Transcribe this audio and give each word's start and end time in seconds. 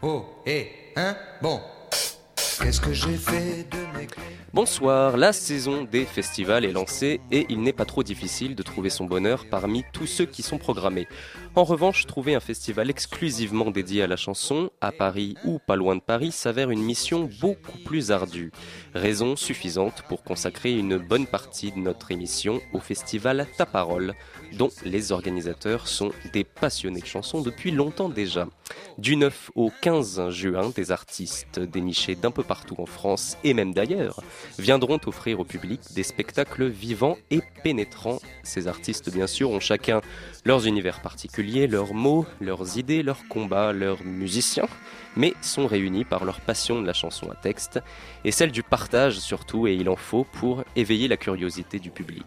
Oh, 0.00 0.24
hé, 0.46 0.70
hein 0.94 1.16
Bon. 1.42 1.60
Qu'est-ce 2.62 2.80
que 2.80 2.92
j'ai 2.92 3.16
fait 3.16 3.68
de 3.68 3.98
mes 3.98 4.06
clés? 4.06 4.22
Bonsoir, 4.54 5.16
la 5.16 5.32
saison 5.32 5.84
des 5.84 6.04
festivals 6.04 6.64
est 6.64 6.72
lancée 6.72 7.20
et 7.30 7.46
il 7.48 7.60
n'est 7.60 7.72
pas 7.72 7.84
trop 7.84 8.02
difficile 8.02 8.54
de 8.54 8.62
trouver 8.62 8.90
son 8.90 9.04
bonheur 9.04 9.44
parmi 9.50 9.84
tous 9.92 10.06
ceux 10.06 10.24
qui 10.24 10.42
sont 10.42 10.58
programmés. 10.58 11.06
En 11.54 11.64
revanche, 11.64 12.06
trouver 12.06 12.34
un 12.34 12.40
festival 12.40 12.90
exclusivement 12.90 13.70
dédié 13.70 14.02
à 14.02 14.06
la 14.06 14.16
chanson, 14.16 14.70
à 14.80 14.90
Paris 14.92 15.36
ou 15.44 15.58
pas 15.58 15.76
loin 15.76 15.96
de 15.96 16.00
Paris, 16.00 16.32
s'avère 16.32 16.70
une 16.70 16.82
mission 16.82 17.28
beaucoup 17.40 17.78
plus 17.84 18.10
ardue. 18.10 18.50
Raison 18.94 19.36
suffisante 19.36 20.02
pour 20.08 20.22
consacrer 20.22 20.72
une 20.72 20.96
bonne 20.96 21.26
partie 21.26 21.72
de 21.72 21.78
notre 21.78 22.10
émission 22.10 22.60
au 22.72 22.78
festival 22.80 23.46
Ta 23.56 23.66
Parole, 23.66 24.14
dont 24.52 24.70
les 24.84 25.12
organisateurs 25.12 25.88
sont 25.88 26.12
des 26.32 26.44
passionnés 26.44 27.00
de 27.00 27.06
chansons 27.06 27.40
depuis 27.42 27.70
longtemps 27.70 28.08
déjà. 28.08 28.48
Du 28.98 29.16
9 29.16 29.52
au 29.54 29.70
15 29.80 30.30
juin, 30.30 30.70
des 30.74 30.90
artistes 30.90 31.60
dénichés 31.60 32.14
d'un 32.14 32.30
peu 32.30 32.42
partout 32.42 32.76
en 32.78 32.86
France 32.86 33.36
et 33.44 33.54
même 33.54 33.72
d'ailleurs 33.72 34.20
viendront 34.58 34.98
offrir 35.06 35.40
au 35.40 35.44
public 35.44 35.80
des 35.94 36.02
spectacles 36.02 36.66
vivants 36.66 37.16
et 37.30 37.40
pénétrants. 37.62 38.18
Ces 38.42 38.68
artistes, 38.68 39.12
bien 39.12 39.26
sûr, 39.26 39.50
ont 39.50 39.60
chacun 39.60 40.00
leurs 40.44 40.66
univers 40.66 41.00
particuliers, 41.00 41.66
leurs 41.66 41.94
mots, 41.94 42.26
leurs 42.40 42.78
idées, 42.78 43.02
leurs 43.02 43.26
combats, 43.28 43.72
leurs 43.72 44.02
musiciens, 44.04 44.68
mais 45.16 45.34
sont 45.42 45.66
réunis 45.66 46.04
par 46.04 46.24
leur 46.24 46.40
passion 46.40 46.80
de 46.80 46.86
la 46.86 46.92
chanson 46.92 47.30
à 47.30 47.34
texte 47.34 47.80
et 48.24 48.32
celle 48.32 48.52
du 48.52 48.62
partage 48.62 49.18
surtout, 49.18 49.66
et 49.66 49.74
il 49.74 49.88
en 49.88 49.96
faut 49.96 50.24
pour 50.24 50.64
éveiller 50.76 51.08
la 51.08 51.16
curiosité 51.16 51.78
du 51.78 51.90
public. 51.90 52.24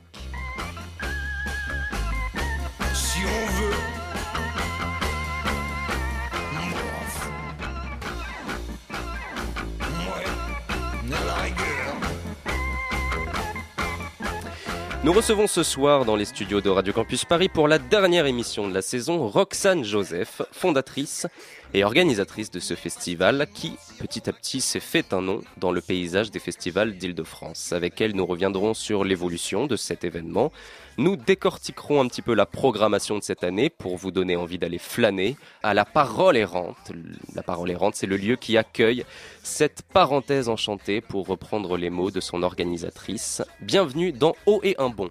Nous 15.03 15.13
recevons 15.13 15.47
ce 15.47 15.63
soir 15.63 16.05
dans 16.05 16.15
les 16.15 16.25
studios 16.25 16.61
de 16.61 16.69
Radio 16.69 16.93
Campus 16.93 17.25
Paris 17.25 17.49
pour 17.49 17.67
la 17.67 17.79
dernière 17.79 18.27
émission 18.27 18.67
de 18.67 18.73
la 18.73 18.83
saison 18.83 19.27
Roxane 19.27 19.83
Joseph, 19.83 20.43
fondatrice 20.51 21.25
et 21.73 21.83
organisatrice 21.83 22.51
de 22.51 22.59
ce 22.59 22.75
festival 22.75 23.47
qui, 23.51 23.73
petit 23.97 24.29
à 24.29 24.33
petit, 24.33 24.61
s'est 24.61 24.79
fait 24.79 25.11
un 25.11 25.23
nom 25.23 25.41
dans 25.57 25.71
le 25.71 25.81
paysage 25.81 26.29
des 26.29 26.37
festivals 26.37 26.97
d'Île-de-France. 26.97 27.73
Avec 27.73 27.99
elle, 27.99 28.15
nous 28.15 28.27
reviendrons 28.27 28.75
sur 28.75 29.03
l'évolution 29.03 29.65
de 29.65 29.75
cet 29.75 30.03
événement. 30.03 30.51
Nous 30.97 31.15
décortiquerons 31.15 32.01
un 32.01 32.07
petit 32.07 32.21
peu 32.21 32.33
la 32.33 32.45
programmation 32.45 33.17
de 33.17 33.23
cette 33.23 33.43
année 33.43 33.69
pour 33.69 33.97
vous 33.97 34.11
donner 34.11 34.35
envie 34.35 34.57
d'aller 34.57 34.77
flâner 34.77 35.37
à 35.63 35.73
la 35.73 35.85
Parole 35.85 36.35
errante. 36.35 36.91
La 37.33 37.43
Parole 37.43 37.71
errante, 37.71 37.95
c'est 37.95 38.07
le 38.07 38.17
lieu 38.17 38.35
qui 38.35 38.57
accueille 38.57 39.05
cette 39.41 39.83
parenthèse 39.93 40.49
enchantée 40.49 40.99
pour 41.01 41.27
reprendre 41.27 41.77
les 41.77 41.89
mots 41.89 42.11
de 42.11 42.19
son 42.19 42.43
organisatrice. 42.43 43.41
Bienvenue 43.61 44.11
dans 44.11 44.35
Haut 44.45 44.59
et 44.63 44.75
un 44.79 44.89
bon. 44.89 45.09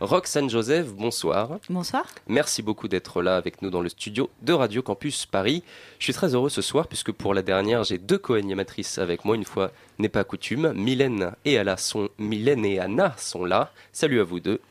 Roxane 0.00 0.48
Joseph, 0.48 0.88
bonsoir. 0.94 1.58
Bonsoir. 1.68 2.06
Merci 2.26 2.62
beaucoup 2.62 2.88
d'être 2.88 3.20
là 3.20 3.36
avec 3.36 3.60
nous 3.60 3.68
dans 3.68 3.82
le 3.82 3.90
studio 3.90 4.30
de 4.40 4.54
Radio 4.54 4.80
Campus 4.80 5.26
Paris. 5.26 5.62
Je 5.98 6.04
suis 6.04 6.14
très 6.14 6.34
heureux 6.34 6.48
ce 6.48 6.62
soir 6.62 6.88
puisque 6.88 7.12
pour 7.12 7.34
la 7.34 7.42
dernière, 7.42 7.84
j'ai 7.84 7.98
deux 7.98 8.16
co-animatrices 8.16 8.96
avec 8.96 9.26
moi, 9.26 9.36
une 9.36 9.44
fois 9.44 9.72
n'est 9.98 10.08
pas 10.08 10.24
coutume. 10.24 10.72
Mylène 10.72 11.32
et, 11.44 11.58
Anna 11.58 11.76
sont, 11.76 12.08
Mylène 12.16 12.64
et 12.64 12.78
Anna 12.78 13.14
sont 13.18 13.44
là. 13.44 13.72
Salut 13.92 14.20
à 14.20 14.24
vous 14.24 14.40
deux. 14.40 14.62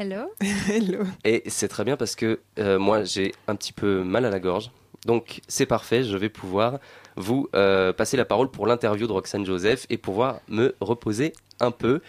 Hello. 0.00 0.32
Hello. 0.68 1.04
Et 1.22 1.44
c'est 1.46 1.68
très 1.68 1.84
bien 1.84 1.96
parce 1.96 2.16
que 2.16 2.40
euh, 2.58 2.80
moi, 2.80 3.04
j'ai 3.04 3.36
un 3.46 3.54
petit 3.54 3.72
peu 3.72 4.02
mal 4.02 4.24
à 4.24 4.30
la 4.30 4.40
gorge. 4.40 4.72
Donc 5.06 5.42
c'est 5.46 5.66
parfait, 5.66 6.02
je 6.02 6.16
vais 6.16 6.28
pouvoir 6.28 6.80
vous 7.16 7.48
euh, 7.54 7.92
passer 7.92 8.16
la 8.16 8.24
parole 8.24 8.50
pour 8.50 8.66
l'interview 8.66 9.06
de 9.06 9.12
Roxane 9.12 9.46
Joseph 9.46 9.86
et 9.90 9.96
pouvoir 9.96 10.40
me 10.48 10.74
reposer 10.80 11.34
un 11.60 11.70
peu. 11.70 12.00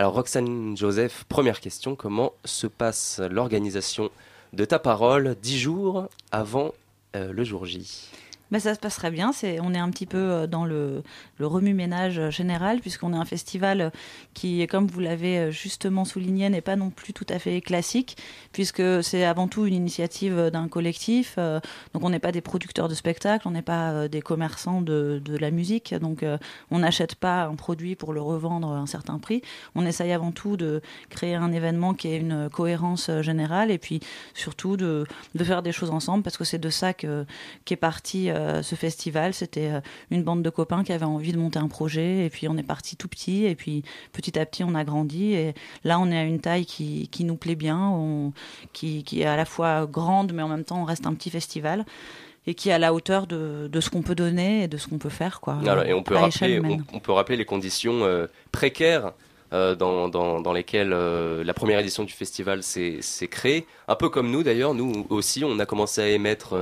Alors 0.00 0.14
Roxane 0.14 0.78
Joseph, 0.78 1.24
première 1.28 1.60
question, 1.60 1.94
comment 1.94 2.32
se 2.46 2.66
passe 2.66 3.20
l'organisation 3.30 4.08
de 4.54 4.64
ta 4.64 4.78
parole 4.78 5.36
dix 5.42 5.58
jours 5.58 6.08
avant 6.32 6.72
euh, 7.16 7.34
le 7.34 7.44
jour 7.44 7.66
J? 7.66 8.10
Bah, 8.50 8.58
ça 8.58 8.74
se 8.74 8.80
passerait 8.80 9.12
bien. 9.12 9.32
C'est, 9.32 9.60
on 9.60 9.72
est 9.74 9.78
un 9.78 9.90
petit 9.90 10.06
peu 10.06 10.18
euh, 10.18 10.46
dans 10.48 10.64
le, 10.64 11.02
le 11.38 11.46
remue-ménage 11.46 12.30
général, 12.30 12.80
puisqu'on 12.80 13.12
est 13.14 13.16
un 13.16 13.24
festival 13.24 13.92
qui, 14.34 14.66
comme 14.66 14.88
vous 14.88 14.98
l'avez 14.98 15.38
euh, 15.38 15.50
justement 15.52 16.04
souligné, 16.04 16.48
n'est 16.48 16.60
pas 16.60 16.74
non 16.74 16.90
plus 16.90 17.12
tout 17.12 17.26
à 17.28 17.38
fait 17.38 17.60
classique, 17.60 18.16
puisque 18.52 18.82
c'est 19.04 19.24
avant 19.24 19.46
tout 19.46 19.66
une 19.66 19.74
initiative 19.74 20.50
d'un 20.52 20.66
collectif. 20.66 21.36
euh, 21.38 21.60
Donc, 21.94 22.02
on 22.04 22.10
n'est 22.10 22.18
pas 22.18 22.32
des 22.32 22.40
producteurs 22.40 22.88
de 22.88 22.94
spectacles, 22.94 23.46
on 23.46 23.52
n'est 23.52 23.62
pas 23.62 23.92
euh, 23.92 24.08
des 24.08 24.20
commerçants 24.20 24.82
de, 24.82 25.22
de 25.24 25.36
la 25.36 25.52
musique. 25.52 25.94
Donc, 25.94 26.24
euh, 26.24 26.36
on 26.72 26.80
n'achète 26.80 27.14
pas 27.14 27.44
un 27.44 27.54
produit 27.54 27.94
pour 27.94 28.12
le 28.12 28.20
revendre 28.20 28.72
à 28.72 28.78
un 28.78 28.86
certain 28.86 29.18
prix. 29.20 29.42
On 29.76 29.86
essaye 29.86 30.10
avant 30.12 30.32
tout 30.32 30.56
de 30.56 30.82
créer 31.08 31.36
un 31.36 31.52
événement 31.52 31.94
qui 31.94 32.08
ait 32.08 32.16
une 32.18 32.50
cohérence 32.50 33.10
euh, 33.10 33.22
générale 33.22 33.70
et 33.70 33.78
puis 33.78 34.00
surtout 34.34 34.76
de, 34.76 35.06
de 35.36 35.44
faire 35.44 35.62
des 35.62 35.70
choses 35.72 35.90
ensemble, 35.90 36.24
parce 36.24 36.36
que 36.36 36.44
c'est 36.44 36.58
de 36.58 36.70
ça 36.70 36.94
que, 36.94 37.24
qu'est 37.64 37.76
parti 37.76 38.28
euh, 38.40 38.62
ce 38.62 38.74
festival. 38.74 39.34
C'était 39.34 39.70
euh, 39.70 39.80
une 40.10 40.22
bande 40.24 40.42
de 40.42 40.50
copains 40.50 40.82
qui 40.84 40.92
avaient 40.92 41.04
envie 41.04 41.32
de 41.32 41.38
monter 41.38 41.58
un 41.58 41.68
projet, 41.68 42.26
et 42.26 42.30
puis 42.30 42.48
on 42.48 42.56
est 42.56 42.62
parti 42.62 42.96
tout 42.96 43.08
petit, 43.08 43.44
et 43.44 43.54
puis 43.54 43.82
petit 44.12 44.38
à 44.38 44.46
petit 44.46 44.64
on 44.64 44.74
a 44.74 44.84
grandi, 44.84 45.34
et 45.34 45.54
là 45.84 45.98
on 46.00 46.10
est 46.10 46.18
à 46.18 46.24
une 46.24 46.40
taille 46.40 46.66
qui, 46.66 47.08
qui 47.08 47.24
nous 47.24 47.36
plaît 47.36 47.54
bien, 47.56 47.78
on- 47.78 48.32
qui, 48.72 49.04
qui 49.04 49.22
est 49.22 49.26
à 49.26 49.36
la 49.36 49.44
fois 49.44 49.86
grande, 49.86 50.32
mais 50.32 50.42
en 50.42 50.48
même 50.48 50.64
temps 50.64 50.80
on 50.82 50.84
reste 50.84 51.06
un 51.06 51.14
petit 51.14 51.30
festival. 51.30 51.84
Et 52.46 52.54
qui 52.54 52.70
est 52.70 52.72
à 52.72 52.78
la 52.78 52.94
hauteur 52.94 53.26
de, 53.26 53.68
de 53.70 53.80
ce 53.82 53.90
qu'on 53.90 54.00
peut 54.00 54.14
donner 54.14 54.62
et 54.62 54.66
de 54.68 54.78
ce 54.78 54.88
qu'on 54.88 54.96
peut 54.98 55.10
faire. 55.10 55.42
Quoi, 55.42 55.58
Alors, 55.66 55.84
Et 55.84 55.92
on 55.92 56.02
peut, 56.02 56.16
rappeler, 56.16 56.58
on, 56.58 56.64
humaine. 56.64 56.84
on 56.94 56.98
peut 56.98 57.12
rappeler 57.12 57.36
les 57.36 57.44
conditions 57.44 58.02
euh, 58.04 58.26
précaires 58.50 59.12
euh, 59.52 59.74
dans, 59.74 60.08
dans, 60.08 60.40
dans 60.40 60.52
lesquelles 60.54 60.92
euh, 60.94 61.44
la 61.44 61.52
première 61.52 61.78
édition 61.80 62.02
du 62.02 62.14
festival 62.14 62.62
s'est 62.62 63.00
créée. 63.30 63.66
Un 63.88 63.94
peu 63.94 64.08
comme 64.08 64.30
nous 64.30 64.42
d'ailleurs, 64.42 64.72
nous 64.72 65.06
aussi, 65.10 65.44
on 65.44 65.58
a 65.58 65.66
commencé 65.66 66.00
à 66.00 66.08
émettre 66.08 66.54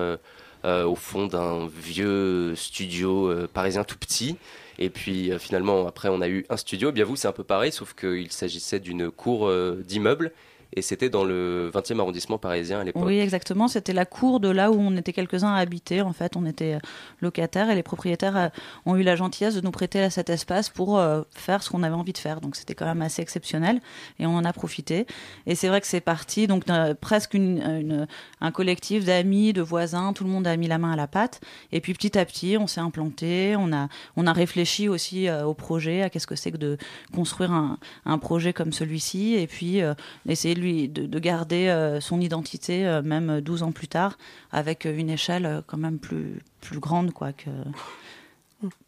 au 0.64 0.94
fond 0.94 1.26
d'un 1.26 1.66
vieux 1.68 2.54
studio 2.56 3.30
euh, 3.30 3.48
parisien 3.52 3.84
tout 3.84 3.98
petit. 3.98 4.36
Et 4.78 4.90
puis 4.90 5.32
euh, 5.32 5.38
finalement, 5.38 5.86
après, 5.86 6.08
on 6.08 6.20
a 6.20 6.28
eu 6.28 6.46
un 6.50 6.56
studio. 6.56 6.90
Eh 6.90 6.92
bien 6.92 7.04
vous, 7.04 7.16
c'est 7.16 7.28
un 7.28 7.32
peu 7.32 7.44
pareil, 7.44 7.72
sauf 7.72 7.94
qu'il 7.94 8.30
s'agissait 8.30 8.80
d'une 8.80 9.10
cour 9.10 9.48
euh, 9.48 9.82
d'immeuble. 9.86 10.32
Et 10.74 10.82
c'était 10.82 11.08
dans 11.08 11.24
le 11.24 11.70
20e 11.74 11.98
arrondissement 11.98 12.38
parisien 12.38 12.80
à 12.80 12.84
l'époque. 12.84 13.04
Oui, 13.04 13.18
exactement. 13.18 13.68
C'était 13.68 13.92
la 13.92 14.04
cour 14.04 14.38
de 14.38 14.48
là 14.48 14.70
où 14.70 14.76
on 14.78 14.96
était 14.96 15.12
quelques-uns 15.12 15.54
à 15.54 15.58
habiter. 15.58 16.02
En 16.02 16.12
fait, 16.12 16.36
on 16.36 16.44
était 16.44 16.74
euh, 16.74 16.78
locataires 17.20 17.70
et 17.70 17.74
les 17.74 17.82
propriétaires 17.82 18.36
euh, 18.36 18.48
ont 18.84 18.96
eu 18.96 19.02
la 19.02 19.16
gentillesse 19.16 19.54
de 19.54 19.60
nous 19.60 19.70
prêter 19.70 20.00
là, 20.00 20.10
cet 20.10 20.30
espace 20.30 20.68
pour 20.68 20.98
euh, 20.98 21.22
faire 21.30 21.62
ce 21.62 21.70
qu'on 21.70 21.82
avait 21.82 21.94
envie 21.94 22.12
de 22.12 22.18
faire. 22.18 22.40
Donc, 22.40 22.54
c'était 22.54 22.74
quand 22.74 22.86
même 22.86 23.02
assez 23.02 23.22
exceptionnel 23.22 23.80
et 24.18 24.26
on 24.26 24.36
en 24.36 24.44
a 24.44 24.52
profité. 24.52 25.06
Et 25.46 25.54
c'est 25.54 25.68
vrai 25.68 25.80
que 25.80 25.86
c'est 25.86 26.00
parti, 26.00 26.46
donc 26.46 26.64
presque 27.00 27.36
un 27.36 28.50
collectif 28.52 29.04
d'amis, 29.04 29.52
de 29.52 29.62
voisins. 29.62 30.12
Tout 30.12 30.24
le 30.24 30.30
monde 30.30 30.46
a 30.46 30.56
mis 30.56 30.68
la 30.68 30.78
main 30.78 30.92
à 30.92 30.96
la 30.96 31.06
pâte. 31.06 31.40
Et 31.72 31.80
puis, 31.80 31.94
petit 31.94 32.18
à 32.18 32.24
petit, 32.24 32.56
on 32.58 32.66
s'est 32.66 32.80
implanté. 32.80 33.56
On 33.58 33.72
a, 33.72 33.88
on 34.16 34.26
a 34.26 34.32
réfléchi 34.32 34.88
aussi 34.88 35.30
au 35.30 35.54
projet, 35.54 36.02
à 36.02 36.10
qu'est-ce 36.10 36.26
que 36.26 36.36
c'est 36.36 36.52
que 36.52 36.56
de 36.56 36.76
construire 37.14 37.52
un, 37.52 37.78
un 38.04 38.18
projet 38.18 38.52
comme 38.52 38.72
celui-ci. 38.72 39.34
Et 39.34 39.46
puis, 39.46 39.82
euh, 39.82 39.94
essayer 40.28 40.54
lui, 40.58 40.88
de, 40.88 41.06
de 41.06 41.18
garder 41.18 41.68
euh, 41.68 42.00
son 42.00 42.20
identité, 42.20 42.86
euh, 42.86 43.02
même 43.02 43.40
12 43.40 43.62
ans 43.62 43.72
plus 43.72 43.88
tard, 43.88 44.18
avec 44.50 44.86
euh, 44.86 44.96
une 44.96 45.10
échelle 45.10 45.62
quand 45.66 45.78
même 45.78 45.98
plus, 45.98 46.40
plus 46.60 46.78
grande 46.78 47.12
quoi, 47.12 47.32
que, 47.32 47.50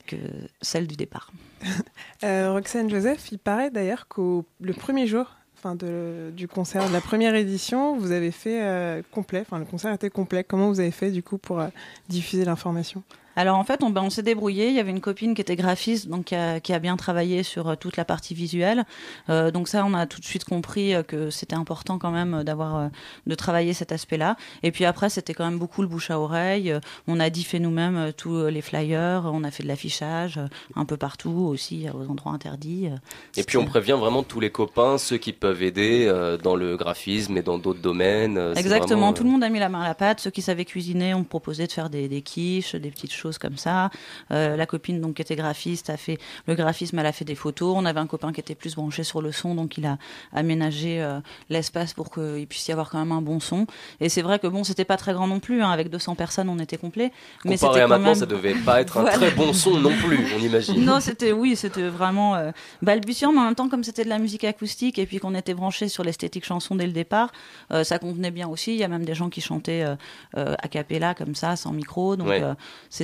que 0.07 0.17
celle 0.61 0.87
du 0.87 0.97
départ. 0.97 1.33
Roxane 2.23 2.91
Joseph, 2.91 3.33
il 3.33 3.39
paraît 3.39 3.71
d'ailleurs 3.71 4.09
qu'au 4.09 4.45
le 4.61 4.73
premier 4.73 5.07
jour 5.07 5.37
enfin, 5.59 5.75
de, 5.75 6.33
du 6.35 6.49
concert, 6.49 6.89
de 6.89 6.93
la 6.93 7.01
première 7.01 7.35
édition, 7.35 7.97
vous 7.97 8.13
avez 8.13 8.31
fait 8.31 9.03
complet, 9.11 9.45
le 9.53 9.65
concert 9.65 9.93
était 9.93 10.11
complet. 10.11 10.43
Comment 10.43 10.69
vous 10.69 10.81
avez 10.81 10.91
fait 10.91 11.11
du 11.11 11.23
coup 11.23 11.39
pour 11.39 11.63
diffuser 12.09 12.45
l'information? 12.45 13.03
Alors 13.37 13.57
en 13.59 13.65
fait, 13.65 13.83
on, 13.83 13.91
ben, 13.91 14.03
on 14.03 14.11
s'est 14.11 14.23
débrouillé. 14.23 14.69
Il 14.69 14.75
y 14.75 14.81
avait 14.81 14.91
une 14.91 15.01
copine 15.01 15.35
qui 15.35 15.41
était 15.41 15.57
graphiste, 15.57 16.09
donc 16.09 16.27
qui 16.27 16.35
a, 16.35 16.61
qui 16.61 16.73
a 16.73 16.79
bien 16.79 16.97
travaillé 16.97 17.43
sur 17.43 17.69
euh, 17.69 17.75
toute 17.77 17.97
la 17.97 18.05
partie 18.05 18.35
visuelle. 18.35 18.85
Euh, 19.29 19.51
donc 19.51 19.69
ça, 19.69 19.85
on 19.87 19.95
a 19.95 20.07
tout 20.07 20.21
de 20.21 20.25
suite 20.25 20.45
compris 20.45 20.95
euh, 20.95 21.03
que 21.03 21.31
c'était 21.31 21.55
important 21.55 21.99
quand 21.99 22.11
même 22.11 22.43
d'avoir 22.45 22.91
de 23.27 23.35
travailler 23.35 23.73
cet 23.73 23.93
aspect-là. 23.93 24.37
Et 24.63 24.73
puis 24.73 24.85
après, 24.85 25.09
c'était 25.11 25.35
quand 25.35 25.45
même 25.45 25.59
beaucoup 25.59 25.83
le 25.83 25.89
bouche 25.89 26.11
à 26.11 26.19
oreille. 26.19 26.75
On 27.07 27.21
a 27.21 27.31
diffé 27.31 27.61
nous-mêmes 27.61 28.13
tous 28.17 28.47
les 28.47 28.63
flyers. 28.63 29.23
On 29.25 29.45
a 29.45 29.51
fait 29.51 29.63
de 29.63 29.69
l'affichage 29.69 30.41
un 30.75 30.85
peu 30.85 30.97
partout 30.97 31.47
aussi, 31.49 31.87
aux 31.93 32.11
endroits 32.11 32.33
interdits. 32.33 32.89
Et 33.37 33.45
puis 33.45 33.59
on 33.59 33.65
prévient 33.65 33.97
vraiment 33.99 34.23
tous 34.23 34.41
les 34.41 34.51
copains, 34.51 34.99
ceux 34.99 35.19
qui 35.19 35.33
peuvent 35.33 35.63
aider 35.63 36.11
dans 36.43 36.57
le 36.57 36.77
graphisme 36.77 37.37
et 37.37 37.43
dans 37.43 37.59
d'autres 37.59 37.81
domaines. 37.81 38.39
Exactement, 38.57 39.01
vraiment, 39.01 39.13
tout 39.13 39.25
le 39.25 39.31
monde 39.31 39.45
a 39.45 39.49
mis 39.49 39.59
la 39.59 39.69
main 39.69 39.83
à 39.83 39.89
la 39.89 39.95
pâte. 39.95 40.21
Ceux 40.21 40.31
qui 40.31 40.43
savaient 40.43 40.65
cuisiner 40.65 41.15
ont 41.15 41.25
proposé 41.25 41.67
de 41.67 41.73
faire 41.73 41.91
des, 41.91 42.09
des 42.09 42.23
quiches, 42.23 42.75
des 42.75 42.91
petites 42.91 43.13
choses 43.13 43.20
comme 43.39 43.57
ça. 43.57 43.91
Euh, 44.31 44.57
la 44.57 44.67
copine 44.67 45.01
donc 45.01 45.15
qui 45.15 45.23
était 45.23 45.37
graphiste 45.37 45.91
a 45.91 45.97
fait 45.97 46.19
le 46.47 46.55
graphisme, 46.55 46.99
elle 46.99 47.07
a 47.07 47.13
fait 47.13 47.25
des 47.25 47.35
photos. 47.35 47.75
On 47.77 47.85
avait 47.85 48.01
un 48.01 48.07
copain 48.07 48.33
qui 48.33 48.41
était 48.41 48.55
plus 48.55 48.75
branché 48.75 49.05
sur 49.05 49.23
le 49.23 49.33
son, 49.33 49.55
donc 49.55 49.79
il 49.79 49.87
a 49.87 49.99
aménagé 50.33 51.03
euh, 51.03 51.21
l'espace 51.49 51.93
pour 51.95 52.11
qu'il 52.11 52.47
puisse 52.47 52.67
y 52.69 52.73
avoir 52.73 52.91
quand 52.91 52.99
même 52.99 53.13
un 53.13 53.23
bon 53.23 53.41
son. 53.41 53.67
Et 54.01 54.09
c'est 54.09 54.23
vrai 54.23 54.39
que 54.39 54.47
bon, 54.47 54.65
c'était 54.65 54.85
pas 54.85 54.97
très 54.97 55.13
grand 55.13 55.27
non 55.27 55.41
plus. 55.41 55.63
hein. 55.63 55.71
Avec 55.71 55.91
200 55.91 56.15
personnes, 56.15 56.49
on 56.49 56.59
était 56.59 56.77
complet. 56.79 57.13
Mais 57.45 57.57
Comparé 57.57 57.73
c'était 57.75 57.81
à 57.81 57.83
quand 57.85 57.89
maintenant, 57.91 58.07
même... 58.09 58.15
ça 58.15 58.27
devait 58.27 58.55
pas 58.55 58.81
être 58.81 58.99
un 58.99 59.01
Voilà. 59.11 59.17
très 59.17 59.31
bon 59.31 59.53
son 59.53 59.79
non 59.79 59.93
plus, 60.05 60.27
on 60.37 60.41
imagine. 60.41 60.85
Non, 60.85 61.01
c'était 61.01 61.33
oui, 61.33 61.57
c'était 61.57 61.89
vraiment 61.89 62.35
euh, 62.37 62.51
balbutiant, 62.83 63.33
mais 63.33 63.41
en 63.41 63.45
même 63.45 63.55
temps, 63.55 63.69
comme 63.69 63.85
c'était 63.85 64.05
de 64.05 64.09
la 64.09 64.19
musique 64.19 64.45
acoustique 64.45 64.99
et 64.99 65.07
puis 65.07 65.19
qu'on 65.19 65.35
était 65.35 65.55
branché 65.55 65.89
sur 65.89 66.05
l'esthétique 66.05 66.45
chanson 66.45 66.75
dès 66.75 66.87
le 66.87 66.93
départ, 66.93 67.33
euh, 67.73 67.85
ça 67.85 67.99
convenait 67.99 68.31
bien 68.31 68.49
aussi. 68.49 68.73
Il 68.73 68.79
y 68.79 68.85
a 68.85 68.89
même 68.89 69.05
des 69.05 69.15
gens 69.15 69.29
qui 69.31 69.41
chantaient 69.41 69.85
a 70.35 70.69
cappella 70.69 71.15
comme 71.15 71.35
ça, 71.35 71.57
sans 71.57 71.73
micro. 71.73 72.17
Donc 72.17 72.29
Ouais. 72.29 72.43
euh, 72.43 72.55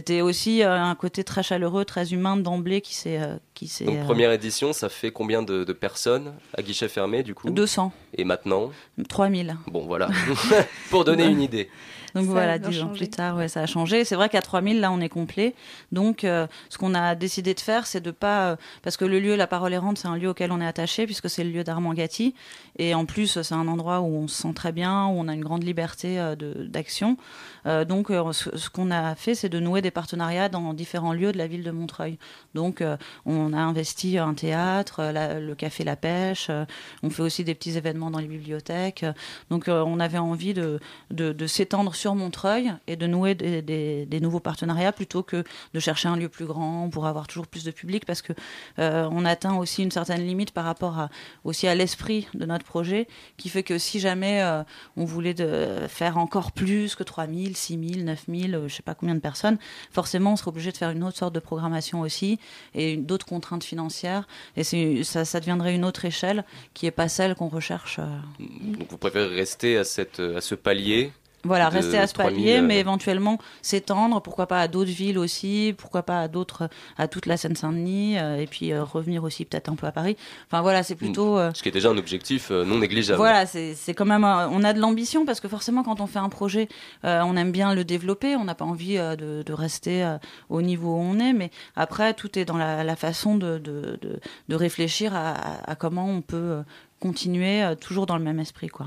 c'était 0.06 0.20
aussi 0.20 0.62
euh, 0.62 0.80
un 0.80 0.94
côté 0.94 1.24
très 1.24 1.42
chaleureux, 1.42 1.84
très 1.84 2.12
humain 2.12 2.36
d'emblée 2.36 2.80
qui 2.80 2.94
s'est 2.94 3.18
euh, 3.20 3.38
qui 3.54 3.66
s'est 3.66 3.84
Donc 3.86 3.96
euh, 3.96 4.04
première 4.04 4.30
édition, 4.30 4.72
ça 4.72 4.88
fait 4.88 5.10
combien 5.10 5.42
de, 5.42 5.64
de 5.64 5.72
personnes 5.72 6.34
à 6.56 6.62
guichet 6.62 6.86
fermé 6.88 7.24
du 7.24 7.34
coup? 7.34 7.50
200, 7.50 7.90
Et 8.14 8.22
maintenant? 8.22 8.70
3000. 9.08 9.56
Bon 9.66 9.84
voilà, 9.84 10.08
pour 10.90 11.04
donner 11.04 11.24
Ouais. 11.24 11.32
une 11.32 11.40
idée. 11.42 11.68
Donc 12.16 12.26
Ça 12.26 12.30
voilà, 12.32 12.58
dix 12.58 12.82
ans 12.82 12.88
plus 12.88 13.08
tard, 13.10 13.36
ouais, 13.36 13.48
ça 13.48 13.60
a 13.62 13.66
changé. 13.66 14.04
C'est 14.04 14.14
vrai 14.16 14.28
qu'à 14.28 14.42
3000, 14.42 14.80
là, 14.80 14.90
on 14.90 15.00
est 15.00 15.08
complet. 15.08 15.54
Donc, 15.92 16.24
euh, 16.24 16.46
ce 16.70 16.78
qu'on 16.78 16.94
a 16.94 17.14
décidé 17.14 17.54
de 17.54 17.60
faire, 17.60 17.86
c'est 17.86 18.00
de 18.00 18.10
pas. 18.10 18.50
euh, 18.52 18.56
parce 18.82 18.96
que 18.96 19.04
le 19.04 19.20
lieu, 19.20 19.36
la 19.36 19.46
parole 19.46 19.72
errante, 19.72 19.98
c'est 19.98 20.08
un 20.08 20.16
lieu 20.16 20.28
auquel 20.28 20.50
on 20.52 20.60
est 20.60 20.66
attaché, 20.66 21.04
puisque 21.06 21.28
c'est 21.30 21.44
le 21.44 21.50
lieu 21.50 21.64
d'Armand 21.64 21.94
Gatti. 21.94 22.34
Et 22.78 22.94
en 22.94 23.04
plus, 23.06 23.40
c'est 23.42 23.54
un 23.54 23.68
endroit 23.68 24.00
où 24.00 24.06
on 24.16 24.28
se 24.28 24.42
sent 24.42 24.52
très 24.54 24.72
bien, 24.72 25.06
où 25.06 25.10
on 25.18 25.28
a 25.28 25.34
une 25.34 25.44
grande 25.44 25.62
liberté 25.64 26.18
euh, 26.18 26.34
d'action. 26.36 27.16
Euh, 27.66 27.84
donc, 27.84 28.08
ce, 28.32 28.56
ce 28.56 28.70
qu'on 28.70 28.90
a 28.90 29.14
fait, 29.14 29.34
c'est 29.34 29.48
de 29.48 29.60
nouer 29.60 29.82
des 29.82 29.90
partenariats 29.90 30.48
dans 30.48 30.72
différents 30.74 31.12
lieux 31.12 31.32
de 31.32 31.38
la 31.38 31.46
ville 31.46 31.62
de 31.64 31.70
Montreuil. 31.70 32.18
Donc, 32.54 32.82
on 33.24 33.52
a 33.52 33.58
investi 33.58 34.18
un 34.18 34.34
théâtre, 34.34 35.02
la- 35.02 35.40
le 35.40 35.54
café 35.54 35.84
La 35.84 35.96
Pêche. 35.96 36.50
on 37.02 37.10
fait 37.10 37.22
aussi 37.22 37.44
des 37.44 37.54
petits 37.54 37.76
événements 37.76 38.10
dans 38.10 38.18
les 38.20 38.26
bibliothèques. 38.28 39.04
Donc, 39.50 39.64
on 39.68 40.00
avait 40.00 40.18
envie 40.18 40.54
de, 40.54 40.80
de, 41.10 41.32
de 41.32 41.46
s'étendre 41.46 41.94
sur 41.94 42.05
Montreuil 42.14 42.72
et 42.86 42.96
de 42.96 43.06
nouer 43.06 43.34
des, 43.34 44.20
nouveaux 44.20 44.40
partenariats 44.40 44.92
plutôt 44.92 45.22
que 45.22 45.44
de 45.74 45.80
chercher 45.80 46.08
un 46.08 46.16
lieu 46.16 46.28
plus 46.28 46.46
grand 46.46 46.88
pour 46.90 47.06
avoir 47.06 47.26
toujours 47.26 47.46
plus 47.46 47.64
de 47.64 47.70
public 47.70 48.04
parce 48.06 48.22
que 48.22 48.32
euh, 48.78 49.08
on 49.10 49.24
atteint 49.24 49.56
aussi 49.56 49.82
une 49.82 49.90
certaine 49.90 50.24
limite 50.24 50.52
par 50.52 50.64
rapport 50.64 50.98
à, 50.98 51.10
aussi 51.44 51.66
à 51.68 51.74
l'esprit 51.74 52.28
de 52.34 52.46
notre 52.46 52.64
projet 52.64 53.08
qui 53.36 53.48
fait 53.48 53.62
que 53.62 53.78
si 53.78 54.00
jamais 54.00 54.42
euh, 54.42 54.62
on 54.96 55.04
voulait 55.04 55.34
faire 55.88 56.18
encore 56.18 56.52
plus 56.52 56.94
que 56.94 57.02
3000, 57.02 57.56
6000, 57.56 58.04
9000, 58.04 58.54
euh, 58.54 58.68
je 58.68 58.74
sais 58.74 58.82
pas 58.82 58.94
combien 58.94 59.14
de 59.14 59.20
personnes, 59.20 59.58
forcément 59.90 60.32
on 60.32 60.36
serait 60.36 60.48
obligé 60.48 60.72
de 60.72 60.76
faire 60.76 60.90
une 60.90 61.04
autre 61.04 61.16
sorte 61.16 61.34
de 61.34 61.40
programmation 61.40 62.00
aussi 62.00 62.38
et 62.74 62.96
d'autres 62.96 63.26
contraintes 63.26 63.64
financières 63.64 64.26
et 64.56 64.64
ça, 65.04 65.40
deviendrait 65.40 65.74
une 65.74 65.84
autre 65.84 66.04
échelle 66.04 66.44
qui 66.74 66.86
est 66.86 66.90
pas 66.90 67.08
celle 67.08 67.34
qu'on 67.34 67.48
recherche. 67.48 67.98
euh, 67.98 68.04
Donc 68.78 68.90
vous 68.90 68.98
préférez 68.98 69.34
rester 69.34 69.76
à 69.78 69.84
ce 69.84 70.54
palier 70.54 71.12
Voilà, 71.44 71.68
rester 71.68 71.96
à 71.98 72.08
ce 72.08 72.14
3000, 72.14 72.34
palier, 72.36 72.56
euh, 72.58 72.62
mais 72.62 72.80
éventuellement 72.80 73.38
s'étendre, 73.62 74.20
pourquoi 74.20 74.46
pas 74.48 74.60
à 74.60 74.66
d'autres 74.68 74.90
villes 74.90 75.16
aussi, 75.18 75.74
pourquoi 75.78 76.02
pas 76.02 76.20
à 76.22 76.28
d'autres, 76.28 76.68
à 76.98 77.06
toute 77.06 77.26
la 77.26 77.36
Seine-Saint-Denis, 77.36 78.18
euh, 78.18 78.40
et 78.40 78.46
puis 78.48 78.72
euh, 78.72 78.82
revenir 78.82 79.22
aussi 79.22 79.44
peut-être 79.44 79.68
un 79.68 79.76
peu 79.76 79.86
à 79.86 79.92
Paris. 79.92 80.16
Enfin 80.48 80.60
voilà, 80.62 80.82
c'est 80.82 80.96
plutôt. 80.96 81.38
euh, 81.38 81.52
Ce 81.54 81.62
qui 81.62 81.68
est 81.68 81.72
déjà 81.72 81.90
un 81.90 81.96
objectif 81.98 82.50
euh, 82.50 82.64
non 82.64 82.78
négligeable. 82.78 83.18
voilà, 83.18 83.46
c'est 83.46 83.76
quand 83.94 84.06
même. 84.06 84.24
euh, 84.24 84.48
on 84.48 84.64
a 84.64 84.72
de 84.72 84.80
l'ambition 84.80 85.24
parce 85.24 85.38
que 85.38 85.46
forcément, 85.46 85.84
quand 85.84 86.00
on 86.00 86.06
fait 86.08 86.18
un 86.18 86.28
projet, 86.30 86.68
euh, 87.04 87.20
on 87.24 87.36
aime 87.36 87.52
bien 87.52 87.74
le 87.74 87.84
développer. 87.84 88.34
On 88.34 88.44
n'a 88.44 88.56
pas 88.56 88.64
envie 88.64 88.98
euh, 88.98 89.14
de, 89.14 89.44
de 89.44 89.52
rester 89.52 90.02
euh, 90.02 90.18
au 90.48 90.62
niveau 90.62 90.94
où 90.96 91.00
on 91.00 91.20
est, 91.20 91.32
mais 91.32 91.50
après, 91.76 92.12
tout 92.14 92.36
est 92.38 92.44
dans 92.44 92.56
la, 92.56 92.82
la 92.82 92.96
façon 92.96 93.36
de, 93.36 93.58
de, 93.58 94.00
de, 94.48 94.54
réfléchir 94.56 95.14
à, 95.14 95.34
à- 95.70 95.74
comment 95.76 96.08
on 96.08 96.22
peut 96.22 96.36
euh, 96.36 96.62
continuer 96.98 97.62
euh, 97.62 97.76
toujours 97.76 98.06
dans 98.06 98.16
le 98.16 98.24
même 98.24 98.40
esprit, 98.40 98.68
quoi. 98.68 98.86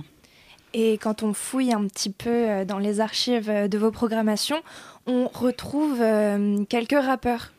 Et 0.74 0.98
quand 0.98 1.24
on 1.24 1.34
fouille 1.34 1.74
un 1.74 1.86
petit 1.88 2.12
peu 2.12 2.30
euh, 2.30 2.66
dans 2.66 2.78
les 2.78 3.00
archives 3.00 3.50
euh, 3.50 3.68
de 3.68 3.78
vos 3.78 3.92
programmations, 3.92 4.62
on 5.08 5.28
retrouve 5.28 6.00
euh, 6.02 6.64
quelques 6.66 7.02
rappeurs. 7.02 7.52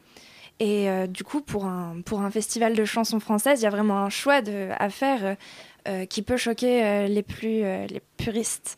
Et 0.62 0.88
du 1.08 1.24
coup, 1.24 1.40
pour 1.40 1.64
un, 1.64 2.02
pour 2.04 2.20
un 2.20 2.30
festival 2.30 2.74
de 2.74 2.84
chansons 2.84 3.18
françaises, 3.18 3.62
il 3.62 3.64
y 3.64 3.66
a 3.66 3.70
vraiment 3.70 4.00
un 4.00 4.10
choix 4.10 4.42
à 4.78 4.90
faire 4.90 5.36
qui 6.10 6.20
peut 6.20 6.36
choquer 6.36 7.08
les, 7.08 7.22
plus, 7.22 7.62
les 7.62 8.02
puristes. 8.18 8.76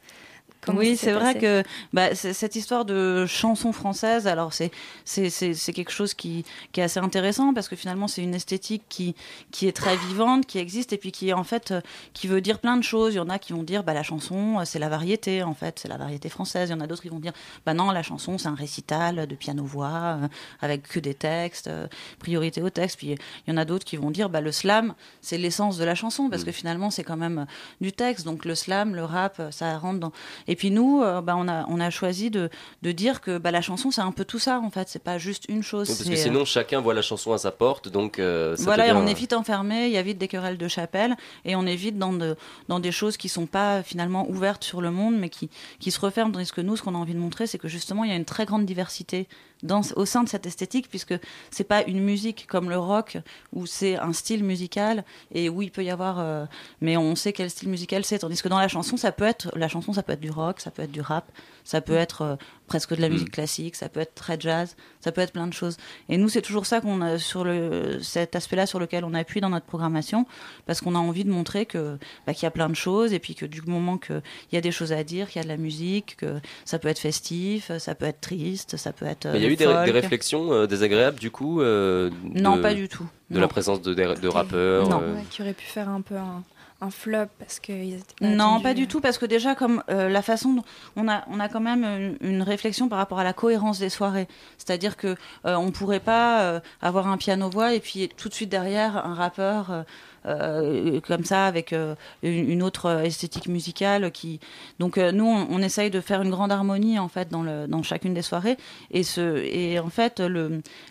Comment 0.65 0.79
oui, 0.79 0.97
c'est 0.97 1.11
vrai 1.11 1.37
que 1.37 1.65
bah, 1.93 2.15
cette 2.15 2.55
histoire 2.55 2.85
de 2.85 3.27
chanson 3.27 3.73
française, 3.73 4.29
alors 4.29 4.53
c'est 4.53 4.71
c'est 5.05 5.29
c'est 5.29 5.55
c'est 5.55 5.73
quelque 5.73 5.91
chose 5.91 6.15
qui 6.15 6.45
qui 6.71 6.81
est 6.81 6.85
assez 6.85 7.01
intéressant 7.01 7.53
parce 7.53 7.69
que 7.69 7.75
finalement 7.75 8.07
c'est 8.07 8.23
une 8.23 8.35
esthétique 8.35 8.85
qui 8.89 9.17
qui 9.51 9.67
est 9.67 9.73
très 9.73 9.97
vivante, 9.97 10.47
qui 10.47 10.59
existe 10.59 10.93
et 10.93 10.99
puis 10.99 11.11
qui 11.11 11.33
en 11.33 11.43
fait 11.43 11.73
euh, 11.73 11.81
qui 12.13 12.29
veut 12.29 12.41
dire 12.41 12.61
plein 12.61 12.77
de 12.77 12.85
choses. 12.85 13.15
Il 13.15 13.17
y 13.17 13.21
en 13.21 13.29
a 13.29 13.41
qui 13.41 13.53
vont 13.53 13.65
dire 13.65 13.83
bah 13.83 13.93
la 13.93 14.05
chanson 14.05 14.61
euh, 14.61 14.65
c'est 14.65 14.79
la 14.79 14.89
variété 14.89 15.43
en 15.43 15.55
fait, 15.55 15.81
c'est 15.81 15.89
la 15.89 15.97
variété 15.97 16.29
française. 16.29 16.69
Il 16.69 16.73
y 16.73 16.77
en 16.77 16.81
a 16.81 16.87
d'autres 16.87 17.03
qui 17.03 17.09
vont 17.09 17.19
dire 17.19 17.33
bah 17.67 17.75
non 17.75 17.91
la 17.91 18.05
chanson 18.05 18.39
c'est 18.39 18.49
un 18.49 18.55
récital 18.55 19.27
de 19.27 19.35
piano 19.35 19.65
voix 19.65 20.21
euh, 20.23 20.29
avec 20.61 20.87
que 20.87 21.01
des 21.01 21.15
textes, 21.15 21.67
euh, 21.67 21.89
priorité 22.21 22.63
au 22.63 22.71
texte. 22.71 22.99
Puis 22.99 23.17
il 23.49 23.51
y 23.51 23.53
en 23.53 23.57
a 23.57 23.65
d'autres 23.65 23.85
qui 23.85 23.97
vont 23.97 24.13
dire 24.13 24.29
bah 24.29 24.41
le 24.41 24.53
slam 24.53 24.95
c'est 25.23 25.39
l'essence 25.39 25.77
de 25.77 25.85
la 25.85 25.97
chanson 25.97 26.31
parce 26.31 26.45
que 26.45 26.53
finalement 26.53 26.91
c'est 26.91 27.03
quand 27.03 27.17
même 27.17 27.47
du 27.81 27.91
texte. 27.91 28.25
Donc 28.25 28.45
le 28.45 28.55
slam, 28.55 28.95
le 28.95 29.05
rap, 29.05 29.43
ça 29.51 29.77
rentre 29.77 29.99
dans 29.99 30.13
et 30.52 30.52
puis 30.57 30.71
nous, 30.71 31.03
euh, 31.03 31.21
bah, 31.21 31.35
on, 31.37 31.49
a, 31.49 31.65
on 31.69 31.81
a 31.81 31.91
choisi 31.91 32.31
de, 32.31 32.51
de 32.83 32.93
dire 32.93 33.21
que 33.21 33.39
bah, 33.39 33.51
la 33.51 33.63
chanson, 33.63 33.91
c'est 33.91 34.01
un 34.01 34.13
peu 34.13 34.25
tout 34.25 34.39
ça, 34.39 34.61
en 34.61 34.71
fait. 34.71 34.89
C'est 34.89 35.03
pas 35.03 35.19
juste 35.19 35.45
une 35.49 35.63
chose. 35.63 35.89
Oui, 35.89 35.97
parce 35.97 36.09
que 36.09 36.15
euh, 36.15 36.17
sinon, 36.17 36.45
chacun 36.45 36.81
voit 36.81 36.95
la 36.95 37.03
chanson 37.03 37.33
à 37.33 37.39
sa 37.39 37.51
porte, 37.53 37.89
donc 37.89 38.19
euh, 38.19 38.57
ça 38.57 38.65
voilà, 38.65 38.89
et 38.89 38.93
on 38.93 39.07
est 39.07 39.15
vite 39.15 39.33
enfermé, 39.33 39.87
il 39.87 39.93
y 39.93 39.97
a 39.97 40.03
vite 40.03 40.19
des 40.19 40.29
querelles 40.29 40.59
de 40.59 40.69
chapelle, 40.69 41.17
et 41.45 41.57
on 41.57 41.67
est 41.67 41.77
vite 41.77 41.99
dans, 41.99 42.13
de, 42.13 42.37
dans 42.69 42.81
des 42.81 42.93
choses 42.93 43.17
qui 43.17 43.29
sont 43.29 43.47
pas 43.47 43.83
finalement 43.83 44.29
ouvertes 44.29 44.65
sur 44.65 44.81
le 44.81 44.91
monde, 44.91 45.17
mais 45.17 45.29
qui, 45.29 45.51
qui 45.81 45.91
se 45.91 46.01
referment. 46.01 46.33
Tandis 46.33 46.51
que 46.51 46.61
nous, 46.61 46.77
ce 46.77 46.83
qu'on 46.83 46.95
a 46.95 46.99
envie 46.99 47.15
de 47.15 47.19
montrer, 47.19 47.47
c'est 47.47 47.59
que 47.59 47.69
justement, 47.69 48.05
il 48.05 48.11
y 48.11 48.13
a 48.13 48.17
une 48.17 48.25
très 48.25 48.45
grande 48.45 48.67
diversité 48.67 49.29
dans, 49.63 49.83
au 49.95 50.05
sein 50.05 50.25
de 50.25 50.29
cette 50.29 50.45
esthétique, 50.45 50.89
puisque 50.89 51.15
c'est 51.51 51.63
pas 51.65 51.83
une 51.85 52.01
musique 52.01 52.47
comme 52.49 52.69
le 52.69 52.79
rock, 52.79 53.19
où 53.53 53.65
c'est 53.67 53.97
un 53.97 54.13
style 54.13 54.43
musical, 54.43 55.05
et 55.33 55.49
où 55.49 55.63
il 55.63 55.71
peut 55.71 55.85
y 55.85 55.91
avoir. 55.91 56.19
euh, 56.19 56.47
mais 56.81 56.97
on 56.97 57.15
sait 57.15 57.33
quel 57.33 57.49
style 57.49 57.69
musical 57.69 58.05
c'est. 58.05 58.19
Tandis 58.19 58.43
que 58.43 58.49
dans 58.49 58.59
la 58.59 58.69
chanson, 58.69 58.97
ça 58.97 59.13
peut 59.13 59.25
être. 59.25 59.51
La 59.57 59.69
chanson, 59.69 59.93
ça 59.93 60.03
peut 60.03 60.13
être 60.15 60.21
du 60.21 60.31
rock, 60.31 60.42
ça 60.59 60.71
peut 60.71 60.83
être 60.83 60.93
du 60.93 61.01
rap, 61.01 61.31
ça 61.65 61.81
peut 61.81 61.95
être 61.95 62.23
euh, 62.23 62.37
presque 62.67 62.95
de 62.97 63.01
la 63.01 63.09
musique 63.09 63.31
classique, 63.31 63.77
ça 63.77 63.89
peut 63.89 64.01
être 64.01 64.15
très 64.15 64.39
jazz, 64.41 64.77
ça 65.01 65.13
peut 65.13 65.21
être 65.21 65.33
plein 65.33 65.47
de 65.47 65.53
choses. 65.53 65.77
Et 66.09 66.17
nous, 66.17 66.29
c'est 66.29 66.43
toujours 66.43 66.67
ça 66.67 66.81
qu'on 66.81 67.01
a 67.03 67.19
sur 67.19 67.45
le 67.45 67.99
cet 68.03 68.35
aspect-là 68.35 68.67
sur 68.67 68.79
lequel 68.81 69.05
on 69.05 69.15
appuie 69.15 69.41
dans 69.41 69.51
notre 69.51 69.67
programmation, 69.67 70.27
parce 70.67 70.81
qu'on 70.81 70.95
a 70.95 70.99
envie 70.99 71.25
de 71.25 71.31
montrer 71.31 71.67
que 71.67 71.99
bah, 72.27 72.35
qu'il 72.35 72.45
y 72.45 72.47
a 72.47 72.51
plein 72.51 72.69
de 72.69 72.75
choses 72.75 73.13
et 73.13 73.19
puis 73.19 73.35
que 73.35 73.47
du 73.47 73.63
moment 73.63 73.99
qu'il 73.99 74.23
y 74.53 74.57
a 74.57 74.61
des 74.61 74.73
choses 74.73 74.93
à 74.93 75.05
dire, 75.05 75.29
qu'il 75.29 75.37
y 75.37 75.41
a 75.41 75.45
de 75.45 75.49
la 75.49 75.57
musique, 75.59 76.17
que 76.17 76.41
ça 76.65 76.79
peut 76.79 76.89
être 76.89 76.99
festif, 76.99 77.71
ça 77.79 77.95
peut 77.95 78.07
être 78.07 78.21
triste, 78.21 78.77
ça 78.77 78.93
peut 78.93 79.07
être. 79.07 79.29
Il 79.35 79.41
y 79.43 79.45
a 79.45 79.49
euh, 79.49 79.53
eu 79.53 79.57
des, 79.57 79.67
réflexions 79.93 80.53
euh, 80.53 80.67
désagréables 80.67 81.19
du 81.19 81.31
coup 81.31 81.61
euh, 81.61 82.11
Non, 82.25 82.57
de, 82.57 82.63
pas 82.63 82.75
du 82.75 82.89
tout. 82.89 83.07
De 83.31 83.37
Non. 83.37 83.43
la 83.43 83.49
présence 83.49 83.81
de, 83.83 83.95
de, 83.95 84.15
de 84.21 84.29
rappeurs. 84.29 84.89
Non. 84.89 85.01
euh, 85.03 85.15
Ouais, 85.15 85.25
qui 85.31 85.43
aurait 85.43 85.55
pu 85.55 85.65
faire 85.67 85.89
un 85.89 86.01
peu 86.01 86.17
un, 86.17 86.43
un 86.83 86.91
flop 86.91 87.27
parce 87.39 87.61
qu'ils 87.61 87.95
étaient 87.95 88.15
pas 88.21 88.27
Non, 88.27 88.61
pas 88.61 88.75
du 88.75 88.89
tout, 88.89 89.01
parce 89.01 89.17
que 89.17 89.27
déjà, 89.27 89.55
comme 89.55 89.83
euh, 89.89 90.09
la 90.09 90.21
façon 90.21 90.55
dont 90.55 90.65
on 90.97 91.09
a, 91.09 91.25
on 91.29 91.41
a 91.41 91.49
quand 91.49 91.61
même 91.61 91.85
une, 91.85 92.17
une 92.21 92.43
réflexion 92.43 92.89
par 92.89 92.99
rapport 92.99 93.21
à 93.21 93.25
la 93.25 93.33
cohérence 93.33 93.79
des 93.79 93.89
soirées. 93.89 94.29
C'est-à-dire 94.59 94.97
que 94.97 95.17
euh, 95.47 95.55
on 95.55 95.71
pourrait 95.71 96.01
pas 96.01 96.43
euh, 96.43 96.61
avoir 96.81 97.07
un 97.07 97.17
piano 97.17 97.49
voix 97.49 97.73
et 97.73 97.81
puis 97.81 98.09
tout 98.17 98.29
de 98.29 98.35
suite 98.35 98.51
derrière 98.51 99.07
un 99.07 99.15
rappeur. 99.15 99.85
Euh, 100.25 101.01
comme 101.01 101.25
ça 101.25 101.47
avec 101.47 101.73
euh, 101.73 101.97
une, 102.23 102.63
autre 102.63 103.03
esthétique 103.05 103.49
musicale 103.49 104.13
qui 104.13 104.39
donc 104.79 104.97
euh, 104.97 105.11
nous 105.11 105.27
on, 105.27 105.59
essaye 105.59 105.91
de 105.91 106.01
faire 106.01 106.23
une 106.23 106.31
grande 106.31 106.53
harmonie 106.53 106.99
en 106.99 107.09
fait 107.09 107.29
dans 107.29 107.83
chacune 107.83 108.15
des 108.15 108.23
soirées. 108.23 108.57
Et 108.93 109.79
en 109.81 109.89
fait 109.91 110.23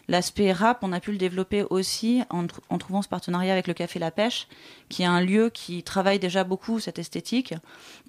l'aspect 0.10 0.52
rap 0.52 0.80
on 0.82 0.92
a 0.92 1.00
pu 1.00 1.12
le 1.12 1.18
développer 1.18 1.64
aussi 1.70 2.24
en, 2.30 2.44
tr- 2.44 2.60
en 2.70 2.78
trouvant 2.78 3.02
ce 3.02 3.08
partenariat 3.08 3.54
avec 3.54 3.68
le 3.68 3.74
café 3.74 4.00
La 4.00 4.12
Pêche 4.12 4.48
qui 4.90 5.04
est 5.04 5.06
un 5.06 5.22
lieu 5.22 5.50
qui 5.50 5.84
travaille 5.84 6.20
déjà 6.20 6.44
beaucoup 6.44 6.80
cette 6.80 7.00
esthétique 7.00 7.54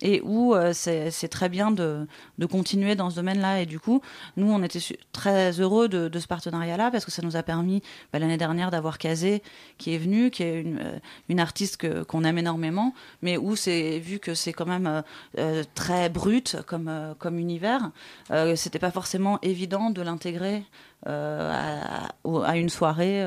et 0.00 0.20
où 0.24 0.54
c'est 0.72 1.28
très 1.28 1.48
bien 1.48 1.70
de 1.70 2.06
continuer 2.50 2.96
dans 2.96 3.10
ce 3.10 3.16
domaine-là. 3.16 3.60
Et 3.60 3.66
du 3.66 3.78
coup 3.78 4.00
nous 4.36 4.50
on 4.50 4.62
était 4.62 4.80
très 5.12 5.60
heureux 5.60 5.88
de, 5.88 6.18
ce 6.18 6.26
partenariat-là 6.26 6.90
parce 6.90 7.04
que 7.04 7.12
ça 7.12 7.22
nous 7.22 7.36
a 7.36 7.42
permis 7.44 7.82
bah, 8.12 8.18
l'année 8.18 8.36
dernière 8.36 8.70
d'avoir 8.70 8.98
Kazé 8.98 9.42
qui 9.78 9.94
est 9.94 9.98
venu 9.98 10.30
qui 10.30 10.42
est 10.42 10.60
une 10.60 11.00
une 11.28 11.40
artiste 11.40 11.76
que 11.76 12.02
qu'on 12.02 12.24
aime 12.24 12.38
énormément 12.38 12.94
mais 13.22 13.36
où 13.36 13.56
c'est 13.56 13.98
vu 13.98 14.18
que 14.18 14.34
c'est 14.34 14.52
quand 14.52 14.66
même 14.66 14.86
euh, 14.86 15.02
euh, 15.38 15.64
très 15.74 16.08
brut 16.08 16.56
comme 16.66 16.88
euh, 16.88 17.14
comme 17.18 17.38
univers 17.38 17.90
c'était 18.56 18.78
pas 18.78 18.90
forcément 18.90 19.38
évident 19.42 19.90
de 19.90 20.02
l'intégrer 20.02 20.64
à, 21.06 22.08
à 22.44 22.56
une 22.56 22.68
soirée 22.68 23.24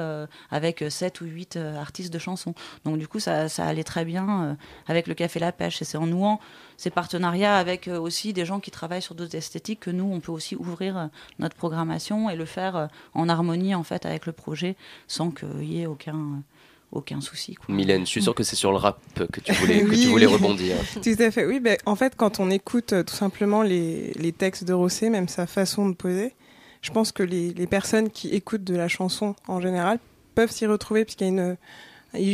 avec 0.49 0.83
sept 0.89 1.21
ou 1.21 1.25
huit 1.25 1.57
euh, 1.57 1.77
artistes 1.77 2.11
de 2.13 2.19
chansons. 2.19 2.53
Donc 2.85 2.97
du 2.97 3.07
coup 3.07 3.19
ça, 3.19 3.49
ça 3.49 3.65
allait 3.65 3.83
très 3.83 4.05
bien 4.05 4.57
avec 4.87 5.07
le 5.07 5.13
café 5.13 5.39
La 5.39 5.51
Pêche. 5.51 5.81
Et 5.81 5.85
c'est 5.85 5.97
en 5.97 6.07
nouant 6.07 6.39
ces 6.77 6.89
partenariats 6.89 7.57
avec 7.57 7.87
aussi 7.87 8.33
des 8.33 8.45
gens 8.45 8.59
qui 8.59 8.71
travaillent 8.71 9.01
sur 9.01 9.15
d'autres 9.15 9.35
esthétiques 9.35 9.81
que 9.81 9.91
nous 9.91 10.05
on 10.05 10.19
peut 10.19 10.31
aussi 10.31 10.55
ouvrir 10.55 11.09
notre 11.39 11.55
programmation 11.55 12.29
et 12.29 12.35
le 12.35 12.45
faire 12.45 12.89
en 13.13 13.29
harmonie 13.29 13.75
en 13.75 13.83
fait 13.83 14.05
avec 14.05 14.25
le 14.25 14.31
projet 14.31 14.75
sans 15.07 15.31
qu'il 15.31 15.63
y 15.63 15.81
ait 15.81 15.85
aucun 15.85 16.41
aucun 16.95 17.21
souci 17.21 17.55
quoi. 17.55 17.73
Mylène, 17.73 18.01
je 18.05 18.09
suis 18.09 18.21
sûr 18.23 18.33
que 18.33 18.43
c'est 18.43 18.55
sur 18.55 18.71
le 18.71 18.77
rap 18.77 18.99
que 19.31 19.39
tu 19.41 19.51
voulais, 19.53 19.81
que 19.83 19.93
tu 19.95 20.07
voulais 20.07 20.25
oui. 20.25 20.33
rebondir. 20.33 20.75
Tout 21.03 21.09
à 21.19 21.31
fait, 21.31 21.45
oui. 21.45 21.59
Ben, 21.59 21.77
en 21.85 21.95
fait, 21.95 22.15
quand 22.15 22.39
on 22.39 22.49
écoute 22.49 22.93
euh, 22.93 23.03
tout 23.03 23.13
simplement 23.15 23.61
les, 23.61 24.11
les 24.15 24.31
textes 24.31 24.63
de 24.63 24.73
Rosset, 24.73 25.09
même 25.09 25.27
sa 25.27 25.45
façon 25.47 25.87
de 25.89 25.93
poser, 25.95 26.33
je 26.81 26.91
pense 26.91 27.11
que 27.11 27.23
les, 27.23 27.53
les 27.53 27.67
personnes 27.67 28.09
qui 28.09 28.29
écoutent 28.29 28.63
de 28.63 28.75
la 28.75 28.87
chanson 28.87 29.35
en 29.47 29.59
général 29.59 29.99
peuvent 30.35 30.51
s'y 30.51 30.65
retrouver, 30.65 31.03
puisqu'il 31.05 31.23
y 31.25 31.27
a 31.27 31.31
une, 31.31 31.57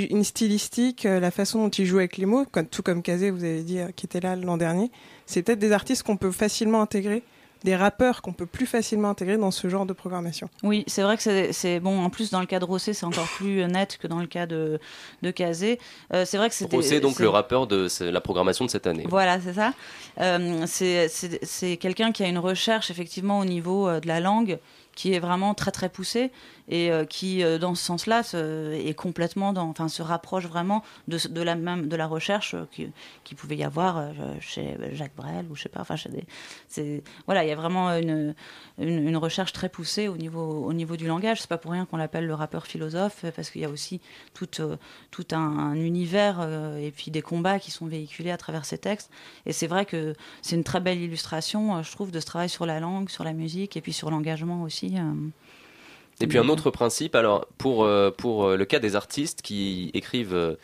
une 0.09 0.23
stylistique, 0.23 1.05
euh, 1.05 1.19
la 1.19 1.31
façon 1.31 1.63
dont 1.63 1.69
il 1.69 1.85
joue 1.85 1.97
avec 1.99 2.17
les 2.17 2.25
mots, 2.25 2.45
comme- 2.51 2.67
tout 2.67 2.83
comme 2.83 3.01
Kazé, 3.01 3.29
vous 3.31 3.43
avez 3.43 3.63
dit, 3.63 3.79
euh, 3.79 3.87
qui 3.95 4.05
était 4.05 4.19
là 4.19 4.35
l'an 4.35 4.57
dernier. 4.57 4.91
C'est 5.25 5.41
peut-être 5.43 5.59
des 5.59 5.71
artistes 5.71 6.03
qu'on 6.03 6.17
peut 6.17 6.31
facilement 6.31 6.81
intégrer, 6.81 7.23
des 7.63 7.75
rappeurs 7.75 8.21
qu'on 8.21 8.33
peut 8.33 8.45
plus 8.45 8.65
facilement 8.65 9.09
intégrer 9.09 9.37
dans 9.37 9.51
ce 9.51 9.67
genre 9.69 9.85
de 9.85 9.93
programmation. 9.93 10.49
Oui, 10.63 10.83
c'est 10.87 11.03
vrai 11.03 11.17
que 11.17 11.51
c'est- 11.51 11.79
bon. 11.79 12.03
En 12.03 12.09
plus, 12.09 12.31
dans 12.31 12.39
le 12.39 12.45
cas 12.45 12.59
de 12.59 12.65
Rossé, 12.65 12.93
c'est 12.93 13.05
encore 13.05 13.27
plus 13.37 13.61
euh, 13.61 13.67
net 13.67 13.97
que 14.01 14.07
dans 14.07 14.19
le 14.19 14.27
cas 14.27 14.45
de, 14.47 14.79
de 15.21 15.31
Kazé. 15.31 15.79
Euh, 16.13 16.25
c'est 16.25 16.37
vrai 16.37 16.49
que 16.49 16.55
c'était. 16.55 16.75
Rosé, 16.75 16.99
donc 16.99 17.19
le 17.19 17.29
rappeur 17.29 17.67
de 17.67 17.87
la 18.01 18.21
programmation 18.21 18.65
de 18.65 18.69
cette 18.71 18.87
année. 18.87 19.05
Voilà, 19.07 19.39
c'est 19.39 19.53
ça. 19.53 19.73
Euh, 20.19 20.63
c'est- 20.67 21.77
quelqu'un 21.77 22.11
qui 22.11 22.23
a 22.23 22.27
une 22.27 22.39
recherche 22.39 22.89
effectivement 22.91 23.39
au 23.39 23.45
niveau 23.45 23.99
de 23.99 24.07
la 24.07 24.19
langue 24.19 24.57
qui 24.95 25.13
est 25.13 25.19
vraiment 25.19 25.53
très 25.53 25.71
très 25.71 25.87
poussée 25.87 26.31
et 26.67 26.91
euh, 26.91 27.05
qui, 27.05 27.43
euh, 27.43 27.57
dans 27.57 27.75
ce 27.75 27.83
sens-là, 27.83 28.23
se- 28.23 28.73
est 28.73 28.93
complètement 28.93 29.49
enfin, 29.55 29.87
se 29.87 30.01
rapproche 30.01 30.45
vraiment 30.45 30.83
de, 31.07 31.41
la 31.41 31.55
même 31.55 31.87
de 31.87 31.95
la 31.95 32.07
recherche 32.07 32.55
euh, 32.55 32.65
qui, 33.23 33.35
pouvait 33.35 33.55
y 33.55 33.63
avoir 33.63 34.11
chez 34.39 34.77
Jacques 34.93 35.15
Brel 35.15 35.47
ou 35.49 35.55
je 35.55 35.63
sais 35.63 35.69
pas, 35.69 35.81
enfin, 35.81 35.95
c'est 36.67 37.03
voilà, 37.25 37.43
il 37.43 37.49
y 37.49 37.51
a 37.51 37.55
vraiment 37.55 37.89
une, 37.91 38.35
une, 38.77 39.17
recherche 39.17 39.53
très 39.53 39.69
poussée 39.69 40.07
au 40.07 40.17
niveau 40.17 40.65
au 40.65 40.73
niveau 40.73 40.97
du 40.97 41.07
langage. 41.07 41.41
C'est 41.41 41.49
pas 41.49 41.57
pour 41.57 41.71
rien 41.71 41.85
qu'on 41.85 41.97
l'appelle 41.97 42.27
le 42.27 42.33
rappeur 42.33 42.67
philosophe 42.67 43.25
parce 43.35 43.49
qu'il 43.49 43.61
y 43.61 43.65
a 43.65 43.69
aussi 43.69 44.01
tout 44.33 44.47
tout 45.11 45.27
un, 45.31 45.37
un 45.37 45.75
univers 45.75 46.41
et 46.77 46.91
puis 46.91 47.09
des 47.09 47.21
combats 47.21 47.57
qui 47.59 47.71
sont 47.71 47.85
véhiculés 47.85 48.31
à 48.31 48.37
travers 48.37 48.65
ces 48.65 48.77
textes. 48.77 49.09
Et 49.45 49.53
c'est 49.53 49.67
vrai 49.67 49.85
que 49.85 50.13
c'est 50.41 50.55
une 50.55 50.63
très 50.63 50.81
belle 50.81 50.99
illustration, 50.99 51.81
je 51.81 51.91
trouve, 51.91 52.11
de 52.11 52.19
ce 52.19 52.25
travail 52.25 52.49
sur 52.49 52.65
la 52.65 52.79
langue, 52.79 53.09
sur 53.09 53.23
la 53.23 53.33
musique 53.33 53.77
et 53.77 53.81
puis 53.81 53.93
sur 53.93 54.11
l'engagement 54.11 54.61
aussi. 54.63 54.97
Et 56.21 56.27
puis 56.27 56.37
un 56.37 56.49
autre 56.49 56.69
principe, 56.69 57.15
alors 57.15 57.47
pour, 57.57 57.83
euh, 57.83 58.11
pour 58.11 58.45
euh, 58.45 58.57
le 58.57 58.65
cas 58.65 58.79
des 58.79 58.95
artistes 58.95 59.41
qui 59.41 59.89
écrivent 59.93 60.35
euh, 60.35 60.55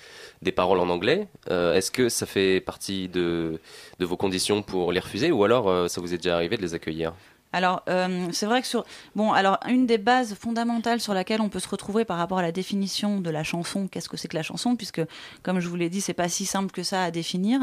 des 0.42 0.52
paroles 0.52 0.80
en 0.80 0.90
anglais, 0.90 1.28
est-ce 1.50 1.92
que 1.92 2.10
ça 2.10 2.26
fait 2.26 2.62
partie 2.62 3.08
de, 3.08 3.60
de 4.00 4.06
vos 4.06 4.18
conditions 4.18 4.62
pour 4.62 4.92
les 4.92 5.00
refuser 5.00 5.32
ou 5.32 5.44
alors 5.44 5.90
ça 5.90 6.02
vous 6.02 6.14
est 6.14 6.18
déjà 6.18 6.36
arrivé 6.36 6.58
de 6.58 6.62
les 6.62 6.74
accueillir? 6.74 7.14
Alors, 7.54 7.84
c'est 8.32 8.46
vrai 8.46 8.62
que 8.62 8.68
sur. 8.68 8.86
Bon, 9.16 9.32
alors, 9.32 9.58
une 9.68 9.88
des 9.88 9.98
bases 9.98 10.36
fondamentales 10.36 11.00
sur 11.00 11.14
laquelle 11.14 11.42
on 11.42 11.50
peut 11.50 11.60
se 11.60 11.70
retrouver 11.70 12.06
par 12.06 12.18
rapport 12.18 12.40
à 12.40 12.42
la 12.42 12.52
définition 12.52 13.20
de 13.22 13.30
la 13.30 13.44
chanson, 13.44 13.88
qu'est-ce 13.88 14.10
que 14.10 14.18
c'est 14.18 14.28
que 14.28 14.36
la 14.36 14.44
chanson, 14.44 14.76
puisque, 14.76 15.02
comme 15.44 15.60
je 15.60 15.68
vous 15.68 15.76
l'ai 15.76 15.90
dit, 15.90 16.02
c'est 16.02 16.14
pas 16.14 16.30
si 16.30 16.46
simple 16.46 16.72
que 16.72 16.84
ça 16.84 17.04
à 17.04 17.12
définir. 17.12 17.62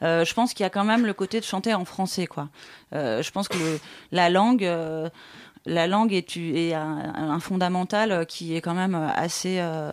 Je 0.00 0.34
pense 0.34 0.54
qu'il 0.54 0.64
y 0.64 0.66
a 0.66 0.70
quand 0.70 0.84
même 0.84 1.06
le 1.06 1.12
côté 1.12 1.38
de 1.38 1.44
chanter 1.44 1.74
en 1.74 1.84
français, 1.84 2.26
quoi. 2.26 2.48
Je 2.92 3.30
pense 3.30 3.48
que 3.48 3.78
la 4.10 4.30
langue. 4.30 4.68
Euh, 5.66 5.72
la 5.74 5.86
langue 5.86 6.12
est, 6.12 6.74
un, 6.74 7.12
un 7.16 7.40
fondamental 7.40 8.12
euh, 8.12 8.24
qui 8.24 8.56
est 8.56 8.60
quand 8.60 8.74
même 8.74 8.94
assez, 8.94 9.58
euh, 9.60 9.90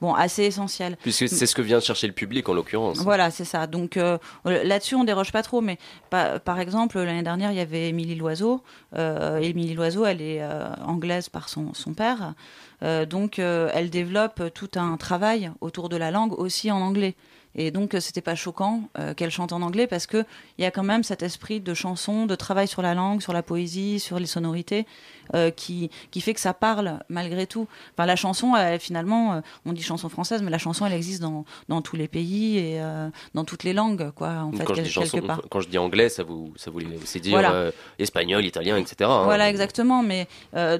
bon, 0.00 0.14
assez 0.14 0.44
essentiel. 0.44 0.96
Puisque 1.02 1.28
c'est 1.28 1.46
ce 1.46 1.54
que 1.54 1.62
vient 1.62 1.80
chercher 1.80 2.06
le 2.06 2.12
public 2.12 2.48
en 2.48 2.54
l'occurrence. 2.54 2.98
Voilà, 2.98 3.30
c'est 3.30 3.44
ça. 3.44 3.66
Donc 3.66 3.96
euh, 3.96 4.18
là-dessus, 4.44 4.94
on 4.94 5.04
déroge 5.04 5.32
pas 5.32 5.42
trop. 5.42 5.60
Mais 5.60 5.78
pa- 6.10 6.38
par 6.38 6.60
exemple, 6.60 6.98
l'année 7.00 7.22
dernière, 7.22 7.52
il 7.52 7.58
y 7.58 7.60
avait 7.60 7.88
Émilie 7.88 8.14
Loiseau. 8.16 8.62
Euh, 8.96 9.38
Émilie 9.38 9.74
Loiseau, 9.74 10.04
elle 10.04 10.20
est 10.22 10.42
euh, 10.42 10.68
anglaise 10.84 11.28
par 11.28 11.48
son, 11.48 11.74
son 11.74 11.94
père. 11.94 12.34
Euh, 12.82 13.06
donc, 13.06 13.38
euh, 13.38 13.70
elle 13.74 13.90
développe 13.90 14.42
tout 14.54 14.70
un 14.76 14.96
travail 14.96 15.50
autour 15.60 15.88
de 15.88 15.96
la 15.96 16.10
langue 16.10 16.38
aussi 16.38 16.70
en 16.70 16.80
anglais. 16.80 17.16
Et 17.58 17.72
donc, 17.72 17.94
euh, 17.94 18.00
c'était 18.00 18.20
pas 18.20 18.36
choquant 18.36 18.88
euh, 18.98 19.14
qu'elle 19.14 19.32
chante 19.32 19.52
en 19.52 19.62
anglais 19.62 19.88
parce 19.88 20.06
que 20.06 20.24
il 20.58 20.62
y 20.62 20.64
a 20.64 20.70
quand 20.70 20.84
même 20.84 21.02
cet 21.02 21.24
esprit 21.24 21.60
de 21.60 21.74
chanson, 21.74 22.24
de 22.24 22.36
travail 22.36 22.68
sur 22.68 22.82
la 22.82 22.94
langue, 22.94 23.20
sur 23.20 23.32
la 23.32 23.42
poésie, 23.42 23.98
sur 23.98 24.20
les 24.20 24.26
sonorités, 24.26 24.86
euh, 25.34 25.50
qui, 25.50 25.90
qui 26.10 26.20
fait 26.20 26.34
que 26.34 26.40
ça 26.40 26.54
parle 26.54 27.00
malgré 27.08 27.46
tout. 27.46 27.66
Enfin, 27.94 28.06
la 28.06 28.16
chanson, 28.16 28.54
elle, 28.56 28.80
finalement, 28.80 29.34
euh, 29.34 29.40
on 29.66 29.72
dit 29.72 29.82
chanson 29.82 30.08
française, 30.08 30.42
mais 30.42 30.50
la 30.50 30.58
chanson, 30.58 30.86
elle 30.86 30.92
existe 30.92 31.20
dans, 31.22 31.44
dans 31.68 31.82
tous 31.82 31.96
les 31.96 32.08
pays 32.08 32.58
et 32.58 32.80
euh, 32.80 33.08
dans 33.34 33.44
toutes 33.44 33.64
les 33.64 33.72
langues, 33.72 34.10
quoi, 34.12 34.28
en 34.42 34.52
fait, 34.52 34.64
quand, 34.64 34.74
je 34.74 34.80
quel- 34.80 34.84
dis 34.84 34.90
chanson- 34.90 35.10
quelque 35.18 35.26
part. 35.26 35.42
quand 35.50 35.60
je 35.60 35.68
dis 35.68 35.78
anglais, 35.78 36.08
ça 36.08 36.22
vous, 36.22 36.52
ça 36.56 36.70
voulait 36.70 36.96
aussi 37.02 37.20
dire 37.20 37.32
Voilà. 37.32 37.52
euh, 37.52 37.70
espagnol, 37.98 38.44
italien, 38.44 38.76
etc. 38.76 38.96
hein. 39.10 39.24
Voilà, 39.24 39.48
exactement. 39.50 40.02
Mais 40.02 40.26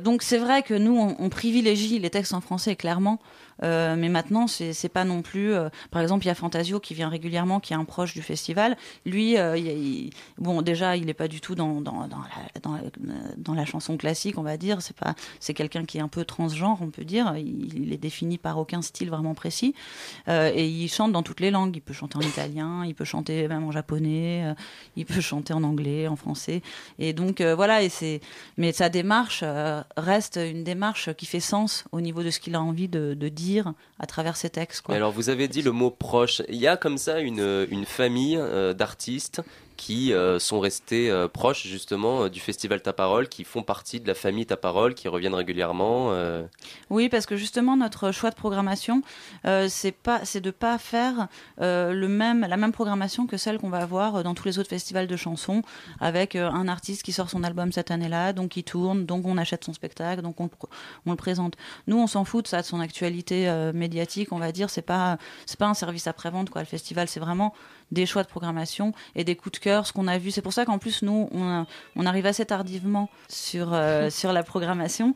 donc 0.03 0.23
c'est 0.23 0.39
vrai 0.39 0.63
que 0.63 0.75
nous, 0.75 0.97
on, 0.99 1.17
on 1.19 1.29
privilégie 1.29 1.99
les 1.99 2.11
textes 2.11 2.33
en 2.35 2.41
français, 2.41 2.77
clairement. 2.77 3.19
Mais 3.63 4.09
maintenant, 4.09 4.47
c'est 4.47 4.89
pas 4.89 5.05
non 5.05 5.21
plus. 5.23 5.53
par 5.91 6.01
exemple, 6.01 6.25
il 6.25 6.29
y 6.29 6.31
a 6.31 6.35
Fantasio 6.37 6.79
qui 6.79 6.95
vient 6.95 7.09
régulièrement, 7.09 7.59
qui 7.59 7.73
est 7.73 7.77
un 7.77 7.85
proche 7.85 8.15
du 8.15 8.23
festival. 8.23 8.77
Lui, 9.05 9.33
il, 9.35 9.67
il- 9.67 10.11
bon, 10.39 10.63
déjà, 10.63 10.97
il 10.97 11.09
est 11.11 11.15
pas 11.15 11.27
du 11.27 11.41
tout 11.41 11.57
dans 11.57 11.81
dans, 11.81 12.07
dans, 12.07 12.19
la, 12.19 12.61
dans, 12.63 12.73
la- 12.75 12.83
dans 13.37 13.55
la 13.55 13.65
chanson 13.65 13.97
classique, 13.97 14.38
on 14.39 14.43
va 14.43 14.57
dire. 14.57 14.81
C'est 14.83 14.97
pas, 14.97 15.15
c'est 15.41 15.55
quelqu'un 15.55 15.85
qui 15.85 15.99
est 15.99 16.01
un 16.01 16.09
peu 16.09 16.25
transgenre, 16.25 16.79
on 16.81 16.91
peut 16.91 17.05
dire. 17.05 17.35
Il, 17.37 17.93
est 17.93 17.99
défini 17.99 18.39
par 18.39 18.59
aucun 18.59 18.83
style 18.83 19.11
vraiment 19.11 19.35
précis. 19.35 19.75
Euh, 20.29 20.51
et 20.55 20.67
il 20.69 20.89
chante 20.89 21.13
dans 21.13 21.23
toutes 21.23 21.41
les 21.41 21.51
langues. 21.51 21.77
Il 21.77 21.81
peut 21.81 21.93
chanter 21.93 22.19
en 22.19 22.21
italien, 22.21 22.85
il 22.87 22.95
peut 22.95 23.05
chanter 23.05 23.49
même 23.49 23.65
en 23.65 23.71
japonais, 23.71 24.45
euh, 24.45 24.55
il 24.97 25.07
peut 25.07 25.21
chanter 25.21 25.53
en 25.53 25.63
anglais, 25.63 26.09
en 26.09 26.17
français. 26.17 26.63
Et 26.99 27.13
donc 27.13 27.41
euh, 27.41 27.55
voilà. 27.55 27.83
Et 27.83 27.89
c'est 27.89 28.21
mais 28.57 28.73
sa 28.73 28.89
démarche 28.89 29.45
reste 29.97 30.39
une 30.43 30.65
démarche 30.65 31.13
qui 31.15 31.27
fait 31.27 31.41
sens 31.41 31.85
au 31.93 32.01
niveau 32.01 32.23
de 32.23 32.31
ce 32.31 32.41
qu'il 32.41 32.55
a 32.55 32.63
envie 32.63 32.89
de, 32.89 33.15
dire 33.29 33.75
à 33.99 34.07
travers 34.07 34.37
ses 34.37 34.49
textes. 34.49 34.89
Alors, 34.89 35.13
vous 35.13 35.29
avez 35.29 35.49
dit 35.49 35.61
le 35.61 35.73
mot 35.73 35.91
proche. 35.91 36.41
Il 36.49 36.57
y 36.57 36.67
a 36.67 36.79
comme 36.79 36.97
ça 36.97 37.21
une, 37.21 37.67
une 37.71 37.85
famille 37.85 38.41
d'artistes 38.75 39.43
qui 39.79 40.13
euh, 40.13 40.41
sont 40.41 40.59
restés 40.59 41.09
euh, 41.09 41.29
proches 41.29 41.65
justement 41.67 42.25
euh, 42.25 42.29
du 42.29 42.41
festival 42.41 42.83
Ta 42.83 42.93
Parole, 42.93 43.29
qui 43.29 43.45
font 43.45 43.63
partie 43.63 44.01
de 44.01 44.09
la 44.09 44.15
famille 44.15 44.45
Ta 44.45 44.57
Parole, 44.57 44.93
qui 44.93 45.07
reviennent 45.09 45.35
régulièrement. 45.35 46.13
Oui, 46.91 47.09
parce 47.09 47.27
que 47.27 47.37
justement 47.37 47.77
notre 47.77 48.11
choix 48.11 48.31
de 48.31 48.35
programmation, 48.35 49.03
c'est 49.69 49.93
pas, 49.93 50.25
c'est 50.25 50.41
de 50.41 50.51
pas 50.51 50.77
faire 50.79 51.29
le 51.59 52.07
même, 52.07 52.41
la 52.41 52.57
même 52.57 52.73
programmation 52.73 53.27
que 53.27 53.37
celle 53.37 53.59
qu'on 53.59 53.69
va 53.71 53.79
avoir 53.79 54.25
dans 54.25 54.35
tous 54.35 54.47
les 54.47 54.59
autres 54.59 54.69
festivals 54.69 55.07
de 55.07 55.17
chansons, 55.17 55.63
avec 56.01 56.35
un 56.35 56.67
artiste 56.67 57.03
qui 57.03 57.13
sort 57.13 57.31
son 57.31 57.45
album 57.45 57.71
cette 57.71 57.93
année-là, 57.93 58.33
donc 58.33 58.57
il 58.57 58.65
tourne, 58.65 59.07
donc 59.07 59.27
on 59.27 59.39
achète 59.39 59.65
son 59.65 59.73
spectacle, 59.73 60.23
donc 60.23 60.41
on, 60.41 60.51
on 61.07 61.11
le 61.13 61.17
présente. 61.17 61.55
Nous, 61.87 61.97
on 61.97 62.09
s'en 62.09 62.25
fout 62.25 62.45
de 62.45 62.49
ça, 62.49 62.63
de 62.63 62.67
son 62.67 62.81
actualité 62.81 63.71
médiatique, 63.73 64.33
on 64.33 64.39
va 64.39 64.51
dire. 64.51 64.71
C'est 64.71 64.83
pas, 64.83 65.19
c'est 65.47 65.59
pas 65.59 65.69
un 65.69 65.75
service 65.75 66.09
après 66.09 66.31
vente 66.31 66.51
quoi. 66.51 66.63
Le 66.63 66.67
festival, 66.67 67.09
c'est 67.09 67.21
vraiment 67.21 67.55
des 67.93 68.07
choix 68.07 68.23
de 68.23 68.29
programmation 68.29 68.93
et 69.15 69.25
des 69.25 69.37
coups 69.37 69.59
de 69.59 69.65
cœur, 69.65 69.87
ce 69.87 69.93
qu'on 69.93 70.09
a 70.09 70.19
vu. 70.19 70.31
C'est 70.31 70.43
pour 70.43 70.53
ça 70.53 70.65
qu'en 70.65 70.79
plus 70.79 71.03
nous, 71.03 71.29
on, 71.33 71.67
on 71.97 72.07
arrive 72.07 72.27
assez 72.27 72.45
tardivement 72.45 73.09
sur 73.29 73.73
euh, 73.73 74.11
sur 74.19 74.33
la 74.33 74.43
programmation. 74.43 75.15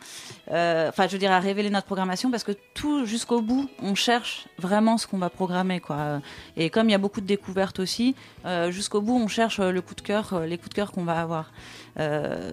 Euh, 0.50 0.88
Enfin, 0.88 1.06
je 1.06 1.12
veux 1.12 1.18
dire, 1.18 1.32
à 1.32 1.40
révéler 1.40 1.70
notre 1.70 1.86
programmation 1.86 2.30
parce 2.30 2.44
que 2.44 2.52
tout 2.74 3.06
jusqu'au 3.06 3.40
bout, 3.40 3.68
on 3.80 3.94
cherche 3.94 4.46
vraiment 4.58 4.98
ce 4.98 5.06
qu'on 5.06 5.18
va 5.18 5.30
programmer, 5.30 5.80
quoi. 5.80 6.20
Et 6.56 6.70
comme 6.70 6.88
il 6.88 6.92
y 6.92 6.94
a 6.94 6.98
beaucoup 6.98 7.20
de 7.20 7.26
découvertes 7.26 7.78
aussi, 7.78 8.14
euh, 8.44 8.70
jusqu'au 8.70 9.00
bout, 9.00 9.16
on 9.16 9.28
cherche 9.28 9.60
le 9.60 9.80
coup 9.80 9.94
de 9.94 10.00
cœur, 10.00 10.40
les 10.40 10.58
coups 10.58 10.70
de 10.70 10.74
cœur 10.74 10.92
qu'on 10.92 11.04
va 11.04 11.20
avoir. 11.20 11.52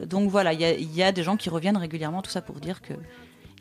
Donc 0.06 0.30
voilà, 0.30 0.54
il 0.54 0.62
y 0.62 1.00
y 1.00 1.04
a 1.04 1.12
des 1.12 1.24
gens 1.24 1.38
qui 1.38 1.50
reviennent 1.50 1.78
régulièrement, 1.78 2.22
tout 2.22 2.32
ça 2.32 2.42
pour 2.42 2.56
dire 2.60 2.82
que 2.82 2.94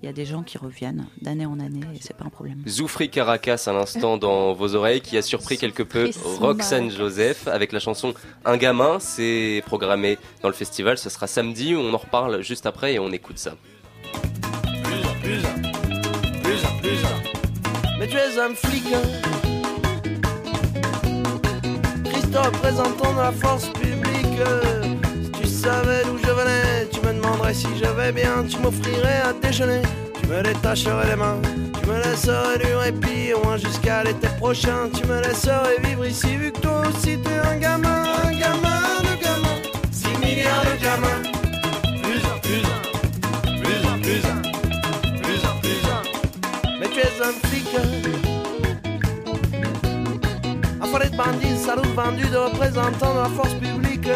il 0.00 0.07
y 0.07 0.09
a 0.09 0.12
des 0.12 0.25
gens 0.25 0.43
qui 0.43 0.59
reviennent 0.59 1.07
d'année 1.21 1.47
en 1.47 1.59
année 1.59 1.81
et 1.95 1.99
c'est 2.00 2.17
pas 2.17 2.25
un 2.25 2.31
problème. 2.31 2.62
Zoufri 2.69 3.11
Caracas 3.11 3.64
à 3.67 3.73
l'instant 3.73 4.17
dans 4.17 4.52
vos 4.52 4.75
oreilles 4.76 5.00
qui 5.00 5.17
a 5.17 5.23
surpris 5.23 5.59
quelque 5.59 5.83
peu 5.83 6.11
Roxane 6.40 6.90
Joseph 6.90 7.49
avec 7.49 7.73
la 7.73 7.81
chanson 7.81 8.14
Un 8.45 8.57
gamin. 8.57 8.99
C'est 9.00 9.62
programmé 9.67 10.19
dans 10.43 10.49
le 10.49 10.55
festival. 10.55 10.99
Ce 10.99 11.11
sera 11.11 11.26
samedi. 11.26 11.75
On 11.76 11.93
en 11.93 11.97
reparle 11.99 12.43
juste 12.43 12.67
après 12.67 12.95
et 12.95 12.99
on 13.00 13.11
écoute 13.11 13.38
ça. 13.38 13.55
Mais 17.99 18.07
tu 18.07 18.17
es 18.17 18.38
un 18.38 18.55
flic. 18.55 18.85
Christophe, 22.05 22.47
représentant 22.47 23.12
de 23.14 23.19
la 23.19 23.33
force 23.33 23.69
publique. 23.71 24.26
Si 25.25 25.33
tu 25.33 25.49
savais 25.49 26.05
d'où 26.05 26.19
je 26.19 26.31
venais, 26.31 26.88
tu 26.93 26.98
demanderais 27.28 27.54
si 27.54 27.68
je 27.76 27.85
vais 27.85 28.12
bien. 28.12 28.44
Tu 28.49 28.58
m'offrirais 28.58 29.23
à 29.25 29.32
déjeuner, 29.32 29.82
tu 30.20 30.26
me 30.28 30.42
détacherais 30.42 31.11
les 31.11 31.16
mains. 31.16 31.40
Tu 31.80 31.88
me 31.88 32.02
laisserais 32.02 32.58
du 32.58 32.75
répit, 32.75 33.32
au 33.35 33.44
moins 33.44 33.56
jusqu'à 33.56 34.04
l'été 34.04 34.28
prochain. 34.38 34.88
Tu 34.94 35.06
me 35.06 35.20
laisserais 35.20 35.76
vivre 35.85 36.06
ici, 36.06 36.37
vu 36.37 36.52
que 36.52 36.61
toi 36.61 36.82
aussi 36.88 37.18
t'es 37.18 37.38
un 37.44 37.56
gamin. 37.56 38.04
Un 38.25 38.32
gamin 38.32 38.82
de 39.02 39.23
gamin, 39.23 39.56
6 39.90 40.08
milliards 40.18 40.64
de 40.64 40.82
gamins. 40.82 41.23
Plus 42.02 42.23
un, 42.25 42.38
plus 42.42 42.64
un, 42.64 42.78
plus 43.62 43.82
un, 43.87 43.99
plus 43.99 44.23
un, 44.26 44.38
plus 45.23 45.44
un, 45.44 45.54
plus 45.61 45.82
un. 45.90 46.02
Mais 46.80 46.88
tu 46.88 47.00
es 47.00 47.23
un 47.23 47.32
flic. 47.47 47.68
Affaire 50.80 51.11
de 51.11 51.16
bandits, 51.16 51.58
salaud 51.58 51.82
vendu 51.94 52.26
de 52.26 52.37
représentants 52.37 53.14
de 53.14 53.20
la 53.20 53.28
force 53.28 53.54
publique. 53.54 54.08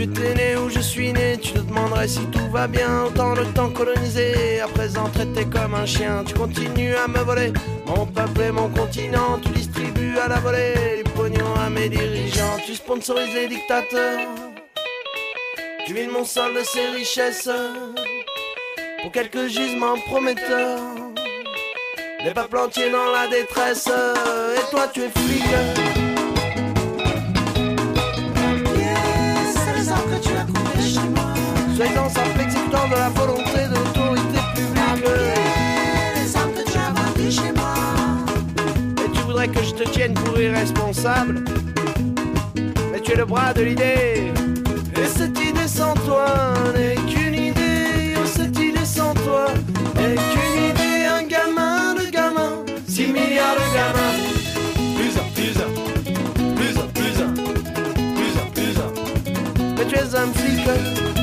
Je 0.00 0.06
t'ai 0.06 0.32
né 0.32 0.56
où 0.56 0.70
je 0.70 0.80
suis 0.80 1.12
né, 1.12 1.36
tu 1.36 1.52
te 1.52 1.58
demanderais 1.58 2.08
si 2.08 2.24
tout 2.32 2.50
va 2.50 2.66
bien. 2.66 3.04
Autant 3.04 3.34
le 3.34 3.44
temps 3.52 3.68
colonisé, 3.68 4.58
à 4.58 4.66
présent 4.66 5.04
traité 5.10 5.44
comme 5.44 5.74
un 5.74 5.84
chien. 5.84 6.24
Tu 6.24 6.32
continues 6.32 6.94
à 6.94 7.06
me 7.06 7.18
voler 7.18 7.52
mon 7.84 8.06
peuple 8.06 8.40
et 8.40 8.50
mon 8.50 8.70
continent. 8.70 9.38
Tu 9.42 9.50
distribues 9.50 10.16
à 10.18 10.28
la 10.28 10.36
volée 10.36 11.02
du 11.04 11.10
pognon 11.10 11.54
à 11.54 11.68
mes 11.68 11.90
dirigeants. 11.90 12.56
Tu 12.64 12.76
sponsorises 12.76 13.34
les 13.34 13.48
dictateurs. 13.48 14.20
Tu 15.84 15.92
vides 15.92 16.10
mon 16.10 16.24
sol 16.24 16.54
de 16.54 16.64
ses 16.64 16.86
richesses 16.96 17.50
pour 19.02 19.12
quelques 19.12 19.48
gisements 19.48 19.98
prometteurs. 20.06 20.80
Les 22.24 22.32
peuples 22.32 22.56
entiers 22.56 22.90
dans 22.90 23.12
la 23.12 23.28
détresse, 23.28 23.86
et 23.86 24.70
toi 24.70 24.88
tu 24.94 25.02
es 25.02 25.10
flic. 25.10 25.89
Soyez-en 31.80 32.10
simple 32.10 32.40
exécutant 32.42 32.88
de 32.88 32.94
la 32.94 33.08
volonté 33.08 33.66
de 33.66 33.74
l'autorité 33.74 34.38
publique. 34.54 34.76
Et 39.02 39.10
tu 39.12 39.20
voudrais 39.22 39.48
que 39.48 39.62
je 39.62 39.72
te 39.72 39.88
tienne 39.88 40.12
pour 40.12 40.38
irresponsable. 40.38 41.42
Mais 42.92 43.00
tu 43.00 43.12
es 43.12 43.16
le 43.16 43.24
bras 43.24 43.54
de 43.54 43.62
l'idée. 43.62 44.30
Et 44.94 45.06
cette 45.06 45.38
idée 45.38 45.66
sans 45.66 45.94
toi 46.04 46.52
n'est 46.74 46.96
qu'une 47.10 47.34
idée. 47.34 48.14
Oh, 48.18 48.26
cette 48.26 48.58
idée 48.58 48.84
sans 48.84 49.14
toi 49.14 49.46
n'est 49.94 50.16
qu'une 50.16 50.64
idée. 50.72 51.06
Un 51.06 51.22
gamin 51.22 51.94
de 51.94 52.10
gamin, 52.10 52.62
6 52.88 53.06
milliards 53.06 53.56
de 53.56 53.74
gamins. 53.74 54.18
Plus 54.96 55.16
un, 55.16 55.24
plus 55.34 55.56
un, 55.56 55.70
plus 56.56 56.78
un, 56.78 56.88
plus 56.88 57.22
un, 57.22 57.32
plus 58.12 58.36
un, 58.36 58.46
plus 58.52 58.76
un. 58.76 59.74
Mais 59.78 59.86
tu 59.86 59.94
es 59.94 60.14
un 60.14 60.30
flic. 60.34 61.19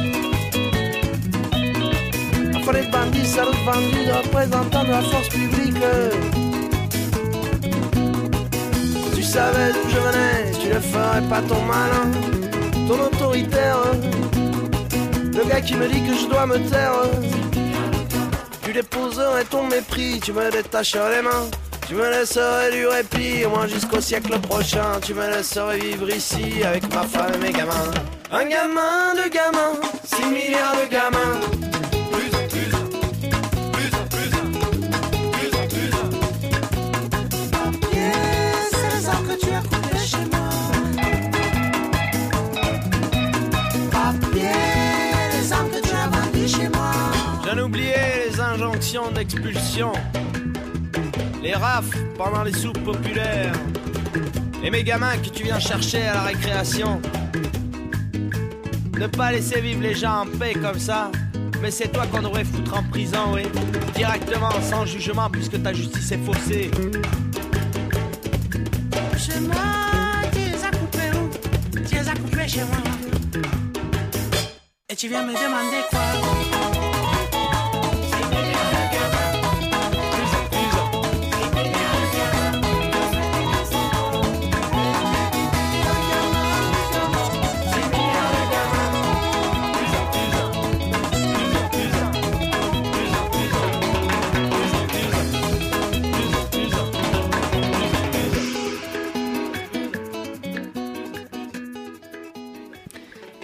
De 2.68 2.92
bandits, 2.92 3.26
salaud 3.26 3.54
vendus, 3.66 4.12
représentant 4.12 4.84
de 4.84 4.90
la 4.90 5.02
force 5.02 5.30
publique. 5.30 5.78
Tu 9.16 9.24
savais 9.24 9.72
d'où 9.72 9.90
je 9.90 9.98
venais, 9.98 10.52
tu 10.62 10.68
ne 10.68 10.80
ferais 10.80 11.22
pas 11.30 11.42
ton 11.48 11.62
malin, 11.62 12.12
ton 12.86 13.00
autoritaire. 13.06 13.78
Le 15.34 15.50
gars 15.50 15.62
qui 15.62 15.76
me 15.76 15.88
dit 15.88 16.02
que 16.02 16.14
je 16.14 16.28
dois 16.28 16.46
me 16.46 16.58
taire. 16.70 16.92
Tu 18.64 18.74
déposerais 18.74 19.46
ton 19.46 19.66
mépris, 19.68 20.20
tu 20.20 20.34
me 20.34 20.52
détacherais 20.52 21.16
les 21.16 21.22
mains. 21.22 21.50
Tu 21.88 21.96
me 21.96 22.10
laisserais 22.10 22.70
du 22.72 22.86
répit, 22.86 23.46
au 23.46 23.50
moins 23.50 23.68
jusqu'au 23.68 24.02
siècle 24.02 24.38
prochain. 24.42 25.00
Tu 25.02 25.14
me 25.14 25.26
laisserais 25.30 25.80
vivre 25.80 26.10
ici 26.10 26.62
avec 26.66 26.94
ma 26.94 27.04
femme 27.04 27.32
et 27.36 27.38
mes 27.38 27.54
gamins. 27.54 27.92
Un 28.30 28.44
gamin 28.44 29.16
de 29.16 29.30
gamins, 29.30 29.80
6 30.04 30.26
milliards 30.26 30.76
de 30.76 30.92
gamins. 30.92 31.17
D'expulsion, 49.18 49.92
les 51.42 51.54
rafles 51.54 51.98
pendant 52.16 52.44
les 52.44 52.54
soupes 52.54 52.84
populaires, 52.84 53.52
et 54.64 54.70
mes 54.70 54.84
gamins 54.84 55.18
que 55.18 55.30
tu 55.30 55.44
viens 55.44 55.60
chercher 55.60 56.04
à 56.04 56.14
la 56.14 56.22
récréation. 56.22 57.02
Ne 59.00 59.08
pas 59.08 59.32
laisser 59.32 59.60
vivre 59.60 59.82
les 59.82 59.96
gens 59.96 60.22
en 60.22 60.26
paix 60.38 60.54
comme 60.54 60.78
ça, 60.78 61.12
mais 61.64 61.72
c'est 61.72 61.88
toi 61.88 62.06
qu'on 62.12 62.22
devrait 62.22 62.46
foutre 62.46 62.78
en 62.78 62.84
prison, 62.84 63.34
oui. 63.34 63.42
Directement, 63.96 64.52
sans 64.62 64.86
jugement, 64.86 65.32
puisque 65.32 65.62
ta 65.64 65.74
justice 65.74 66.12
est 66.12 66.24
faussée. 66.24 66.70
Chez 69.18 69.40
moi, 69.40 69.56
tu 70.32 70.40
les 70.40 70.64
as 70.64 71.16
où? 71.16 71.30
Les 72.36 72.48
chez 72.48 72.64
moi. 72.66 72.78
Et 74.90 74.96
tu 74.96 75.08
viens 75.08 75.24
me 75.24 75.34
demander 75.34 75.84
quoi? 75.90 76.57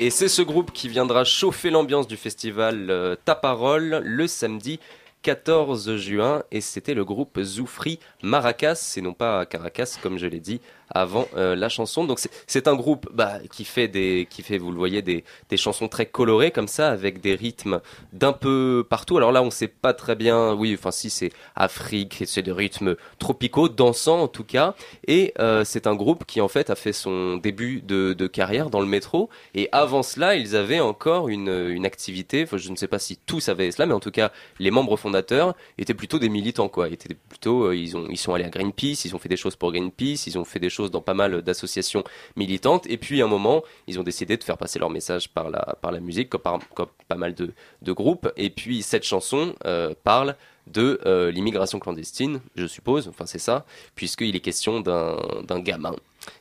Et 0.03 0.09
c'est 0.09 0.27
ce 0.27 0.41
groupe 0.41 0.73
qui 0.73 0.89
viendra 0.89 1.23
chauffer 1.23 1.69
l'ambiance 1.69 2.09
du 2.09 2.17
festival 2.17 2.89
euh, 2.89 3.15
Ta 3.23 3.35
Parole 3.35 4.01
le 4.03 4.27
samedi 4.27 4.81
14 5.21 5.95
juin. 5.95 6.43
Et 6.51 6.59
c'était 6.59 6.93
le 6.93 7.05
groupe 7.05 7.39
Zoufri 7.41 7.99
Maracas, 8.21 8.95
et 8.97 9.01
non 9.01 9.13
pas 9.13 9.45
Caracas, 9.45 9.97
comme 10.03 10.17
je 10.17 10.27
l'ai 10.27 10.41
dit 10.41 10.59
avant 10.89 11.27
euh, 11.35 11.55
la 11.55 11.69
chanson. 11.69 12.05
Donc 12.05 12.19
c'est- 12.19 12.63
un 12.65 12.75
groupe 12.75 13.09
bah, 13.13 13.39
qui 13.51 13.65
fait 13.65 13.89
des, 13.89 14.25
qui 14.29 14.41
fait, 14.41 14.57
vous 14.57 14.71
le 14.71 14.77
voyez, 14.77 15.01
des, 15.01 15.23
chansons 15.57 15.87
très 15.87 16.05
colorées 16.05 16.51
comme 16.51 16.67
ça, 16.67 16.89
avec 16.89 17.19
des 17.19 17.35
rythmes 17.35 17.81
d'un 18.13 18.33
peu 18.33 18.85
partout. 18.89 19.17
Alors 19.17 19.31
là, 19.31 19.43
on 19.43 19.51
sait 19.51 19.67
pas 19.67 19.93
très 19.93 20.15
bien. 20.15 20.53
Oui, 20.53 20.75
enfin 20.77 20.91
si 20.91 21.09
c'est 21.09 21.31
Afrique, 21.55 22.23
c'est 22.25 22.41
des 22.41 22.51
rythmes 22.51 22.95
tropicaux, 23.19 23.69
dansants 23.69 24.21
en 24.21 24.27
tout 24.27 24.43
cas. 24.43 24.75
Et 25.07 25.33
euh, 25.39 25.63
c'est 25.65 25.87
un 25.87 25.95
groupe 25.95 26.25
qui 26.25 26.41
en 26.41 26.47
fait 26.47 26.69
a 26.69 26.75
fait 26.75 26.93
son 26.93 27.37
début 27.37 27.81
de, 27.81 28.13
carrière 28.27 28.69
dans 28.69 28.79
le 28.79 28.87
métro. 28.87 29.29
Et 29.53 29.69
avant 29.71 30.03
cela, 30.03 30.35
ils 30.35 30.55
avaient 30.55 30.79
encore 30.79 31.27
une, 31.27 31.83
activité. 31.83 32.43
Enfin, 32.43 32.57
je 32.57 32.69
ne 32.69 32.75
sais 32.75 32.87
pas 32.87 32.99
si 32.99 33.17
tous 33.17 33.49
avaient 33.49 33.69
cela, 33.71 33.85
mais 33.85 33.93
en 33.93 33.99
tout 33.99 34.11
cas, 34.11 34.31
les 34.59 34.71
membres 34.71 34.95
fondateurs 34.95 35.53
étaient 35.77 35.93
plutôt 35.93 36.17
des 36.19 36.29
militants, 36.29 36.69
quoi. 36.69 36.87
Étaient 36.87 37.15
plutôt, 37.29 37.65
euh, 37.65 37.75
ils 37.75 37.97
ont, 37.97 38.07
ils 38.09 38.17
sont 38.17 38.33
allés 38.33 38.45
à 38.45 38.49
Greenpeace, 38.49 39.05
ils 39.05 39.15
ont 39.15 39.19
fait 39.19 39.29
des 39.29 39.37
choses 39.37 39.55
pour 39.55 39.71
Greenpeace, 39.71 40.27
ils 40.27 40.37
ont 40.37 40.45
fait 40.45 40.59
des 40.59 40.69
choses 40.73 40.91
dans 40.91 41.01
pas 41.01 41.13
mal 41.13 41.41
d'associations 41.41 42.03
militantes. 42.35 42.85
Et 42.87 42.97
puis, 42.97 43.21
à 43.21 43.25
un 43.25 43.27
moment, 43.29 43.63
ils 43.87 43.99
ont 43.99 44.03
décidé 44.03 44.37
de 44.37 44.43
faire 44.43 44.57
passer 44.57 44.79
leur 44.79 44.89
message 44.89 45.29
par 45.29 45.49
la, 45.49 45.63
par 45.81 45.91
la 45.91 45.99
musique, 45.99 46.29
comme, 46.29 46.41
par, 46.41 46.59
comme 46.75 46.89
pas 47.07 47.19
mal 47.23 47.33
de, 47.33 47.53
de 47.81 47.91
groupes. 47.91 48.27
Et 48.35 48.49
puis, 48.49 48.81
cette 48.81 49.03
chanson 49.03 49.55
euh, 49.65 49.93
parle 50.03 50.35
de 50.67 50.99
euh, 51.05 51.29
l'immigration 51.29 51.77
clandestine, 51.77 52.39
je 52.55 52.67
suppose, 52.67 53.09
enfin 53.09 53.25
c'est 53.25 53.37
ça, 53.49 53.65
puisqu'il 53.95 54.33
est 54.33 54.39
question 54.39 54.79
d'un 54.79 55.59
gamin 55.59 55.93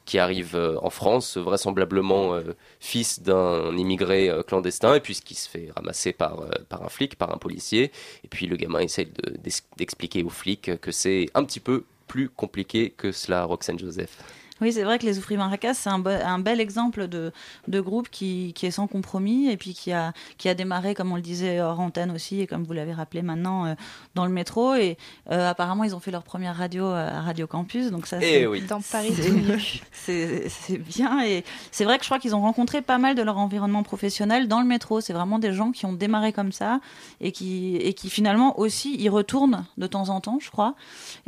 qui 0.04 0.20
arrive 0.20 0.54
euh, 0.54 0.76
en 0.80 0.90
France, 0.90 1.36
vraisemblablement 1.36 2.38
fils 2.78 3.20
d'un 3.20 3.76
immigré 3.76 4.30
clandestin, 4.46 4.94
et 4.94 5.00
puis 5.00 5.14
qui 5.14 5.34
se 5.34 5.48
fait 5.48 5.70
ramasser 5.74 6.12
par, 6.12 6.34
par 6.68 6.84
un 6.84 6.88
flic, 6.88 7.16
par 7.16 7.34
un 7.34 7.38
policier, 7.38 7.90
et 8.22 8.28
puis 8.28 8.46
le 8.46 8.54
gamin 8.54 8.78
essaie 8.78 9.06
de- 9.06 9.36
d'ex- 9.38 9.66
d'expliquer 9.76 10.22
aux 10.22 10.30
flics 10.30 10.70
que 10.80 10.92
c'est 10.92 11.26
un 11.34 11.42
petit 11.44 11.58
peu 11.60 11.82
plus 12.12 12.28
compliqué 12.28 12.90
que 12.90 13.10
cela, 13.10 13.42
Roxane 13.44 13.78
Joseph. 13.78 14.18
Oui, 14.62 14.72
c'est 14.72 14.84
vrai 14.84 14.98
que 14.98 15.04
les 15.04 15.18
Oufris 15.18 15.36
Maracas, 15.36 15.74
c'est 15.74 15.90
un, 15.90 16.02
un 16.06 16.38
bel 16.38 16.60
exemple 16.60 17.08
de, 17.08 17.32
de 17.68 17.80
groupe 17.80 18.08
qui, 18.08 18.52
qui 18.54 18.64
est 18.66 18.70
sans 18.70 18.86
compromis 18.86 19.50
et 19.50 19.56
puis 19.56 19.74
qui 19.74 19.92
a, 19.92 20.12
qui 20.38 20.48
a 20.48 20.54
démarré, 20.54 20.94
comme 20.94 21.12
on 21.12 21.16
le 21.16 21.22
disait, 21.22 21.60
hors 21.60 21.80
antenne 21.80 22.10
aussi, 22.12 22.40
et 22.40 22.46
comme 22.46 22.62
vous 22.64 22.72
l'avez 22.72 22.92
rappelé 22.92 23.22
maintenant, 23.22 23.66
euh, 23.66 23.74
dans 24.14 24.24
le 24.24 24.30
métro. 24.32 24.74
Et 24.74 24.96
euh, 25.30 25.50
apparemment, 25.50 25.84
ils 25.84 25.94
ont 25.94 26.00
fait 26.00 26.10
leur 26.12 26.22
première 26.22 26.56
radio 26.56 26.86
euh, 26.86 27.08
à 27.10 27.20
Radio 27.20 27.46
Campus. 27.46 27.90
Donc 27.90 28.06
ça, 28.06 28.18
Eh 28.20 28.24
c'est- 28.24 28.46
oui. 28.46 28.62
Dans 28.62 28.80
Paris 28.80 29.12
C'est- 29.92 30.78
bien 30.78 31.22
et 31.24 31.44
c'est 31.70 31.84
vrai 31.84 31.96
que 31.98 32.04
je 32.04 32.08
crois 32.08 32.18
qu'ils 32.18 32.34
ont 32.34 32.40
rencontré 32.40 32.82
pas 32.82 32.98
mal 32.98 33.14
de 33.14 33.22
leur 33.22 33.38
environnement 33.38 33.82
professionnel 33.82 34.48
dans 34.48 34.60
le 34.60 34.66
métro. 34.66 35.00
C'est 35.00 35.12
vraiment 35.12 35.38
des 35.38 35.52
gens 35.52 35.70
qui 35.72 35.86
ont 35.86 35.92
démarré 35.92 36.32
comme 36.32 36.52
ça 36.52 36.80
et 37.20 37.32
qui, 37.32 37.76
et 37.76 37.94
qui 37.94 38.10
finalement 38.10 38.58
aussi 38.58 38.96
y 39.00 39.08
retournent 39.08 39.64
de 39.78 39.86
temps 39.86 40.08
en 40.08 40.20
temps, 40.20 40.38
je 40.40 40.50
crois, 40.50 40.74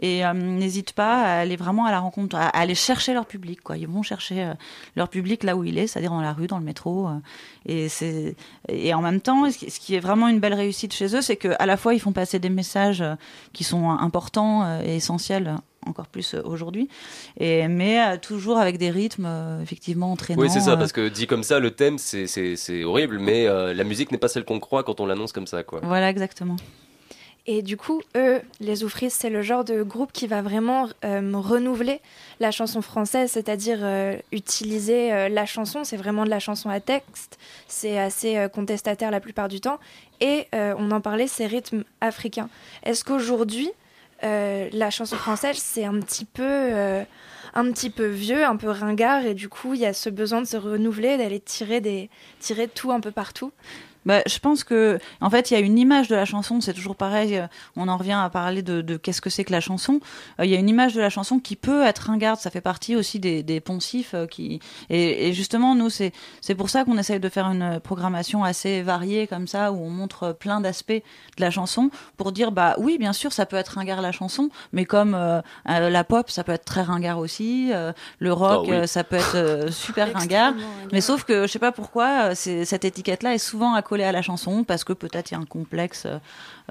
et 0.01 0.25
euh, 0.25 0.33
n'hésitent 0.33 0.93
pas 0.93 1.23
à 1.23 1.39
aller 1.41 1.57
vraiment 1.57 1.85
à 1.87 1.91
la 1.91 2.01
rencontre, 2.01 2.37
à, 2.37 2.47
à 2.49 2.59
aller 2.61 2.75
chercher 2.75 3.15
leur 3.15 3.24
public. 3.27 3.61
Quoi. 3.63 3.77
Ils 3.77 3.89
vont 3.89 4.03
chercher 4.03 4.43
euh, 4.45 4.55
leur 4.97 5.09
public 5.09 5.43
là 5.45 5.57
où 5.57 5.65
il 5.65 5.79
est, 5.79 5.87
c'est-à-dire 5.87 6.11
dans 6.11 6.21
la 6.21 6.33
rue, 6.33 6.47
dans 6.47 6.59
le 6.59 6.65
métro. 6.65 7.09
euh, 7.09 7.13
et, 7.67 7.89
c'est, 7.89 8.37
et 8.69 8.93
en 8.95 9.01
même 9.03 9.21
temps, 9.21 9.51
ce 9.51 9.57
qui- 9.81 9.95
est 9.95 10.01
vraiment 10.01 10.29
une 10.29 10.41
belle 10.41 10.55
réussite 10.55 10.93
chez 10.93 11.15
eux, 11.17 11.23
c'est 11.23 11.37
qu'à 11.37 11.67
la 11.67 11.77
fois 11.77 11.95
ils 11.95 12.01
font 12.01 12.13
passer 12.13 12.39
des 12.39 12.51
messages 12.51 13.01
euh, 13.03 13.15
qui 13.53 13.65
sont 13.65 13.91
importants 13.91 14.81
et 14.83 14.97
essentiels 14.97 15.57
encore 15.87 16.07
plus 16.07 16.33
aujourd'hui, 16.35 16.89
et 17.39 17.69
mais 17.69 18.17
toujours 18.19 18.57
avec 18.57 18.79
des 18.79 18.91
rythmes 18.91 19.27
euh, 19.27 19.61
effectivement 19.63 20.11
entraînants. 20.13 20.41
Oui, 20.41 20.49
c'est 20.49 20.61
ça, 20.61 20.73
euh, 20.73 20.77
parce 20.79 20.93
que 20.93 21.09
dit 21.11 21.27
comme 21.27 21.43
ça, 21.43 21.59
le 21.59 21.73
thème, 21.73 21.99
c'est- 21.99 22.85
horrible, 22.85 23.19
mais 23.19 23.47
euh, 23.47 23.75
la 23.75 23.85
musique 23.85 24.11
n'est 24.11 24.17
pas 24.19 24.29
celle 24.29 24.47
qu'on 24.47 24.61
croit 24.61 24.83
quand 24.83 25.01
on 25.01 25.07
l'annonce 25.07 25.33
comme 25.33 25.47
ça, 25.47 25.63
quoi. 25.63 25.81
Voilà, 25.83 26.09
exactement. 26.09 26.57
Et 27.47 27.61
du 27.61 27.77
coup, 27.77 28.01
eux, 28.17 28.41
les 28.61 28.85
Oufris, 28.85 29.11
c'est 29.11 29.29
le 29.29 29.43
genre 29.43 29.65
de 29.65 29.83
groupe 29.83 30.13
qui 30.13 30.27
va 30.27 30.41
vraiment 30.41 30.89
euh, 31.05 31.31
renouveler 31.35 32.01
la 32.41 32.51
chanson 32.51 32.81
française, 32.81 33.33
c'est-à-dire 33.33 33.81
euh, 33.83 34.17
utiliser 34.33 35.13
euh, 35.13 35.29
la 35.29 35.45
chanson, 35.45 35.85
c'est 35.85 35.99
vraiment 35.99 36.25
de 36.25 36.31
la 36.31 36.39
chanson 36.39 36.71
à 36.71 36.81
texte, 36.81 37.39
c'est 37.69 37.99
assez 37.99 38.47
contestataire 38.55 39.11
la 39.11 39.21
plupart 39.21 39.49
du 39.49 39.61
temps, 39.61 39.79
et 40.21 40.47
on 40.53 40.91
en 40.91 41.01
parlait, 41.03 41.27
c'est 41.27 41.47
rythme 41.47 41.85
africain. 42.01 42.49
Est-ce 42.83 43.05
qu'aujourd'hui, 43.05 43.71
la 44.23 44.91
chanson 44.91 45.17
française, 45.17 45.57
c'est 45.59 45.85
un 45.85 46.01
petit 46.01 46.25
peu... 46.25 46.71
un 47.57 47.73
petit 47.73 47.91
peu 47.91 48.07
vieux, 48.07 48.45
un 48.45 48.57
peu 48.57 48.71
ringard, 48.71 49.27
et 49.27 49.35
du 49.35 49.51
coup, 49.51 49.75
il 49.75 49.81
y 49.81 49.87
a 49.87 49.93
ce 49.93 50.09
besoin 50.09 50.41
de 50.41 50.47
se 50.47 50.57
renouveler, 50.57 51.19
d'aller 51.19 51.41
tirer, 51.41 51.81
des, 51.81 52.09
tirer 52.41 52.69
tout 52.69 52.91
un 52.91 53.01
peu 53.01 53.11
partout? 53.11 53.53
Bah, 54.07 54.23
je 54.27 54.39
pense 54.39 54.65
que, 54.65 54.99
en 55.21 55.31
fait, 55.31 55.51
il 55.51 55.55
y 55.55 55.57
a 55.57 55.61
une 55.61 55.79
image 55.79 56.09
de 56.09 56.15
la 56.15 56.25
chanson. 56.25 56.61
C'est 56.61 56.75
toujours 56.75 56.97
pareil. 56.97 57.37
euh, 57.39 57.47
On 57.77 57.89
en 57.89 57.97
revient 57.97 58.13
à 58.23 58.29
parler 58.31 58.63
de, 58.63 58.81
de 58.83 58.97
qu'est-ce 58.97 59.21
que 59.21 59.31
c'est 59.31 59.45
que 59.45 59.53
la 59.53 59.61
chanson. 59.61 60.01
Euh, 60.41 60.45
Il 60.45 60.51
y 60.51 60.57
a 60.57 60.59
une 60.59 60.69
image 60.69 60.95
de 60.95 61.01
la 61.01 61.11
chanson 61.11 61.39
qui 61.39 61.57
peut 61.57 61.83
être 61.85 62.01
ringarde. 62.09 62.39
Ça 62.41 62.51
fait 62.51 62.61
partie 62.61 62.97
aussi 62.97 63.19
des, 63.19 63.43
des 63.43 63.61
poncifs 63.61 64.15
euh, 64.15 64.27
qui. 64.27 64.61
Et, 64.91 65.29
et 65.29 65.33
justement, 65.33 65.75
nous, 65.75 65.91
c'est 65.91 66.13
c'est 66.41 66.55
pour 66.55 66.71
ça 66.71 66.85
qu'on 66.85 66.99
essaye 66.99 67.21
de 67.21 67.29
faire 67.29 67.47
une 67.47 67.81
programmation 67.81 68.45
assez 68.45 68.83
variée 68.83 69.27
comme 69.27 69.47
ça, 69.47 69.73
où 69.73 69.77
on 69.85 69.91
montre 69.91 70.33
plein 70.33 70.61
d'aspects 70.61 70.91
de 70.93 71.03
la 71.39 71.51
chanson 71.51 71.91
pour 72.17 72.33
dire, 72.33 72.53
bah 72.53 72.75
oui, 72.79 72.99
bien 72.99 73.13
sûr, 73.13 73.33
ça 73.33 73.47
peut 73.47 73.57
être 73.57 73.69
ringard 73.77 74.01
la 74.03 74.13
chanson, 74.13 74.51
mais 74.73 74.85
comme 74.85 75.15
euh, 75.15 75.41
euh, 75.69 75.91
la 75.91 76.05
pop, 76.05 76.31
ça 76.31 76.45
peut 76.45 76.53
être 76.53 76.65
très 76.65 76.83
ringard 76.83 77.19
aussi. 77.19 77.71
euh, 77.73 77.93
le 78.19 78.33
rock, 78.33 78.65
Ah 78.67 78.71
oui. 78.71 78.77
euh, 78.77 78.87
ça 78.87 79.05
peut 79.05 79.17
être 79.17 79.37
euh, 79.37 79.71
super 79.71 80.13
ringard. 80.15 80.55
Mais 80.93 81.01
sauf 81.01 81.25
que 81.25 81.47
je 81.47 81.53
sais 81.53 81.59
pas 81.59 81.73
pourquoi 81.73 82.35
cette 82.35 82.85
étiquette-là 82.85 83.35
est 83.35 83.39
souvent 83.39 83.75
à 84.03 84.13
la 84.13 84.23
chanson 84.23 84.65
parce 84.65 84.83
que 84.83 84.93
peut-être 84.93 85.31
il 85.31 85.35
y 85.35 85.37
a 85.37 85.41
un 85.41 85.45
complexe 85.45 86.07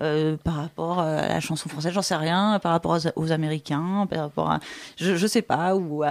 euh, 0.02 0.38
par 0.44 0.56
rapport 0.56 1.00
à 1.00 1.28
la 1.28 1.40
chanson 1.40 1.70
française, 1.70 1.94
j'en 1.94 2.02
sais 2.02 2.16
rien, 2.16 2.60
par 2.62 2.72
rapport 2.72 2.98
aux, 3.16 3.22
aux 3.24 3.32
Américains, 3.32 4.08
par 4.10 4.20
rapport 4.22 4.50
à 4.52 4.60
je, 4.98 5.16
je 5.16 5.28
sais 5.28 5.42
pas 5.42 5.76
ou 5.76 6.04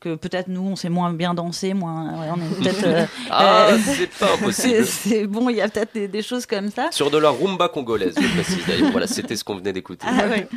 que 0.00 0.14
peut-être 0.14 0.48
nous 0.48 0.62
on 0.62 0.76
sait 0.76 0.88
moins 0.88 1.12
bien 1.12 1.34
danser, 1.34 1.74
moins 1.74 2.04
ouais, 2.20 2.28
on 2.34 2.36
est 2.40 2.54
peut-être 2.62 2.84
euh, 2.86 3.06
Ah, 3.30 3.66
euh, 3.70 3.78
c'est 3.84 4.06
pas 4.18 4.26
c'est 4.52 4.78
impossible. 4.80 4.86
c'est- 4.86 5.26
bon, 5.26 5.48
il 5.50 5.56
y 5.56 5.60
a 5.60 5.68
peut-être 5.68 5.92
des, 5.94 6.08
des 6.08 6.22
choses 6.22 6.46
comme 6.46 6.70
ça. 6.70 6.88
Sur 6.90 7.10
de 7.10 7.18
la 7.18 7.30
rumba 7.30 7.68
congolaise, 7.68 8.14
je 8.20 8.28
précise 8.34 8.66
d'ailleurs. 8.66 8.90
Voilà, 8.90 9.06
c'était 9.06 9.36
ce 9.36 9.44
qu'on 9.44 9.56
venait 9.56 9.72
d'écouter. 9.72 10.06
Ah 10.08 10.26
ouais. 10.28 10.48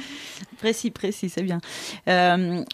Précis, 0.58 0.92
précis, 0.92 1.30
c'est 1.30 1.44
bien. 1.44 1.60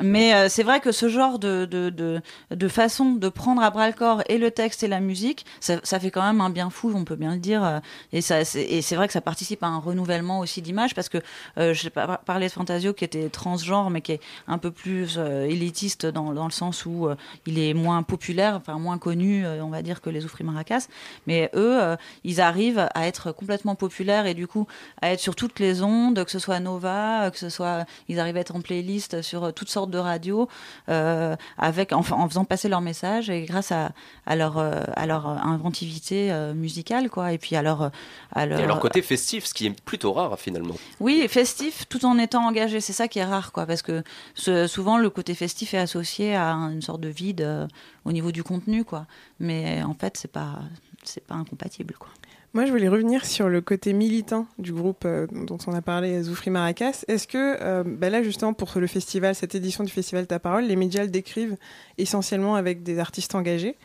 Mais 0.02 0.50
c'est 0.50 0.64
vrai 0.64 0.80
que 0.80 0.92
ce 0.92 1.10
genre 1.10 1.40
de, 1.40 1.66
de, 1.66 1.90
de, 1.90 2.22
de 2.52 2.68
façon 2.68 3.14
de 3.14 3.30
prendre 3.30 3.62
à 3.62 3.70
bras 3.70 3.88
le 3.88 3.94
corps 3.94 4.22
et 4.30 4.38
le 4.38 4.52
texte 4.52 4.84
et 4.84 4.88
la 4.88 5.00
musique, 5.00 5.46
ça, 5.60 5.76
ça 5.84 6.00
fait 6.00 6.12
quand 6.12 6.24
même 6.24 6.42
un 6.42 6.50
bien 6.50 6.70
fou, 6.70 6.92
on 6.96 7.04
peut 7.06 7.16
bien 7.16 7.34
le 7.34 7.40
dire. 7.40 7.82
Et, 8.14 8.22
ça, 8.22 8.42
et 8.42 8.82
c'est 8.82 8.96
vrai 8.96 9.08
que 9.08 9.14
ça 9.14 9.22
participe 9.22 9.64
à 9.64 9.68
un 9.68 9.80
renouvellement 9.96 10.40
aussi 10.40 10.62
d'image 10.62 10.94
parce 10.94 11.10
que 11.10 11.20
euh, 11.58 11.74
je 11.74 11.90
pas 11.90 12.18
parlé 12.18 12.48
de 12.48 12.52
Fantasio 12.52 12.94
qui 12.94 13.06
était 13.06 13.30
transgenre 13.30 13.90
mais 13.90 14.02
qui 14.02 14.14
est 14.14 14.20
un 14.48 14.58
peu 14.58 14.72
plus 14.72 15.16
euh, 15.18 15.46
élitiste 15.46 16.06
dans, 16.06 16.34
dans 16.34 16.46
le 16.46 16.52
sens 16.52 16.86
où 16.86 17.08
euh, 17.08 17.16
il 17.46 17.58
est 17.60 17.74
moins 17.74 18.04
populaire, 18.04 18.56
enfin 18.56 18.78
moins 18.78 18.98
connu, 18.98 19.46
euh, 19.46 19.64
on 19.64 19.70
va 19.70 19.82
dire, 19.82 20.02
que 20.02 20.10
les 20.10 20.26
Oufris 20.26 20.44
Maracas. 20.44 20.88
Mais 21.28 21.50
eux, 21.56 21.82
euh, 21.82 21.96
ils 22.24 22.42
arrivent 22.42 22.88
à 22.94 23.08
être 23.08 23.32
complètement 23.32 23.76
populaires 23.76 24.26
et 24.26 24.34
du 24.34 24.48
coup 24.48 24.68
à 25.02 25.12
être 25.12 25.20
sur 25.20 25.36
toutes 25.36 25.60
les 25.60 25.82
ondes, 25.82 26.24
que 26.24 26.32
ce 26.32 26.40
soit 26.40 26.60
Nova, 26.60 27.30
que 27.32 27.38
ce 27.38 27.50
soit, 27.50 27.86
ils 28.10 28.20
arrivent 28.20 28.38
à 28.38 28.42
être 28.42 28.56
en 28.56 28.62
playlist 28.62 29.22
sur 29.22 29.54
toutes 29.54 29.70
sortes 29.70 29.92
de 29.92 29.98
radios, 29.98 30.50
avec, 30.88 31.94
en, 31.94 32.00
en 32.00 32.30
faisant 32.30 32.46
passer 32.46 32.68
leur 32.70 32.82
message 32.82 33.30
et 33.30 33.44
grâce 33.44 33.72
à, 33.72 33.92
à 34.26 34.36
leur, 34.36 34.58
à 34.58 35.06
leur 35.06 35.28
inventivité 35.28 36.32
musicale, 36.56 37.10
quoi. 37.10 37.32
Et 37.32 37.38
puis 37.38 37.56
à 37.56 37.62
leur, 37.62 37.92
à 38.32 38.46
leur, 38.46 38.60
Et 38.60 38.66
leur 38.66 38.80
côté 38.80 39.02
festif, 39.02 39.46
ce 39.46 39.54
qui 39.54 39.68
est 39.68 39.82
plutôt 39.86 40.12
rare 40.14 40.38
finalement. 40.40 40.76
oui, 41.00 41.26
festif, 41.30 41.86
tout 41.88 42.06
en 42.06 42.18
étant 42.18 42.46
engagé. 42.46 42.82
C'est 42.82 42.94
ça 42.94 43.08
qui 43.08 43.20
est 43.20 43.24
rare, 43.26 43.52
quoi, 43.52 43.66
parce 43.66 43.82
que 43.82 44.04
ce- 44.34 44.68
souvent 44.68 44.98
le 44.98 45.10
côté 45.10 45.34
festif 45.36 45.74
est 45.74 45.78
associé 45.80 46.36
à 46.36 46.52
une 46.54 46.82
sorte 46.82 47.02
de 47.02 47.10
vide 47.10 47.42
euh, 47.42 47.68
au 48.04 48.12
niveau 48.12 48.32
du 48.32 48.44
contenu, 48.44 48.84
quoi. 48.84 49.06
Mais 49.40 49.82
en 49.84 49.94
fait, 49.94 50.18
c'est 50.18 50.32
pas, 50.32 50.60
c'est 51.04 51.24
pas 51.26 51.36
incompatible, 51.36 51.94
quoi. 52.00 52.10
Moi, 52.54 52.66
je 52.66 52.72
voulais 52.72 52.88
revenir 52.88 53.26
sur 53.26 53.50
le 53.50 53.60
côté 53.60 53.92
militant 53.92 54.48
du 54.60 54.72
groupe 54.72 55.04
euh, 55.04 55.28
dont 55.30 55.58
on 55.68 55.74
a 55.74 55.82
parlé, 55.82 56.24
Zoufri 56.24 56.52
Maracas. 56.52 57.04
Est-ce 57.10 57.28
que, 57.28 57.58
euh, 57.62 57.84
bah 57.86 58.10
là, 58.10 58.24
justement, 58.24 58.54
pour 58.54 58.72
le 58.76 58.88
festival, 58.88 59.36
cette 59.36 59.56
édition 59.56 59.84
du 59.84 59.92
festival 59.92 60.26
Ta 60.26 60.40
Parole, 60.40 60.64
les 60.64 60.78
médias 60.78 61.04
le 61.04 61.10
décrivent 61.10 61.58
essentiellement 61.98 62.56
avec 62.56 62.82
des 62.84 62.98
artistes 63.00 63.36
engagés 63.36 63.76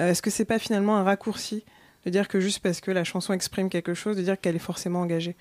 Euh, 0.00 0.10
Est-ce 0.10 0.22
que 0.22 0.30
c'est 0.30 0.44
pas 0.44 0.58
finalement 0.58 0.96
un 0.96 1.02
raccourci 1.04 1.64
de 2.08 2.12
dire 2.12 2.28
que 2.28 2.40
juste 2.40 2.60
parce 2.60 2.80
que 2.80 2.90
la 2.90 3.04
chanson 3.04 3.32
exprime 3.32 3.68
quelque 3.68 3.94
chose, 3.94 4.16
de 4.16 4.22
dire 4.22 4.40
qu'elle 4.40 4.56
est 4.56 4.60
forcément 4.60 5.00
engagée 5.00 5.36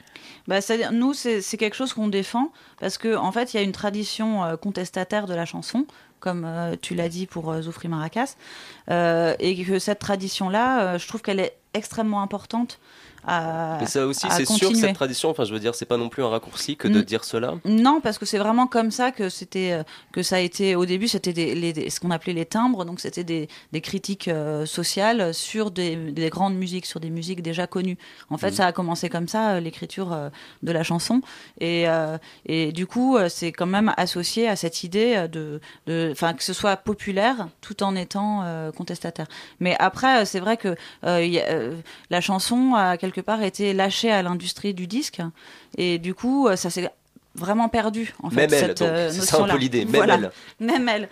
Bah, 0.48 0.62
c'est-à-dire, 0.62 0.92
nous, 0.92 1.14
c'est 1.14 1.42
c'est 1.42 1.58
quelque 1.58 1.76
chose 1.76 1.94
qu'on 1.94 2.08
défend 2.08 2.52
parce 2.80 2.98
que 2.98 3.16
en 3.16 3.32
fait, 3.32 3.54
il 3.54 3.58
y 3.58 3.60
a 3.60 3.64
une 3.64 3.72
tradition 3.72 4.44
euh, 4.44 4.56
contestataire 4.58 5.26
de 5.26 5.34
la 5.34 5.46
chanson, 5.46 5.86
comme 6.20 6.44
euh, 6.46 6.76
tu 6.82 6.96
l'as 6.96 7.10
dit 7.10 7.26
pour 7.26 7.52
euh, 7.52 7.62
Zoufri 7.62 7.88
Maracas, 7.88 8.36
et 8.90 9.66
que 9.66 9.80
cette 9.80 10.00
tradition-là, 10.00 10.98
je 10.98 11.08
trouve 11.08 11.22
qu'elle 11.22 11.40
est 11.40 11.58
extrêmement 11.74 12.22
importante. 12.22 12.80
À, 13.30 13.78
Mais 13.82 13.86
ça 13.88 14.08
aussi, 14.08 14.26
c'est 14.32 14.46
sûr, 14.46 14.68
continuer. 14.70 14.80
cette 14.88 14.96
tradition, 14.96 15.30
enfin 15.30 15.44
je 15.44 15.54
veux 15.54 15.60
dire, 15.60 15.76
c'est 15.76 15.86
pas 15.86 15.98
non 15.98 16.08
plus 16.08 16.24
un 16.24 16.30
raccourci 16.30 16.78
que 16.78 16.88
de 16.88 17.00
Mm. 17.00 17.04
dire 17.04 17.24
cela. 17.26 17.56
Non, 17.66 18.00
parce 18.02 18.18
que 18.18 18.26
c'est 18.26 18.38
vraiment 18.38 18.68
comme 18.68 18.90
ça 18.90 19.12
que 19.12 19.28
c'était 19.28 19.74
euh, 19.74 19.84
que 20.14 20.24
ça 20.24 20.38
a 20.38 20.40
été 20.40 20.76
au 20.76 20.86
début. 20.86 21.08
C'était 21.10 21.34
des, 21.34 21.54
les- 21.54 21.74
des- 21.74 21.90
ce 21.90 22.00
qu'on 22.00 22.12
appelait 22.12 22.32
les 22.34 22.46
timbres, 22.46 22.86
donc 22.86 23.02
c'était 23.02 23.26
des, 23.26 23.50
des 23.74 23.82
critiques 23.82 24.30
euh, 24.30 24.66
sociales 24.66 25.34
sur 25.34 25.72
des, 25.72 25.96
des 25.98 26.30
grandes 26.30 26.56
musiques, 26.56 26.86
sur 26.86 27.00
des 27.02 27.10
musiques 27.10 27.42
déjà 27.42 27.68
connues. 27.68 27.98
En 28.30 28.38
fait, 28.38 28.52
Mhm. 28.52 28.56
ça 28.56 28.66
a 28.68 28.72
commencé 28.72 29.10
comme 29.10 29.28
ça 29.28 29.56
euh, 29.56 29.60
l'écriture 29.60 30.14
euh, 30.14 30.30
de 30.64 30.72
la 30.72 30.84
chanson, 30.84 31.22
et, 31.60 31.88
euh, 31.90 32.18
et 32.46 32.72
du 32.72 32.88
coup, 32.88 33.18
c'est 33.28 33.52
quand 33.52 33.66
même 33.66 33.94
associé 33.98 34.48
à 34.48 34.56
cette 34.56 34.84
idée 34.84 35.28
de, 35.30 35.60
enfin 36.12 36.34
que 36.34 36.44
ce 36.44 36.54
soit 36.54 36.78
populaire 36.78 37.50
tout 37.62 37.84
en 37.84 37.96
étant 37.96 38.44
contestataire. 38.76 39.28
Mais 39.60 39.76
après, 39.80 40.26
c'est 40.26 40.40
vrai 40.40 40.56
que 40.58 40.76
il 41.06 41.34
y 41.34 41.40
a, 41.40 41.46
la 42.10 42.22
chanson 42.22 42.74
a 42.76 42.98
quelque 42.98 43.17
part 43.22 43.42
été 43.44 43.74
lâchée 43.74 44.12
à 44.12 44.22
l'industrie 44.22 44.74
du 44.74 44.88
disque, 44.88 45.22
et 45.78 45.98
du 46.00 46.14
coup, 46.14 46.48
euh, 46.48 46.56
ça 46.56 46.70
s'est 46.70 46.90
vraiment 47.36 47.70
perdu 47.70 48.16
en 48.24 48.32
fait 48.32 48.48
Même 48.48 48.54
elle, 48.54 48.60
cette 48.60 48.82
euh, 48.82 49.12
c'est 49.12 49.22
ça 49.22 49.38
un 49.38 49.40
notion-là. 49.42 49.54
peu 49.54 49.60
l'idée, 49.60 49.86
même 49.86 49.96
Voilà, 49.96 50.16
elle. 50.16 50.32
même 50.66 50.90
elle. 50.90 51.10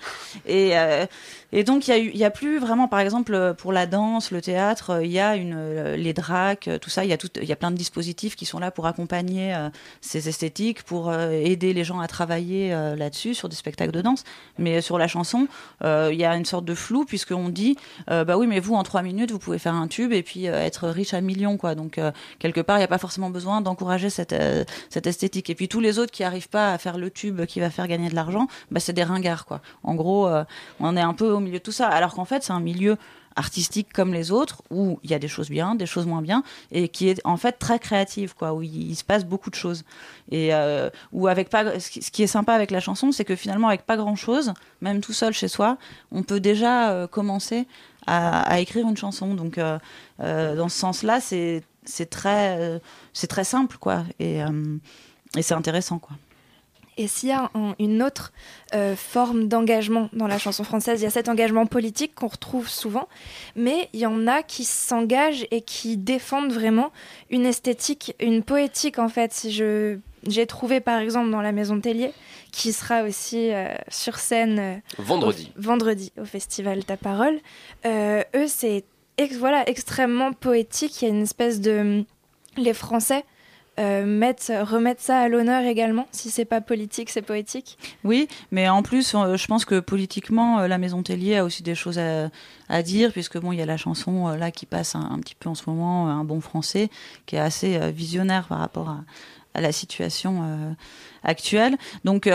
Et 0.47 0.71
euh, 0.77 1.05
et 1.57 1.63
donc 1.63 1.87
il 1.87 2.17
y 2.17 2.25
a 2.25 2.31
plus 2.31 2.59
vraiment, 2.59 2.89
par 2.89 2.99
exemple, 2.99 3.55
pour 3.57 3.71
la 3.71 3.85
danse, 3.85 4.31
le 4.31 4.41
théâtre, 4.41 4.89
euh, 4.89 5.05
il 5.05 5.11
y 5.11 5.19
a 5.19 5.35
euh, 5.35 5.95
les 5.95 6.11
dracs, 6.11 6.67
euh, 6.67 6.77
tout 6.77 6.89
ça, 6.89 7.05
il 7.05 7.09
y 7.09 7.13
a 7.53 7.55
plein 7.55 7.71
de 7.71 7.77
dispositifs 7.77 8.35
qui 8.35 8.45
sont 8.45 8.59
là 8.59 8.71
pour 8.71 8.87
accompagner 8.87 9.55
euh, 9.55 9.69
ces 10.01 10.27
esthétiques, 10.27 10.83
pour 10.83 11.09
euh, 11.09 11.31
aider 11.31 11.71
les 11.71 11.85
gens 11.85 12.01
à 12.01 12.07
travailler 12.07 12.73
euh, 12.73 12.97
là-dessus 12.97 13.35
sur 13.35 13.47
des 13.47 13.55
spectacles 13.55 13.93
de 13.93 14.01
danse. 14.01 14.25
Mais 14.57 14.81
sur 14.81 14.97
la 14.97 15.07
chanson, 15.07 15.47
euh, 15.81 16.09
il 16.11 16.19
y 16.19 16.25
a 16.25 16.35
une 16.35 16.43
sorte 16.43 16.65
de 16.65 16.75
flou 16.75 17.05
puisqu'on 17.05 17.47
dit, 17.47 17.77
euh, 18.11 18.25
bah 18.25 18.37
oui, 18.37 18.47
mais 18.47 18.59
vous 18.59 18.75
en 18.75 18.83
trois 18.83 19.01
minutes, 19.01 19.31
vous 19.31 19.39
pouvez 19.39 19.59
faire 19.59 19.75
un 19.75 19.87
tube 19.87 20.11
et 20.11 20.23
puis 20.23 20.49
euh, 20.49 20.61
être 20.61 20.89
riche 20.89 21.13
à 21.13 21.21
millions, 21.21 21.55
quoi. 21.55 21.73
Donc 21.73 21.97
euh, 21.97 22.11
quelque 22.37 22.59
part, 22.59 22.75
il 22.75 22.81
n'y 22.81 22.85
a 22.85 22.89
pas 22.89 22.97
forcément 22.97 23.29
besoin 23.29 23.61
d'encourager 23.61 24.09
cette 24.09 24.33
euh, 24.33 24.65
esthétique. 24.93 25.49
Et 25.49 25.55
puis 25.55 25.69
tous 25.69 25.79
les 25.79 25.99
autres 25.99 26.11
qui 26.11 26.25
arrivent 26.25 26.49
pas 26.49 26.73
à 26.73 26.77
faire 26.77 26.97
le 26.97 27.09
tube 27.09 27.45
qui 27.45 27.61
va 27.61 27.69
faire 27.69 27.87
gagner 27.87 28.09
de 28.09 28.15
l'argent, 28.15 28.49
bah 28.71 28.81
c'est 28.81 28.91
des 28.91 29.03
ringards, 29.05 29.45
quoi. 29.45 29.61
En 29.83 29.95
gros, 29.95 30.27
euh, 30.27 30.43
on 30.81 30.97
est 30.97 31.01
un 31.01 31.13
peu 31.13 31.29
au 31.29 31.44
tout 31.59 31.71
ça, 31.71 31.87
alors 31.87 32.13
qu'en 32.13 32.25
fait, 32.25 32.43
c'est 32.43 32.53
un 32.53 32.59
milieu 32.59 32.97
artistique 33.35 33.91
comme 33.93 34.13
les 34.13 34.31
autres, 34.31 34.63
où 34.69 34.99
il 35.03 35.11
y 35.11 35.13
a 35.13 35.19
des 35.19 35.27
choses 35.27 35.49
bien, 35.49 35.75
des 35.75 35.85
choses 35.85 36.05
moins 36.05 36.21
bien, 36.21 36.43
et 36.71 36.87
qui 36.87 37.09
est 37.09 37.21
en 37.25 37.37
fait 37.37 37.53
très 37.53 37.79
créative, 37.79 38.33
quoi, 38.33 38.53
où 38.53 38.61
il, 38.61 38.95
se 38.95 39.03
passe 39.03 39.25
beaucoup 39.25 39.49
de 39.49 39.55
choses. 39.55 39.83
Et 40.31 40.53
euh, 40.53 40.89
où 41.11 41.27
avec 41.27 41.49
pas, 41.49 41.79
ce 41.79 41.89
qui 41.89 42.23
est 42.23 42.27
sympa 42.27 42.53
avec 42.53 42.71
la 42.71 42.79
chanson, 42.79 43.11
c'est 43.11 43.25
que 43.25 43.35
finalement 43.35 43.67
avec 43.67 43.85
pas 43.85 43.97
grand 43.97 44.15
chose, 44.15 44.53
même 44.81 45.01
tout 45.01 45.13
seul 45.13 45.33
chez 45.33 45.47
soi, 45.47 45.77
on 46.11 46.23
peut 46.23 46.39
déjà 46.39 46.91
euh, 46.91 47.07
commencer 47.07 47.67
à, 48.07 48.59
écrire 48.59 48.87
une 48.87 48.97
chanson. 48.97 49.33
Donc 49.33 49.57
euh, 49.57 49.79
euh, 50.21 50.55
dans 50.55 50.69
ce 50.69 50.79
sens-là, 50.79 51.19
c'est 51.19 51.63
très 52.09 52.79
c'est 53.13 53.27
très 53.27 53.43
simple, 53.43 53.77
quoi, 53.77 54.03
et 54.19 54.39
et 55.35 55.41
c'est 55.41 55.53
intéressant, 55.53 55.99
quoi. 55.99 56.15
Et 56.97 57.07
s'il 57.07 57.29
y 57.29 57.31
a 57.33 57.51
un- 57.55 57.75
une 57.79 58.01
autre 58.01 58.31
euh, 58.73 58.95
forme 58.95 59.47
d'engagement 59.47 60.09
dans 60.13 60.27
la 60.27 60.37
chanson 60.37 60.63
française, 60.63 61.01
il 61.01 61.03
y 61.03 61.07
a 61.07 61.09
cet 61.11 61.27
engagement 61.29 61.65
politique 61.65 62.15
qu'on 62.15 62.27
retrouve 62.27 62.69
souvent, 62.69 63.07
mais 63.55 63.89
il 63.93 63.99
y 63.99 64.05
en 64.05 64.27
a 64.27 64.43
qui 64.43 64.63
s'engagent 64.63 65.45
et 65.51 65.61
qui 65.61 65.97
défendent 65.97 66.53
vraiment 66.53 66.91
une 67.29 67.45
esthétique, 67.45 68.15
une 68.19 68.43
poétique 68.43 68.97
en 68.99 69.09
fait. 69.09 69.33
Si 69.33 69.51
je 69.51 69.97
j'ai 70.27 70.47
trouvé 70.47 70.79
par 70.79 70.99
exemple 70.99 71.29
dans 71.29 71.41
la 71.41 71.51
Maison 71.51 71.79
Tellier, 71.79 72.11
qui 72.51 72.73
sera 72.73 73.03
aussi 73.03 73.51
euh, 73.53 73.75
sur 73.89 74.17
scène 74.17 74.59
euh, 74.59 74.75
Vendredi. 74.97 75.51
au- 75.57 75.61
vendredi 75.61 76.11
au 76.19 76.25
festival 76.25 76.83
Ta 76.85 76.97
Parole. 76.97 77.39
Eux, 77.85 78.47
c'est 78.47 78.85
ex- 79.17 79.35
voilà, 79.37 79.69
extrêmement 79.69 80.33
poétique. 80.33 81.01
Il 81.01 81.05
y 81.05 81.07
a 81.11 81.13
une 81.13 81.23
espèce 81.23 81.61
de. 81.61 82.03
Les 82.57 82.73
Français 82.73 83.25
euh, 83.79 84.05
mettent, 84.05 84.51
remettent 84.61 85.01
ça 85.01 85.19
à 85.19 85.27
l'honneur 85.27 85.63
également. 85.65 86.07
Si 86.11 86.29
c'est 86.29 86.45
pas 86.45 86.61
politique, 86.61 87.09
c'est 87.09 87.21
poétique. 87.21 87.77
Oui, 88.03 88.27
mais 88.51 88.69
en 88.69 88.83
plus, 88.83 89.13
euh, 89.15 89.35
je 89.35 89.47
pense 89.47 89.65
que 89.65 89.79
politiquement, 89.79 90.59
euh, 90.59 90.67
la 90.67 90.77
Maison 90.77 91.03
Tellier 91.03 91.37
a 91.37 91.43
aussi 91.43 91.63
des 91.63 91.75
choses 91.75 91.99
à, 91.99 92.81
dire, 92.83 93.11
puisque 93.11 93.37
bon, 93.37 93.51
il 93.51 93.59
y 93.59 93.61
a 93.61 93.65
la 93.65 93.77
chanson 93.77 94.27
euh, 94.27 94.37
là 94.37 94.51
qui 94.51 94.65
passe 94.65 94.95
un, 94.95 95.19
petit 95.19 95.35
peu 95.35 95.49
en 95.49 95.55
ce 95.55 95.69
moment, 95.69 96.07
un 96.07 96.23
bon 96.23 96.41
français, 96.41 96.89
qui 97.25 97.35
est 97.35 97.39
assez 97.39 97.91
visionnaire 97.91 98.47
par 98.47 98.59
rapport 98.59 98.89
à, 98.89 99.03
la 99.57 99.71
situation 99.71 100.75
actuelle. 101.23 101.77
Donc 102.03 102.29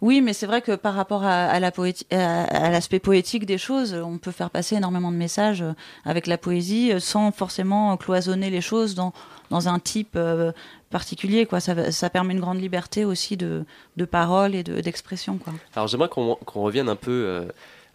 oui, 0.00 0.22
mais 0.22 0.32
c'est 0.32 0.46
vrai 0.46 0.62
que 0.62 0.74
par 0.74 0.94
rapport 0.94 1.22
à, 1.22 1.60
la 1.60 1.70
à, 2.12 2.42
à 2.44 2.70
l'aspect 2.70 2.98
poétique 2.98 3.44
des 3.44 3.58
choses, 3.58 3.92
on 3.92 4.16
peut 4.16 4.30
faire 4.30 4.48
passer 4.48 4.76
énormément 4.76 5.12
de 5.12 5.18
messages 5.18 5.62
avec 6.06 6.26
la 6.26 6.38
poésie, 6.38 6.92
sans 6.98 7.30
forcément 7.30 7.94
cloisonner 7.98 8.48
les 8.48 8.62
choses 8.62 8.94
dans 8.94 9.12
dans 9.50 9.68
un 9.68 9.78
type 9.78 10.14
euh, 10.16 10.52
particulier. 10.88 11.44
Quoi. 11.46 11.60
Ça, 11.60 12.10
permet 12.10 12.34
une 12.34 12.40
grande 12.40 12.60
liberté 12.60 13.04
aussi 13.04 13.36
de, 13.36 13.64
de 13.96 14.04
parole 14.04 14.54
et 14.54 14.62
de- 14.62 14.80
d'expression. 14.80 15.36
quoi. 15.38 15.52
Alors 15.76 15.88
j'aimerais 15.88 16.08
qu'on 16.08 16.36
revienne 16.62 16.88
un 16.88 16.96
peu, 16.96 17.10
euh, 17.10 17.44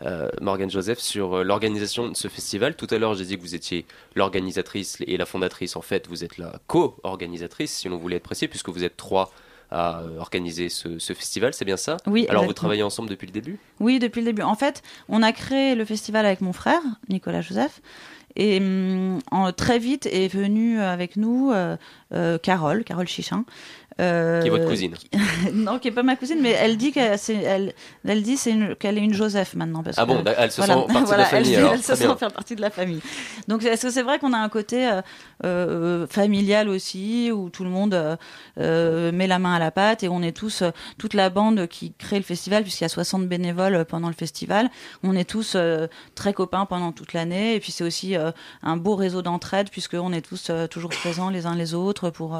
euh, 0.02 0.30
Morgane 0.41 0.70
Joseph, 0.70 1.00
sur 1.00 1.38
euh, 1.38 1.44
l'organisation 1.44 2.10
de 2.10 2.15
ce 2.15 2.28
festival. 2.28 2.76
Tout 2.76 2.88
à 2.91 2.98
l'heure, 2.98 3.13
j'ai 3.15 3.26
dit 3.26 3.38
que 3.38 3.41
vous 3.41 3.56
étiez 3.56 3.86
l'organisatrice 4.15 4.98
et 5.08 5.18
la 5.18 5.26
fondatrice. 5.26 5.76
En 5.76 5.82
fait, 5.82 6.08
vous 6.08 6.24
êtes 6.24 6.38
la 6.38 6.60
co-organisatrice, 6.68 7.72
si 7.74 7.89
l'on 7.89 7.98
voulait 7.98 8.18
être 8.18 8.24
précis, 8.24 8.48
puisque 8.48 8.70
vous 8.70 8.84
êtes 8.84 8.98
trois 8.98 9.32
à 9.72 10.02
euh, 10.02 10.20
organiser 10.20 10.70
ce, 10.70 11.00
ce 11.00 11.13
festival, 11.13 11.54
c'est 11.54 11.65
bien 11.65 11.76
ça? 11.78 11.98
Oui, 12.06 12.28
Alors 12.30 12.46
vous 12.46 12.54
travaillez 12.54 12.84
ensemble 12.84 13.10
depuis 13.10 13.26
le 13.26 13.32
début? 13.32 13.58
Oui, 13.80 13.98
depuis 13.98 14.20
le 14.22 14.26
début. 14.28 14.44
En 14.44 14.56
fait, 14.56 14.84
on 15.10 15.24
a 15.24 15.32
créé 15.32 15.74
le 15.74 15.86
festival 15.86 16.26
avec 16.26 16.41
mon 16.41 16.54
frère, 16.54 16.82
Nicolas 17.10 17.41
Joseph. 17.41 17.82
Et 18.36 18.58
hum, 18.60 19.19
très 19.56 19.80
vite 19.80 20.08
est 20.08 20.28
venue 20.28 20.80
avec 20.80 21.15
nous 21.15 21.52
euh, 21.52 21.78
euh, 22.13 22.38
Carole, 22.38 22.84
Carole 22.84 23.08
Chichin. 23.08 23.45
Euh, 24.00 24.42
Qui 24.42 24.48
est 24.48 24.50
votre 24.50 24.68
cousine 24.68 24.94
non, 25.54 25.80
qui 25.80 25.88
est 25.88 25.92
pas 25.92 26.04
ma 26.04 26.16
cousine, 26.16 26.40
mais 26.42 26.52
elle 26.52 26.76
dit 26.78 26.92
qu'elle 26.92 27.18
elle, 27.46 27.74
elle 28.06 28.24
dit 28.24 28.38
une- 28.46 28.76
qu'elle 28.76 28.98
est 28.98 29.02
une 29.02 29.14
Joseph 29.14 29.56
maintenant. 29.56 29.84
Parce 29.84 29.98
Ah 29.98 30.06
bon, 30.06 30.22
que, 30.24 30.30
elle 30.38 30.52
se 30.52 30.58
voilà. 30.62 30.74
sent 30.76 30.94
partie 30.94 31.04
Voilà, 31.06 31.16
de 31.18 31.18
la 31.22 31.26
famille 31.30 31.54
elle, 31.54 31.60
alors. 31.60 31.74
elle 31.74 31.80
se 31.82 31.86
Très 31.88 31.96
sent 31.96 32.06
bien. 32.06 32.16
faire 32.18 32.32
partie 32.34 32.56
de 32.56 32.62
la 32.62 32.70
famille. 32.70 33.02
Donc 33.48 33.64
est-ce 33.64 33.84
que 33.88 33.92
c'est 33.92 34.02
vrai 34.04 34.20
qu'on 34.20 34.34
a 34.34 34.38
un 34.38 34.50
côté 34.50 34.88
euh, 34.88 35.02
euh, 35.46 36.08
familial 36.08 36.68
aussi, 36.70 37.32
où 37.32 37.50
tout 37.50 37.64
le 37.64 37.70
monde 37.70 38.18
euh, 38.60 39.12
met 39.12 39.28
la 39.28 39.40
main 39.40 39.54
à 39.56 39.60
la 39.60 39.72
pâte 39.72 40.04
et 40.04 40.10
on 40.10 40.22
est 40.22 40.36
tous, 40.36 40.64
toute 40.98 41.14
la 41.14 41.30
bande 41.30 41.68
qui 41.68 41.94
crée 41.94 42.18
le 42.18 42.24
festival, 42.24 42.64
puisqu'il 42.64 42.84
y 42.84 42.86
a 42.86 42.90
60 42.90 43.28
bénévoles 43.28 43.86
pendant 43.86 44.08
le 44.08 44.14
festival, 44.14 44.70
on 45.04 45.16
est 45.16 45.30
tous 45.30 45.56
très 46.16 46.34
copains 46.34 46.66
pendant 46.66 46.92
toute 46.92 47.14
l'année. 47.14 47.56
Et 47.56 47.60
puis 47.60 47.72
c'est 47.72 47.84
aussi 47.84 48.16
un 48.64 48.78
beau 48.78 48.96
réseau 48.96 49.22
d'entraide, 49.22 49.70
puisqu'on 49.70 50.12
est 50.14 50.22
tous 50.22 50.52
toujours 50.70 50.90
présents 50.92 51.30
les 51.30 51.46
uns 51.46 51.56
les 51.56 51.74
autres 51.74 52.10
pour 52.10 52.38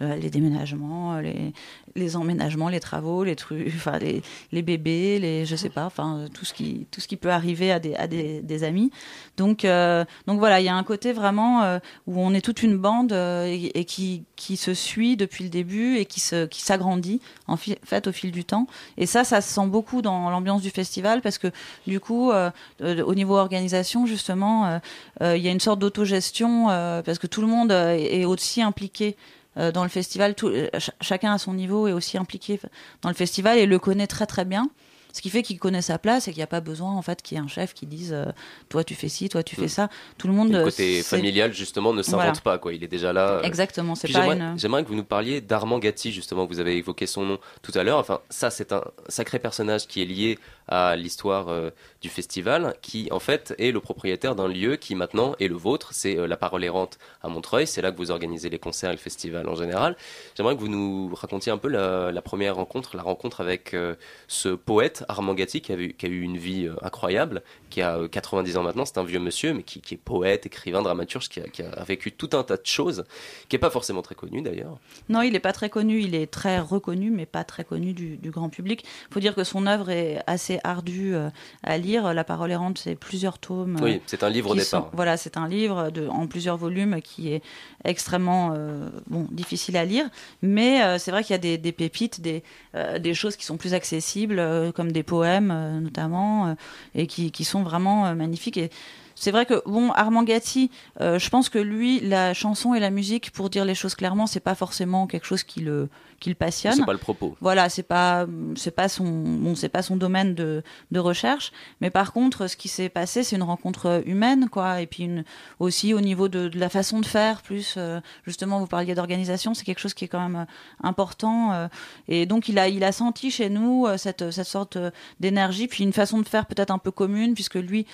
les 0.00 0.30
déménagements, 0.30 0.87
euh, 0.90 1.50
les, 1.94 2.16
emménagements, 2.16 2.68
les 2.68 2.80
travaux, 2.80 3.24
les 3.24 3.36
trucs, 3.36 3.68
enfin 3.76 3.98
les, 3.98 4.62
bébés, 4.62 5.18
les 5.18 5.46
je 5.46 5.56
sais 5.56 5.68
pas, 5.68 5.86
enfin 5.86 6.26
tout 6.32 6.44
ce 6.44 6.54
qui 6.54 6.86
tout 6.90 7.00
ce 7.00 7.08
qui 7.08 7.16
peut 7.16 7.30
arriver 7.30 7.72
à 7.72 7.78
des 7.78 7.94
à 7.94 8.06
des, 8.06 8.64
amis. 8.64 8.90
Donc 9.36 9.64
euh, 9.64 10.04
donc 10.26 10.38
voilà, 10.38 10.60
il 10.60 10.64
y 10.64 10.68
a 10.68 10.74
un 10.74 10.82
côté 10.82 11.12
vraiment 11.12 11.62
euh, 11.62 11.78
où 12.06 12.20
on 12.20 12.34
est 12.34 12.40
toute 12.40 12.62
une 12.62 12.76
bande 12.76 13.12
euh, 13.12 13.44
et, 13.46 13.84
qui 13.84 14.24
qui 14.36 14.56
se 14.56 14.74
suit 14.74 15.16
depuis 15.16 15.44
le 15.44 15.50
début 15.50 15.96
et 15.96 16.06
qui 16.06 16.20
se 16.20 16.46
qui 16.46 16.62
s'agrandit 16.62 17.20
en 17.46 17.56
fait 17.56 18.06
au 18.06 18.12
fil 18.12 18.32
du 18.32 18.44
temps. 18.44 18.66
Et 18.96 19.06
ça, 19.06 19.24
ça 19.24 19.40
se 19.40 19.52
sent 19.52 19.66
beaucoup 19.66 20.02
dans 20.02 20.30
l'ambiance 20.30 20.62
du 20.62 20.70
festival 20.70 21.20
parce 21.22 21.38
que 21.38 21.48
du 21.86 22.00
coup, 22.00 22.30
euh, 22.30 22.50
euh, 22.82 23.02
au 23.04 23.14
niveau 23.14 23.36
organisation 23.36 24.06
justement, 24.06 24.66
euh, 24.66 24.78
euh, 25.22 25.36
il 25.36 25.42
y 25.42 25.48
a 25.48 25.52
une 25.52 25.60
sorte 25.60 25.78
d'autogestion 25.78 26.70
euh, 26.70 27.02
parce 27.02 27.18
que 27.18 27.26
tout 27.26 27.40
le 27.40 27.46
monde 27.46 27.72
euh, 27.72 27.96
est 27.96 28.24
aussi 28.24 28.62
impliqué 28.62 29.16
euh, 29.58 29.72
dans 29.72 29.82
le 29.82 29.88
festival. 29.88 30.34
Tout, 30.34 30.48
euh, 30.48 30.68
ch- 30.72 30.90
chacun 31.00 31.32
à 31.32 31.38
son 31.38 31.54
niveau 31.54 31.88
est 31.88 31.92
aussi 31.92 32.16
impliqué 32.18 32.60
dans 33.02 33.08
le 33.08 33.14
festival 33.14 33.58
et 33.58 33.66
le 33.66 33.78
connaît 33.78 34.06
très 34.06 34.26
très 34.26 34.44
bien. 34.44 34.68
Ce 35.10 35.22
qui 35.22 35.30
fait 35.30 35.42
qu'il 35.42 35.58
connaît 35.58 35.80
sa 35.82 35.98
place 35.98 36.28
et 36.28 36.32
qu'il 36.32 36.38
n'y 36.38 36.44
a 36.44 36.48
pas 36.48 36.60
besoin 36.60 36.92
en 36.92 37.00
fait 37.02 37.22
qu'il 37.22 37.36
y 37.36 37.40
ait 37.40 37.42
un 37.42 37.48
chef 37.48 37.72
qui 37.72 37.86
dise 37.86 38.12
euh, 38.12 38.26
toi 38.68 38.84
tu 38.84 38.94
fais 38.94 39.08
ci, 39.08 39.30
toi 39.30 39.42
tu 39.42 39.56
fais 39.56 39.64
Mm. 39.64 39.68
ça. 39.68 39.88
Tout 40.18 40.28
le 40.28 40.34
monde. 40.34 40.52
Le 40.52 40.62
côté 40.62 41.02
familial, 41.02 41.52
justement, 41.54 41.94
ne 41.94 42.02
s'invente 42.02 42.18
Voilà. 42.24 42.40
pas, 42.44 42.58
quoi. 42.58 42.74
Il 42.74 42.84
est 42.84 42.88
déjà 42.88 43.12
là. 43.14 43.30
euh, 43.38 43.42
Exactement, 43.42 43.94
c'est 43.94 44.06
pas 44.12 44.20
j'aimerais, 44.20 44.36
une. 44.36 44.58
j'aimerais 44.58 44.82
que 44.84 44.88
vous 44.88 44.94
nous 44.94 45.02
parliez 45.04 45.40
d'Armand 45.40 45.78
Gatti, 45.78 46.12
justement, 46.12 46.44
vous 46.46 46.60
avez 46.60 46.76
évoqué 46.76 47.06
son 47.06 47.24
nom 47.24 47.38
tout 47.62 47.72
à 47.74 47.82
l'heure. 47.84 47.98
Enfin, 47.98 48.20
ça, 48.28 48.50
c'est 48.50 48.70
un 48.70 48.82
sacré 49.08 49.38
personnage 49.38 49.86
qui 49.88 50.02
est 50.02 50.04
lié 50.04 50.38
à 50.68 50.96
l'histoire 50.96 51.48
euh, 51.48 51.70
du 52.00 52.08
festival, 52.08 52.74
qui, 52.80 53.08
en 53.10 53.18
fait, 53.18 53.54
est 53.58 53.72
le 53.72 53.80
propriétaire 53.80 54.34
d'un 54.34 54.48
lieu 54.48 54.76
qui, 54.76 54.94
maintenant, 54.94 55.34
est 55.40 55.48
le 55.48 55.56
vôtre. 55.56 55.90
C'est 55.92 56.16
euh, 56.16 56.28
La 56.28 56.36
Parole 56.36 56.62
Errante 56.62 56.98
à 57.22 57.28
Montreuil. 57.28 57.66
C'est 57.66 57.82
là 57.82 57.90
que 57.90 57.96
vous 57.96 58.10
organisez 58.10 58.50
les 58.50 58.58
concerts 58.58 58.90
et 58.90 58.94
le 58.94 58.98
festival 58.98 59.48
en 59.48 59.56
général. 59.56 59.96
J'aimerais 60.36 60.54
que 60.54 60.60
vous 60.60 60.68
nous 60.68 61.12
racontiez 61.14 61.50
un 61.50 61.58
peu 61.58 61.68
la, 61.68 62.22
première 62.22 62.56
rencontre, 62.56 62.96
la 62.96 63.02
rencontre 63.02 63.40
avec 63.40 63.74
euh, 63.74 63.94
ce 64.28 64.50
poète, 64.50 65.04
Armand 65.08 65.34
Gatti, 65.34 65.60
qui 65.60 65.72
a, 65.72 65.76
eu, 65.76 65.94
qui 65.94 66.06
a 66.06 66.08
eu 66.08 66.20
une 66.20 66.36
vie 66.36 66.68
incroyable, 66.82 67.42
qui 67.70 67.82
a 67.82 67.96
euh, 67.96 68.08
90 68.08 68.56
ans 68.58 68.62
maintenant. 68.62 68.84
C'est 68.84 68.98
un 68.98 69.04
vieux 69.04 69.18
monsieur, 69.18 69.54
mais 69.54 69.62
qui, 69.62 69.80
est 69.92 69.96
poète, 69.96 70.46
écrivain, 70.46 70.82
dramaturge, 70.82 71.28
qui 71.28 71.40
a, 71.40 71.84
vécu 71.84 72.12
tout 72.12 72.30
un 72.32 72.42
tas 72.44 72.56
de 72.56 72.66
choses, 72.66 73.04
qui 73.48 73.56
n'est 73.56 73.60
pas 73.60 73.70
forcément 73.70 74.02
très 74.02 74.14
connu 74.14 74.42
d'ailleurs. 74.42 74.78
Non, 75.08 75.22
il 75.22 75.32
n'est 75.32 75.40
pas 75.40 75.52
très 75.52 75.70
connu, 75.70 76.00
il 76.00 76.14
est 76.14 76.30
très 76.30 76.60
reconnu, 76.60 77.10
mais 77.10 77.26
pas 77.26 77.44
très 77.44 77.64
connu 77.64 77.92
du 77.92 78.30
grand 78.30 78.50
public. 78.50 78.84
Il 79.10 79.14
faut 79.14 79.20
dire 79.20 79.34
que 79.34 79.44
son 79.44 79.66
œuvre 79.66 79.90
est 79.90 80.22
assez 80.26 80.57
ardue 80.64 81.14
euh, 81.14 81.30
à 81.62 81.78
lire. 81.78 82.12
La 82.14 82.24
parole 82.24 82.50
errante, 82.50 82.78
c'est 82.78 82.94
plusieurs 82.94 83.38
tomes. 83.38 83.76
euh, 83.80 83.84
Oui, 83.84 84.00
c'est 84.06 84.22
un 84.22 84.30
livre 84.30 84.50
au 84.50 84.54
départ. 84.54 84.84
sont- 84.84 84.88
voilà, 84.92 85.16
c'est 85.16 85.36
un 85.36 85.48
livre 85.48 85.90
de, 85.90 86.06
en 86.08 86.26
plusieurs 86.26 86.56
volumes 86.56 87.00
qui 87.02 87.32
est 87.32 87.42
extrêmement 87.84 88.52
euh, 88.54 88.90
bon, 89.06 89.26
difficile 89.30 89.76
à 89.76 89.84
lire, 89.84 90.08
mais 90.42 90.82
euh, 90.82 90.98
c'est 90.98 91.10
vrai 91.10 91.22
qu'il 91.22 91.32
y 91.32 91.34
a 91.34 91.38
des, 91.38 91.58
des 91.58 91.72
pépites, 91.72 92.20
des, 92.20 92.42
euh, 92.74 92.98
des 92.98 93.14
choses 93.14 93.36
qui 93.36 93.44
sont 93.44 93.56
plus 93.56 93.74
accessibles, 93.74 94.38
euh, 94.38 94.72
comme 94.72 94.92
des 94.92 95.02
poèmes 95.02 95.50
euh, 95.50 95.80
notamment, 95.80 96.48
euh, 96.48 96.54
et 96.94 97.06
qui, 97.06 97.30
qui 97.30 97.44
sont 97.44 97.62
vraiment 97.62 98.06
euh, 98.06 98.14
magnifiques. 98.14 98.56
Et 98.56 98.70
c'est 99.18 99.32
vrai 99.32 99.46
que 99.46 99.62
bon, 99.66 99.90
Armand 99.92 100.22
Gatti, 100.22 100.70
euh, 101.00 101.18
je 101.18 101.28
pense 101.28 101.48
que 101.48 101.58
lui, 101.58 101.98
la 102.00 102.34
chanson 102.34 102.74
et 102.74 102.80
la 102.80 102.90
musique, 102.90 103.32
pour 103.32 103.50
dire 103.50 103.64
les 103.64 103.74
choses 103.74 103.96
clairement, 103.96 104.26
c'est 104.28 104.40
pas 104.40 104.54
forcément 104.54 105.06
quelque 105.08 105.26
chose 105.26 105.42
qui 105.42 105.60
le, 105.60 105.88
qui 106.20 106.28
le 106.28 106.34
passionne. 106.34 106.74
C'est 106.74 106.84
pas 106.84 106.92
le 106.92 106.98
propos. 106.98 107.36
voilà 107.40 107.68
c'est 107.68 107.82
pas 107.82 108.26
c'est 108.56 108.72
pas 108.72 108.88
son 108.88 109.04
bon 109.04 109.54
c'est 109.54 109.68
pas 109.68 109.82
son 109.82 109.96
domaine 109.96 110.34
de, 110.34 110.62
de 110.90 110.98
recherche. 110.98 111.52
Mais 111.80 111.90
par 111.90 112.12
contre 112.12 112.46
ce 112.48 112.56
qui 112.56 112.68
s'est 112.68 112.88
passé 112.88 113.22
c'est 113.22 113.36
une 113.36 113.42
rencontre 113.42 114.02
humaine 114.06 114.48
quoi. 114.48 114.80
Et 114.80 114.86
puis 114.86 115.04
une, 115.04 115.24
aussi 115.60 115.94
au 115.94 116.00
niveau 116.00 116.28
de, 116.28 116.48
de 116.48 116.58
la 116.58 116.68
façon 116.68 117.00
de 117.00 117.06
faire 117.06 117.42
plus 117.42 117.74
euh, 117.76 118.00
justement 118.26 118.58
vous 118.58 118.66
parliez 118.66 118.94
d'organisation 118.94 119.54
c'est 119.54 119.64
quelque 119.64 119.78
chose 119.78 119.94
qui 119.94 120.04
est 120.04 120.08
quand 120.08 120.20
même 120.20 120.42
euh, 120.42 120.86
important 120.86 121.52
euh, 121.52 121.68
et 122.08 122.26
donc 122.26 122.48
il 122.48 122.58
a 122.58 122.68
il 122.68 122.82
a 122.82 122.92
senti 122.92 123.30
chez 123.30 123.48
nous 123.48 123.86
cette 123.96 124.30
cette 124.30 124.46
sorte 124.46 124.78
d'énergie 125.20 125.68
puis 125.68 125.84
une 125.84 125.92
façon 125.92 126.18
de 126.18 126.26
faire 126.26 126.46
peut-être 126.46 126.70
un 126.70 126.78
peu 126.78 126.90
commune 126.90 127.34
puisque 127.34 127.54
lui 127.54 127.86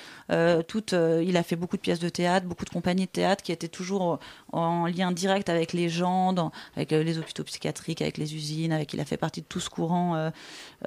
toute 0.68 0.94
il 1.22 1.36
a 1.36 1.42
fait 1.42 1.56
beaucoup 1.56 1.76
de 1.76 1.82
pièces 1.82 1.98
de 1.98 2.08
théâtre 2.08 2.46
beaucoup 2.46 2.64
de 2.64 2.70
compagnies 2.70 3.06
de 3.06 3.10
théâtre 3.10 3.42
qui 3.42 3.52
étaient 3.52 3.68
toujours 3.68 4.18
en 4.52 4.86
lien 4.86 5.12
direct 5.12 5.48
avec 5.48 5.72
les 5.72 5.88
gens 5.88 6.34
avec 6.76 6.92
euh, 6.92 7.02
les 7.02 7.18
hôpitaux 7.18 7.44
psychiatriques 7.44 8.02
avec 8.02 8.18
les 8.18 8.34
usines 8.34 8.72
avec 8.72 8.92
il 8.94 9.00
a 9.00 9.04
fait 9.04 9.16
partie 9.16 9.40
de 9.42 9.46
tout 9.46 9.60
ce 9.60 9.70
courant 9.70 10.14
euh, 10.16 10.30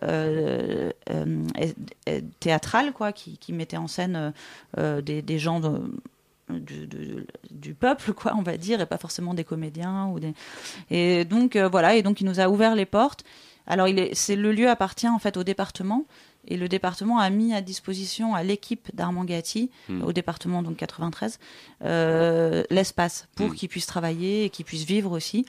euh, 0.04 0.92
euh, 1.10 2.22
théâtral 2.40 2.94
quoi 2.94 3.12
qui, 3.12 3.38
mettait 3.54 3.78
en 3.78 3.88
scène 3.88 4.16
euh, 4.16 4.32
euh, 4.78 5.02
des, 5.02 5.40
gens 5.40 5.62
du, 6.50 7.74
peuple 7.74 8.13
quoi 8.13 8.34
on 8.38 8.42
va 8.42 8.58
dire 8.58 8.82
et 8.82 8.86
pas 8.86 8.98
forcément 8.98 9.34
des 9.34 9.44
comédiens 9.44 10.08
ou 10.08 10.20
des 10.20 10.34
et 10.90 11.26
donc 11.26 11.56
euh, 11.56 11.68
voilà 11.68 11.96
et 11.96 12.02
donc 12.02 12.22
il 12.22 12.26
nous 12.26 12.40
a 12.40 12.50
ouvert 12.50 12.76
les 12.76 12.86
portes. 12.86 13.24
Alors 13.70 13.88
c'est 14.13 14.38
le 14.38 14.54
lieu 14.54 14.70
appartient 14.70 15.10
en 15.10 15.20
fait 15.20 15.36
au 15.36 15.44
département 15.44 16.06
et 16.48 16.58
le 16.58 16.68
département 16.68 17.20
a 17.20 17.30
mis 17.30 17.54
à 17.54 17.62
disposition 17.62 18.36
à 18.36 18.44
l'équipe 18.44 18.90
d'Armand 18.94 19.24
Gatti, 19.26 19.70
Hmm. 19.90 20.04
au 20.04 20.14
département 20.14 20.62
donc 20.64 20.78
93, 20.78 21.40
euh, 21.84 22.64
l'espace 22.70 23.28
pour 23.36 23.48
Hmm. 23.50 23.54
qu'ils 23.56 23.70
puissent 23.70 23.86
travailler 23.86 24.46
et 24.46 24.50
qu'ils 24.50 24.66
puissent 24.66 24.86
vivre 24.86 25.12
aussi. 25.12 25.46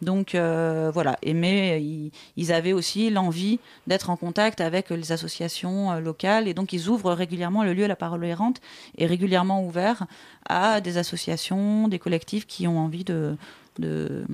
Donc 0.00 0.34
euh, 0.34 0.90
voilà, 0.92 1.16
et 1.22 1.32
mais 1.32 1.80
ils, 1.82 2.10
ils 2.36 2.52
avaient 2.52 2.72
aussi 2.72 3.08
l'envie 3.10 3.60
d'être 3.86 4.10
en 4.10 4.16
contact 4.16 4.60
avec 4.60 4.90
les 4.90 5.12
associations 5.12 5.92
euh, 5.92 6.00
locales 6.00 6.48
et 6.48 6.54
donc 6.54 6.72
ils 6.72 6.88
ouvrent 6.88 7.12
régulièrement 7.12 7.62
le 7.62 7.72
lieu 7.72 7.86
La 7.86 7.94
Parole 7.96 8.24
errante 8.24 8.60
est 8.98 9.06
régulièrement 9.06 9.64
ouvert 9.64 10.06
à 10.48 10.80
des 10.80 10.98
associations, 10.98 11.86
des 11.86 12.00
collectifs 12.00 12.46
qui 12.46 12.66
ont 12.66 12.78
envie 12.80 13.04
de 13.04 13.36
de, 13.78 14.24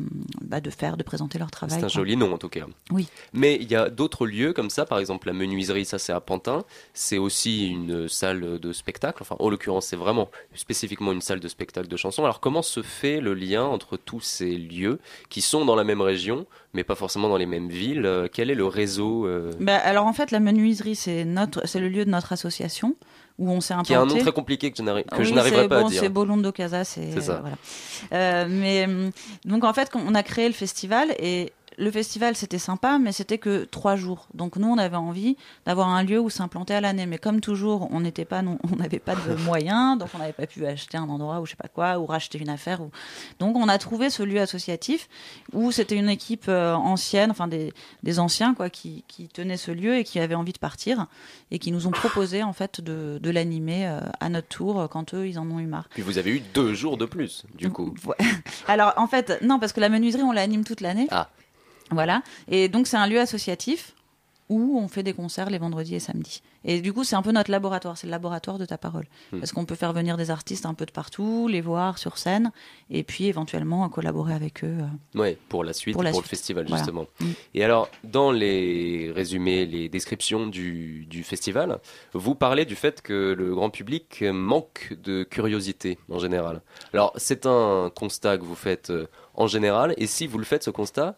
bah, 0.42 0.60
de 0.60 0.70
faire, 0.70 0.96
de 0.96 1.02
présenter 1.02 1.38
leur 1.38 1.50
travail. 1.50 1.78
C'est 1.78 1.84
un 1.84 1.88
quoi. 1.88 1.94
joli 1.94 2.16
nom 2.16 2.32
en 2.32 2.38
tout 2.38 2.48
cas. 2.48 2.66
Oui. 2.90 3.08
Mais 3.32 3.56
il 3.60 3.70
y 3.70 3.76
a 3.76 3.88
d'autres 3.90 4.26
lieux 4.26 4.52
comme 4.52 4.70
ça, 4.70 4.84
par 4.84 4.98
exemple 4.98 5.26
la 5.26 5.32
menuiserie, 5.32 5.84
ça 5.84 5.98
c'est 5.98 6.12
à 6.12 6.20
Pantin. 6.20 6.64
C'est 6.94 7.18
aussi 7.18 7.68
une 7.68 8.08
salle 8.08 8.58
de 8.58 8.72
spectacle. 8.72 9.18
Enfin, 9.22 9.36
en 9.38 9.48
l'occurrence, 9.48 9.86
c'est 9.86 9.96
vraiment 9.96 10.28
spécifiquement 10.54 11.12
une 11.12 11.20
salle 11.20 11.40
de 11.40 11.48
spectacle 11.48 11.88
de 11.88 11.96
chansons. 11.96 12.24
Alors, 12.24 12.40
comment 12.40 12.62
se 12.62 12.82
fait 12.82 13.20
le 13.20 13.34
lien 13.34 13.64
entre 13.64 13.96
tous 13.96 14.20
ces 14.20 14.56
lieux 14.56 14.98
qui 15.28 15.40
sont 15.40 15.64
dans 15.64 15.76
la 15.76 15.84
même 15.84 16.00
région, 16.00 16.46
mais 16.74 16.84
pas 16.84 16.94
forcément 16.94 17.28
dans 17.28 17.36
les 17.36 17.46
mêmes 17.46 17.68
villes? 17.68 18.06
Euh, 18.06 18.28
Quel 18.30 18.50
est 18.50 18.54
le 18.54 18.66
réseau 18.66 19.26
euh, 19.26 19.52
Bah, 19.60 19.76
alors 19.76 20.06
en 20.06 20.12
fait, 20.12 20.30
la 20.30 20.40
menuiserie, 20.40 20.96
c'est 20.96 21.24
notre, 21.24 21.66
c'est 21.66 21.80
le 21.80 21.88
lieu 21.88 22.04
de 22.04 22.10
notre 22.10 22.32
association 22.32 22.96
où 23.38 23.50
on 23.50 23.60
s'est 23.60 23.72
implanté. 23.74 23.86
qui 23.88 23.94
a 23.94 24.00
un 24.00 24.06
nom 24.06 24.18
très 24.18 24.32
compliqué 24.32 24.70
que 24.72 24.76
je 24.78 24.82
Oui, 24.82 25.32
n'arriverai 25.32 25.68
pas 25.68 25.80
bon, 25.80 25.86
à 25.86 25.90
dire 25.90 26.00
C'est 26.02 26.08
Bolondo 26.08 26.50
Casa, 26.52 26.84
c'est 26.84 27.12
C'est 27.12 27.20
ça. 27.20 27.32
euh, 27.34 27.40
voilà. 27.40 27.56
Euh, 28.12 28.46
mais 28.50 28.84
hum, 28.86 29.10
donc 29.44 29.64
en 29.64 29.72
fait, 29.72 29.90
on 29.94 30.14
a 30.14 30.22
créé 30.22 30.48
le 30.48 30.54
festival 30.54 31.14
et 31.18 31.52
le 31.78 31.90
festival 31.90 32.34
c'était 32.36 32.58
sympa, 32.58 32.98
mais 32.98 33.12
c'était 33.12 33.38
que 33.38 33.64
trois 33.64 33.96
jours. 33.96 34.26
Donc 34.34 34.56
nous, 34.56 34.68
on 34.68 34.78
avait 34.78 34.96
envie 34.96 35.36
d'avoir 35.64 35.88
un 35.88 36.02
lieu 36.02 36.18
où 36.20 36.28
s'implanter 36.28 36.74
à 36.74 36.80
l'année. 36.80 37.06
Mais 37.06 37.18
comme 37.18 37.40
toujours, 37.40 37.88
on 37.92 38.00
n'était 38.00 38.24
pas, 38.24 38.42
non- 38.42 38.58
on 38.72 38.76
n'avait 38.76 38.98
pas 38.98 39.14
de 39.14 39.34
moyens, 39.44 39.98
donc 39.98 40.08
on 40.14 40.18
n'avait 40.18 40.32
pas 40.32 40.46
pu 40.46 40.66
acheter 40.66 40.98
un 40.98 41.08
endroit 41.08 41.40
ou 41.40 41.46
je 41.46 41.50
sais 41.52 41.56
pas 41.56 41.68
quoi, 41.68 41.98
ou 41.98 42.06
racheter 42.06 42.38
une 42.38 42.48
affaire. 42.48 42.80
Ou... 42.82 42.90
Donc 43.38 43.56
on 43.56 43.68
a 43.68 43.78
trouvé 43.78 44.10
ce 44.10 44.22
lieu 44.22 44.40
associatif 44.40 45.08
où 45.52 45.70
c'était 45.72 45.96
une 45.96 46.08
équipe 46.08 46.46
euh, 46.48 46.74
ancienne, 46.74 47.30
enfin 47.30 47.46
des, 47.48 47.72
des 48.02 48.18
anciens 48.18 48.54
quoi, 48.54 48.70
qui, 48.70 49.04
qui 49.08 49.28
tenaient 49.28 49.56
ce 49.56 49.70
lieu 49.70 49.96
et 49.96 50.04
qui 50.04 50.18
avaient 50.20 50.34
envie 50.34 50.52
de 50.52 50.58
partir 50.58 51.06
et 51.50 51.58
qui 51.58 51.70
nous 51.72 51.86
ont 51.86 51.90
proposé 51.92 52.42
en 52.42 52.52
fait 52.52 52.80
de, 52.80 53.18
de 53.22 53.30
l'animer 53.30 53.86
euh, 53.86 54.00
à 54.20 54.28
notre 54.28 54.48
tour 54.48 54.80
euh, 54.80 54.86
quand 54.88 55.14
eux 55.14 55.28
ils 55.28 55.38
en 55.38 55.48
ont 55.50 55.60
eu 55.60 55.66
marre. 55.66 55.88
Puis 55.90 56.02
vous 56.02 56.18
avez 56.18 56.30
eu 56.32 56.40
deux 56.54 56.74
jours 56.74 56.96
de 56.96 57.06
plus, 57.06 57.44
du 57.54 57.70
coup. 57.70 57.94
Alors 58.68 58.92
en 58.96 59.06
fait, 59.06 59.40
non, 59.42 59.58
parce 59.58 59.72
que 59.72 59.80
la 59.80 59.88
menuiserie, 59.88 60.22
on 60.22 60.32
l'anime 60.32 60.64
toute 60.64 60.80
l'année. 60.80 61.06
Ah. 61.10 61.28
Voilà. 61.90 62.22
Et 62.48 62.68
donc 62.68 62.86
c'est 62.86 62.96
un 62.96 63.06
lieu 63.06 63.20
associatif 63.20 63.94
où 64.48 64.78
on 64.78 64.88
fait 64.88 65.02
des 65.02 65.12
concerts 65.12 65.50
les 65.50 65.58
vendredis 65.58 65.94
et 65.94 66.00
samedis. 66.00 66.42
Et 66.64 66.80
du 66.80 66.92
coup, 66.92 67.04
c'est 67.04 67.16
un 67.16 67.22
peu 67.22 67.32
notre 67.32 67.50
laboratoire, 67.50 67.96
c'est 67.96 68.06
le 68.06 68.10
laboratoire 68.10 68.58
de 68.58 68.64
ta 68.64 68.78
parole. 68.78 69.04
Hmm. 69.32 69.38
Parce 69.38 69.52
qu'on 69.52 69.64
peut 69.64 69.74
faire 69.74 69.92
venir 69.92 70.16
des 70.16 70.30
artistes 70.30 70.66
un 70.66 70.74
peu 70.74 70.86
de 70.86 70.90
partout, 70.90 71.48
les 71.48 71.60
voir 71.60 71.98
sur 71.98 72.18
scène, 72.18 72.50
et 72.90 73.04
puis 73.04 73.26
éventuellement 73.26 73.88
collaborer 73.88 74.34
avec 74.34 74.64
eux. 74.64 74.78
euh. 74.80 75.18
Ouais, 75.18 75.38
pour 75.48 75.64
la 75.64 75.72
suite, 75.72 75.94
Pour 75.94 76.02
le 76.02 76.12
festival 76.12 76.64
Voilà. 76.66 76.82
justement. 76.82 77.06
Mm. 77.20 77.26
Et 77.54 77.64
alors, 77.64 77.88
dans 78.04 78.32
les 78.32 79.12
résumés, 79.14 79.66
les 79.66 79.88
descriptions 79.88 80.46
du, 80.46 81.06
du 81.06 81.22
festival, 81.22 81.78
vous 82.14 82.34
parlez 82.34 82.64
du 82.64 82.74
fait 82.74 83.02
que 83.02 83.34
le 83.36 83.54
grand 83.54 83.70
public 83.70 84.22
manque 84.22 84.94
de 85.02 85.24
curiosité 85.24 85.98
en 86.10 86.18
général. 86.18 86.62
Alors, 86.92 87.12
c'est 87.16 87.46
un 87.46 87.90
constat 87.94 88.38
que 88.38 88.44
vous 88.44 88.54
faites 88.54 88.90
euh, 88.90 89.06
en 89.34 89.46
général, 89.46 89.94
et 89.98 90.06
si 90.06 90.26
vous 90.26 90.38
le 90.38 90.44
faites 90.44 90.64
ce 90.64 90.70
constat, 90.70 91.16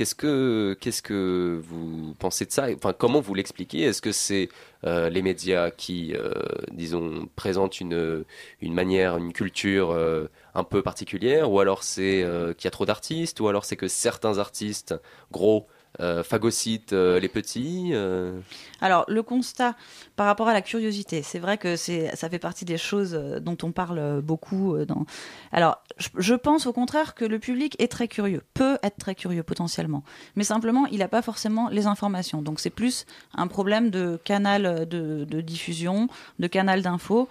qu'est-ce 0.00 0.14
que 0.14 0.78
qu'est-ce 0.80 1.02
que 1.02 1.60
vous 1.62 2.14
pensez 2.18 2.46
de 2.46 2.52
ça? 2.52 2.68
Enfin, 2.74 2.94
comment 2.94 3.20
vous 3.20 3.34
l'expliquez? 3.34 3.82
Est-ce 3.82 4.00
que 4.00 4.12
c'est 4.12 4.48
euh, 4.84 5.10
les 5.10 5.20
médias 5.20 5.70
qui, 5.70 6.14
euh, 6.14 6.32
disons, 6.72 7.28
présentent 7.36 7.80
une 7.82 8.24
une 8.62 8.72
manière, 8.72 9.18
une 9.18 9.34
culture 9.34 9.90
euh, 9.90 10.30
un 10.54 10.64
peu 10.64 10.80
particulière, 10.80 11.52
ou 11.52 11.60
alors 11.60 11.82
c'est 11.82 12.24
qu'il 12.56 12.64
y 12.64 12.68
a 12.68 12.70
trop 12.70 12.86
d'artistes, 12.86 13.40
ou 13.40 13.48
alors 13.48 13.66
c'est 13.66 13.76
que 13.76 13.88
certains 13.88 14.38
artistes 14.38 14.94
gros 15.32 15.66
euh, 15.98 16.22
phagocytent 16.22 16.92
euh, 16.92 17.18
les 17.18 17.28
petits. 17.28 17.90
euh. 17.92 18.38
Alors, 18.80 19.04
le 19.08 19.22
constat 19.22 19.74
par 20.16 20.26
rapport 20.26 20.48
à 20.48 20.52
la 20.52 20.62
curiosité, 20.62 21.22
c'est 21.22 21.40
vrai 21.40 21.58
que 21.58 21.74
ça 21.76 22.28
fait 22.30 22.38
partie 22.38 22.64
des 22.64 22.78
choses 22.78 23.14
euh, 23.14 23.40
dont 23.40 23.56
on 23.62 23.72
parle 23.72 23.98
euh, 23.98 24.20
beaucoup. 24.20 24.76
Dans... 24.84 25.04
Alors, 25.52 25.82
je, 25.98 26.08
je 26.16 26.34
pense 26.34 26.66
au 26.66 26.72
contraire 26.72 27.14
que 27.14 27.24
le 27.24 27.38
public 27.38 27.74
est 27.80 27.88
très 27.90 28.06
curieux, 28.08 28.42
peut 28.54 28.78
être 28.82 28.96
très 28.98 29.14
curieux 29.14 29.42
potentiellement, 29.42 30.04
mais 30.36 30.44
simplement, 30.44 30.86
il 30.86 30.98
n'a 31.00 31.08
pas 31.08 31.22
forcément 31.22 31.68
les 31.68 31.86
informations. 31.86 32.40
Donc, 32.40 32.60
c'est 32.60 32.70
plus 32.70 33.04
un 33.34 33.48
problème 33.48 33.90
de 33.90 34.18
canal 34.24 34.86
de, 34.88 35.24
de 35.24 35.40
diffusion, 35.40 36.08
de 36.38 36.46
canal 36.46 36.82
d'info, 36.82 37.28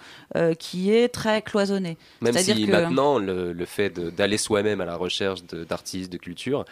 qui 0.59 0.91
est 0.91 1.07
très 1.09 1.41
cloisonné. 1.41 1.97
Même 2.21 2.33
C'est-à-dire 2.33 2.55
si 2.57 2.65
que- 2.67 2.71
maintenant 2.71 3.17
le, 3.19 3.53
le 3.53 3.65
fait 3.65 3.89
de- 3.89 4.09
d'aller 4.09 4.37
soi-même 4.37 4.81
à 4.81 4.85
la 4.85 4.95
recherche 4.95 5.43
de- 5.45 5.63
d'artistes, 5.63 6.11
de, 6.11 6.17
culture, 6.17 6.65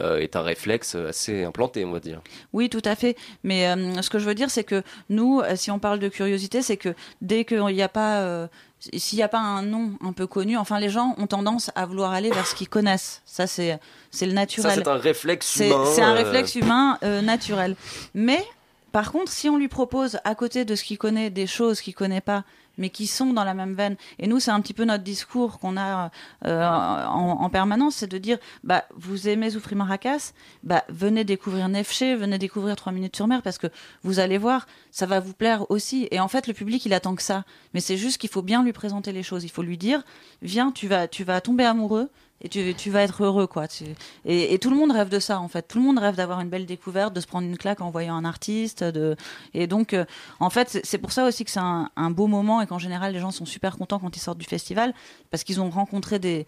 euh, 0.00 0.18
est 0.18 0.36
un 0.36 0.42
réflexe 0.42 0.94
assez 0.94 1.44
implanté, 1.44 1.84
on 1.84 1.92
va 1.92 2.00
dire. 2.00 2.20
Oui, 2.52 2.68
tout 2.68 2.82
à 2.84 2.94
fait. 2.94 3.16
Mais 3.42 3.68
euh, 3.68 4.00
ce 4.02 4.10
que 4.10 4.18
je 4.18 4.24
veux 4.26 4.34
dire, 4.34 4.50
c'est 4.50 4.64
que 4.64 4.82
nous, 5.08 5.40
euh, 5.40 5.56
si 5.56 5.70
on 5.70 5.78
parle 5.78 5.98
de 5.98 6.08
curiosité, 6.08 6.62
c'est 6.62 6.76
que 6.76 6.94
dès 7.20 7.44
qu'il 7.44 7.64
n'y 7.66 7.82
a 7.82 7.88
pas, 7.88 8.20
euh, 8.22 8.46
s'il 8.80 9.16
n'y 9.18 9.22
a 9.22 9.28
pas 9.28 9.38
un 9.38 9.62
nom 9.62 9.92
un 10.04 10.12
peu 10.12 10.26
connu, 10.26 10.56
enfin, 10.56 10.80
les 10.80 10.90
gens 10.90 11.14
ont 11.18 11.26
tendance 11.26 11.70
à 11.74 11.86
vouloir 11.86 12.12
aller 12.12 12.30
vers 12.30 12.46
ce 12.46 12.54
qu'ils 12.54 12.68
connaissent. 12.68 13.22
Ça, 13.24 13.46
c'est, 13.46 13.78
c'est 14.10 14.26
le 14.26 14.32
Ça, 14.32 14.36
naturel. 14.36 14.72
c'est 14.74 14.88
un 14.88 14.96
réflexe 14.96 15.56
humain. 15.56 15.84
c'est 15.94 16.02
un 16.02 16.12
réflexe 16.12 16.54
humain 16.56 16.98
naturel. 17.22 17.76
Mais 18.14 18.44
par 18.92 19.10
contre, 19.10 19.32
si 19.32 19.48
on 19.48 19.56
lui 19.56 19.68
propose 19.68 20.18
à 20.24 20.34
côté 20.36 20.64
de 20.64 20.74
ce 20.76 20.84
qu'il 20.84 20.98
connaît 20.98 21.28
des 21.30 21.46
choses 21.48 21.80
qu'il 21.80 21.94
connaît 21.94 22.20
pas, 22.20 22.44
mais 22.78 22.90
qui 22.90 23.06
sont 23.06 23.32
dans 23.32 23.44
la 23.44 23.54
même 23.54 23.74
veine, 23.74 23.96
et 24.18 24.26
nous, 24.26 24.40
c'est 24.40 24.50
un 24.50 24.60
petit 24.60 24.74
peu 24.74 24.84
notre 24.84 25.04
discours 25.04 25.58
qu'on 25.58 25.76
a 25.76 26.10
euh, 26.44 26.64
en, 26.64 27.42
en 27.42 27.50
permanence, 27.50 27.96
c'est 27.96 28.10
de 28.10 28.18
dire, 28.18 28.38
bah, 28.62 28.84
vous 28.94 29.28
aimez 29.28 29.50
Zoufri 29.50 29.74
Maracas, 29.74 30.32
bah, 30.62 30.84
venez 30.88 31.24
découvrir 31.24 31.68
Nefché, 31.68 32.16
venez 32.16 32.38
découvrir 32.38 32.76
3 32.76 32.92
minutes 32.92 33.16
sur 33.16 33.26
mer, 33.26 33.42
parce 33.42 33.58
que 33.58 33.66
vous 34.02 34.18
allez 34.18 34.38
voir, 34.38 34.66
ça 34.90 35.06
va 35.06 35.20
vous 35.20 35.32
plaire 35.32 35.70
aussi. 35.70 36.08
Et 36.10 36.20
en 36.20 36.28
fait, 36.28 36.46
le 36.46 36.54
public, 36.54 36.84
il 36.86 36.94
attend 36.94 37.14
que 37.14 37.22
ça. 37.22 37.44
Mais 37.72 37.80
c'est 37.80 37.96
juste 37.96 38.18
qu'il 38.18 38.30
faut 38.30 38.42
bien 38.42 38.62
lui 38.62 38.72
présenter 38.72 39.12
les 39.12 39.22
choses. 39.22 39.44
Il 39.44 39.50
faut 39.50 39.62
lui 39.62 39.78
dire, 39.78 40.02
viens, 40.42 40.70
tu 40.70 40.88
vas, 40.88 41.08
tu 41.08 41.24
vas 41.24 41.40
tomber 41.40 41.64
amoureux 41.64 42.10
et 42.44 42.74
tu, 42.74 42.90
vas 42.90 43.02
être 43.02 43.24
heureux, 43.24 43.46
quoi. 43.46 43.64
Et, 44.26 44.58
tout 44.58 44.68
le 44.68 44.76
monde 44.76 44.92
rêve 44.92 45.08
de 45.08 45.18
ça, 45.18 45.40
en 45.40 45.48
fait. 45.48 45.62
Tout 45.66 45.78
le 45.78 45.84
monde 45.84 45.98
rêve 45.98 46.14
d'avoir 46.14 46.40
une 46.40 46.50
belle 46.50 46.66
découverte, 46.66 47.14
de 47.14 47.20
se 47.20 47.26
prendre 47.26 47.48
une 47.48 47.56
claque 47.56 47.80
en 47.80 47.90
voyant 47.90 48.14
un 48.16 48.26
artiste. 48.26 48.84
Et 49.54 49.66
donc, 49.66 49.94
euh, 49.94 50.04
en 50.40 50.50
fait, 50.50 50.78
c'est- 50.84 50.98
pour 50.98 51.10
ça 51.10 51.26
aussi 51.26 51.46
que 51.46 51.50
c'est 51.50 51.60
un, 51.60 52.10
beau 52.10 52.26
moment 52.26 52.60
et 52.60 52.66
qu'en 52.66 52.78
général, 52.78 53.14
les 53.14 53.18
gens 53.18 53.30
sont 53.30 53.46
super 53.46 53.78
contents 53.78 53.98
quand 53.98 54.14
ils 54.14 54.20
sortent 54.20 54.38
du 54.38 54.44
festival 54.44 54.92
parce 55.30 55.42
qu'ils 55.42 55.58
ont 55.58 55.70
rencontré 55.70 56.18
des, 56.18 56.46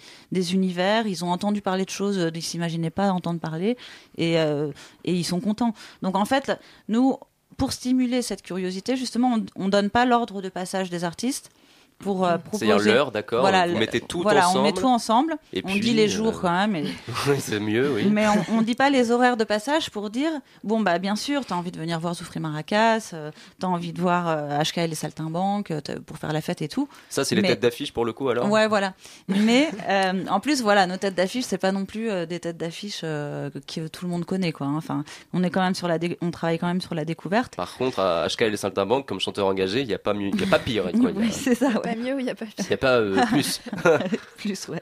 univers, 0.53 1.07
ils 1.07 1.25
ont 1.25 1.33
entendu 1.33 1.63
parler 1.63 1.87
de 1.87 1.91
choses 1.91 2.19
euh, 2.19 2.31
dont 2.31 2.39
ils 2.39 2.43
s'imaginaient 2.43 2.91
pas 2.91 3.11
entendre 3.11 3.41
parler 3.41 3.79
et, 4.19 4.39
euh, 4.39 4.71
et 5.05 5.15
ils 5.15 5.25
sont 5.25 5.41
contents. 5.41 5.73
Donc, 6.03 6.15
en 6.15 6.27
fait, 6.27 6.53
nous, 6.89 7.17
pour 7.57 7.73
stimuler 7.73 8.21
cette 8.21 8.43
curiosité, 8.43 8.99
justement, 8.99 9.39
on, 9.57 9.65
on 9.65 9.69
donne 9.71 9.89
pas 9.89 10.05
l'ordre 10.05 10.43
de 10.43 10.51
passage 10.51 10.91
des 10.91 11.05
artistes 11.05 11.51
pour 11.99 12.27
euh, 12.27 12.37
proposer. 12.39 12.67
C'est-à-dire 12.67 12.93
l'heure, 12.95 13.11
d'accord 13.11 13.41
Voilà, 13.41 13.67
Vous 13.67 13.73
le- 13.75 13.79
mettez 13.81 14.01
tout 14.01 14.21
voilà, 14.23 14.49
ensemble. 14.49 14.59
on 14.59 14.63
met 14.65 14.73
tout 14.73 14.87
ensemble. 14.87 15.37
Et 15.53 15.63
on 15.65 15.69
puis, 15.69 15.81
dit 15.81 15.95
les 15.95 16.05
euh, 16.07 16.17
jours 16.17 16.41
quand 16.41 16.51
même. 16.53 16.77
et- 16.77 16.85
oui, 17.29 17.37
c'est 17.39 17.59
mieux, 17.59 17.91
oui. 17.95 18.07
mais 18.11 18.27
on, 18.29 18.59
on 18.59 18.63
dit 18.63 18.75
pas 18.75 18.91
les 18.91 19.11
horaires 19.11 19.37
de 19.37 19.45
passage 19.45 19.91
pour 19.91 20.11
dire 20.11 20.31
bon 20.63 20.81
bah 20.81 20.99
bien 20.99 21.17
sûr 21.17 21.45
t'as 21.47 21.55
envie 21.55 21.71
de 21.73 21.79
venir 21.79 21.99
voir 21.99 22.15
Zoufri 22.15 22.39
Maracas, 22.39 23.11
euh, 23.15 23.31
t'as 23.59 23.67
envie 23.67 23.93
de 23.93 24.01
voir 24.01 24.27
euh, 24.29 24.63
HKL 24.63 24.93
et 24.93 24.95
Saltimbanque 24.95 25.71
euh, 25.71 25.81
pour 26.05 26.19
faire 26.19 26.33
la 26.33 26.41
fête 26.43 26.61
et 26.63 26.69
tout. 26.69 26.89
Ça, 27.09 27.25
c'est 27.25 27.35
les 27.35 27.43
têtes 27.43 27.61
d'affiche 27.61 27.93
pour 27.93 28.05
le 28.05 28.13
coup, 28.13 28.29
alors? 28.29 28.51
Ouais 28.51 28.69
voilà. 28.69 28.93
Mais 29.29 29.71
euh, 29.89 30.25
en 30.29 30.41
plus 30.41 30.63
voilà 30.63 30.87
nos 30.87 30.97
têtes 30.99 31.15
d'affiche 31.15 31.45
c'est 31.45 31.59
pas 31.59 31.73
non 31.73 31.87
plus 31.87 32.11
euh, 32.11 32.27
des 32.27 32.41
têtes 32.41 32.57
d'affiche 32.59 33.01
euh, 33.05 33.49
que 33.67 33.89
tout 33.89 34.05
le 34.05 34.11
monde 34.11 34.25
connaît 34.25 34.53
quoi. 34.53 34.67
hein. 34.67 34.75
Enfin 34.77 35.05
on 35.33 35.43
est 35.43 35.51
quand 35.51 35.63
même 35.63 35.75
sur 35.75 35.89
la 35.89 35.99
dé- 35.99 36.19
on 36.21 36.31
travaille 36.31 36.59
quand 36.59 36.67
même 36.67 36.81
sur 36.83 36.95
la 36.95 37.05
découverte. 37.05 37.57
Par 37.57 37.75
contre, 37.77 38.01
à 38.01 38.27
HKL 38.29 38.53
et 38.53 38.57
Saltimbanque, 38.57 39.07
comme 39.07 39.21
chanteur 39.21 39.47
engagé, 39.47 39.81
il 39.81 39.87
n'y 39.89 39.95
a, 39.95 39.99
pas 39.99 40.13
mieux- 40.15 40.31
y 40.31 40.43
a 40.45 40.47
pas 40.47 40.59
pire. 40.59 40.85
quoi. 40.93 41.11
Oui 41.15 41.31
c'est 41.33 41.55
ça. 41.55 41.69
ouais. 41.85 41.86
Pas 41.87 41.97
mieux 41.97 42.15
ou 42.15 42.19
il 42.19 42.25
n'y 42.25 42.31
a 42.31 42.35
pas 42.35 42.47
pire 42.47 42.65
a, 42.71 42.77
pas 42.77 42.97
euh, 42.99 43.25
plus. 43.31 43.61
plus, 44.37 44.69
ouais. 44.69 44.81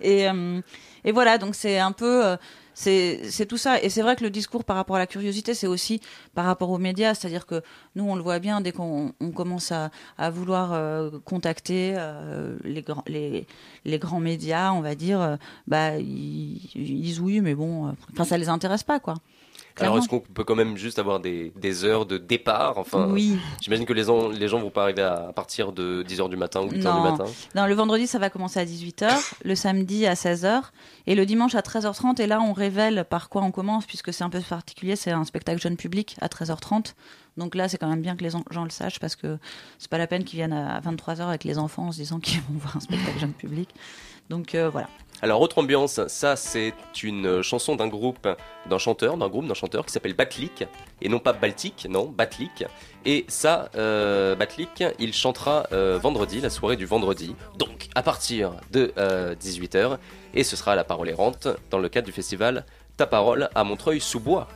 Et, 0.00 0.28
euh, 0.28 0.60
et 1.04 1.12
voilà, 1.12 1.38
donc 1.38 1.54
c'est 1.54 1.78
un 1.78 1.92
peu. 1.92 2.24
euh, 2.26 2.36
c'est 2.74 3.46
tout 3.48 3.56
ça. 3.56 3.82
Et 3.82 3.88
c'est 3.88 4.02
vrai 4.02 4.16
que 4.16 4.22
le 4.24 4.28
discours 4.30 4.64
par 4.64 4.76
rapport 4.76 4.96
à 4.96 4.98
la 4.98 5.06
curiosité, 5.06 5.54
c'est 5.54 5.66
aussi 5.66 6.00
par 6.34 6.44
rapport 6.44 6.68
aux 6.70 6.78
médias. 6.78 7.14
C'est-à-dire 7.14 7.46
que 7.46 7.62
nous, 7.94 8.04
on 8.04 8.16
le 8.16 8.22
voit 8.22 8.38
bien 8.38 8.60
dès 8.60 8.72
qu'on 8.72 9.12
on 9.18 9.30
commence 9.30 9.72
à, 9.72 9.90
à 10.18 10.28
vouloir 10.30 10.74
euh, 10.74 11.10
contacter 11.24 11.94
euh, 11.96 12.56
les, 12.64 12.82
grands, 12.82 13.04
les, 13.06 13.46
les 13.86 13.98
grands 13.98 14.20
médias, 14.20 14.72
on 14.72 14.82
va 14.82 14.94
dire, 14.94 15.20
euh, 15.20 15.36
bah, 15.66 15.96
ils, 15.96 16.60
ils 16.74 17.00
disent 17.00 17.20
oui, 17.20 17.40
mais 17.40 17.54
bon, 17.54 17.94
enfin, 18.12 18.24
ça 18.24 18.36
les 18.36 18.50
intéresse 18.50 18.82
pas, 18.82 19.00
quoi. 19.00 19.14
Clairement. 19.76 19.94
Alors 19.94 20.02
est-ce 20.04 20.08
qu'on 20.10 20.18
peut 20.20 20.42
quand 20.42 20.56
même 20.56 20.76
juste 20.76 20.98
avoir 20.98 21.20
des, 21.20 21.52
des 21.54 21.84
heures 21.84 22.04
de 22.06 22.18
départ 22.18 22.78
Enfin, 22.78 23.06
oui. 23.10 23.38
j'imagine 23.60 23.86
que 23.86 23.92
les, 23.92 24.04
gens- 24.04 24.28
les 24.28 24.48
gens 24.48 24.58
vont 24.58 24.70
pas 24.70 24.82
arriver 24.82 25.02
à, 25.02 25.32
partir 25.34 25.72
de 25.72 26.02
10h 26.08 26.28
du 26.28 26.36
matin 26.36 26.62
ou 26.62 26.68
8h 26.68 26.82
Non. 26.82 26.96
du 27.04 27.10
matin. 27.10 27.24
Non, 27.54 27.66
le 27.66 27.74
vendredi, 27.74 28.06
ça 28.08 28.18
va 28.18 28.28
commencer 28.30 28.58
à 28.58 28.64
18h, 28.64 29.10
le 29.44 29.54
samedi 29.54 30.06
à 30.06 30.14
16h, 30.14 30.62
et 31.06 31.14
le 31.14 31.24
dimanche 31.26 31.54
à 31.54 31.60
13h30. 31.60 32.20
Et 32.20 32.26
là, 32.26 32.40
on 32.40 32.52
révèle 32.52 33.04
par 33.08 33.28
quoi 33.28 33.42
on 33.42 33.52
commence, 33.52 33.86
puisque 33.86 34.12
c'est 34.12 34.24
un 34.24 34.30
peu 34.30 34.40
particulier, 34.40 34.96
c'est 34.96 35.12
un 35.12 35.24
spectacle 35.24 35.60
jeune 35.60 35.76
public 35.76 36.16
à 36.20 36.26
13h30. 36.28 36.94
Donc 37.36 37.54
là, 37.54 37.68
c'est 37.68 37.76
quand 37.76 37.88
même 37.88 38.00
bien 38.00 38.16
que 38.16 38.24
les 38.24 38.34
en- 38.34 38.44
gens 38.50 38.64
le 38.64 38.70
sachent, 38.70 38.98
parce 38.98 39.14
que 39.14 39.38
c'est 39.78 39.90
pas 39.90 39.98
la 39.98 40.06
peine 40.06 40.24
qu'ils 40.24 40.38
viennent 40.38 40.54
à 40.54 40.80
23h 40.80 41.20
avec 41.28 41.44
les 41.44 41.58
enfants 41.58 41.88
en 41.88 41.92
se 41.92 41.98
disant 41.98 42.18
qu'ils 42.20 42.40
vont 42.40 42.58
voir 42.58 42.76
un 42.76 42.80
spectacle 42.80 43.18
jeune 43.18 43.32
public. 43.34 43.68
Donc 44.28 44.54
euh, 44.54 44.68
voilà. 44.68 44.88
Alors 45.22 45.40
autre 45.40 45.58
ambiance, 45.58 46.06
ça 46.08 46.36
c'est 46.36 46.74
une 47.02 47.40
chanson 47.42 47.74
d'un 47.74 47.88
groupe, 47.88 48.28
d'un 48.68 48.76
chanteur, 48.76 49.16
d'un 49.16 49.28
groupe, 49.28 49.46
d'un 49.46 49.54
chanteur 49.54 49.86
qui 49.86 49.92
s'appelle 49.92 50.12
Batlik, 50.12 50.64
et 51.00 51.08
non 51.08 51.18
pas 51.20 51.32
Baltique, 51.32 51.86
non, 51.88 52.06
Batlik. 52.06 52.64
Et 53.06 53.24
ça, 53.28 53.70
euh, 53.76 54.34
Batlik, 54.34 54.84
il 54.98 55.14
chantera 55.14 55.66
euh, 55.72 55.98
vendredi, 55.98 56.42
la 56.42 56.50
soirée 56.50 56.76
du 56.76 56.84
vendredi, 56.84 57.34
donc 57.56 57.88
à 57.94 58.02
partir 58.02 58.52
de 58.72 58.92
18h, 59.40 59.96
et 60.34 60.44
ce 60.44 60.54
sera 60.54 60.72
à 60.72 60.76
la 60.76 60.84
parole 60.84 61.08
errante 61.08 61.48
dans 61.70 61.78
le 61.78 61.88
cadre 61.88 62.04
du 62.04 62.12
festival 62.12 62.66
Ta 62.98 63.06
Parole 63.06 63.48
à 63.54 63.64
Montreuil-sous-Bois. 63.64 64.48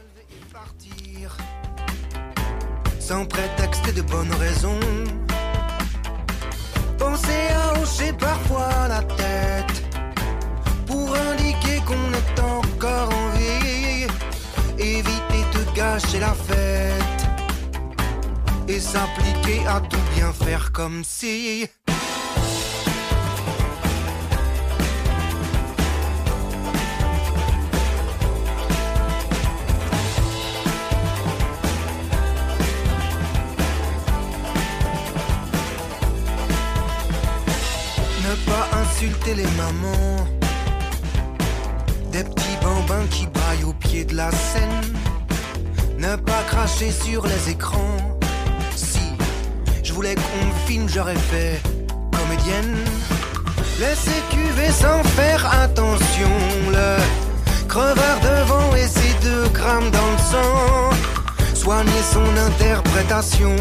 sans 3.11 3.27
prétexte 3.27 3.89
et 3.89 3.93
de 3.93 4.03
bonnes 4.03 4.33
raisons. 4.35 4.79
Penser 7.01 7.47
à 7.61 7.81
hocher 7.81 8.13
parfois 8.13 8.87
la 8.87 9.03
tête 9.21 9.83
pour 10.87 11.09
indiquer 11.31 11.81
qu'on 11.87 12.07
est 12.21 12.41
encore 12.41 13.09
en 13.23 13.29
vie. 13.39 14.07
Éviter 14.79 15.43
de 15.55 15.63
gâcher 15.75 16.21
la 16.21 16.35
fête 16.35 17.23
et 18.69 18.79
s'appliquer 18.79 19.67
à 19.67 19.81
tout 19.81 20.05
bien 20.15 20.31
faire 20.33 20.71
comme 20.73 21.03
si. 21.03 21.67
Insulter 39.01 39.35
les 39.35 39.47
mamans. 39.57 40.27
Des 42.13 42.23
petits 42.23 42.59
bambins 42.63 43.07
qui 43.11 43.27
baillent 43.27 43.65
au 43.65 43.73
pied 43.73 44.05
de 44.05 44.15
la 44.15 44.31
scène. 44.31 44.95
Ne 45.99 46.17
pas 46.17 46.43
cracher 46.49 46.91
sur 46.91 47.27
les 47.27 47.51
écrans. 47.51 48.19
Si 48.77 49.01
je 49.83 49.93
voulais 49.95 50.15
qu'on 50.15 50.47
me 50.47 50.53
filme, 50.67 50.87
j'aurais 50.87 51.23
fait 51.31 51.63
comédienne. 52.13 52.77
Laisser 53.79 54.21
cuver 54.29 54.71
sans 54.71 55.03
faire 55.17 55.47
attention. 55.63 56.35
Le 56.71 56.97
crevard 57.69 58.21
devant 58.21 58.75
et 58.77 58.87
ses 58.87 59.15
deux 59.23 59.49
grammes 59.49 59.91
dans 59.91 60.11
le 60.13 60.19
sang. 60.31 60.91
Soigner 61.55 62.03
son 62.13 62.37
interprétation 62.49 63.57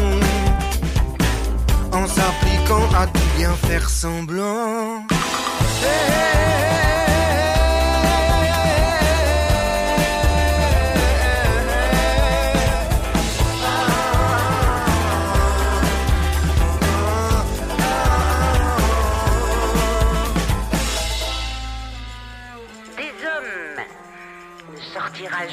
en 1.92 2.06
s'appliquant 2.06 2.86
à 2.94 3.06
tout 3.06 3.30
bien 3.38 3.52
faire 3.66 3.88
semblant. 3.88 5.06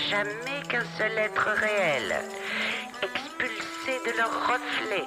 Jamais 0.09 0.61
qu'un 0.69 0.84
seul 0.97 1.17
être 1.17 1.47
réel, 1.47 2.15
expulsé 3.01 3.99
de 4.05 4.17
leur 4.17 4.32
reflet. 4.47 5.05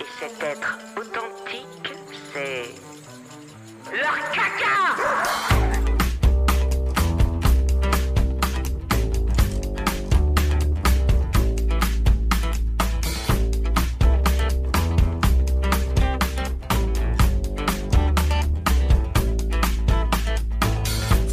Et 0.00 0.06
cet 0.18 0.42
être 0.42 0.78
authentique, 0.96 1.92
c'est 2.32 2.87
leur 3.92 4.30
caca 4.32 4.96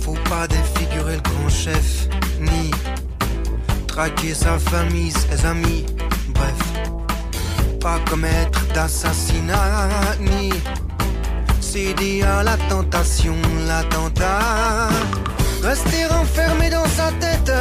Faut 0.01 0.13
pas 0.29 0.47
défigurer 0.47 1.15
le 1.15 1.21
grand 1.21 1.49
chef, 1.49 2.07
ni 2.39 2.71
traquer 3.87 4.33
sa 4.33 4.57
famille, 4.59 5.11
ses 5.11 5.45
amis, 5.45 5.85
bref. 6.29 6.53
Pas 7.79 7.99
commettre 8.09 8.65
d'assassinat, 8.73 9.89
ni 10.19 10.51
à 11.77 12.43
la 12.43 12.55
tentation, 12.69 13.35
l'attentat. 13.67 14.87
Rester 15.61 16.05
enfermé 16.05 16.69
dans 16.69 16.85
sa 16.85 17.11
tête, 17.19 17.51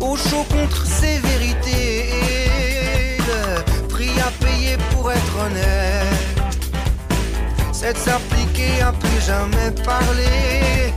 au 0.00 0.16
chaud 0.16 0.46
contre 0.48 0.86
ses 0.86 1.18
vérités. 1.18 3.18
Prix 3.90 4.12
à 4.20 4.30
payer 4.44 4.78
pour 4.92 5.12
être 5.12 5.36
honnête 5.46 6.06
c'est 7.72 7.92
de 7.92 7.98
s'appliquer 7.98 8.80
à 8.80 8.92
plus 8.92 9.20
jamais 9.26 9.70
parler. 9.84 10.94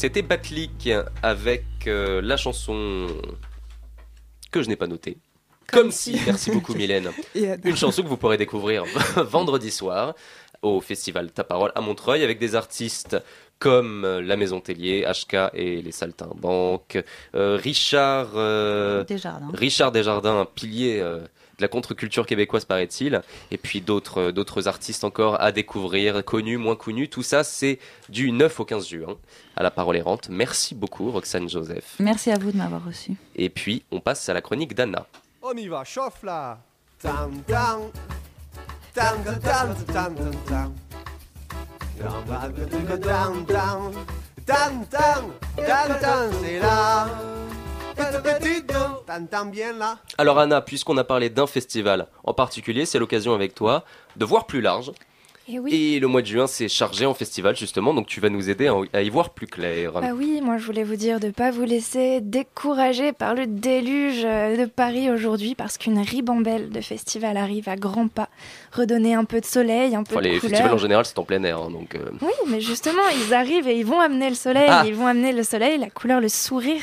C'était 0.00 0.22
Batlik 0.22 0.88
avec 1.22 1.66
euh, 1.86 2.22
la 2.22 2.38
chanson 2.38 3.06
que 4.50 4.62
je 4.62 4.68
n'ai 4.70 4.76
pas 4.76 4.86
notée. 4.86 5.18
Comme 5.70 5.90
si, 5.90 6.18
merci 6.24 6.50
beaucoup 6.50 6.72
Mylène. 6.74 7.10
Une 7.34 7.76
chanson 7.76 8.02
que 8.02 8.08
vous 8.08 8.16
pourrez 8.16 8.38
découvrir 8.38 8.84
vendredi 9.16 9.70
soir 9.70 10.14
au 10.62 10.80
festival 10.80 11.30
Ta 11.32 11.44
Parole 11.44 11.70
à 11.74 11.82
Montreuil 11.82 12.22
avec 12.22 12.38
des 12.38 12.54
artistes 12.54 13.18
comme 13.58 14.06
euh, 14.06 14.22
La 14.22 14.38
Maison 14.38 14.58
Tellier, 14.60 15.04
HK 15.06 15.52
et 15.52 15.82
les 15.82 15.92
Saltimbanques, 15.92 16.98
euh, 17.34 17.58
Richard, 17.62 18.30
euh, 18.36 19.04
Desjardins. 19.04 19.50
Richard 19.52 19.92
Desjardins, 19.92 20.40
un 20.40 20.46
pilier 20.46 20.98
euh, 21.00 21.20
de 21.60 21.64
la 21.64 21.68
contre-culture 21.68 22.26
québécoise 22.26 22.64
paraît-il, 22.64 23.20
et 23.50 23.58
puis 23.58 23.82
d'autres 23.82 24.18
euh, 24.20 24.32
d'autres 24.32 24.66
artistes 24.66 25.04
encore 25.04 25.40
à 25.40 25.52
découvrir, 25.52 26.24
connus, 26.24 26.56
moins 26.56 26.74
connus. 26.74 27.08
Tout 27.08 27.22
ça, 27.22 27.44
c'est 27.44 27.78
du 28.08 28.32
9 28.32 28.60
au 28.60 28.64
15 28.64 28.88
juin 28.88 29.16
à 29.56 29.62
La 29.62 29.70
Parole 29.70 29.96
Errante. 29.96 30.28
Merci 30.30 30.74
beaucoup 30.74 31.10
Roxane 31.10 31.48
Joseph. 31.48 31.96
Merci 31.98 32.30
à 32.30 32.38
vous 32.38 32.50
de 32.50 32.56
m'avoir 32.56 32.84
reçu. 32.84 33.12
Et 33.36 33.50
puis, 33.50 33.82
on 33.90 34.00
passe 34.00 34.28
à 34.28 34.34
la 34.34 34.40
chronique 34.40 34.74
d'Anna. 34.74 35.06
On 35.42 35.52
y 35.52 35.68
va, 35.68 35.84
chauffe 35.84 36.22
là 36.22 36.58
Tam 37.00 37.42
tam 37.46 37.90
Tam 38.94 39.22
tam 39.24 39.40
tam 39.40 39.74
tam 39.86 40.14
tam 40.14 40.30
tam 40.48 40.74
Tam 41.98 42.24
tam 42.26 42.54
tam 42.86 43.46
tam 43.46 43.46
tam 43.46 43.92
Tam 44.46 44.86
tam 44.86 45.32
tam 45.56 46.00
tam 46.00 46.30
C'est 46.42 46.58
là 46.58 47.06
T'entends 47.06 47.69
bien 49.50 49.72
là. 49.72 49.98
Alors 50.18 50.38
Anna, 50.38 50.60
puisqu'on 50.60 50.96
a 50.96 51.04
parlé 51.04 51.30
d'un 51.30 51.46
festival 51.46 52.06
en 52.24 52.34
particulier, 52.34 52.86
c'est 52.86 52.98
l'occasion 52.98 53.34
avec 53.34 53.54
toi 53.54 53.84
de 54.16 54.24
voir 54.24 54.46
plus 54.46 54.60
large 54.60 54.92
Et 55.52 55.58
oui. 55.58 55.74
Et 55.74 55.98
le 56.00 56.06
mois 56.06 56.22
de 56.22 56.26
juin, 56.26 56.46
c'est 56.46 56.68
chargé 56.68 57.06
en 57.06 57.14
festival, 57.14 57.56
justement, 57.56 57.92
donc 57.92 58.06
tu 58.06 58.20
vas 58.20 58.28
nous 58.28 58.50
aider 58.50 58.70
à, 58.92 59.02
y 59.02 59.10
voir 59.10 59.30
plus 59.30 59.46
clair. 59.46 59.92
Bah 59.94 60.12
oui, 60.14 60.40
moi 60.42 60.58
je 60.58 60.64
voulais 60.64 60.84
vous 60.84 60.96
dire 60.96 61.18
de 61.18 61.26
ne 61.26 61.32
pas 61.32 61.50
vous 61.50 61.64
laisser 61.64 62.20
décourager 62.20 63.12
par 63.12 63.34
le 63.34 63.46
déluge 63.46 64.22
euh, 64.24 64.56
de 64.56 64.64
Paris 64.66 65.10
aujourd'hui 65.10 65.54
parce 65.54 65.76
qu'une 65.78 65.98
ribambelle 65.98 66.70
de 66.70 66.80
festivals 66.80 67.36
arrive 67.36 67.68
à 67.68 67.76
grands 67.76 68.08
pas, 68.08 68.28
redonner 68.72 69.14
un 69.14 69.24
peu 69.24 69.40
de 69.40 69.46
soleil, 69.46 69.94
un 69.96 70.04
peu 70.04 70.14
Enfin, 70.16 70.22
de 70.24 70.28
les 70.28 70.38
couleur. 70.38 70.50
festivals 70.50 70.74
en 70.74 70.78
général, 70.78 71.04
c'est 71.04 71.18
en 71.18 71.24
plein 71.24 71.42
air, 71.42 71.58
hein, 71.58 71.70
donc... 71.70 71.94
euh, 71.94 72.10
Oui, 72.22 72.32
mais 72.48 72.60
justement, 72.60 73.02
ils 73.26 73.34
arrivent 73.34 73.66
et 73.66 73.76
ils 73.78 73.86
vont 73.86 74.00
amener 74.00 74.28
le 74.28 74.36
soleil, 74.36 74.68
Ah. 74.68 74.84
ils 74.86 74.94
vont 74.94 75.06
amener 75.06 75.32
le 75.32 75.42
soleil, 75.42 75.78
la 75.78 75.90
couleur, 75.90 76.20
le 76.20 76.28
sourire 76.28 76.82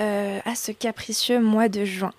euh, 0.00 0.38
à 0.44 0.54
ce 0.54 0.72
capricieux 0.72 1.40
mois 1.40 1.68
de 1.68 1.84
juin. 1.84 2.12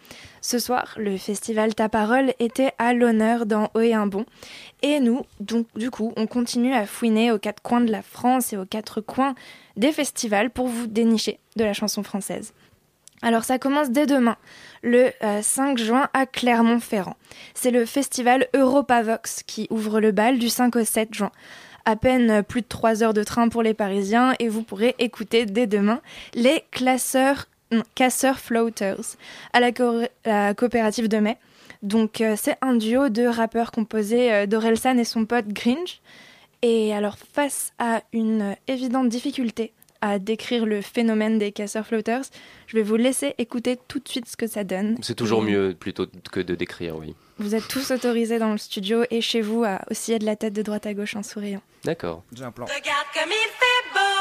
Ce 0.45 0.59
soir, 0.59 0.93
le 0.97 1.15
festival 1.15 1.73
Ta 1.73 1.87
Parole 1.87 2.33
était 2.37 2.73
à 2.77 2.93
l'honneur 2.93 3.45
dans 3.45 3.71
Haut 3.75 3.79
et 3.79 3.93
un 3.93 4.07
Bon. 4.07 4.25
Et 4.81 4.99
nous, 4.99 5.21
donc, 5.39 5.67
du 5.77 5.89
coup, 5.89 6.11
on 6.17 6.27
continue 6.27 6.73
à 6.73 6.85
fouiner 6.85 7.31
aux 7.31 7.39
quatre 7.39 7.61
coins 7.61 7.79
de 7.79 7.89
la 7.89 8.01
France 8.01 8.51
et 8.51 8.57
aux 8.57 8.65
quatre 8.65 8.99
coins 8.99 9.35
des 9.77 9.93
festivals 9.93 10.49
pour 10.49 10.67
vous 10.67 10.85
dénicher 10.85 11.39
de 11.55 11.63
la 11.63 11.71
chanson 11.71 12.03
française. 12.03 12.53
Alors 13.21 13.45
ça 13.45 13.57
commence 13.57 13.89
dès 13.89 14.05
demain, 14.05 14.35
le 14.81 15.11
euh, 15.23 15.41
5 15.41 15.77
juin 15.77 16.09
à 16.13 16.25
Clermont-Ferrand. 16.25 17.15
C'est 17.53 17.71
le 17.71 17.85
festival 17.85 18.49
Europavox 18.53 19.43
qui 19.43 19.67
ouvre 19.69 20.01
le 20.01 20.11
bal 20.11 20.39
du 20.39 20.49
5 20.49 20.75
au 20.75 20.83
7 20.83 21.13
juin. 21.13 21.31
À 21.85 21.95
peine 21.95 22.29
euh, 22.29 22.41
plus 22.41 22.63
de 22.63 22.67
3 22.67 23.01
heures 23.01 23.13
de 23.13 23.23
train 23.23 23.47
pour 23.47 23.63
les 23.63 23.73
Parisiens 23.73 24.33
et 24.39 24.49
vous 24.49 24.61
pourrez 24.61 24.93
écouter 24.99 25.45
dès 25.45 25.67
demain 25.67 26.01
les 26.33 26.65
classeurs, 26.71 27.45
non, 27.73 27.83
casseurs 27.95 28.39
floaters 28.39 29.17
à 29.53 29.59
la, 29.59 29.71
co- 29.71 30.01
la 30.25 30.53
coopérative 30.53 31.07
de 31.07 31.17
mai. 31.17 31.37
Donc 31.81 32.21
euh, 32.21 32.35
c'est 32.37 32.55
un 32.61 32.75
duo 32.75 33.09
de 33.09 33.25
rappeurs 33.25 33.71
composés 33.71 34.31
euh, 34.31 34.45
d'Orelsan 34.45 34.97
et 34.97 35.03
son 35.03 35.25
pote 35.25 35.47
Gringe. 35.49 35.99
Et 36.61 36.93
alors 36.93 37.17
face 37.33 37.73
à 37.79 38.01
une 38.13 38.41
euh, 38.41 38.53
évidente 38.67 39.09
difficulté 39.09 39.73
à 39.99 40.19
décrire 40.19 40.65
le 40.65 40.81
phénomène 40.81 41.39
des 41.39 41.51
casseurs 41.53 41.85
floaters, 41.87 42.23
je 42.67 42.75
vais 42.77 42.83
vous 42.83 42.95
laisser 42.97 43.35
écouter 43.37 43.77
tout 43.87 43.99
de 43.99 44.07
suite 44.07 44.27
ce 44.27 44.35
que 44.37 44.47
ça 44.47 44.63
donne. 44.65 44.97
C'est 45.01 45.15
toujours 45.15 45.43
Et 45.43 45.51
mieux 45.51 45.75
plutôt 45.79 46.05
que 46.31 46.39
de 46.41 46.55
décrire, 46.55 46.97
oui. 46.97 47.15
Vous 47.37 47.55
êtes 47.55 47.67
tous 47.67 47.89
autorisés 47.91 48.37
dans 48.37 48.51
le 48.51 48.57
studio 48.57 49.03
et 49.11 49.21
chez 49.21 49.41
vous 49.41 49.63
à 49.63 49.81
osciller 49.89 50.19
de 50.19 50.25
la 50.25 50.35
tête 50.35 50.53
de 50.53 50.61
droite 50.61 50.85
à 50.85 50.93
gauche 50.93 51.15
en 51.15 51.23
souriant. 51.23 51.61
D'accord. 51.83 52.23
J'ai 52.35 52.43
un 52.43 52.51
plan. 52.51 52.65
Regarde 52.65 53.07
comme 53.13 53.29
il 53.31 53.49
fait 53.49 53.93
beau 53.93 54.12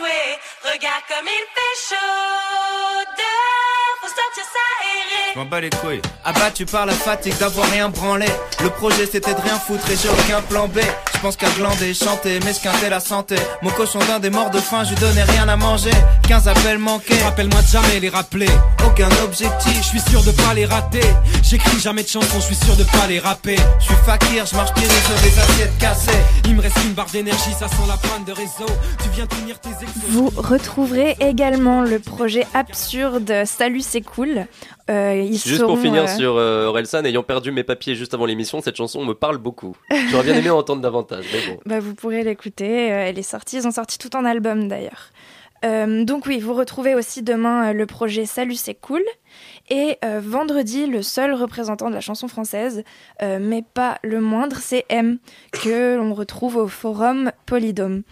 Regarde 0.00 1.02
comme 1.08 1.26
il 1.26 1.44
fait 1.54 1.88
chaud 1.88 3.04
dehors, 3.16 3.98
faut 4.00 4.06
sortir 4.06 4.44
s'aérer. 4.44 5.32
Je 5.34 5.38
m'en 5.38 5.44
bats 5.44 5.60
les 5.60 5.70
couilles. 5.70 6.02
Abattu 6.24 6.66
par 6.66 6.86
la 6.86 6.92
fatigue 6.92 7.36
d'avoir 7.38 7.68
rien 7.70 7.88
branlé. 7.88 8.26
Le 8.62 8.70
projet 8.70 9.06
c'était 9.06 9.34
de 9.34 9.40
rien 9.40 9.58
foutre 9.58 9.90
et 9.90 9.96
j'ai 9.96 10.08
aucun 10.08 10.40
plan 10.42 10.68
B. 10.68 10.78
Je 11.18 11.22
pense 11.24 11.36
qu'à 11.36 11.50
glander, 11.50 11.94
chanter, 11.94 12.38
m'esquinter 12.44 12.88
la 12.88 13.00
santé. 13.00 13.34
Mon 13.60 13.70
cochon 13.70 13.98
d'un 14.06 14.20
des 14.20 14.30
morts 14.30 14.50
de 14.50 14.58
faim, 14.58 14.84
je 14.84 14.90
lui 14.90 15.00
donnais 15.00 15.24
rien 15.24 15.48
à 15.48 15.56
manger. 15.56 15.90
15 16.28 16.46
appels 16.46 16.78
manqués. 16.78 17.18
Rappelle-moi 17.24 17.60
de 17.60 17.66
jamais 17.66 17.98
les 17.98 18.08
rappeler. 18.08 18.46
Aucun 18.86 19.08
objectif. 19.24 19.76
Je 19.82 19.98
suis 19.98 20.10
sûr 20.12 20.22
de 20.22 20.30
pas 20.30 20.54
les 20.54 20.64
rater. 20.64 21.02
J'écris 21.42 21.80
jamais 21.80 22.04
de 22.04 22.08
chansons, 22.08 22.38
je 22.38 22.44
suis 22.44 22.54
sûr 22.54 22.76
de 22.76 22.84
pas 22.84 23.08
les 23.08 23.18
rapper. 23.18 23.56
Je 23.80 23.86
suis 23.86 23.94
fakir, 24.06 24.46
je 24.46 24.54
marche 24.54 24.72
pieds 24.74 24.86
sur 24.86 25.16
des 25.16 25.38
assiettes 25.40 25.78
cassées. 25.80 26.22
Il 26.44 26.54
me 26.54 26.62
reste 26.62 26.78
une 26.84 26.92
barre 26.92 27.10
d'énergie, 27.10 27.52
ça 27.58 27.66
sent 27.66 27.88
la 27.88 27.96
panne 27.96 28.24
de 28.24 28.32
réseau. 28.32 28.72
Tu 29.02 29.08
viens 29.10 29.26
tenir 29.26 29.58
tes 29.58 29.70
exos. 29.70 30.10
Vous 30.10 30.30
retrouverez 30.36 31.16
également 31.18 31.82
le 31.82 31.98
projet 31.98 32.46
absurde 32.54 33.42
Salut 33.44 33.80
c'est 33.80 34.02
cool. 34.02 34.46
Euh, 34.90 35.22
ils 35.22 35.34
Juste 35.34 35.58
seront, 35.58 35.74
pour 35.74 35.78
finir 35.78 36.04
euh, 36.04 36.16
sur 36.16 36.36
euh, 36.36 36.66
Orelsan, 36.66 37.04
ayant 37.04 37.22
perdu 37.22 37.52
mes 37.52 37.62
papiers 37.62 37.94
juste 37.94 38.14
avant 38.14 38.24
l'émission, 38.24 38.62
cette 38.62 38.76
chanson 38.76 39.04
me 39.04 39.12
parle 39.12 39.36
beaucoup. 39.36 39.76
J'aurais 40.10 40.24
bien 40.24 40.34
aimé 40.34 40.48
en 40.48 40.58
entendre 40.58 40.80
davantage, 40.80 41.07
Bah, 41.66 41.80
vous 41.80 41.94
pourrez 41.94 42.22
l'écouter, 42.22 42.92
euh, 42.92 43.06
elle 43.06 43.18
est 43.18 43.22
sortie, 43.22 43.56
ils 43.56 43.66
ont 43.66 43.72
sorti 43.72 43.98
tout 43.98 44.14
en 44.16 44.24
album 44.24 44.68
d'ailleurs. 44.68 45.10
Euh, 45.64 46.04
donc 46.04 46.26
oui, 46.26 46.38
vous 46.38 46.54
retrouvez 46.54 46.94
aussi 46.94 47.22
demain 47.22 47.70
euh, 47.70 47.72
le 47.72 47.84
projet 47.84 48.26
Salut 48.26 48.54
c'est 48.54 48.76
cool 48.76 49.02
et 49.70 49.98
vendredi 50.22 50.86
le 50.86 51.02
seul 51.02 51.34
représentant 51.34 51.90
de 51.90 51.94
la 51.94 52.00
chanson 52.00 52.26
française, 52.26 52.84
mais 53.20 53.62
pas 53.74 53.98
le 54.02 54.18
moindre, 54.18 54.56
c'est 54.62 54.86
M 54.88 55.18
que 55.52 55.94
l'on 55.96 56.14
retrouve 56.14 56.56
au 56.56 56.68
forum 56.68 57.32
Polydome. 57.44 58.02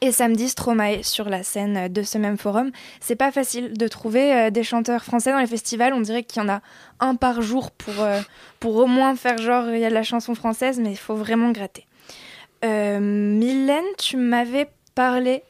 Et 0.00 0.10
samedi 0.10 0.48
Stromae 0.48 1.02
sur 1.02 1.28
la 1.28 1.42
scène 1.42 1.92
de 1.92 2.02
ce 2.02 2.16
même 2.16 2.38
forum. 2.38 2.70
C'est 3.00 3.14
pas 3.14 3.30
facile 3.30 3.76
de 3.76 3.88
trouver 3.88 4.50
des 4.50 4.62
chanteurs 4.62 5.04
français 5.04 5.32
dans 5.32 5.38
les 5.38 5.46
festivals. 5.46 5.92
On 5.92 6.00
dirait 6.00 6.22
qu'il 6.22 6.40
y 6.40 6.44
en 6.46 6.48
a 6.48 6.62
un 6.98 7.14
par 7.14 7.42
jour 7.42 7.70
pour, 7.72 8.06
pour 8.58 8.76
au 8.76 8.86
moins 8.86 9.14
faire 9.16 9.36
genre 9.36 9.68
il 9.68 9.80
y 9.80 9.84
a 9.84 9.90
de 9.90 9.94
la 9.94 10.02
chanson 10.02 10.34
française, 10.34 10.80
mais 10.82 10.92
il 10.92 10.98
faut 10.98 11.14
vraiment 11.14 11.50
gratter. 11.50 11.84
Euh, 12.64 12.98
Mylène, 13.00 13.84
tu 13.98 14.16
m'avais 14.16 14.68
parlé 14.94 15.42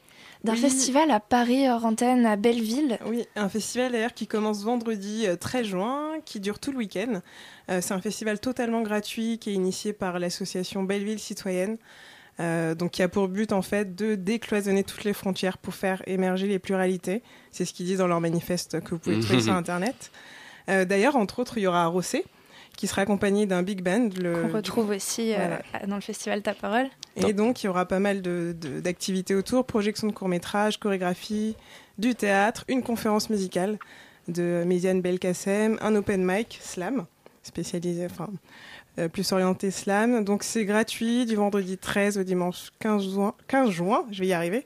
d'un 0.43 0.53
Oui. 0.53 0.59
festival 0.59 1.09
à 1.11 1.19
Paris 1.19 1.67
hors 1.69 1.85
antenne 1.85 2.25
à 2.25 2.35
Belleville. 2.35 2.99
Oui, 3.05 3.25
un 3.35 3.49
festival 3.49 3.91
d'ailleurs 3.91 4.13
qui 4.13 4.27
commence 4.27 4.63
vendredi 4.63 5.25
euh, 5.25 5.35
13 5.35 5.65
juin, 5.65 6.11
qui 6.25 6.39
dure 6.39 6.59
tout 6.59 6.71
le 6.71 6.77
week-end. 6.77 7.21
Euh, 7.69 7.79
c'est 7.81 7.93
un 7.93 8.01
festival 8.01 8.39
totalement 8.39 8.81
gratuit 8.81 9.39
qui 9.39 9.49
est 9.49 9.53
initié 9.53 9.93
par 9.93 10.19
l'association 10.19 10.83
Belleville 10.83 11.19
Citoyenne. 11.19 11.77
euh, 12.39 12.75
donc 12.75 12.91
qui 12.91 13.01
a 13.01 13.07
pour 13.09 13.27
but 13.29 13.51
en 13.51 13.63
fait 13.63 13.95
de 13.95 14.13
décloisonner 14.13 14.83
toutes 14.83 15.03
les 15.05 15.13
frontières 15.13 15.57
pour 15.57 15.73
faire 15.73 16.03
émerger 16.05 16.47
les 16.47 16.59
pluralités. 16.59 17.23
C'est 17.51 17.65
ce 17.65 17.73
qu'ils 17.73 17.87
disent 17.87 17.97
dans 17.97 18.07
leur 18.07 18.21
manifeste 18.21 18.79
que 18.81 18.91
vous 18.91 18.99
pouvez 18.99 19.19
trouver 19.19 19.41
sur 19.41 19.53
internet. 19.53 20.11
Euh, 20.69 20.85
D'ailleurs, 20.85 21.15
entre 21.15 21.39
autres, 21.39 21.57
il 21.57 21.61
y 21.63 21.67
aura 21.67 21.87
Rossé 21.87 22.25
qui 22.77 22.87
sera 22.87 23.01
accompagné 23.01 23.45
d'un 23.45 23.63
big 23.63 23.81
band. 23.81 24.09
Le, 24.17 24.43
Qu'on 24.43 24.53
retrouve 24.53 24.91
aussi 24.91 25.33
euh, 25.33 25.57
voilà. 25.71 25.85
dans 25.87 25.95
le 25.95 26.01
festival 26.01 26.41
Ta 26.41 26.53
Parole. 26.53 26.87
Et 27.17 27.33
donc, 27.33 27.61
il 27.63 27.65
y 27.65 27.69
aura 27.69 27.85
pas 27.85 27.99
mal 27.99 28.21
de- 28.21 28.55
de- 28.57 28.79
d'activités 28.79 29.35
autour, 29.35 29.65
projection 29.65 30.07
de 30.07 30.13
courts-métrages, 30.13 30.79
chorégraphie, 30.79 31.55
du 31.97 32.15
théâtre, 32.15 32.63
une 32.69 32.83
conférence 32.83 33.29
musicale 33.29 33.77
de 34.29 34.63
Méziane 34.65 35.01
Belkacem, 35.01 35.77
un 35.81 35.95
open 35.95 36.23
mic, 36.23 36.59
slam, 36.61 37.05
spécialisé, 37.43 38.05
enfin, 38.05 38.29
euh, 38.99 39.07
plus 39.07 39.31
orienté 39.31 39.71
slam. 39.71 40.23
Donc, 40.23 40.43
c'est 40.43 40.63
gratuit 40.65 41.25
du 41.25 41.35
vendredi 41.35 41.77
13 41.77 42.17
au 42.19 42.23
dimanche 42.23 42.69
15 42.79 43.09
juin, 43.11 43.33
15 43.47 43.69
juin 43.71 44.05
je 44.11 44.19
vais 44.21 44.27
y 44.27 44.33
arriver, 44.33 44.65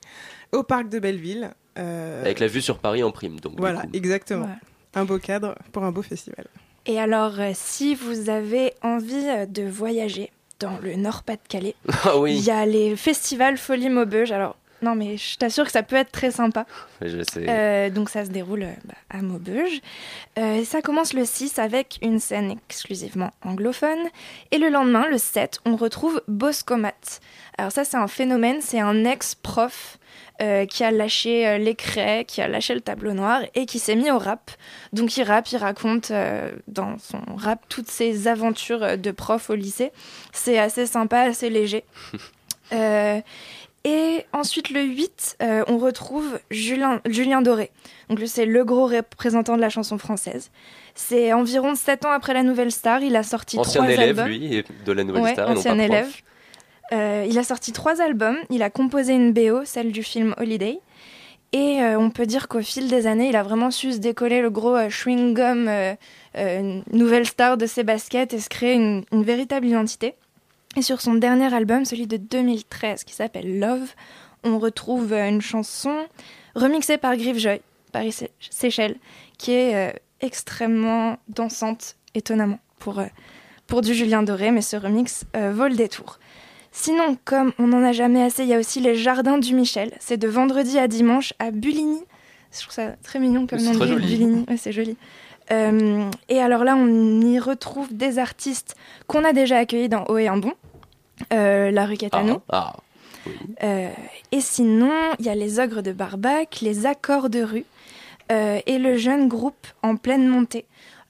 au 0.51 0.63
parc 0.63 0.89
de 0.89 0.99
Belleville. 0.99 1.51
Euh, 1.79 2.21
Avec 2.21 2.39
la 2.41 2.47
vue 2.47 2.61
sur 2.61 2.79
Paris 2.79 3.01
en 3.03 3.11
prime, 3.11 3.39
donc. 3.39 3.53
Voilà, 3.57 3.83
exactement. 3.93 4.49
Un 4.93 5.05
beau 5.05 5.19
cadre 5.19 5.55
pour 5.71 5.83
un 5.85 5.91
beau 5.93 6.01
festival. 6.01 6.47
Et 6.85 6.99
alors, 6.99 7.39
euh, 7.39 7.51
si 7.53 7.95
vous 7.95 8.29
avez 8.29 8.73
envie 8.81 9.27
euh, 9.27 9.45
de 9.45 9.63
voyager 9.63 10.31
dans 10.59 10.77
le 10.81 10.95
Nord-Pas-de-Calais, 10.95 11.75
Ah 12.03 12.13
il 12.27 12.39
y 12.39 12.51
a 12.51 12.65
les 12.65 12.95
festivals 12.95 13.57
Folie 13.57 13.89
Maubeuge. 13.89 14.31
Alors, 14.31 14.55
non, 14.81 14.95
mais 14.95 15.17
je 15.17 15.37
t'assure 15.37 15.65
que 15.65 15.71
ça 15.71 15.83
peut 15.83 15.95
être 15.95 16.11
très 16.11 16.31
sympa. 16.31 16.65
je 17.01 17.21
sais. 17.23 17.45
Euh, 17.47 17.89
donc 17.91 18.09
ça 18.09 18.25
se 18.25 18.31
déroule 18.31 18.65
bah, 18.83 18.95
à 19.11 19.21
Maubeuge. 19.21 19.79
Euh, 20.39 20.63
ça 20.63 20.81
commence 20.81 21.13
le 21.13 21.23
6 21.23 21.59
avec 21.59 21.99
une 22.01 22.19
scène 22.19 22.51
exclusivement 22.51 23.31
anglophone. 23.43 23.99
Et 24.49 24.57
le 24.57 24.69
lendemain, 24.69 25.07
le 25.07 25.19
7, 25.19 25.59
on 25.65 25.75
retrouve 25.75 26.21
Boscomat. 26.27 27.19
Alors 27.57 27.71
ça, 27.71 27.83
c'est 27.83 27.97
un 27.97 28.07
phénomène, 28.07 28.57
c'est 28.61 28.79
un 28.79 29.05
ex-prof 29.05 29.99
euh, 30.41 30.65
qui 30.65 30.83
a 30.83 30.91
lâché 30.91 31.47
euh, 31.47 31.57
les 31.57 31.75
craies, 31.75 32.25
qui 32.25 32.41
a 32.41 32.47
lâché 32.47 32.73
le 32.73 32.81
tableau 32.81 33.13
noir 33.13 33.41
et 33.55 33.65
qui 33.65 33.79
s'est 33.79 33.95
mis 33.95 34.09
au 34.11 34.17
rap. 34.17 34.51
Donc 34.93 35.15
il 35.17 35.23
rappe, 35.23 35.51
il 35.51 35.57
raconte 35.57 36.11
euh, 36.11 36.51
dans 36.67 36.97
son 36.97 37.19
rap 37.37 37.61
toutes 37.69 37.89
ses 37.89 38.27
aventures 38.27 38.97
de 38.97 39.11
prof 39.11 39.49
au 39.49 39.55
lycée. 39.55 39.91
C'est 40.33 40.57
assez 40.57 40.85
sympa, 40.85 41.21
assez 41.21 41.49
léger. 41.49 41.83
Euh, 42.73 43.19
et 43.83 44.25
ensuite, 44.31 44.69
le 44.69 44.83
8, 44.83 45.37
euh, 45.41 45.63
on 45.67 45.79
retrouve 45.79 46.39
Julien, 46.51 47.01
Julien 47.05 47.41
Doré. 47.41 47.71
Donc, 48.09 48.19
c'est 48.27 48.45
le 48.45 48.63
gros 48.63 48.85
représentant 48.85 49.55
de 49.55 49.61
la 49.61 49.69
chanson 49.69 49.97
française. 49.97 50.51
C'est 50.93 51.33
environ 51.33 51.73
7 51.73 52.05
ans 52.05 52.11
après 52.11 52.33
la 52.33 52.43
Nouvelle 52.43 52.71
Star. 52.71 53.01
Il 53.01 53.15
a 53.15 53.23
sorti 53.23 53.57
Ancien 53.57 53.81
trois 53.81 53.93
élève, 53.93 54.19
albums. 54.19 54.27
lui, 54.27 54.63
de 54.85 54.91
la 54.91 55.03
Nouvelle 55.03 55.23
Ouais, 55.23 55.33
Star, 55.33 55.49
et 55.49 55.53
non 55.53 55.59
ancien 55.59 55.75
pas 55.75 55.87
prof. 55.87 56.23
Euh, 56.93 57.25
il 57.29 57.37
a 57.39 57.43
sorti 57.43 57.71
trois 57.71 58.01
albums. 58.01 58.37
Il 58.49 58.63
a 58.63 58.69
composé 58.69 59.13
une 59.13 59.33
BO, 59.33 59.65
celle 59.65 59.91
du 59.91 60.03
film 60.03 60.35
Holiday. 60.37 60.79
Et 61.53 61.81
euh, 61.81 61.99
on 61.99 62.09
peut 62.09 62.25
dire 62.25 62.47
qu'au 62.47 62.61
fil 62.61 62.87
des 62.87 63.07
années, 63.07 63.27
il 63.27 63.35
a 63.35 63.43
vraiment 63.43 63.71
su 63.71 63.91
se 63.91 63.97
décoller 63.97 64.41
le 64.41 64.49
gros 64.49 64.75
euh, 64.75 64.89
chewing-gum 64.89 65.95
euh, 66.37 66.81
nouvelle 66.91 67.25
star 67.25 67.57
de 67.57 67.65
ses 67.65 67.83
baskets 67.83 68.33
et 68.33 68.39
se 68.39 68.47
créer 68.47 68.75
une, 68.75 69.23
véritable 69.23 69.67
identité. 69.67 70.15
Et 70.77 70.81
sur 70.81 71.01
son 71.01 71.15
dernier 71.15 71.53
album, 71.53 71.83
celui 71.83 72.07
de 72.07 72.15
2013, 72.15 73.03
qui 73.03 73.13
s'appelle 73.13 73.59
Love, 73.59 73.93
on 74.45 74.57
retrouve 74.59 75.11
une 75.11 75.41
chanson 75.41 75.93
remixée 76.55 76.97
par 76.97 77.17
Grivejoy, 77.17 77.59
Paris 77.91 78.17
Seychelles, 78.39 78.95
qui 79.37 79.51
est 79.51 79.93
extrêmement 80.21 81.17
dansante, 81.27 81.97
étonnamment, 82.15 82.59
pour, 82.79 83.01
pour 83.71 83.79
du 83.81 83.93
Julien 83.93 84.21
Doré, 84.21 84.51
mais 84.51 84.61
ce 84.61 84.75
remix 84.75 85.23
euh, 85.33 85.53
vaut 85.53 85.69
le 85.69 85.75
détour. 85.75 86.19
Sinon, 86.71 87.17
comme 87.25 87.51
on 87.59 87.67
n'en 87.67 87.83
a 87.83 87.91
jamais 87.91 88.23
assez, 88.23 88.43
il 88.43 88.49
y 88.49 88.53
a 88.53 88.59
aussi 88.59 88.79
les 88.79 88.95
Jardins 88.95 89.37
du 89.37 89.53
Michel. 89.53 89.91
C'est 89.99 90.17
de 90.17 90.27
vendredi 90.27 90.79
à 90.79 90.87
dimanche 90.87 91.33
à 91.37 91.51
Buligny, 91.51 92.01
Je 92.53 92.61
trouve 92.61 92.73
ça 92.73 92.93
très 93.03 93.19
mignon 93.19 93.45
comme 93.45 93.61
nom 93.61 93.73
de 93.73 93.85
ville. 93.85 93.97
Villini. 93.99 94.45
Ouais, 94.47 94.57
c'est 94.57 94.71
joli. 94.71 94.95
Euh, 95.51 96.09
et 96.29 96.39
alors 96.39 96.63
là, 96.63 96.75
on 96.77 97.21
y 97.21 97.39
retrouve 97.39 97.93
des 97.93 98.19
artistes 98.19 98.75
qu'on 99.07 99.25
a 99.25 99.33
déjà 99.33 99.57
accueillis 99.57 99.89
dans 99.89 100.05
Haut 100.05 100.17
et 100.17 100.27
un 100.27 100.37
Bon, 100.37 100.53
euh, 101.33 101.71
La 101.71 101.85
rue 101.85 101.97
Catano. 101.97 102.41
Ah, 102.49 102.73
ah. 102.73 103.29
Euh, 103.63 103.89
et 104.31 104.41
sinon, 104.41 104.93
il 105.19 105.25
y 105.25 105.29
a 105.29 105.35
les 105.35 105.59
Ogres 105.59 105.83
de 105.83 105.91
Barbac, 105.91 106.61
les 106.61 106.85
Accords 106.85 107.29
de 107.29 107.43
rue 107.43 107.65
et 108.29 108.77
le 108.77 108.95
jeune 108.95 109.27
groupe 109.27 109.67
en 109.83 109.97
pleine 109.97 110.25
montée. 110.25 110.63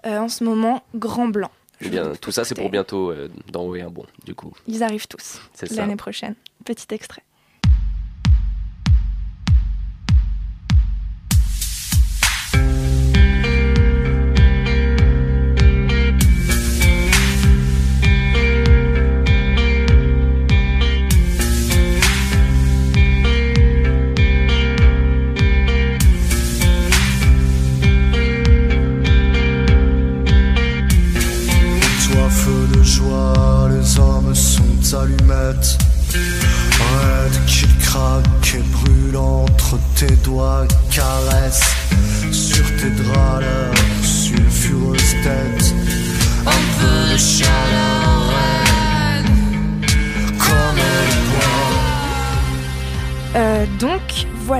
en 0.03 0.27
ce 0.27 0.43
moment, 0.43 0.81
Grand 0.95 1.27
Blanc. 1.27 1.51
Eh 1.81 1.89
bien, 1.89 2.13
tout 2.19 2.31
ça, 2.31 2.43
c'est 2.45 2.55
pour 2.55 2.69
bientôt 2.69 3.11
euh, 3.11 3.29
dans 3.51 3.63
Haut 3.63 3.75
et 3.75 3.81
un 3.81 3.89
Bon, 3.89 4.05
du 4.25 4.35
coup. 4.35 4.53
Ils 4.67 4.83
arrivent 4.83 5.07
tous 5.07 5.39
l'année 5.71 5.95
prochaine. 5.95 6.35
Petit 6.63 6.87
extrait. 6.93 7.23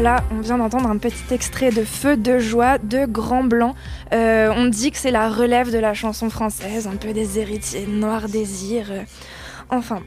Voilà, 0.04 0.24
on 0.32 0.39
vient 0.41 0.58
d'entendre 0.58 0.89
un 0.89 0.97
petit 0.97 1.32
extrait 1.32 1.70
de 1.70 1.84
Feu 1.84 2.18
de 2.18 2.39
joie 2.39 2.80
de 2.80 3.06
Grand 3.06 3.43
Blanc. 3.43 3.76
Euh, 4.14 4.52
on 4.58 4.66
dit 4.66 4.89
que 4.89 4.97
c'est 4.97 5.12
la 5.12 5.30
relève 5.30 5.72
de 5.72 5.78
la 5.78 5.93
chanson 5.93 6.32
française, 6.32 6.88
un 6.88 6.95
peu 6.95 7.14
des 7.14 7.38
héritiers 7.38 7.86
de 7.86 7.91
Noir 7.91 8.28
Désir. 8.28 8.91
enfin. 9.70 10.02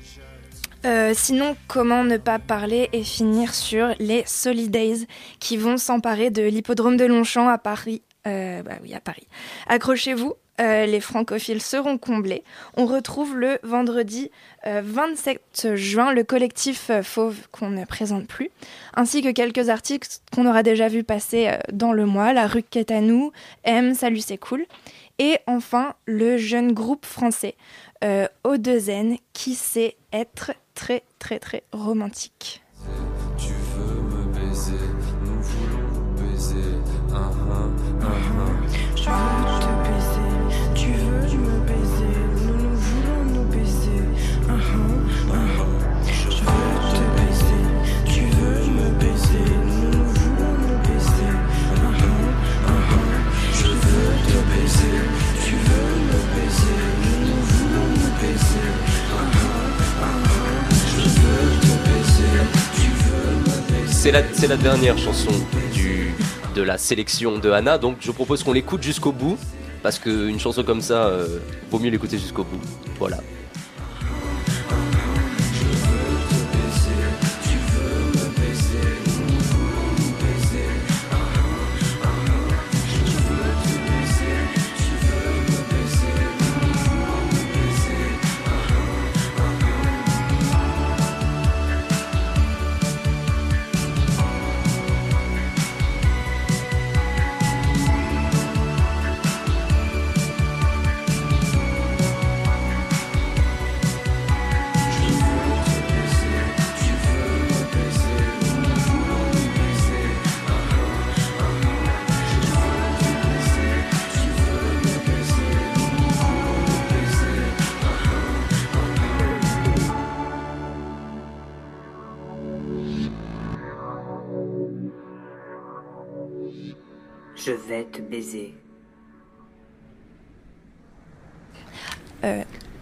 Euh, 0.84 1.12
sinon, 1.14 1.54
comment 1.68 2.02
ne 2.02 2.16
pas 2.16 2.40
parler 2.40 2.88
et 2.92 3.04
finir 3.04 3.54
sur 3.54 3.94
les 4.00 4.24
Solidays 4.26 5.06
qui 5.38 5.56
vont 5.56 5.76
s'emparer 5.76 6.30
de 6.30 6.42
l'hippodrome 6.42 6.96
de 6.96 7.04
Longchamp 7.04 7.48
à 7.48 7.58
Paris. 7.58 8.02
Euh, 8.26 8.64
bah 8.64 8.78
oui, 8.82 8.94
à 8.94 9.00
Paris. 9.00 9.28
Accrochez-vous, 9.68 10.34
euh, 10.60 10.86
les 10.86 11.00
francophiles 11.00 11.60
seront 11.60 11.98
comblés. 11.98 12.44
On 12.76 12.86
retrouve 12.86 13.36
le 13.36 13.58
vendredi 13.62 14.30
euh, 14.66 14.82
27 14.84 15.74
juin 15.74 16.12
le 16.12 16.24
collectif 16.24 16.90
euh, 16.90 17.02
Fauve 17.02 17.48
qu'on 17.50 17.70
ne 17.70 17.84
présente 17.84 18.26
plus, 18.26 18.50
ainsi 18.94 19.22
que 19.22 19.30
quelques 19.30 19.68
articles 19.68 20.08
qu'on 20.32 20.46
aura 20.46 20.62
déjà 20.62 20.88
vu 20.88 21.04
passer 21.04 21.48
euh, 21.48 21.58
dans 21.72 21.92
le 21.92 22.06
mois, 22.06 22.32
La 22.32 22.46
rue 22.46 22.62
Quétanou, 22.62 23.32
M, 23.64 23.94
Salut 23.94 24.20
c'est 24.20 24.38
cool, 24.38 24.64
et 25.18 25.38
enfin 25.46 25.94
le 26.06 26.36
jeune 26.36 26.72
groupe 26.72 27.06
français 27.06 27.56
euh, 28.04 28.26
O2N 28.44 29.18
qui 29.32 29.54
sait 29.54 29.96
être 30.12 30.52
très 30.74 31.02
très 31.18 31.38
très 31.38 31.62
romantique. 31.72 32.62
Tu 33.38 33.52
veux 33.52 34.00
me 34.02 34.32
baiser, 34.32 34.72
nous 35.24 35.42
voulons 35.42 36.14
baiser. 36.16 36.94
Je 38.96 39.10
C'est 64.04 64.10
la, 64.10 64.58
dernière 64.58 64.98
chanson 64.98 65.30
de 66.54 66.60
la 66.60 66.76
sélection 66.76 67.38
de 67.38 67.50
Anna, 67.50 67.78
donc 67.78 67.96
je 68.00 68.10
propose 68.10 68.42
qu'on 68.42 68.52
l'écoute 68.52 68.82
jusqu'au 68.82 69.12
bout, 69.12 69.38
parce 69.82 69.98
qu'une 69.98 70.38
chanson 70.38 70.62
comme 70.62 70.82
ça, 70.82 71.06
euh, 71.06 71.38
vaut 71.70 71.78
mieux 71.78 71.88
l'écouter 71.88 72.18
jusqu'au 72.18 72.44
bout. 72.44 72.60
Voilà. 72.98 73.20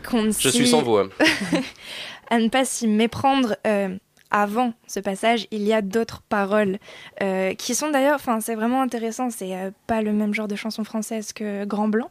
Qu'on 0.08 0.30
Je 0.30 0.48
suis 0.48 0.66
sans 0.68 0.82
voix. 0.82 1.08
à 2.30 2.38
ne 2.38 2.48
pas 2.48 2.64
s'y 2.64 2.86
méprendre. 2.88 3.56
euh, 3.66 3.96
avant 4.34 4.72
ce 4.86 4.98
passage, 4.98 5.46
il 5.50 5.60
y 5.62 5.74
a 5.74 5.82
d'autres 5.82 6.22
paroles 6.26 6.78
euh, 7.22 7.52
qui 7.52 7.74
sont 7.74 7.90
d'ailleurs, 7.90 8.14
enfin, 8.14 8.40
c'est 8.40 8.54
vraiment 8.54 8.80
intéressant. 8.80 9.28
C'est 9.28 9.54
euh, 9.54 9.70
pas 9.86 10.00
le 10.00 10.10
même 10.12 10.32
genre 10.32 10.48
de 10.48 10.56
chanson 10.56 10.84
française 10.84 11.34
que 11.34 11.66
Grand 11.66 11.88
Blanc, 11.88 12.10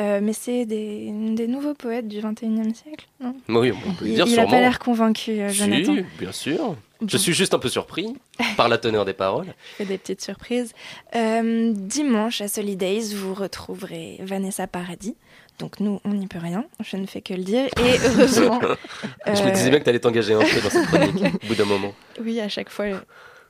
euh, 0.00 0.18
mais 0.20 0.32
c'est 0.32 0.66
des, 0.66 1.12
des 1.36 1.46
nouveaux 1.46 1.74
poètes 1.74 2.08
du 2.08 2.18
21e 2.18 2.74
siècle. 2.74 3.06
Non? 3.20 3.36
Oui, 3.48 3.70
on 3.70 3.92
peut 3.92 4.06
le 4.06 4.10
dire 4.10 4.26
il 4.26 4.32
a 4.32 4.34
sûrement. 4.34 4.50
pas 4.50 4.60
l'air 4.60 4.80
convaincu, 4.80 5.40
euh, 5.40 5.50
Si, 5.50 5.58
Jonathan. 5.58 5.96
bien 6.18 6.32
sûr. 6.32 6.74
Je 7.06 7.16
suis 7.16 7.32
juste 7.32 7.54
un 7.54 7.58
peu 7.60 7.68
surpris 7.68 8.12
par 8.56 8.68
la 8.68 8.78
teneur 8.78 9.04
des 9.04 9.12
paroles. 9.12 9.54
fait 9.76 9.84
des 9.84 9.98
petites 9.98 10.22
surprises. 10.22 10.72
Euh, 11.14 11.72
dimanche 11.74 12.40
à 12.40 12.48
Solidays, 12.48 13.14
vous 13.14 13.34
retrouverez 13.34 14.18
Vanessa 14.20 14.66
Paradis. 14.66 15.14
Donc 15.62 15.78
nous, 15.78 16.00
on 16.04 16.08
n'y 16.08 16.26
peut 16.26 16.40
rien, 16.40 16.64
je 16.80 16.96
ne 16.96 17.06
fais 17.06 17.20
que 17.20 17.34
le 17.34 17.44
dire. 17.44 17.66
Et 17.66 17.96
heureusement... 18.04 18.58
Je 19.26 19.42
me 19.44 19.48
euh, 19.48 19.50
disais 19.52 19.70
bien 19.70 19.78
que 19.78 19.84
tu 19.84 19.90
allais 19.90 20.00
t'engager 20.00 20.34
un 20.34 20.40
peu 20.40 20.60
dans 20.60 20.70
cette 20.70 20.86
chronique 20.86 21.22
au 21.44 21.46
bout 21.46 21.54
d'un 21.54 21.64
moment. 21.66 21.94
Oui, 22.20 22.40
à 22.40 22.48
chaque 22.48 22.68
fois. 22.68 22.86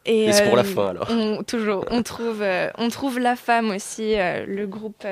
Et, 0.04 0.30
c'est 0.30 0.44
pour 0.44 0.56
la 0.56 0.62
euh, 0.62 0.66
fin, 0.66 0.88
alors. 0.88 1.06
On, 1.08 1.42
toujours, 1.42 1.86
on 1.90 2.02
trouve, 2.02 2.42
euh, 2.42 2.68
on 2.76 2.90
trouve 2.90 3.18
La 3.18 3.34
Femme 3.34 3.70
aussi, 3.70 4.14
le 4.14 4.66
groupe, 4.66 5.06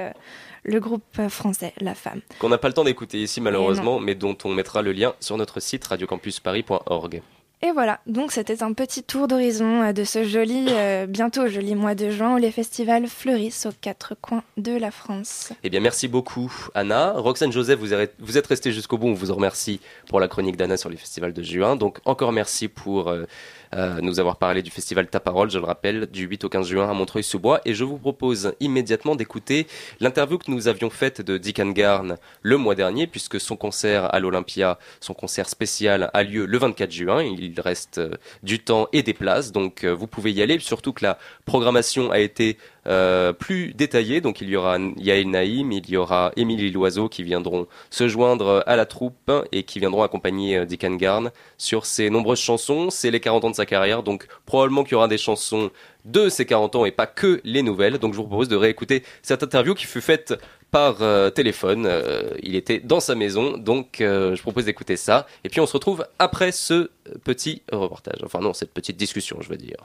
le 0.64 0.78
groupe 0.78 1.26
français 1.30 1.72
La 1.80 1.94
Femme. 1.94 2.20
Qu'on 2.38 2.50
n'a 2.50 2.58
pas 2.58 2.68
le 2.68 2.74
temps 2.74 2.84
d'écouter 2.84 3.16
ici 3.16 3.40
malheureusement, 3.40 3.98
mais 3.98 4.14
dont 4.14 4.36
on 4.44 4.50
mettra 4.50 4.82
le 4.82 4.92
lien 4.92 5.14
sur 5.20 5.38
notre 5.38 5.58
site 5.58 5.86
radiocampusparis.org. 5.86 7.22
Et 7.62 7.72
voilà, 7.72 8.00
donc 8.06 8.32
c'était 8.32 8.62
un 8.62 8.72
petit 8.72 9.02
tour 9.02 9.28
d'horizon 9.28 9.82
euh, 9.82 9.92
de 9.92 10.02
ce 10.02 10.24
joli, 10.24 10.68
euh, 10.70 11.04
bientôt 11.06 11.46
joli 11.46 11.74
mois 11.74 11.94
de 11.94 12.08
juin 12.08 12.34
où 12.34 12.38
les 12.38 12.50
festivals 12.50 13.06
fleurissent 13.06 13.66
aux 13.66 13.72
quatre 13.82 14.14
coins 14.18 14.42
de 14.56 14.72
la 14.72 14.90
France. 14.90 15.52
Eh 15.62 15.68
bien, 15.68 15.80
merci 15.80 16.08
beaucoup, 16.08 16.50
Anna. 16.74 17.12
Roxane 17.12 17.52
Joseph, 17.52 17.78
vous 17.78 17.92
êtes, 17.92 18.14
vous 18.18 18.38
êtes 18.38 18.46
resté 18.46 18.72
jusqu'au 18.72 18.96
bout. 18.96 19.08
On 19.08 19.12
vous 19.12 19.34
remercie 19.34 19.78
pour 20.08 20.20
la 20.20 20.28
chronique 20.28 20.56
d'Anna 20.56 20.78
sur 20.78 20.88
les 20.88 20.96
festivals 20.96 21.34
de 21.34 21.42
juin. 21.42 21.76
Donc, 21.76 21.98
encore 22.06 22.32
merci 22.32 22.66
pour 22.68 23.08
euh, 23.08 23.26
euh, 23.74 24.00
nous 24.00 24.18
avoir 24.18 24.36
parlé 24.36 24.62
du 24.62 24.70
festival 24.70 25.06
Ta 25.08 25.20
Parole, 25.20 25.50
je 25.50 25.58
le 25.58 25.64
rappelle, 25.64 26.06
du 26.06 26.24
8 26.26 26.44
au 26.44 26.48
15 26.48 26.68
juin 26.68 26.90
à 26.90 26.92
Montreuil-sous-Bois. 26.92 27.60
Et 27.64 27.74
je 27.74 27.84
vous 27.84 27.98
propose 27.98 28.52
immédiatement 28.60 29.14
d'écouter 29.14 29.66
l'interview 30.00 30.38
que 30.38 30.50
nous 30.50 30.68
avions 30.68 30.90
faite 30.90 31.20
de 31.20 31.38
Dick 31.38 31.60
Garn 31.60 32.16
le 32.42 32.56
mois 32.56 32.74
dernier, 32.74 33.06
puisque 33.06 33.40
son 33.40 33.56
concert 33.56 34.12
à 34.12 34.18
l'Olympia, 34.18 34.78
son 35.00 35.14
concert 35.14 35.48
spécial, 35.48 36.10
a 36.14 36.22
lieu 36.22 36.46
le 36.46 36.58
24 36.58 36.90
juin. 36.90 37.22
Il 37.22 37.60
reste 37.60 37.98
euh, 37.98 38.14
du 38.42 38.58
temps 38.58 38.88
et 38.92 39.02
des 39.02 39.14
places, 39.14 39.52
donc 39.52 39.84
euh, 39.84 39.94
vous 39.94 40.06
pouvez 40.06 40.32
y 40.32 40.42
aller. 40.42 40.58
Surtout 40.58 40.92
que 40.92 41.04
la 41.04 41.18
programmation 41.44 42.10
a 42.10 42.18
été 42.18 42.56
euh, 42.86 43.32
plus 43.32 43.74
détaillée, 43.74 44.20
donc 44.20 44.40
il 44.40 44.48
y 44.48 44.56
aura 44.56 44.78
Yael 44.96 45.28
Naïm, 45.28 45.72
il 45.72 45.88
y 45.90 45.96
aura 45.96 46.32
Émilie 46.36 46.70
Loiseau 46.70 47.08
qui 47.08 47.22
viendront 47.22 47.66
se 47.90 48.08
joindre 48.08 48.62
à 48.66 48.76
la 48.76 48.86
troupe 48.86 49.30
et 49.52 49.64
qui 49.64 49.78
viendront 49.78 50.02
accompagner 50.02 50.58
euh, 50.58 50.64
Dick 50.64 50.84
Garn 50.96 51.30
sur 51.58 51.86
ses 51.86 52.10
nombreuses 52.10 52.40
chansons. 52.40 52.90
C'est 52.90 53.10
les 53.10 53.20
40 53.20 53.44
ans 53.44 53.50
de 53.50 53.56
sa 53.56 53.66
carrière, 53.66 54.02
donc 54.02 54.26
probablement 54.46 54.84
qu'il 54.84 54.92
y 54.92 54.96
aura 54.96 55.08
des 55.08 55.18
chansons 55.18 55.70
de 56.04 56.28
ses 56.28 56.46
40 56.46 56.76
ans 56.76 56.84
et 56.84 56.90
pas 56.90 57.06
que 57.06 57.40
les 57.44 57.62
nouvelles. 57.62 57.98
Donc 57.98 58.14
je 58.14 58.18
vous 58.18 58.26
propose 58.26 58.48
de 58.48 58.56
réécouter 58.56 59.02
cette 59.22 59.42
interview 59.42 59.74
qui 59.74 59.86
fut 59.86 60.00
faite 60.00 60.34
par 60.70 61.02
euh, 61.02 61.30
téléphone. 61.30 61.86
Euh, 61.86 62.30
il 62.42 62.54
était 62.54 62.78
dans 62.78 63.00
sa 63.00 63.14
maison, 63.14 63.56
donc 63.56 64.00
euh, 64.00 64.34
je 64.34 64.42
propose 64.42 64.64
d'écouter 64.64 64.96
ça. 64.96 65.26
Et 65.44 65.48
puis 65.48 65.60
on 65.60 65.66
se 65.66 65.72
retrouve 65.72 66.06
après 66.18 66.52
ce 66.52 66.90
petit 67.24 67.62
reportage. 67.72 68.20
Enfin 68.24 68.40
non, 68.40 68.52
cette 68.52 68.72
petite 68.72 68.96
discussion, 68.96 69.38
je 69.40 69.48
veux 69.48 69.56
dire. 69.56 69.76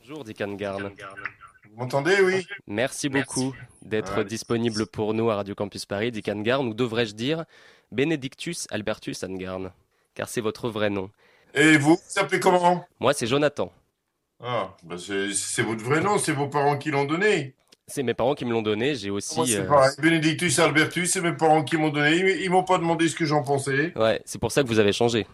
Bonjour 0.00 0.24
Dick 0.24 0.42
Garn. 0.56 0.90
Vous 1.74 1.80
m'entendez, 1.80 2.14
oui? 2.22 2.46
Merci 2.68 3.08
beaucoup 3.08 3.52
d'être 3.82 4.22
disponible 4.22 4.86
pour 4.86 5.12
nous 5.12 5.28
à 5.30 5.34
Radio 5.34 5.56
Campus 5.56 5.86
Paris, 5.86 6.12
Dick 6.12 6.30
Garn, 6.30 6.68
ou 6.68 6.72
devrais-je 6.72 7.14
dire 7.14 7.46
Benedictus 7.90 8.68
Albertus 8.70 9.24
Angarn, 9.24 9.72
car 10.14 10.28
c'est 10.28 10.40
votre 10.40 10.68
vrai 10.68 10.88
nom. 10.88 11.10
Et 11.52 11.76
vous, 11.76 11.96
vous 11.96 12.18
appelez 12.20 12.38
comment? 12.38 12.84
Moi, 13.00 13.12
c'est 13.12 13.26
Jonathan. 13.26 13.72
Ah, 14.40 14.76
bah 14.84 14.94
c'est 14.98 15.62
votre 15.62 15.82
vrai 15.82 16.00
nom, 16.00 16.16
c'est 16.18 16.30
vos 16.30 16.46
parents 16.46 16.78
qui 16.78 16.92
l'ont 16.92 17.06
donné. 17.06 17.54
C'est 17.88 18.04
mes 18.04 18.14
parents 18.14 18.36
qui 18.36 18.44
me 18.44 18.52
l'ont 18.52 18.62
donné. 18.62 18.94
J'ai 18.94 19.10
aussi. 19.10 19.34
Moi, 19.34 19.46
c'est 19.46 19.56
euh, 19.56 19.64
pareil. 19.66 19.90
Benedictus 19.98 20.56
Albertus, 20.60 21.10
c'est 21.10 21.20
mes 21.22 21.32
parents 21.32 21.64
qui 21.64 21.76
m'ont 21.76 21.90
donné. 21.90 22.16
Ils, 22.16 22.42
ils 22.42 22.50
m'ont 22.50 22.62
pas 22.62 22.78
demandé 22.78 23.08
ce 23.08 23.16
que 23.16 23.24
j'en 23.24 23.42
pensais. 23.42 23.92
Ouais, 23.96 24.22
c'est 24.24 24.38
pour 24.38 24.52
ça 24.52 24.62
que 24.62 24.68
vous 24.68 24.78
avez 24.78 24.92
changé. 24.92 25.26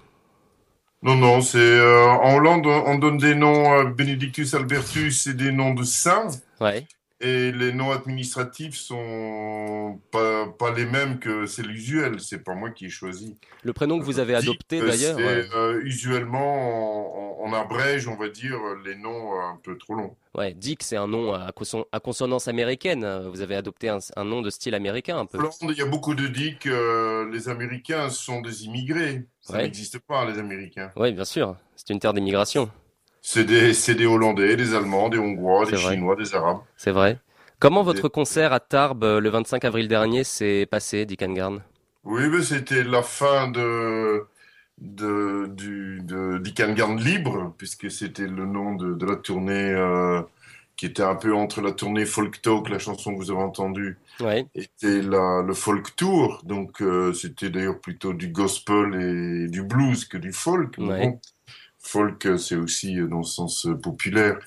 Non, 1.03 1.16
non, 1.16 1.40
c'est 1.40 1.59
euh, 1.59 2.09
en 2.09 2.36
Hollande, 2.36 2.66
on 2.66 2.98
donne 2.98 3.16
des 3.16 3.34
noms 3.34 3.72
euh, 3.72 3.84
Benedictus 3.84 4.53
Albertus, 4.53 5.22
c'est 5.22 5.34
des 5.34 5.51
noms 5.51 5.72
de 5.72 5.82
saints. 5.82 6.28
Ouais. 6.61 6.86
Et 7.22 7.52
les 7.52 7.72
noms 7.74 7.90
administratifs 7.90 8.76
sont 8.76 10.00
pas, 10.10 10.46
pas 10.58 10.72
les 10.72 10.86
mêmes 10.86 11.18
que 11.18 11.44
c'est 11.46 11.62
l'usuel. 11.62 12.18
C'est 12.20 12.42
pas 12.42 12.54
moi 12.54 12.70
qui 12.70 12.86
ai 12.86 12.88
choisi. 12.88 13.36
Le 13.62 13.72
prénom 13.74 13.98
que 13.98 14.04
vous 14.04 14.18
avez 14.20 14.34
adopté 14.34 14.80
d'ailleurs. 14.80 15.16
ouais. 15.18 15.44
euh, 15.54 15.82
usuellement, 15.84 17.38
on, 17.42 17.50
on 17.50 17.52
abrège, 17.52 18.08
on 18.08 18.16
va 18.16 18.28
dire, 18.28 18.58
les 18.84 18.96
noms 18.96 19.32
un 19.38 19.58
peu 19.62 19.76
trop 19.76 19.94
longs. 19.94 20.16
Ouais, 20.34 20.54
Dick, 20.54 20.82
c'est 20.82 20.96
un 20.96 21.08
nom 21.08 21.34
à, 21.34 21.50
conson- 21.50 21.84
à 21.92 22.00
consonance 22.00 22.48
américaine. 22.48 23.04
Vous 23.30 23.42
avez 23.42 23.56
adopté 23.56 23.88
un, 23.88 23.98
un 24.16 24.24
nom 24.24 24.40
de 24.42 24.48
style 24.48 24.74
américain 24.74 25.18
un 25.18 25.26
peu. 25.26 25.38
Il 25.62 25.76
y 25.76 25.82
a 25.82 25.86
beaucoup 25.86 26.14
de 26.14 26.26
Dick. 26.26 26.66
euh, 26.66 27.30
les 27.30 27.48
Américains 27.50 28.08
sont 28.08 28.40
des 28.40 28.64
immigrés. 28.64 29.24
Ça 29.40 29.54
Ouais. 29.54 29.62
n'existe 29.64 29.98
pas, 29.98 30.24
les 30.24 30.38
Américains. 30.38 30.90
Oui, 30.96 31.12
bien 31.12 31.24
sûr. 31.24 31.56
C'est 31.76 31.90
une 31.90 31.98
terre 31.98 32.12
d'immigration. 32.14 32.70
C'est 33.22 33.44
des, 33.44 34.06
Hollandais, 34.06 34.56
des 34.56 34.74
Allemands, 34.74 35.08
des 35.08 35.18
Hongrois, 35.18 35.66
des 35.66 35.76
vrai. 35.76 35.94
Chinois, 35.94 36.16
des 36.16 36.34
Arabes. 36.34 36.60
C'est 36.76 36.90
vrai. 36.90 37.18
Comment 37.58 37.82
votre 37.82 38.08
concert 38.08 38.52
à 38.52 38.60
Tarbes 38.60 39.04
euh, 39.04 39.20
le 39.20 39.28
25 39.28 39.64
avril 39.64 39.88
dernier 39.88 40.24
s'est 40.24 40.66
passé, 40.70 41.04
Dick 41.04 41.22
Garn 41.22 41.62
Oui, 42.04 42.22
mais 42.30 42.42
c'était 42.42 42.82
la 42.82 43.02
fin 43.02 43.48
de, 43.50 44.24
de, 44.78 45.46
du, 45.48 46.00
de 46.02 46.40
Libre, 46.98 47.54
puisque 47.58 47.90
c'était 47.90 48.26
le 48.26 48.46
nom 48.46 48.74
de, 48.74 48.94
de 48.94 49.06
la 49.06 49.16
tournée 49.16 49.72
euh, 49.72 50.22
qui 50.76 50.86
était 50.86 51.02
un 51.02 51.14
peu 51.14 51.34
entre 51.34 51.60
la 51.60 51.72
tournée 51.72 52.06
Folk 52.06 52.40
Talk, 52.40 52.70
la 52.70 52.78
chanson 52.78 53.12
que 53.12 53.18
vous 53.18 53.30
avez 53.30 53.42
entendue, 53.42 53.98
Ouais. 54.20 54.46
était 54.54 55.02
la, 55.02 55.42
le 55.46 55.52
Folk 55.52 55.94
Tour. 55.96 56.40
Donc, 56.44 56.80
euh, 56.80 57.12
c'était 57.12 57.50
d'ailleurs 57.50 57.80
plutôt 57.80 58.14
du 58.14 58.28
gospel 58.28 58.94
et 58.94 59.48
du 59.48 59.62
blues 59.62 60.06
que 60.06 60.16
du 60.16 60.32
folk. 60.32 60.78
mais 60.78 60.88
Ouais. 60.88 61.00
bon, 61.08 61.20
folk, 61.80 62.28
c'est 62.38 62.56
aussi 62.56 62.98
euh, 63.00 63.08
dans 63.08 63.18
le 63.18 63.24
sens 63.24 63.66
euh, 63.66 63.74
populaire. 63.74 64.38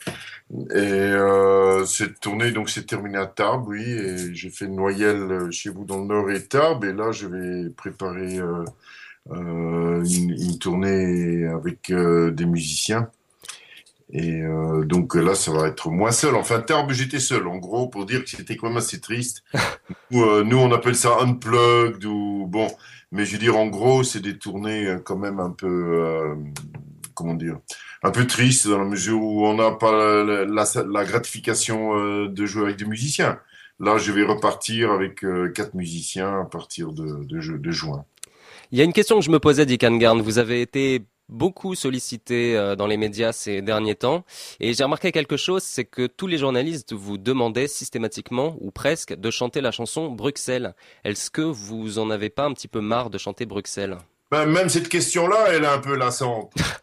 Et 0.54 0.76
euh, 0.76 1.84
cette 1.86 2.20
tournée, 2.20 2.52
donc, 2.52 2.70
s'est 2.70 2.84
terminée 2.84 3.18
à 3.18 3.26
Tarbes, 3.26 3.68
oui, 3.68 3.82
et 3.82 4.36
j'ai 4.36 4.52
fait 4.52 4.68
Noyelles 4.68 5.52
chez 5.52 5.70
vous 5.70 5.84
dans 5.84 6.00
le 6.00 6.06
Nord 6.06 6.30
et 6.30 6.44
Tarbes, 6.44 6.86
et 6.86 6.94
là, 6.94 7.12
je 7.12 7.28
vais 7.28 7.70
préparer 7.72 8.38
euh, 8.38 8.64
euh, 9.32 10.06
une, 10.06 10.30
une 10.30 10.60
tournée 10.60 11.48
avec 11.48 11.92
des 11.92 12.46
musiciens. 12.46 13.10
Et 14.16 14.44
donc 14.86 15.16
là, 15.16 15.34
ça 15.34 15.52
va 15.52 15.68
être 15.68 15.90
moi 15.90 16.12
seul. 16.12 16.36
Enfin, 16.36 16.60
Tarbes, 16.60 16.92
j'étais 16.92 17.20
seul, 17.20 17.48
en 17.48 17.58
gros, 17.58 17.88
pour 17.88 18.06
dire 18.06 18.24
que 18.24 18.30
c'était 18.30 18.56
quand 18.56 18.68
même 18.68 18.78
assez 18.78 19.00
triste. 19.00 19.44
Nous, 20.12 20.44
nous, 20.44 20.58
on 20.58 20.72
appelle 20.72 20.96
ça 20.96 21.18
unplugged 21.22 22.06
ou 22.06 22.46
bon, 22.48 22.68
mais 23.12 23.26
je 23.26 23.32
veux 23.34 23.40
dire, 23.40 23.58
en 23.58 23.66
gros, 23.66 24.04
c'est 24.04 24.20
des 24.20 24.38
tournées 24.38 24.98
quand 25.04 25.18
même 25.18 25.40
un 25.40 25.50
peu, 25.50 26.36
comment 27.14 27.34
dire, 27.34 27.58
un 28.04 28.12
peu 28.12 28.26
tristes 28.28 28.68
dans 28.68 28.78
la 28.80 28.86
mesure 28.86 29.22
où 29.22 29.46
on 29.48 29.56
n'a 29.56 29.72
pas 29.72 29.92
la, 30.24 30.46
la- 30.46 30.84
la 30.92 31.06
gratification 31.06 31.98
euh, 31.98 32.28
de 32.28 32.46
jouer 32.46 32.64
avec 32.64 32.78
des 32.78 32.86
musiciens. 32.86 33.40
Là, 33.80 33.98
je 33.98 34.12
vais 34.12 34.24
repartir 34.24 34.92
avec 34.92 35.24
euh, 35.24 35.50
quatre 35.50 35.74
musiciens 35.74 36.42
à 36.42 36.46
partir 36.46 36.92
de, 36.94 37.24
de, 37.26 37.40
ju- 37.40 37.58
de 37.60 37.72
juin. 37.72 38.06
Il 38.72 38.78
y 38.78 38.82
a 38.82 38.84
une 38.86 38.94
question 38.94 39.18
que 39.20 39.26
je 39.26 39.32
me 39.32 39.40
posais, 39.40 39.66
Dick 39.66 39.82
Garn. 39.82 40.22
Vous 40.22 40.38
avez 40.38 40.62
été 40.62 41.02
beaucoup 41.30 41.74
sollicité 41.74 42.56
euh, 42.58 42.76
dans 42.76 42.86
les 42.88 42.98
médias 42.98 43.32
ces 43.32 43.62
derniers 43.62 43.96
temps. 43.96 44.24
Et 44.60 44.74
j'ai 44.74 44.84
remarqué 44.84 45.12
quelque 45.12 45.38
chose, 45.38 45.64
c'est 45.64 45.86
que 45.86 46.06
tous 46.08 46.28
les 46.28 46.38
journalistes 46.38 46.94
vous 46.94 47.18
demandaient 47.18 47.68
systématiquement, 47.68 48.56
ou 48.62 48.72
presque, 48.72 49.14
de 49.16 49.32
chanter 49.32 49.62
la 49.62 49.72
chanson 49.72 50.10
Bruxelles. 50.10 50.76
Est-ce 51.04 51.32
que 51.32 51.42
vous 51.42 51.98
en 51.98 52.10
avez 52.10 52.30
pas 52.30 52.46
un 52.46 52.54
petit 52.54 52.68
peu 52.68 52.82
marre 52.82 53.10
de 53.10 53.18
chanter 53.18 53.46
Bruxelles? 53.46 53.98
Ben, 54.32 54.46
même 54.46 54.70
cette 54.70 54.90
question-là, 54.90 55.46
elle 55.50 55.64
est 55.64 55.68
un 55.68 55.80
peu 55.80 55.96
lassante. 55.96 56.52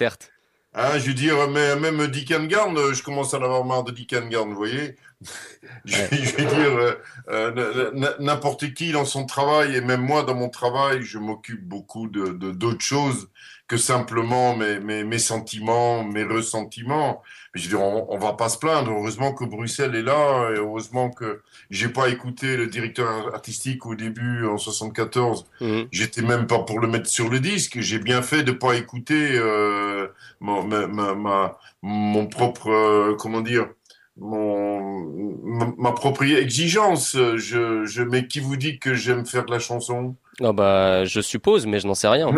Certes. 0.00 0.32
Hein, 0.72 0.98
je 0.98 1.08
veux 1.08 1.14
dire, 1.14 1.46
mais, 1.50 1.76
même 1.76 2.06
Dick 2.06 2.32
Garn, 2.48 2.74
euh, 2.78 2.94
je 2.94 3.02
commence 3.02 3.34
à 3.34 3.38
en 3.38 3.42
avoir 3.42 3.66
marre 3.66 3.84
de 3.84 3.92
Dick 3.92 4.14
Garn, 4.30 4.48
vous 4.48 4.56
voyez. 4.56 4.96
je, 5.84 5.94
je 5.94 6.36
veux 6.36 6.46
dire, 6.46 6.74
euh, 6.78 6.94
euh, 7.28 8.14
n'importe 8.18 8.72
qui 8.72 8.92
dans 8.92 9.04
son 9.04 9.26
travail, 9.26 9.76
et 9.76 9.82
même 9.82 10.00
moi 10.00 10.22
dans 10.22 10.34
mon 10.34 10.48
travail, 10.48 11.02
je 11.02 11.18
m'occupe 11.18 11.62
beaucoup 11.62 12.08
de 12.08 12.28
de- 12.28 12.52
d'autres 12.52 12.82
choses 12.82 13.28
que 13.70 13.76
simplement 13.76 14.56
mes, 14.56 14.80
mes, 14.80 15.04
mes 15.04 15.20
sentiments, 15.20 16.02
mes 16.02 16.24
ressentiments. 16.24 17.22
Mais 17.54 17.60
je 17.60 17.68
veux 17.68 17.76
dire, 17.76 17.86
on, 17.86 18.04
on 18.10 18.18
va 18.18 18.32
pas 18.32 18.48
se 18.48 18.58
plaindre. 18.58 18.90
Heureusement 18.90 19.32
que 19.32 19.44
Bruxelles 19.44 19.94
est 19.94 20.02
là, 20.02 20.50
et 20.50 20.56
heureusement 20.58 21.08
que 21.10 21.40
j'ai 21.70 21.88
pas 21.88 22.08
écouté 22.08 22.56
le 22.56 22.66
directeur 22.66 23.32
artistique 23.32 23.86
au 23.86 23.94
début 23.94 24.44
en 24.44 24.58
74. 24.58 25.46
Mhm. 25.60 25.86
J'étais 25.92 26.22
même 26.22 26.48
pas 26.48 26.58
pour 26.58 26.80
le 26.80 26.88
mettre 26.88 27.06
sur 27.08 27.28
le 27.28 27.38
disque. 27.38 27.78
J'ai 27.78 28.00
bien 28.00 28.22
fait 28.22 28.42
de 28.42 28.50
pas 28.50 28.74
écouter 28.74 29.34
euh, 29.36 30.08
mon, 30.40 30.64
ma, 30.64 30.88
ma, 30.88 31.14
ma- 31.14 31.58
mon 31.82 32.26
propre, 32.26 32.70
euh, 32.70 33.14
comment 33.16 33.40
dire, 33.40 33.68
mon, 34.16 35.04
ma, 35.44 35.72
ma 35.78 35.92
propre 35.92 36.24
exigence. 36.24 37.16
Je, 37.36 37.84
je, 37.86 38.02
mais 38.02 38.26
qui 38.26 38.40
vous 38.40 38.56
dit 38.56 38.80
que 38.80 38.94
j'aime 38.94 39.24
faire 39.26 39.44
de 39.44 39.52
la 39.52 39.60
chanson? 39.60 40.16
Ah 40.42 40.52
bah, 40.52 41.04
je 41.04 41.20
suppose, 41.20 41.66
mais 41.66 41.80
je 41.80 41.86
n'en 41.86 41.94
sais 41.94 42.08
rien. 42.08 42.30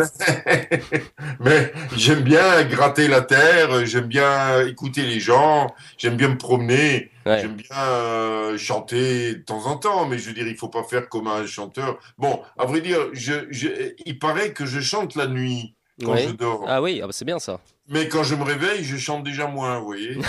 Mais 1.40 1.72
j'aime 1.96 2.22
bien 2.22 2.64
gratter 2.64 3.06
la 3.08 3.20
terre, 3.20 3.86
j'aime 3.86 4.06
bien 4.06 4.66
écouter 4.66 5.02
les 5.02 5.20
gens, 5.20 5.68
j'aime 5.98 6.16
bien 6.16 6.28
me 6.28 6.38
promener, 6.38 7.10
j'aime 7.24 7.54
bien 7.54 7.76
euh, 7.76 8.58
chanter 8.58 9.34
de 9.34 9.42
temps 9.42 9.66
en 9.66 9.76
temps, 9.76 10.06
mais 10.06 10.18
je 10.18 10.26
veux 10.28 10.34
dire, 10.34 10.46
il 10.46 10.56
faut 10.56 10.68
pas 10.68 10.82
faire 10.82 11.08
comme 11.08 11.28
un 11.28 11.46
chanteur. 11.46 11.98
Bon, 12.18 12.40
à 12.58 12.66
vrai 12.66 12.80
dire, 12.80 12.98
je, 13.12 13.46
je, 13.50 13.68
il 14.04 14.18
paraît 14.18 14.52
que 14.52 14.66
je 14.66 14.80
chante 14.80 15.14
la 15.14 15.26
nuit 15.26 15.74
quand 16.04 16.16
je 16.16 16.30
dors. 16.30 16.64
Ah 16.66 16.82
oui, 16.82 17.00
ah 17.02 17.06
bah 17.06 17.12
c'est 17.12 17.24
bien 17.24 17.38
ça. 17.38 17.60
Mais 17.88 18.08
quand 18.08 18.22
je 18.22 18.34
me 18.34 18.44
réveille, 18.44 18.84
je 18.84 18.96
chante 18.96 19.24
déjà 19.24 19.46
moins, 19.46 19.78
vous 19.78 19.86
voyez. 19.86 20.16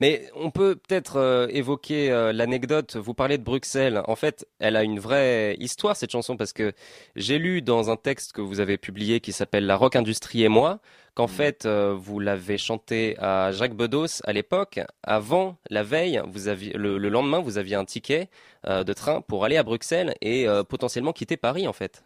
Mais 0.00 0.30
on 0.34 0.50
peut 0.50 0.76
peut-être 0.76 1.16
euh, 1.16 1.46
évoquer 1.50 2.10
euh, 2.10 2.32
l'anecdote. 2.32 2.96
Vous 2.96 3.14
parlez 3.14 3.38
de 3.38 3.42
Bruxelles. 3.42 4.02
En 4.06 4.16
fait, 4.16 4.46
elle 4.58 4.76
a 4.76 4.82
une 4.82 4.98
vraie 4.98 5.56
histoire 5.58 5.96
cette 5.96 6.10
chanson 6.10 6.36
parce 6.36 6.52
que 6.52 6.72
j'ai 7.16 7.38
lu 7.38 7.62
dans 7.62 7.90
un 7.90 7.96
texte 7.96 8.32
que 8.32 8.40
vous 8.40 8.60
avez 8.60 8.78
publié 8.78 9.20
qui 9.20 9.32
s'appelle 9.32 9.66
La 9.66 9.76
rock 9.76 9.96
industrie 9.96 10.42
et 10.42 10.48
moi 10.48 10.80
qu'en 11.14 11.26
fait 11.26 11.66
euh, 11.66 11.94
vous 11.94 12.20
l'avez 12.20 12.56
chanté 12.56 13.16
à 13.18 13.52
Jacques 13.52 13.74
Bedos 13.74 14.22
à 14.24 14.32
l'époque. 14.32 14.80
Avant 15.02 15.58
la 15.68 15.82
veille, 15.82 16.22
vous 16.26 16.48
aviez 16.48 16.72
le, 16.72 16.96
le 16.96 17.08
lendemain 17.10 17.40
vous 17.40 17.58
aviez 17.58 17.76
un 17.76 17.84
ticket 17.84 18.30
de 18.66 18.92
train 18.92 19.20
pour 19.20 19.44
aller 19.44 19.56
à 19.56 19.62
Bruxelles 19.62 20.14
et 20.22 20.46
potentiellement 20.68 21.12
quitter 21.12 21.36
Paris 21.36 21.66
en 21.68 21.72
fait. 21.72 22.04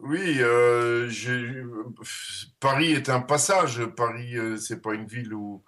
Oui, 0.00 0.40
Paris 2.60 2.92
est 2.92 3.08
un 3.10 3.20
passage. 3.20 3.84
Paris, 3.96 4.36
c'est 4.58 4.80
pas 4.80 4.94
une 4.94 5.06
ville 5.06 5.34
où, 5.34 5.62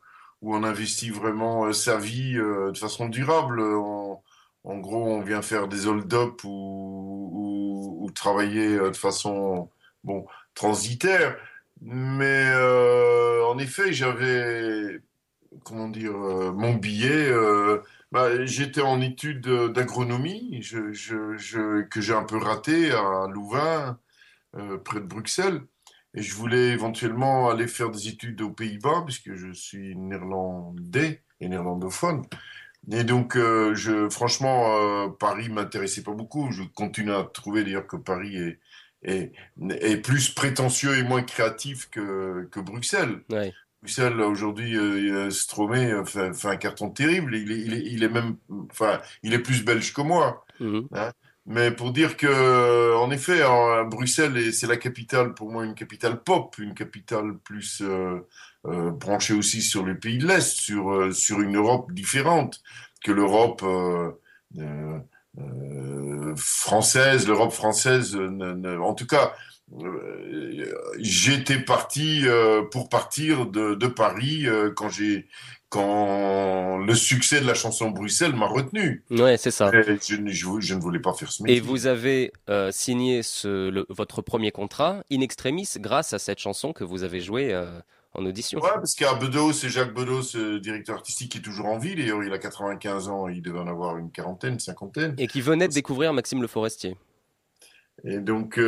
où 0.45 0.55
on 0.57 0.63
investit 0.65 1.11
vraiment 1.11 1.67
euh, 1.67 1.73
sa 1.73 1.99
vie 1.99 2.37
euh, 2.39 2.71
de 2.73 2.79
façon 2.79 3.09
durable. 3.09 3.61
On- 3.61 4.21
en 4.65 4.79
gros, 4.79 5.07
on 5.09 5.21
vient 5.23 5.43
faire 5.43 5.69
des 5.69 5.87
hold-up 5.87 6.43
ou, 6.45 8.11
travailler 8.15 8.77
euh, 8.79 8.91
de 8.91 8.97
façon 8.97 9.71
bon, 10.05 10.27
transitaire. 10.55 11.37
Mais 11.83 12.53
en 13.45 13.59
effet, 13.59 13.93
j'avais, 13.93 15.01
comment 15.65 15.89
dire, 15.89 16.13
mon 16.15 16.75
billet. 16.75 17.31
bah, 18.13 18.45
j'étais 18.47 18.81
en 18.83 19.01
études 19.01 19.49
d'agronomie, 19.73 20.61
que 21.91 22.01
j'ai 22.01 22.15
un 22.15 22.25
peu 22.25 22.39
raté 22.39 22.93
à 22.93 23.27
Louvain, 23.29 23.99
près 24.85 25.01
de 25.01 25.07
Bruxelles. 25.07 25.63
Et 26.15 26.23
je 26.23 26.35
voulais 26.35 26.69
éventuellement 26.69 27.51
aller 27.51 27.67
faire 27.67 27.91
des 27.91 28.09
études 28.09 28.41
aux 28.43 28.51
Pays-Bas, 28.51 29.03
puisque 29.05 29.35
je 29.35 29.53
suis 29.53 29.97
néerlandais 29.97 31.23
et 31.41 31.49
néerlandophone. 31.49 32.25
Et 32.91 33.05
donc, 33.05 33.37
euh, 33.37 33.75
je, 33.75 34.09
franchement, 34.11 34.77
euh, 34.77 35.09
Paris 35.09 35.49
m'intéressait 35.49 36.03
pas 36.03 36.13
beaucoup. 36.13 36.51
Je 36.53 36.63
continue 36.63 37.13
à 37.13 37.25
trouver 37.25 37.65
d'ailleurs 37.65 37.87
que 37.87 37.97
Paris 37.97 38.37
est, 38.37 38.59
est, 39.03 39.33
est 39.71 39.97
plus 39.97 40.31
prétentieux 40.31 40.97
et 40.97 41.03
moins 41.03 41.23
créatif 41.23 41.89
que, 41.91 42.49
que 42.51 42.61
Bruxelles. 42.61 43.23
Ouais. 43.31 43.53
Bruxelles, 43.83 44.21
aujourd'hui, 44.21 44.77
euh, 44.77 45.29
euh, 45.29 46.05
fait, 46.05 46.35
fait 46.35 46.49
un 46.49 46.57
carton 46.57 46.91
terrible. 46.91 47.35
Il 47.35 47.53
est, 47.53 47.61
il 47.61 47.75
est, 47.75 47.83
il 47.87 48.03
est 48.03 48.09
même, 48.09 48.37
enfin, 48.71 49.01
il 49.23 49.35
est 49.35 49.39
plus 49.39 49.65
belge 49.65 49.93
que 49.93 50.01
moi. 50.03 50.45
Mhm. 50.61 50.89
hein. 50.93 51.13
Mais 51.47 51.71
pour 51.71 51.93
dire 51.93 52.17
que, 52.17 52.95
en 52.97 53.11
effet, 53.11 53.45
en- 53.45 53.85
Bruxelles, 53.85 54.37
est- 54.39 54.53
c'est 54.53 54.67
la 54.67 54.79
capitale, 54.79 55.35
pour 55.35 55.51
moi, 55.53 55.65
une 55.67 55.75
capitale 55.75 56.23
pop, 56.23 56.57
une 56.59 56.75
capitale 56.75 57.37
plus 57.45 57.83
euh, 57.83 58.21
euh, 58.67 58.91
branchée 58.91 59.35
aussi 59.35 59.61
sur 59.63 59.85
les 59.85 59.95
pays 59.95 60.17
de 60.19 60.27
l'Est, 60.27 60.57
sur, 60.59 60.91
euh, 60.93 61.13
sur 61.13 61.41
une 61.43 61.57
Europe 61.57 61.93
différente 61.93 62.63
que 63.05 63.13
l'Europe 63.13 63.61
euh, 63.63 64.11
euh, 64.59 64.99
euh, 65.39 66.35
française, 66.37 67.27
l'Europe 67.29 67.53
française. 67.53 68.17
ne- 68.17 68.55
ne- 68.55 68.79
en 68.79 68.95
tout 68.95 69.07
cas, 69.07 69.35
j'étais 70.99 71.59
parti 71.59 72.23
euh, 72.27 72.63
pour 72.71 72.89
partir 72.89 73.47
de, 73.47 73.75
de 73.75 73.87
Paris 73.87 74.47
euh, 74.47 74.71
quand 74.75 74.89
j'ai 74.89 75.29
quand 75.75 76.79
le 76.79 76.95
succès 76.95 77.41
de 77.41 77.47
la 77.47 77.55
chanson 77.55 77.91
Bruxelles 77.91 78.35
m'a 78.35 78.47
retenu. 78.47 79.03
Ouais, 79.11 79.37
c'est 79.37 79.51
ça. 79.51 79.71
Et 79.75 79.99
je, 80.07 80.17
ne- 80.17 80.31
je, 80.31 80.47
je 80.61 80.75
ne 80.75 80.81
voulais 80.81 81.01
pas 81.01 81.13
faire 81.15 81.33
ce 81.33 81.43
métier. 81.43 81.57
Et 81.57 81.61
vous 81.61 81.87
avez 81.87 82.33
euh, 82.49 82.71
signé 82.73 83.23
ce, 83.23 83.69
le- 83.71 83.87
votre 83.89 84.23
premier 84.23 84.53
contrat 84.53 85.03
in 85.11 85.21
extremis 85.21 85.69
grâce 85.79 86.13
à 86.13 86.19
cette 86.19 86.39
chanson 86.39 86.73
que 86.73 86.85
vous 86.85 87.03
avez 87.03 87.21
jouée 87.21 87.53
euh, 87.53 87.67
en 88.15 88.25
audition. 88.25 88.61
Ouais, 88.61 88.71
parce 88.75 88.95
qu'il 88.95 89.05
y 89.07 89.11
a 89.11 89.15
Bedos, 89.15 89.53
c'est 89.53 89.69
Jacques 89.69 89.93
Bedos, 89.95 90.37
euh, 90.37 90.61
directeur 90.61 90.95
artistique, 90.97 91.33
qui 91.33 91.39
est 91.39 91.43
toujours 91.43 91.67
en 91.67 91.79
vie. 91.79 91.97
D'ailleurs, 91.97 92.23
il 92.23 92.33
a 92.33 92.39
95 92.39 93.09
ans, 93.09 93.27
il 93.29 93.43
devait 93.43 93.59
en 93.59 93.67
avoir 93.67 93.99
une 93.99 94.11
quarantaine, 94.13 94.59
cinquantaine. 94.61 95.15
Et 95.19 95.27
qui 95.27 95.41
venait 95.41 95.67
de 95.69 95.73
découvrir 95.73 96.13
Maxime 96.13 96.41
Le 96.41 96.47
Forestier. 96.49 96.97
Et 98.05 98.19
donc, 98.19 98.59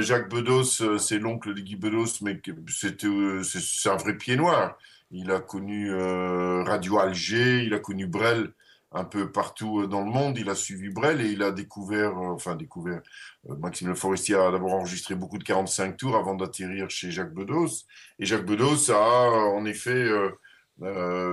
Jacques 0.00 0.30
Bedos, 0.30 0.98
c'est 0.98 1.18
l'oncle 1.18 1.54
de 1.54 1.60
Guy 1.60 1.76
Bedos, 1.76 2.22
mais 2.22 2.40
c'est 2.66 3.88
un 3.88 3.96
vrai 3.96 4.16
pied 4.16 4.36
noir. 4.36 4.78
Il 5.10 5.30
a 5.32 5.40
connu 5.40 5.90
euh, 5.90 6.62
Radio 6.62 6.98
Alger, 6.98 7.64
il 7.64 7.74
a 7.74 7.78
connu 7.80 8.06
Brel 8.06 8.52
un 8.92 9.04
peu 9.04 9.30
partout 9.30 9.80
euh, 9.82 9.86
dans 9.86 10.00
le 10.04 10.10
monde. 10.10 10.38
Il 10.38 10.48
a 10.50 10.54
suivi 10.54 10.88
Brel 10.88 11.20
et 11.20 11.30
il 11.30 11.42
a 11.42 11.50
découvert, 11.52 12.10
euh, 12.18 12.32
enfin 12.34 12.54
découvert, 12.56 13.00
euh, 13.48 13.56
Maxime 13.56 13.88
Le 13.88 13.94
Forestier 13.94 14.36
a 14.36 14.50
d'abord 14.50 14.72
enregistré 14.74 15.14
beaucoup 15.14 15.38
de 15.38 15.44
45 15.44 15.96
tours 15.96 16.16
avant 16.16 16.34
d'atterrir 16.34 16.88
chez 16.90 17.10
Jacques 17.10 17.34
Bedos. 17.34 17.84
Et 18.18 18.24
Jacques 18.26 18.46
Bedos 18.46 18.90
a 18.90 19.30
en 19.30 19.64
effet 19.64 20.08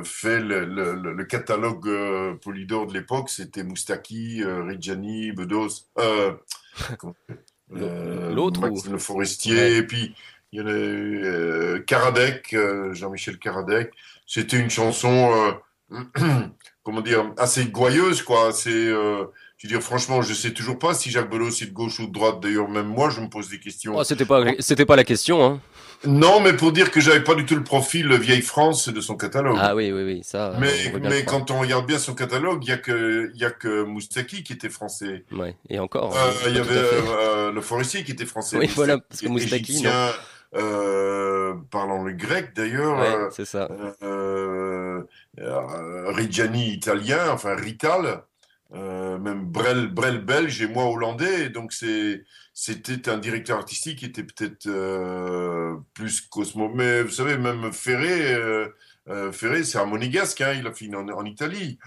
fait 0.04 0.40
le, 0.42 0.66
le- 0.66 0.94
le- 0.96 1.14
le 1.14 1.26
catalogue 1.26 1.90
Polydor 2.42 2.86
de 2.88 2.94
l'époque. 2.94 3.30
C'était 3.30 3.64
Moustaki, 3.64 4.44
Reggiani, 4.44 5.32
Bedos. 5.32 5.86
L'autre 7.70 8.60
ou- 8.60 8.70
Maxime 8.70 8.94
Le 8.94 8.98
Forestier, 8.98 9.56
Ouais. 9.56 9.74
et 9.78 9.84
puis 9.84 10.16
il 10.52 10.60
y 10.60 10.64
en 10.64 10.68
a 10.68 10.72
euh, 10.72 11.80
Karadec, 11.86 12.54
euh, 12.54 12.94
Jean-Michel 12.94 13.38
Karadec. 13.38 13.92
C'était 14.26 14.58
une 14.58 14.70
chanson, 14.70 15.52
euh, 15.92 16.00
comment 16.84 17.02
dire, 17.02 17.34
assez 17.38 17.66
gouailleuse, 17.66 18.22
quoi. 18.22 18.52
C'est, 18.54 18.88
je 18.88 19.28
veux 19.64 19.70
dire, 19.70 19.82
franchement, 19.82 20.22
je 20.22 20.34
sais 20.34 20.52
toujours 20.52 20.80
pas 20.80 20.94
si 20.94 21.10
Jacques 21.12 21.30
Bedos 21.30 21.50
est 21.50 21.68
de 21.68 21.74
gauche 21.74 22.00
ou 22.00 22.08
de 22.08 22.14
droite. 22.14 22.40
D'ailleurs, 22.42 22.70
même 22.70 22.88
moi, 22.88 23.10
je 23.10 23.20
me 23.22 23.28
pose 23.28 23.50
des 23.50 23.60
questions. 23.60 23.96
Oh, 23.98 24.04
c'était 24.04 24.26
pas, 24.26 24.44
c'était 24.60 24.86
pas 24.86 24.96
la 24.96 25.04
question, 25.04 25.44
hein. 25.44 25.60
Non, 26.06 26.40
mais 26.42 26.54
pour 26.54 26.72
dire 26.72 26.92
que 26.92 27.02
j'avais 27.02 27.24
pas 27.24 27.34
du 27.34 27.46
tout 27.46 27.56
le 27.56 27.64
profil 27.64 28.14
vieille 28.14 28.44
France 28.44 28.90
de 28.90 29.02
son 29.02 29.16
catalogue. 29.16 29.58
Ah 29.60 29.76
oui, 29.76 29.92
oui, 29.92 30.04
oui, 30.04 30.22
ça. 30.24 30.54
Mais, 30.60 30.70
on 30.94 31.00
mais 31.00 31.26
quand 31.26 31.50
on 31.50 31.60
regarde 31.60 31.88
bien 31.88 31.98
son 31.98 32.14
catalogue, 32.14 32.64
il 32.64 32.70
y 32.70 32.72
a 32.72 32.78
que, 32.78 33.32
il 33.34 33.42
y 33.42 33.46
a 33.46 33.50
que 33.50 33.84
Moustaki 33.84 34.44
qui 34.44 34.54
était 34.54 34.70
français. 34.70 35.26
Ouais, 35.32 35.56
et 35.70 35.80
encore. 35.80 36.16
Euh, 36.16 36.20
hein, 36.20 36.34
il 36.50 36.56
y 36.56 36.60
avait 36.60 36.76
euh, 36.76 37.52
le 37.52 37.62
Forestier 37.62 38.04
qui 38.04 38.12
était 38.12 38.26
français. 38.26 38.58
Oui, 38.58 38.66
Moustaki 38.66 38.76
voilà, 38.76 38.98
parce 39.00 39.22
que 39.22 39.28
Moustaki, 39.28 39.72
égyptien, 39.72 40.12
parlant 40.52 42.04
le 42.04 42.14
grec 42.14 42.54
d'ailleurs. 42.56 43.00
Ouais, 43.00 43.16
euh, 43.16 43.30
c'est 43.32 43.46
ça. 43.46 43.68
euh, 44.04 45.04
euh, 45.40 46.12
Reggiani 46.12 46.72
italien, 46.74 47.30
enfin 47.32 47.56
Rital, 47.56 48.24
euh, 48.74 49.18
même 49.18 49.46
Brel, 49.46 49.88
Brel 49.88 50.24
belge 50.24 50.62
et 50.62 50.68
moi 50.68 50.86
hollandais. 50.86 51.50
Donc 51.50 51.74
c'est 51.74 52.24
c'était 52.54 53.08
un 53.10 53.18
directeur 53.20 53.58
artistique 53.60 54.00
qui 54.00 54.06
était 54.06 54.24
peut-être 54.24 54.68
euh, 54.68 55.76
plus 55.94 56.22
cosmo. 56.22 56.70
Mais 56.70 57.04
vous 57.04 57.12
savez, 57.12 57.38
même 57.38 57.72
Ferré, 57.72 58.34
euh, 58.34 58.68
euh, 59.10 59.32
Ferré, 59.32 59.64
c'est 59.64 59.78
un 59.78 59.86
monégasque, 59.86 60.42
hein, 60.42 60.54
il 60.58 60.66
a 60.68 60.74
fini 60.74 60.96
en, 60.96 61.08
en 61.10 61.26
Italie. 61.26 61.78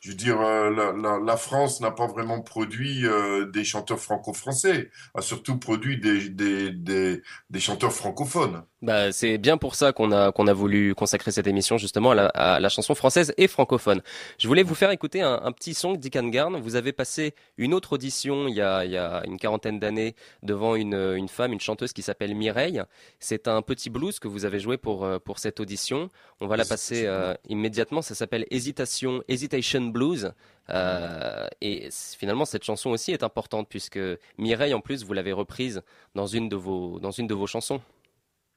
Je 0.00 0.10
veux 0.10 0.16
dire, 0.16 0.40
euh, 0.40 1.20
la, 1.24 1.36
France 1.36 1.80
n'a 1.80 1.90
pas 1.90 2.06
vraiment 2.06 2.40
produit 2.40 3.04
euh, 3.04 3.46
des 3.46 3.64
chanteurs 3.64 3.98
franco-français, 3.98 4.90
a 5.14 5.22
surtout 5.22 5.58
produit 5.58 5.98
des, 5.98 6.28
des, 6.28 7.22
des 7.50 7.60
chanteurs 7.60 7.92
francophones. 7.92 8.62
Bah, 8.80 9.10
c'est 9.10 9.38
bien 9.38 9.56
pour 9.56 9.74
ça 9.74 9.92
qu'on 9.92 10.12
a 10.12 10.30
qu'on 10.30 10.46
a 10.46 10.52
voulu 10.52 10.94
consacrer 10.94 11.32
cette 11.32 11.48
émission 11.48 11.78
justement 11.78 12.12
à 12.12 12.14
la, 12.14 12.26
à 12.28 12.60
la 12.60 12.68
chanson 12.68 12.94
française 12.94 13.34
et 13.36 13.48
francophone. 13.48 14.02
Je 14.38 14.46
voulais 14.46 14.62
vous 14.62 14.76
faire 14.76 14.92
écouter 14.92 15.20
un, 15.20 15.40
un 15.42 15.50
petit 15.50 15.74
son 15.74 15.94
de 15.94 15.96
Dick 15.96 16.16
Garn. 16.30 16.56
Vous 16.60 16.76
avez 16.76 16.92
passé 16.92 17.34
une 17.56 17.74
autre 17.74 17.94
audition 17.94 18.46
il 18.46 18.54
y 18.54 18.60
a, 18.60 18.84
il 18.84 18.92
y 18.92 18.96
a 18.96 19.22
une 19.26 19.36
quarantaine 19.36 19.80
d'années 19.80 20.14
devant 20.44 20.76
une, 20.76 20.94
une 20.94 21.28
femme, 21.28 21.52
une 21.52 21.58
chanteuse 21.58 21.92
qui 21.92 22.02
s'appelle 22.02 22.36
Mireille. 22.36 22.80
C'est 23.18 23.48
un 23.48 23.62
petit 23.62 23.90
blues 23.90 24.20
que 24.20 24.28
vous 24.28 24.44
avez 24.44 24.60
joué 24.60 24.76
pour 24.76 25.04
euh, 25.04 25.18
pour 25.18 25.40
cette 25.40 25.58
audition. 25.58 26.08
On 26.40 26.46
va 26.46 26.56
la 26.56 26.64
passer 26.64 27.04
euh, 27.06 27.34
immédiatement. 27.48 28.00
Ça 28.00 28.14
s'appelle 28.14 28.46
Hésitation, 28.52 29.24
Hesitation 29.26 29.80
Blues. 29.86 30.32
Euh, 30.70 31.48
et 31.60 31.88
finalement, 31.90 32.44
cette 32.44 32.62
chanson 32.62 32.90
aussi 32.90 33.10
est 33.10 33.24
importante 33.24 33.66
puisque 33.68 33.98
Mireille, 34.36 34.74
en 34.74 34.80
plus, 34.80 35.04
vous 35.04 35.14
l'avez 35.14 35.32
reprise 35.32 35.82
dans 36.14 36.26
une 36.26 36.48
de 36.48 36.54
vos 36.54 37.00
dans 37.00 37.10
une 37.10 37.26
de 37.26 37.34
vos 37.34 37.48
chansons. 37.48 37.80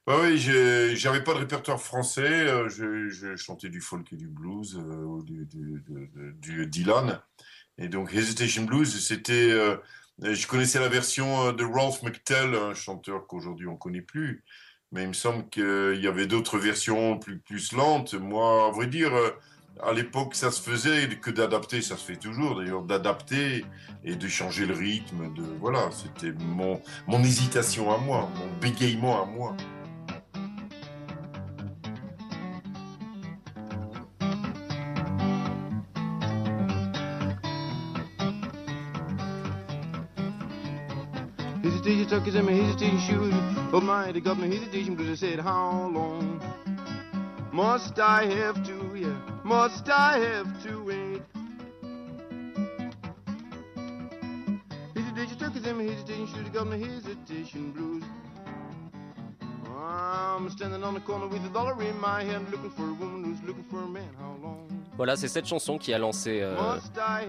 Bah 0.04 0.16
oui, 0.20 0.36
j'avais 0.96 1.22
pas 1.22 1.32
de 1.32 1.38
répertoire 1.38 1.80
français. 1.80 2.22
euh, 2.22 2.68
je, 2.68 3.36
chantais 3.36 3.68
du 3.68 3.80
folk 3.80 4.12
et 4.12 4.16
du 4.16 4.26
blues, 4.26 4.76
euh, 4.76 5.22
du, 6.34 6.66
Dylan. 6.66 7.20
Et 7.78 7.88
donc 7.88 8.12
Hesitation 8.12 8.64
Blues, 8.64 9.00
c'était. 9.00 9.52
euh, 9.52 9.76
je 10.20 10.46
connaissais 10.48 10.80
la 10.80 10.88
version 10.88 11.52
de 11.52 11.64
Ralph 11.64 12.02
McTell, 12.02 12.54
un 12.54 12.74
chanteur 12.74 13.26
qu'aujourd'hui 13.28 13.68
on 13.68 13.76
connaît 13.76 14.02
plus. 14.02 14.44
Mais 14.90 15.02
il 15.04 15.08
me 15.08 15.12
semble 15.14 15.48
qu'il 15.48 16.00
y 16.00 16.08
avait 16.08 16.26
d'autres 16.26 16.58
versions 16.58 17.18
plus, 17.18 17.38
plus 17.38 17.72
lentes. 17.72 18.14
Moi, 18.14 18.66
à 18.68 18.70
vrai 18.72 18.88
dire, 18.88 19.12
à 19.80 19.92
l'époque, 19.92 20.34
ça 20.34 20.50
se 20.50 20.60
faisait 20.60 21.08
que 21.20 21.30
d'adapter, 21.30 21.80
ça 21.80 21.96
se 21.96 22.04
fait 22.04 22.16
toujours 22.16 22.56
d'ailleurs, 22.56 22.82
d'adapter 22.82 23.64
et 24.04 24.16
de 24.16 24.28
changer 24.28 24.66
le 24.66 24.74
rythme. 24.74 25.32
De, 25.34 25.42
voilà, 25.60 25.90
c'était 25.92 26.32
mon, 26.32 26.82
mon 27.06 27.22
hésitation 27.22 27.92
à 27.92 27.98
moi, 27.98 28.28
mon 28.36 28.52
bégaiement 28.60 29.22
à 29.22 29.26
moi. 29.26 29.56
In 42.24 42.46
my 42.46 42.52
hesitation 42.52 43.00
shoes. 43.00 43.34
Oh 43.72 43.80
my, 43.80 44.12
they 44.12 44.20
got 44.20 44.38
my 44.38 44.46
hesitation 44.46 44.94
blues. 44.94 45.22
I 45.22 45.26
said, 45.26 45.40
how 45.40 45.90
long 45.92 46.40
must 47.52 47.98
I 47.98 48.24
have 48.26 48.64
to, 48.64 48.94
yeah, 48.94 49.14
must 49.44 49.88
I 49.90 50.18
have 50.18 50.62
to 50.62 50.84
wait? 50.84 51.22
Hesitation 54.94 55.64
in 55.66 55.76
my 55.76 55.82
hesitation 55.82 56.26
shoes. 56.28 56.48
Got 56.52 56.72
hesitation 56.72 57.72
blues. 57.72 58.04
I'm 59.76 60.48
standing 60.50 60.84
on 60.84 60.94
the 60.94 61.00
corner 61.00 61.26
with 61.26 61.44
a 61.44 61.50
dollar 61.52 61.82
in 61.82 62.00
my 62.00 62.22
hand, 62.22 62.50
looking 62.50 62.70
for 62.70 62.88
a 62.88 62.94
woman 62.94 63.24
who's 63.24 63.42
looking 63.46 63.64
for 63.64 63.80
a 63.80 63.88
man. 63.88 64.08
How 64.18 64.36
long? 64.40 64.68
Voilà, 64.96 65.16
c'est 65.16 65.28
cette 65.28 65.46
chanson 65.46 65.76
qui 65.76 65.92
a 65.92 65.98
lancé 65.98 66.40
euh, 66.40 66.78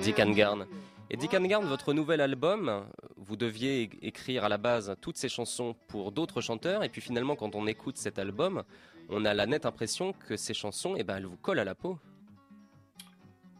Dick 0.01 0.19
and 0.19 0.33
Garn. 0.33 0.65
Et 1.13 1.15
Dick 1.15 1.35
votre 1.35 1.93
nouvel 1.93 2.21
album, 2.21 2.87
vous 3.17 3.35
deviez 3.35 3.87
écrire 4.01 4.45
à 4.45 4.49
la 4.49 4.57
base 4.57 4.95
toutes 4.99 5.15
ces 5.15 5.29
chansons 5.29 5.75
pour 5.87 6.11
d'autres 6.11 6.41
chanteurs, 6.41 6.83
et 6.83 6.89
puis 6.89 7.01
finalement, 7.01 7.35
quand 7.35 7.53
on 7.53 7.67
écoute 7.67 7.97
cet 7.97 8.17
album, 8.17 8.63
on 9.09 9.23
a 9.23 9.35
la 9.35 9.45
nette 9.45 9.67
impression 9.67 10.13
que 10.13 10.35
ces 10.37 10.55
chansons, 10.55 10.95
eh 10.97 11.03
ben, 11.03 11.17
elles 11.17 11.27
vous 11.27 11.37
collent 11.37 11.59
à 11.59 11.65
la 11.65 11.75
peau. 11.75 11.99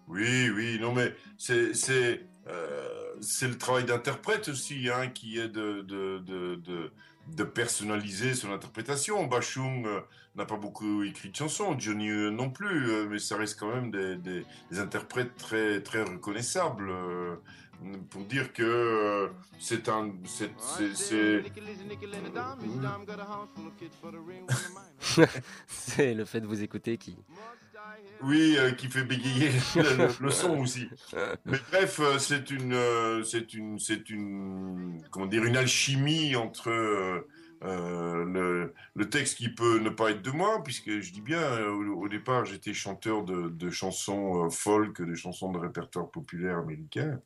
Oui, 0.07 0.49
oui, 0.49 0.79
non, 0.81 0.93
mais 0.93 1.13
c'est 1.37 1.75
c'est 1.75 2.21
euh, 2.47 3.13
le 3.43 3.57
travail 3.59 3.83
d'interprète 3.83 4.47
aussi, 4.47 4.89
hein, 4.89 5.09
qui 5.09 5.37
est 5.37 5.47
de, 5.47 5.81
de, 5.81 6.17
de, 6.57 6.91
de 7.27 7.43
personnaliser 7.43 8.33
son 8.33 8.51
interprétation. 8.51 9.25
Bachung 9.27 9.85
euh, 9.85 10.01
n'a 10.35 10.45
pas 10.45 10.57
beaucoup 10.57 11.03
écrit 11.03 11.29
de 11.29 11.35
chansons, 11.35 11.77
Johnny 11.79 12.09
euh, 12.09 12.29
non 12.31 12.49
plus, 12.49 12.89
euh, 12.91 13.07
mais 13.09 13.19
ça 13.19 13.37
reste 13.37 13.59
quand 13.59 13.73
même 13.73 13.91
des, 13.91 14.15
des- 14.17 14.45
des 14.71 14.79
interprètes 14.79 15.35
très, 15.37 15.81
très 15.81 16.03
reconnaissables. 16.03 16.89
euh, 16.89 17.35
pour 18.11 18.23
dire 18.23 18.53
que 18.53 19.29
c'est 19.59 19.89
un. 19.89 20.13
c'est- 20.23 20.51
c'est- 20.57 20.95
c'est- 20.95 21.41
C'est 25.67 26.13
le 26.13 26.23
fait 26.23 26.39
de 26.39 26.47
vous 26.47 26.63
écouter 26.63 26.97
qui. 26.97 27.17
Oui, 28.23 28.55
euh, 28.57 28.71
qui 28.71 28.87
fait 28.87 29.03
bégayer 29.03 29.51
le, 30.19 30.29
son 30.31 30.59
aussi. 30.59 30.87
Mais 31.45 31.57
bref, 31.71 31.99
euh, 31.99 32.17
c'est 32.19 32.51
une, 32.51 32.73
euh, 32.73 33.23
c'est 33.23 33.53
une, 33.53 33.79
c'est 33.79 34.09
une, 34.09 35.01
comment 35.11 35.25
dire, 35.25 35.43
une 35.43 35.57
alchimie 35.57 36.35
entre 36.37 36.69
euh, 36.69 37.21
le, 37.61 38.73
le 38.95 39.09
texte 39.09 39.37
qui 39.37 39.49
peut 39.49 39.79
ne 39.79 39.89
pas 39.89 40.11
être 40.11 40.21
de 40.21 40.31
moi, 40.31 40.63
puisque 40.63 41.01
je 41.01 41.11
dis 41.11 41.21
bien, 41.21 41.65
au, 41.65 42.03
au 42.03 42.07
départ, 42.07 42.45
j'étais 42.45 42.73
chanteur 42.73 43.23
de, 43.23 43.49
de 43.49 43.69
chansons 43.69 44.49
folk, 44.49 45.01
de 45.01 45.15
chansons 45.15 45.51
de 45.51 45.59
répertoire 45.59 46.09
populaire 46.09 46.59
américain. 46.59 47.19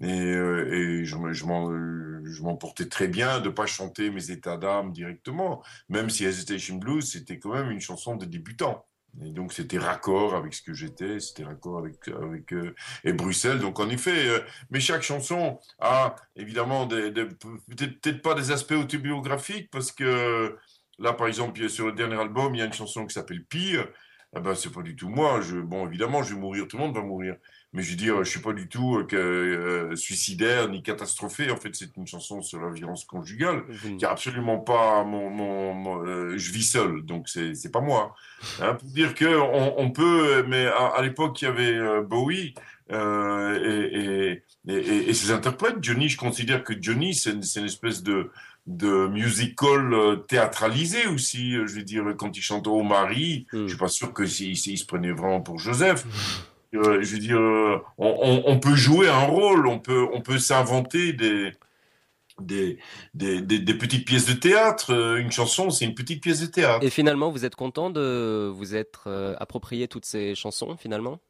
Et, 0.00 1.04
je 1.04 2.42
m'en 2.42 2.56
portais 2.56 2.88
très 2.88 3.08
bien 3.08 3.40
de 3.40 3.50
pas 3.50 3.66
chanter 3.66 4.10
mes 4.10 4.30
états 4.30 4.56
d'âme 4.56 4.90
directement, 4.92 5.62
même 5.88 6.10
si 6.10 6.24
Hesitation 6.24 6.76
Blues, 6.76 7.08
c'était 7.12 7.38
quand 7.38 7.52
même 7.52 7.70
une 7.70 7.80
chanson 7.80 8.16
de 8.16 8.24
débutant. 8.24 8.86
Et 9.20 9.30
donc 9.30 9.52
c'était 9.52 9.78
raccord 9.78 10.34
avec 10.34 10.54
ce 10.54 10.62
que 10.62 10.72
j'étais, 10.72 11.20
c'était 11.20 11.44
raccord 11.44 11.78
avec 11.78 12.08
avec 12.08 12.52
euh, 12.54 12.74
et 13.04 13.12
Bruxelles. 13.12 13.58
Donc 13.58 13.78
en 13.78 13.90
effet, 13.90 14.28
euh, 14.28 14.40
mais 14.70 14.80
chaque 14.80 15.02
chanson 15.02 15.58
a 15.80 16.16
évidemment 16.34 16.88
peut-être 16.88 18.22
pas 18.22 18.34
des 18.34 18.50
aspects 18.50 18.72
autobiographiques 18.72 19.70
parce 19.70 19.92
que 19.92 20.56
là 20.98 21.12
par 21.12 21.26
exemple 21.26 21.68
sur 21.68 21.86
le 21.86 21.92
dernier 21.92 22.18
album 22.18 22.54
il 22.54 22.58
y 22.58 22.62
a 22.62 22.64
une 22.64 22.72
chanson 22.72 23.06
qui 23.06 23.12
s'appelle 23.12 23.44
Pire. 23.44 23.86
Ah 24.34 24.40
ben 24.40 24.54
c'est 24.54 24.72
pas 24.72 24.82
du 24.82 24.96
tout 24.96 25.10
moi. 25.10 25.40
Bon 25.64 25.86
évidemment 25.86 26.22
je 26.22 26.34
vais 26.34 26.40
mourir, 26.40 26.66
tout 26.66 26.78
le 26.78 26.84
monde 26.84 26.94
va 26.94 27.02
mourir. 27.02 27.36
Mais 27.74 27.82
je 27.82 27.90
veux 27.90 27.96
dire, 27.96 28.22
je 28.22 28.28
suis 28.30 28.40
pas 28.40 28.52
du 28.52 28.68
tout 28.68 28.98
euh, 28.98 29.04
que, 29.04 29.16
euh, 29.16 29.96
suicidaire 29.96 30.68
ni 30.68 30.82
catastrophé. 30.82 31.50
En 31.50 31.56
fait, 31.56 31.74
c'est 31.74 31.96
une 31.96 32.06
chanson 32.06 32.42
sur 32.42 32.60
la 32.60 32.70
violence 32.70 33.04
conjugale 33.06 33.62
qui 33.98 34.04
a 34.04 34.10
absolument 34.10 34.58
pas 34.58 35.04
mon, 35.04 35.30
mon, 35.30 35.72
mon- 35.72 36.04
euh, 36.06 36.36
je 36.36 36.52
vis 36.52 36.64
seul, 36.70 37.02
donc 37.02 37.28
c'est 37.28 37.54
c'est 37.54 37.70
pas 37.72 37.80
moi. 37.80 38.14
Hein, 38.60 38.74
pour 38.74 38.88
dire 38.90 39.14
que 39.14 39.24
on, 39.24 39.78
on 39.78 39.90
peut, 39.90 40.44
mais 40.46 40.66
à, 40.66 40.88
à 40.96 41.02
l'époque 41.02 41.40
il 41.40 41.46
y 41.46 41.48
avait 41.48 42.02
Bowie 42.02 42.54
euh, 42.90 43.58
et, 43.64 43.98
et, 43.98 44.42
et, 44.68 44.76
et- 44.76 45.08
et 45.10 45.14
ses 45.14 45.30
interprètes. 45.30 45.76
Johnny, 45.80 46.08
je 46.10 46.18
considère 46.18 46.62
que 46.64 46.74
Johnny 46.78 47.14
c'est 47.14 47.30
une, 47.32 47.64
espèce 47.64 48.02
de 48.02 48.30
de 48.68 49.08
musical 49.08 49.92
euh, 49.92 50.16
théâtralisé 50.16 51.06
aussi. 51.06 51.56
euh, 51.56 51.66
Je 51.66 51.74
veux 51.76 51.82
dire, 51.82 52.04
quand 52.16 52.36
il 52.36 52.42
chante 52.42 52.66
Oh 52.68 52.82
Marie, 52.82 53.46
je 53.64 53.68
suis 53.68 53.76
pas 53.78 53.88
sûr 53.88 54.12
que 54.12 54.24
s'il 54.26 54.56
se 54.56 54.84
prenait 54.86 55.10
vraiment 55.12 55.40
pour 55.40 55.58
Joseph. 55.58 56.04
Euh, 56.74 57.02
je 57.02 57.14
veux 57.14 57.18
dire, 57.18 57.38
euh, 57.38 57.78
on, 57.98 58.08
on- 58.22 58.42
on 58.52 58.58
peut 58.60 58.74
jouer 58.74 59.08
un 59.08 59.24
rôle, 59.26 59.66
on 59.66 59.78
peut, 59.78 60.08
on 60.12 60.22
peut 60.22 60.38
s'inventer 60.38 61.12
des, 61.12 61.52
des, 62.40 62.78
des, 63.14 63.42
des, 63.42 63.58
des 63.60 63.74
petites 63.74 64.06
pièces 64.06 64.26
de 64.26 64.34
théâtre. 64.34 64.92
Euh, 64.92 65.16
Une 65.18 65.32
chanson, 65.32 65.70
c'est 65.70 65.84
une 65.86 65.94
petite 65.94 66.22
pièce 66.22 66.40
de 66.40 66.46
théâtre. 66.46 66.84
Et 66.84 66.90
finalement, 66.90 67.30
vous 67.30 67.44
êtes 67.44 67.56
content 67.56 67.90
de 67.90 68.50
vous 68.54 68.74
être 68.74 69.04
euh, 69.08 69.36
approprié 69.40 69.88
toutes 69.88 70.06
ces 70.06 70.34
chansons, 70.34 70.76
finalement? 70.76 71.20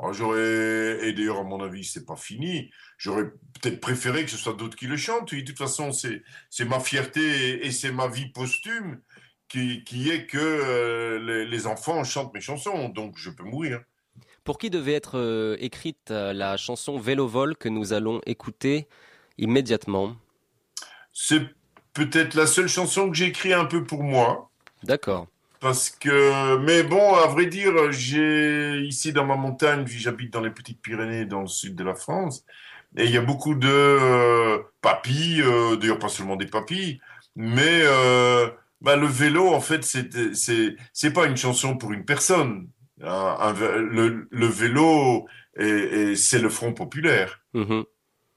Alors, 0.00 0.12
j'aurais, 0.14 1.08
et 1.08 1.12
d'ailleurs, 1.12 1.38
à 1.38 1.42
mon 1.42 1.60
avis, 1.62 1.84
c'est 1.84 2.04
pas 2.06 2.14
fini. 2.16 2.70
J'aurais 2.98 3.24
peut-être 3.60 3.80
préféré 3.80 4.24
que 4.24 4.30
ce 4.30 4.36
soit 4.36 4.54
d'autres 4.54 4.76
qui 4.76 4.86
le 4.86 4.96
chantent. 4.96 5.32
Oui, 5.32 5.42
de 5.42 5.48
toute 5.48 5.58
façon, 5.58 5.90
c'est, 5.92 6.22
c'est 6.50 6.64
ma 6.64 6.78
fierté 6.80 7.20
et, 7.20 7.66
et 7.66 7.72
c'est 7.72 7.90
ma 7.92 8.06
vie 8.08 8.26
posthume 8.30 9.00
qui, 9.48 9.82
qui 9.84 10.10
est 10.10 10.26
que 10.26 10.38
euh, 10.38 11.18
les, 11.18 11.46
les 11.46 11.66
enfants 11.66 12.04
chantent 12.04 12.32
mes 12.34 12.40
chansons. 12.40 12.88
Donc, 12.90 13.16
je 13.18 13.30
peux 13.30 13.42
mourir. 13.44 13.80
Pour 14.48 14.56
qui 14.56 14.70
devait 14.70 14.94
être 14.94 15.18
euh, 15.18 15.58
écrite 15.60 16.10
euh, 16.10 16.32
la 16.32 16.56
chanson 16.56 16.98
Vélo 16.98 17.28
Vol 17.28 17.54
que 17.54 17.68
nous 17.68 17.92
allons 17.92 18.22
écouter 18.24 18.88
immédiatement? 19.36 20.16
C'est 21.12 21.42
peut-être 21.92 22.32
la 22.32 22.46
seule 22.46 22.66
chanson 22.66 23.10
que 23.10 23.14
j'ai 23.14 23.26
écrite 23.26 23.52
un 23.52 23.66
peu 23.66 23.84
pour 23.84 24.02
moi. 24.02 24.48
D'accord. 24.84 25.26
Parce 25.60 25.90
que, 25.90 26.56
mais 26.64 26.82
bon, 26.82 27.14
à 27.16 27.26
vrai 27.26 27.44
dire, 27.44 27.92
j'ai 27.92 28.80
ici 28.86 29.12
dans 29.12 29.26
ma 29.26 29.36
montagne, 29.36 29.84
puis 29.84 29.98
j'habite 29.98 30.32
dans 30.32 30.40
les 30.40 30.48
Petites 30.48 30.80
Pyrénées, 30.80 31.26
dans 31.26 31.42
le 31.42 31.46
sud 31.46 31.74
de 31.74 31.84
la 31.84 31.94
France, 31.94 32.42
et 32.96 33.04
il 33.04 33.10
y 33.10 33.18
a 33.18 33.20
beaucoup 33.20 33.54
de 33.54 33.68
euh, 33.68 34.60
papis, 34.80 35.42
euh, 35.42 35.76
d'ailleurs 35.76 35.98
pas 35.98 36.08
seulement 36.08 36.36
des 36.36 36.46
papis, 36.46 37.02
mais 37.36 37.82
euh, 37.82 38.48
bah, 38.80 38.96
le 38.96 39.08
vélo, 39.08 39.52
en 39.52 39.60
fait, 39.60 39.84
c'est 39.84 41.12
pas 41.12 41.26
une 41.26 41.36
chanson 41.36 41.76
pour 41.76 41.92
une 41.92 42.06
personne. 42.06 42.70
Un- 43.02 43.52
vé- 43.52 43.76
le, 43.78 44.28
le 44.30 44.46
vélo, 44.46 45.26
est- 45.56 45.64
est- 46.12 46.16
c'est 46.16 46.38
le 46.40 46.48
Front 46.48 46.72
populaire. 46.72 47.40
Mhm. 47.54 47.84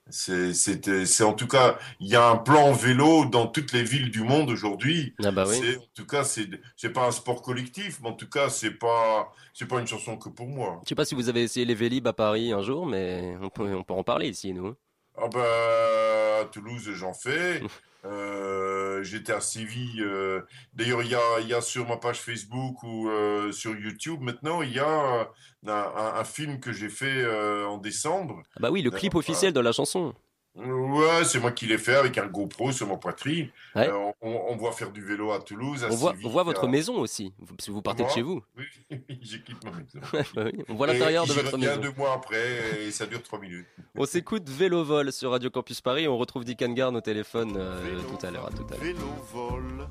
C'est 0.09 1.23
en 1.23 1.33
tout 1.33 1.47
cas, 1.47 1.77
il 2.01 2.07
y 2.07 2.15
a 2.17 2.27
un 2.27 2.35
plan 2.35 2.73
vélo 2.73 3.25
dans 3.25 3.47
toutes 3.47 3.71
les 3.71 3.83
villes 3.83 4.11
du 4.11 4.23
monde 4.23 4.49
aujourd'hui. 4.49 5.15
Ah 5.23 5.31
bah 5.31 5.45
oui. 5.47 5.77
En 5.77 5.83
tout 5.93 6.05
cas, 6.05 6.23
c'est 6.25 6.49
c'est 6.75 6.89
pas 6.91 7.07
un 7.07 7.11
sport 7.11 7.41
collectif, 7.41 7.99
mais 8.01 8.09
en 8.09 8.13
tout 8.13 8.27
cas, 8.27 8.49
c'est 8.49 8.71
pas 8.71 9.31
c'est 9.53 9.67
pas 9.67 9.79
une 9.79 9.87
chanson 9.87 10.17
que 10.17 10.27
pour 10.29 10.47
moi. 10.47 10.81
Je 10.83 10.89
sais 10.89 10.95
pas 10.95 11.05
si 11.05 11.15
vous 11.15 11.29
avez 11.29 11.43
essayé 11.43 11.65
les 11.65 11.75
Vélib 11.75 12.07
à 12.07 12.13
Paris 12.13 12.51
un 12.51 12.61
jour, 12.61 12.85
mais 12.85 13.35
on 13.41 13.49
peut, 13.49 13.73
on 13.73 13.83
peut 13.83 13.93
en 13.93 14.03
parler 14.03 14.27
ici, 14.27 14.51
nous. 14.53 14.75
Ah 15.17 15.27
bah, 15.31 16.39
à 16.41 16.45
Toulouse, 16.45 16.89
j'en 16.93 17.13
fais. 17.13 17.61
Euh, 18.05 19.03
J'étais 19.03 19.33
à 19.33 19.41
Séville. 19.41 20.01
euh, 20.01 20.41
D'ailleurs, 20.73 21.01
il 21.03 21.09
y 21.09 21.15
a, 21.15 21.39
il 21.41 21.47
y 21.47 21.53
a 21.53 21.61
sur 21.61 21.87
ma 21.87 21.97
page 21.97 22.19
Facebook 22.19 22.83
ou 22.83 23.09
euh, 23.09 23.51
sur 23.51 23.75
YouTube 23.75 24.21
maintenant, 24.21 24.61
il 24.61 24.73
y 24.73 24.79
a 24.79 24.87
un, 24.87 25.27
un- 25.67 26.13
un 26.19 26.23
film 26.23 26.59
que 26.59 26.71
j'ai 26.71 26.89
fait 26.89 27.25
en 27.65 27.77
décembre. 27.77 28.41
Ah 28.55 28.59
bah 28.61 28.69
oui, 28.71 28.81
le 28.81 28.91
clip 28.91 29.15
officiel 29.15 29.53
de 29.53 29.59
la 29.59 29.71
chanson. 29.71 30.13
Ouais, 30.53 31.23
c'est 31.23 31.39
moi 31.39 31.51
qui 31.51 31.65
l'ai 31.65 31.77
fait 31.77 31.95
avec 31.95 32.17
un 32.17 32.27
GoPro 32.27 32.73
sur 32.73 32.85
ma 32.87 32.97
poitrine. 32.97 33.47
Ouais. 33.73 33.87
Euh, 33.89 34.11
on, 34.21 34.55
voit 34.57 34.73
faire 34.73 34.91
du 34.91 35.01
vélo 35.01 35.31
à 35.31 35.39
Toulouse. 35.39 35.83
À 35.85 35.87
On 35.87 35.95
voit, 35.95 36.11
Séville, 36.11 36.27
on 36.27 36.29
voit 36.29 36.43
votre 36.43 36.65
à- 36.65 36.69
maison 36.69 36.99
aussi, 36.99 37.33
parce 37.47 37.67
que 37.67 37.71
vous 37.71 37.81
partez 37.81 38.03
de 38.03 38.09
chez 38.09 38.21
vous. 38.21 38.43
Oui, 38.89 39.19
quitté 39.19 39.53
ma 39.63 39.71
maison. 39.71 39.99
Bah 40.35 40.43
oui, 40.45 40.63
on 40.67 40.75
voit 40.75 40.87
l'intérieur 40.87 41.25
de 41.25 41.31
votre 41.31 41.57
maison. 41.57 41.77
deux 41.81 41.93
mois 41.93 42.13
après 42.13 42.85
et 42.85 42.91
ça 42.91 43.05
dure 43.05 43.23
trois 43.23 43.39
minutes. 43.39 43.65
On 43.95 44.05
s'écoute 44.05 44.49
Vélo 44.49 44.83
Vol 44.83 45.11
sur 45.13 45.31
Radio 45.31 45.49
Campus 45.49 45.79
Paris. 45.81 46.07
On 46.07 46.17
retrouve 46.17 46.43
Dick 46.43 46.59
Garn 46.59 46.95
au 46.95 47.01
téléphone 47.01 47.55
euh, 47.57 47.99
tout 48.01 48.25
à 48.25 48.31
l'heure. 48.31 48.47
À 48.47 48.49
tout 48.51 48.65
à 48.69 48.71
l'heure. 48.71 48.81
Vélo 48.81 49.07
vole, 49.31 49.87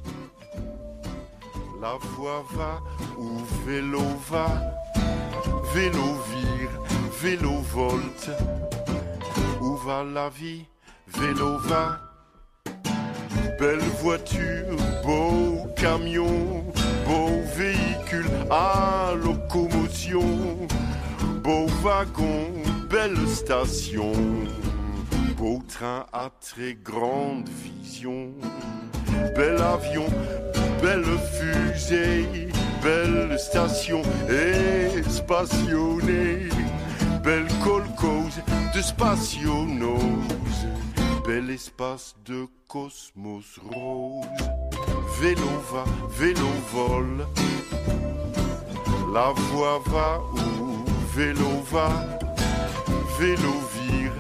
la 1.80 1.94
voix 1.94 2.44
va 2.52 2.80
où 3.18 3.38
vélo 3.66 4.02
va, 4.28 4.46
vélo 5.74 6.14
vire, 6.28 6.70
vélo 7.20 7.52
volte, 7.62 8.30
va 9.84 10.04
la 10.04 10.28
vie, 10.28 10.66
vélo 11.06 11.58
va. 11.58 12.00
Belle 13.58 13.78
voiture, 14.00 14.76
beau 15.04 15.66
camion, 15.76 16.64
beau 17.06 17.30
véhicule 17.56 18.30
à 18.50 19.12
locomotion, 19.22 20.66
beau 21.42 21.66
wagon, 21.82 22.52
belle 22.88 23.28
station, 23.28 24.12
beau 25.36 25.62
train 25.68 26.06
à 26.12 26.30
très 26.40 26.74
grande 26.74 27.48
vision, 27.48 28.32
bel 29.36 29.60
avion, 29.60 30.06
belle 30.82 31.04
fusée, 31.38 32.48
belle 32.82 33.38
station 33.38 34.02
espationnée, 34.28 36.48
belle 37.22 37.48
colcose 37.62 38.40
de 38.74 38.82
spationose, 38.82 39.98
bel 41.26 41.50
espace 41.50 42.14
de 42.24 42.46
cosmos 42.68 43.58
rose. 43.70 44.26
Vélo 45.20 45.50
va, 45.70 45.84
vélo 46.08 46.48
vole, 46.72 47.26
la 49.12 49.32
voix 49.32 49.82
va 49.86 50.20
où? 50.34 50.84
Vélo 51.14 51.62
va, 51.70 51.90
vélo 53.18 53.54
vire, 53.74 54.12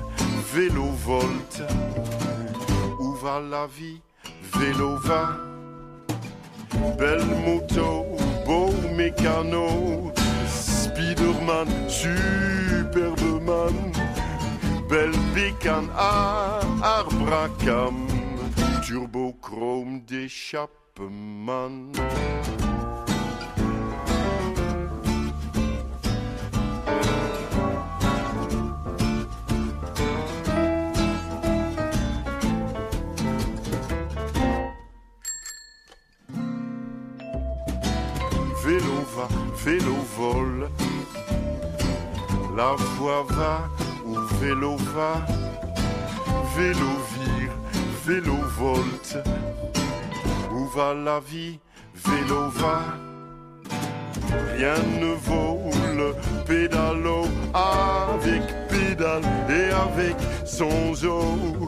vélo 0.52 0.86
volte, 1.04 1.62
où 2.98 3.12
va 3.14 3.40
la 3.40 3.66
vie, 3.66 4.00
vélo 4.58 4.96
va. 4.98 5.36
Belle 6.98 7.24
moto, 7.44 8.06
beau 8.46 8.72
mécano, 8.96 10.12
Spiderman, 10.46 11.68
Superman, 11.88 13.74
Belvic 14.90 15.66
an 15.66 15.88
ar, 15.96 16.64
ar 16.82 17.06
brakam, 17.20 18.08
turbochrome 18.84 20.00
d'échappement. 20.04 21.92
Vélo 38.64 38.96
va, 39.14 39.28
vélo 39.64 39.94
vole, 40.16 40.68
la 42.56 42.74
voix 42.96 43.24
va, 43.28 43.70
vélo 44.40 44.76
va, 44.94 45.14
vélo 46.56 46.92
vire, 47.14 47.52
vélo 48.06 48.36
volte. 48.58 49.18
Où 50.52 50.66
va 50.76 50.94
la 50.94 51.20
vie, 51.20 51.58
vélo 51.94 52.48
va. 52.50 52.80
Rien 54.56 54.80
ne 55.00 55.12
vaut 55.26 55.70
le 55.96 56.14
pédalo 56.46 57.24
avec 57.52 58.42
pédale 58.68 59.22
et 59.48 59.70
avec 59.72 60.16
son 60.44 60.94
zoo 60.94 61.66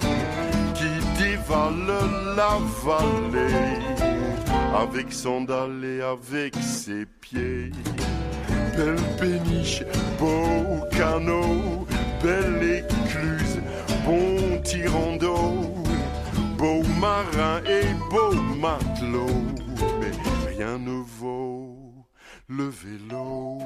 qui 0.74 1.22
dévale 1.22 1.92
la 2.36 2.58
vallée 2.84 3.92
avec 4.74 5.12
sandales 5.12 5.84
et 5.84 6.00
avec 6.02 6.54
ses 6.56 7.06
pieds. 7.20 7.70
Belle 8.76 8.96
péniche, 9.20 9.82
beau 10.18 10.86
canot, 10.90 11.86
belle 12.22 12.62
écluse, 12.62 13.60
bon 14.04 14.60
tirant 14.62 15.16
d'eau, 15.16 15.74
beau 16.56 16.82
marin 17.00 17.60
et 17.66 17.86
beau 18.10 18.32
matelot, 18.60 19.42
mais 20.00 20.50
rien 20.54 20.78
ne 20.78 21.02
vaut 21.18 21.76
le 22.48 22.68
vélo. 22.68 23.58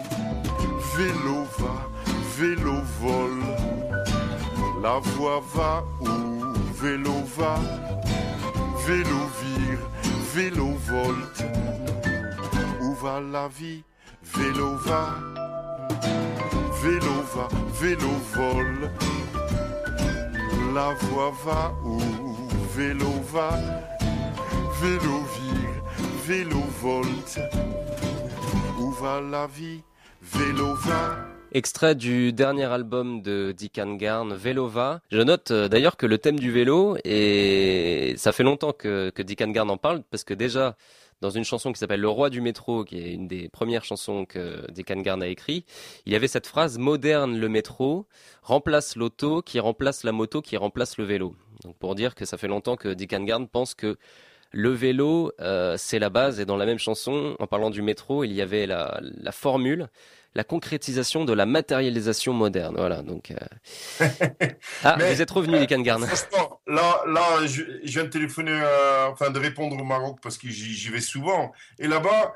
Vélo 0.96 1.44
va, 1.58 1.90
vélo 2.38 2.76
vole, 3.00 3.44
la 4.82 4.98
voix 4.98 5.42
va 5.54 5.84
où 6.00 6.36
vélo 6.80 7.12
va, 7.36 7.56
vélo 8.86 9.20
vire, 9.40 9.78
vélo 10.34 10.68
volte, 10.86 11.44
où 12.80 12.94
va 12.94 13.20
la 13.20 13.48
vie, 13.48 13.82
vélo 14.22 14.76
va, 14.76 15.14
vélo 16.82 17.16
va, 17.34 17.48
vélo 17.80 18.08
vole, 18.32 18.90
la 20.74 20.94
voix 20.94 21.32
va 21.44 21.74
où 21.84 21.98
vélo 22.74 23.12
va, 23.32 23.50
vélo 24.80 25.18
vire, 25.36 25.82
vélo 26.26 26.60
volte, 26.80 27.38
où 28.80 28.90
va 28.92 29.20
la 29.20 29.46
vie, 29.46 29.82
vélo 30.22 30.74
va. 30.74 31.16
Extrait 31.52 31.94
du 31.94 32.32
dernier 32.32 32.64
album 32.64 33.22
de 33.22 33.52
Dick 33.52 33.80
Garn, 33.98 34.34
Velova. 34.34 35.00
Je 35.10 35.20
note 35.20 35.50
euh, 35.50 35.68
d'ailleurs 35.68 35.96
que 35.96 36.06
le 36.06 36.18
thème 36.18 36.38
du 36.38 36.50
vélo, 36.50 36.96
et 37.04 38.14
ça 38.16 38.32
fait 38.32 38.42
longtemps 38.42 38.72
que, 38.72 39.10
que 39.10 39.22
Dick 39.22 39.42
en 39.42 39.76
parle, 39.76 40.02
parce 40.10 40.24
que 40.24 40.34
déjà, 40.34 40.76
dans 41.20 41.30
une 41.30 41.44
chanson 41.44 41.72
qui 41.72 41.78
s'appelle 41.78 42.00
Le 42.00 42.08
Roi 42.08 42.30
du 42.30 42.40
métro, 42.40 42.84
qui 42.84 42.98
est 42.98 43.12
une 43.12 43.26
des 43.26 43.48
premières 43.48 43.84
chansons 43.84 44.24
que 44.24 44.70
Dick 44.70 44.92
Garn 44.92 45.22
a 45.22 45.28
écrit, 45.28 45.64
il 46.04 46.12
y 46.12 46.16
avait 46.16 46.28
cette 46.28 46.46
phrase 46.46 46.78
moderne 46.78 47.38
le 47.38 47.48
métro 47.48 48.06
remplace 48.42 48.96
l'auto 48.96 49.42
qui 49.42 49.60
remplace 49.60 50.04
la 50.04 50.12
moto 50.12 50.42
qui 50.42 50.56
remplace 50.56 50.98
le 50.98 51.04
vélo. 51.04 51.34
Donc 51.64 51.76
pour 51.78 51.94
dire 51.94 52.14
que 52.14 52.24
ça 52.24 52.36
fait 52.36 52.48
longtemps 52.48 52.76
que 52.76 52.88
Dick 52.88 53.10
Garn 53.10 53.48
pense 53.48 53.74
que 53.74 53.96
le 54.52 54.70
vélo, 54.70 55.32
euh, 55.40 55.74
c'est 55.76 55.98
la 55.98 56.08
base. 56.08 56.40
Et 56.40 56.44
dans 56.44 56.56
la 56.56 56.66
même 56.66 56.78
chanson, 56.78 57.36
en 57.38 57.46
parlant 57.46 57.70
du 57.70 57.82
métro, 57.82 58.24
il 58.24 58.32
y 58.32 58.40
avait 58.40 58.66
la 58.66 59.32
formule, 59.32 59.88
la 60.36 60.44
concrétisation 60.44 61.24
de 61.24 61.32
la 61.32 61.46
matérialisation 61.46 62.32
moderne. 62.32 62.74
Voilà. 62.76 63.02
Donc, 63.02 63.32
euh, 63.32 64.06
ah, 64.84 64.96
Mais, 64.98 65.14
vous 65.14 65.22
êtes 65.22 65.30
revenu, 65.30 65.58
Dick 65.58 65.72
Garn. 65.82 66.06
Franchement, 66.06 66.60
là, 66.66 67.02
là 67.06 67.46
je, 67.46 67.62
je 67.82 67.92
viens 67.92 68.04
de 68.04 68.10
téléphoner, 68.10 68.52
euh, 68.52 69.08
enfin 69.08 69.30
de 69.30 69.38
répondre 69.38 69.80
au 69.80 69.84
Maroc 69.84 70.18
parce 70.22 70.36
que 70.38 70.48
j'y 70.48 70.90
vais 70.90 71.00
souvent. 71.00 71.52
Et 71.78 71.88
là-bas, 71.88 72.34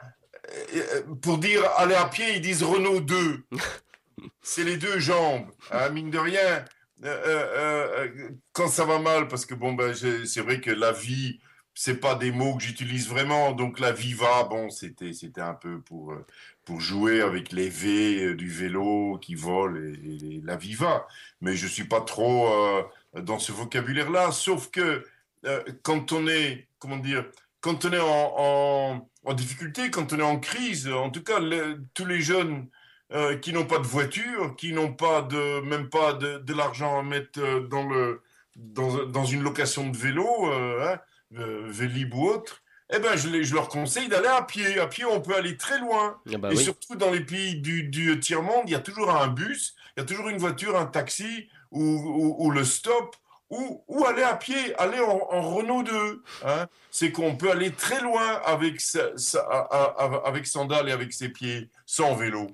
euh, 0.75 1.03
pour 1.21 1.39
dire 1.39 1.63
aller 1.77 1.95
à 1.95 2.07
pied, 2.07 2.37
ils 2.37 2.41
disent 2.41 2.63
Renault 2.63 3.01
2. 3.01 3.45
C'est 4.43 4.65
les 4.65 4.77
deux 4.77 4.99
jambes, 4.99 5.47
hein, 5.71 5.89
mine 5.91 6.11
de 6.11 6.19
rien. 6.19 6.65
Euh, 7.05 7.23
euh, 7.27 8.07
euh, 8.07 8.29
quand 8.53 8.69
ça 8.69 8.85
va 8.85 8.99
mal, 8.99 9.29
parce 9.29 9.47
que 9.47 9.55
bon, 9.55 9.73
ben, 9.73 9.95
c'est 9.95 10.41
vrai 10.41 10.61
que 10.61 10.71
la 10.71 10.93
vie, 10.93 11.41
c'est 11.75 11.99
pas 11.99 12.15
des 12.15 12.31
mots 12.31 12.57
que 12.57 12.63
j'utilise 12.63 13.09
vraiment. 13.09 13.53
Donc 13.53 13.81
la 13.81 13.93
vie 13.93 14.13
va, 14.13 14.45
bon, 14.45 14.69
c'était 14.69 15.15
c'était 15.15 15.41
un 15.41 15.55
peu 15.55 15.81
pour 15.81 16.13
euh, 16.13 16.27
pour 16.71 16.81
jouer 16.81 17.21
avec 17.21 17.51
les 17.51 17.69
V 17.69 18.23
euh, 18.23 18.35
du 18.37 18.49
vélo 18.49 19.19
qui 19.21 19.35
vole 19.35 19.93
et, 20.05 20.37
et 20.37 20.41
la 20.45 20.55
vie 20.55 20.75
va. 20.75 21.09
Mais 21.41 21.57
je 21.57 21.67
suis 21.67 21.83
pas 21.83 22.01
trop 22.01 22.47
euh, 22.47 22.83
dans 23.23 23.41
ce 23.41 23.51
vocabulaire-là, 23.51 24.31
sauf 24.31 24.71
que 24.71 25.05
euh, 25.47 25.65
quand 25.83 26.13
on 26.13 26.29
est, 26.29 26.69
comment 26.79 26.99
dire, 26.99 27.25
quand 27.61 27.85
on 27.87 27.93
est 27.93 27.99
en, 28.01 29.35
difficulté, 29.35 29.91
quand 29.91 30.13
on 30.13 30.21
est 30.21 30.23
en 30.23 30.39
crise, 30.39 30.87
en 30.87 31.11
tout 31.11 31.25
cas, 31.25 31.41
tous 31.93 32.07
les 32.07 32.21
jeunes 32.21 32.69
qui 33.43 33.53
n'ont 33.53 33.67
pas 33.67 33.79
de 33.79 33.87
voiture, 33.87 34.55
qui 34.57 34.73
n'ont 34.73 34.93
pas 34.93 35.29
même 35.65 35.89
pas 35.89 36.13
de, 36.13 36.55
l'argent 36.55 37.01
à 37.01 37.03
mettre 37.03 37.41
dans 38.57 39.25
une 39.25 39.43
location 39.43 39.91
de 39.91 39.97
vélo, 39.97 40.47
hein, 40.47 40.99
Vélib 41.33 42.15
ou 42.15 42.29
autre, 42.29 42.63
eh 42.93 42.99
ben, 42.99 43.17
je, 43.17 43.29
les- 43.29 43.45
je 43.45 43.55
leur 43.55 43.69
conseille 43.69 44.09
d'aller 44.09 44.29
à 44.29 44.43
pied. 44.43 44.79
À 44.79 44.87
pied, 44.87 45.05
on 45.05 45.21
peut 45.21 45.35
aller 45.37 45.57
très 45.57 45.79
loin. 45.79 46.19
Ah 46.33 46.39
bah 46.39 46.49
Et 46.53 46.57
oui. 46.57 46.65
surtout 46.65 46.95
dans 46.97 47.11
les 47.11 47.21
pays 47.21 47.57
du, 47.57 47.85
du 47.85 48.19
tiers-monde, 48.21 48.63
il 48.67 48.73
y 48.73 48.75
a 48.77 48.81
toujours 48.81 49.11
un 49.11 49.29
bus, 49.29 49.75
il 49.97 50.01
y 50.01 50.03
a 50.03 50.07
toujours 50.07 50.29
une 50.29 50.39
voiture, 50.39 50.77
un 50.79 50.87
taxi 50.87 51.49
ou, 51.71 51.83
ou- 51.83 52.37
ou 52.47 52.51
le 52.51 52.65
stop, 52.65 53.17
ou, 53.51 53.83
ou 53.89 54.05
aller 54.07 54.23
à 54.23 54.37
pied, 54.37 54.75
aller 54.79 55.01
en, 55.01 55.21
en 55.31 55.41
Renault 55.43 55.83
2. 55.83 56.23
hein. 56.45 56.67
C'est 56.93 57.11
qu'on 57.13 57.37
peut 57.37 57.51
aller 57.51 57.73
très 57.73 58.01
loin 58.01 58.41
avec, 58.45 58.81
sa- 58.81 59.17
sa- 59.17 59.41
a- 59.41 59.95
a- 59.99 60.23
avec 60.29 60.47
sandales 60.47 60.89
et 60.89 60.93
avec 60.93 61.13
ses 61.13 61.29
pieds, 61.29 61.69
sans 61.87 62.15
vélo. 62.15 62.47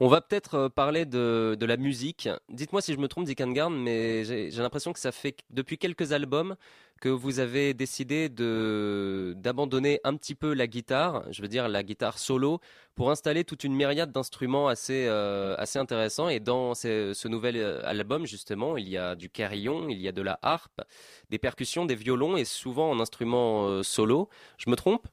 On 0.00 0.08
va 0.08 0.20
peut-être 0.20 0.54
euh, 0.54 0.68
parler 0.68 1.04
de, 1.04 1.56
de 1.58 1.66
la 1.66 1.76
musique. 1.76 2.28
Dites-moi 2.48 2.80
si 2.80 2.94
je 2.94 2.98
me 2.98 3.06
trompe, 3.06 3.26
Dick 3.26 3.38
Garn, 3.38 3.74
mais 3.74 4.24
j'ai 4.24 4.50
l'impression 4.50 4.92
que 4.92 4.98
ça 4.98 5.12
fait 5.12 5.36
depuis 5.50 5.78
quelques 5.78 6.12
albums 6.12 6.56
que 7.00 7.08
vous 7.08 7.40
avez 7.40 7.74
décidé 7.74 8.28
d'abandonner 8.28 10.00
un 10.04 10.16
petit 10.16 10.34
peu 10.34 10.52
la 10.52 10.66
guitare, 10.66 11.24
je 11.32 11.42
veux 11.42 11.48
dire 11.48 11.68
la 11.68 11.82
guitare 11.82 12.18
solo, 12.18 12.60
pour 12.94 13.10
installer 13.10 13.44
toute 13.44 13.64
une 13.64 13.74
myriade 13.74 14.12
d'instruments 14.12 14.68
assez 14.68 15.06
euh, 15.08 15.54
assez 15.56 15.78
intéressants. 15.78 16.28
Et 16.28 16.40
dans 16.40 16.74
ce, 16.74 17.28
nouvel 17.28 17.56
euh, 17.56 17.80
album, 17.84 18.26
justement, 18.26 18.76
il 18.76 18.88
y 18.88 18.98
a 18.98 19.16
du 19.16 19.30
carillon, 19.30 19.88
il 19.88 20.00
y 20.00 20.08
a 20.08 20.12
de 20.12 20.22
la 20.22 20.38
harpe, 20.42 20.82
des 21.30 21.38
percussions, 21.38 21.86
des 21.86 21.94
violons 21.94 22.36
et 22.36 22.44
souvent 22.44 22.90
en 22.90 23.00
instruments 23.00 23.66
euh, 23.66 23.82
solo. 23.82 24.28
Je 24.58 24.68
me 24.70 24.76
trompe? 24.76 25.06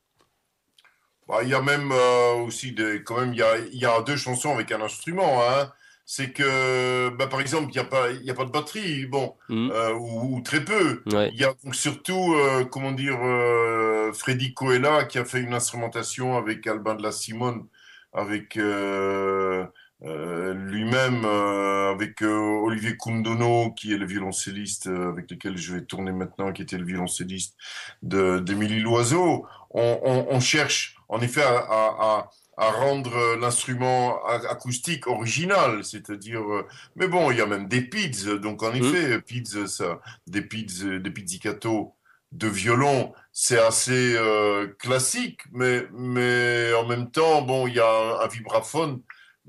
Bah, 1.27 1.39
il 1.43 1.49
y 1.49 1.53
a 1.53 1.61
même 1.61 1.91
euh, 1.91 2.33
aussi 2.45 2.71
des, 2.71 3.03
quand 3.03 3.19
même, 3.19 3.33
il 3.33 3.39
y 3.39 3.43
a, 3.43 3.57
il 3.57 3.79
y 3.79 3.85
a 3.85 4.01
deux 4.01 4.15
chansons 4.17 4.53
avec 4.53 4.71
un 4.71 4.81
instrument. 4.81 5.41
Hein. 5.43 5.71
C'est 6.09 6.31
que, 6.31 7.09
bah, 7.17 7.27
par 7.27 7.41
exemple, 7.41 7.67
il 7.69 7.73
n'y 7.73 7.79
a 7.79 7.83
pas, 7.83 8.09
il 8.11 8.23
y 8.23 8.31
a 8.31 8.33
pas 8.33 8.45
de 8.45 8.49
batterie, 8.49 9.05
bon, 9.07 9.35
euh, 9.49 9.93
ou, 9.93 10.37
ou 10.37 10.41
très 10.41 10.63
peu. 10.63 11.03
Ouais. 11.11 11.29
Il 11.33 11.39
y 11.39 11.43
a 11.43 11.53
donc 11.65 11.75
surtout, 11.75 12.33
euh, 12.33 12.63
comment 12.63 12.93
dire, 12.93 13.19
euh, 13.21 14.13
Freddy 14.13 14.53
Coella 14.53 15.03
qui 15.03 15.17
a 15.17 15.25
fait 15.25 15.41
une 15.41 15.53
instrumentation 15.53 16.37
avec 16.37 16.65
Albin 16.65 16.95
de 16.95 17.03
la 17.03 17.11
Simone, 17.11 17.65
avec 18.13 18.55
euh, 18.55 19.65
euh, 20.05 20.53
lui-même, 20.53 21.25
euh, 21.25 21.91
avec 21.91 22.21
euh, 22.21 22.61
Olivier 22.63 22.95
Kundono 22.95 23.71
qui 23.71 23.93
est 23.93 23.97
le 23.97 24.05
violoncelliste 24.05 24.87
euh, 24.87 25.09
avec 25.09 25.29
lequel 25.29 25.57
je 25.57 25.73
vais 25.75 25.81
tourner 25.81 26.13
maintenant, 26.13 26.53
qui 26.53 26.61
était 26.61 26.77
le 26.77 26.85
violoncelliste 26.85 27.57
d'Émilie 28.01 28.79
Loiseau. 28.79 29.45
On, 29.71 29.99
on, 30.03 30.27
on 30.29 30.39
cherche 30.39 30.95
en 31.09 31.21
effet 31.21 31.43
à, 31.43 31.57
à, 31.57 31.95
à 32.19 32.29
à 32.59 32.71
rendre 32.71 33.35
l'instrument 33.39 34.25
acoustique 34.25 35.05
original, 35.05 35.83
c'est-à-dire, 35.85 36.41
euh, 36.41 36.65
mais 36.95 37.07
bon, 37.07 37.29
il 37.29 37.37
y 37.37 37.41
a 37.41 37.45
même 37.45 37.67
des 37.67 37.81
pids, 37.83 38.25
donc 38.41 38.63
en 38.63 38.73
effet, 38.73 39.21
pids, 39.21 39.45
ça, 39.67 39.99
des 40.25 40.41
des 40.41 41.11
pizzicato 41.11 41.93
de 42.31 42.47
violon, 42.47 43.13
c'est 43.31 43.59
assez 43.59 44.15
euh, 44.17 44.67
classique, 44.79 45.41
mais, 45.51 45.85
mais 45.93 46.73
en 46.73 46.85
même 46.87 47.11
temps, 47.11 47.43
bon, 47.43 47.67
il 47.67 47.75
y 47.75 47.79
a 47.79 47.87
un, 47.87 48.19
un 48.25 48.27
vibraphone 48.27 49.01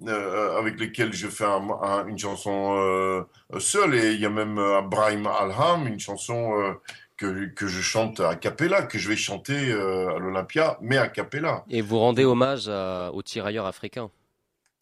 euh, 0.06 0.58
avec 0.58 0.78
lequel 0.78 1.12
je 1.12 1.28
fais 1.28 1.44
un- 1.44 1.68
un- 1.82 2.06
une 2.06 2.18
chanson 2.18 2.76
euh, 2.78 3.22
seule, 3.58 3.94
et 3.96 4.12
il 4.12 4.20
y 4.20 4.26
a 4.26 4.30
même 4.30 4.56
Brahim 4.88 5.26
Alham, 5.26 5.86
une 5.88 5.98
chanson 5.98 6.74
que, 7.18 7.46
que 7.46 7.66
je 7.66 7.82
chante 7.82 8.20
a 8.20 8.36
cappella, 8.36 8.82
que 8.84 8.96
je 8.98 9.08
vais 9.08 9.16
chanter 9.16 9.70
euh, 9.72 10.14
à 10.14 10.18
l'Olympia, 10.18 10.78
mais 10.80 10.96
a 10.96 11.08
cappella. 11.08 11.64
Et 11.68 11.82
vous 11.82 11.98
rendez 11.98 12.24
hommage 12.24 12.68
à- 12.68 13.10
aux 13.12 13.22
tirailleurs 13.22 13.66
africains. 13.66 14.10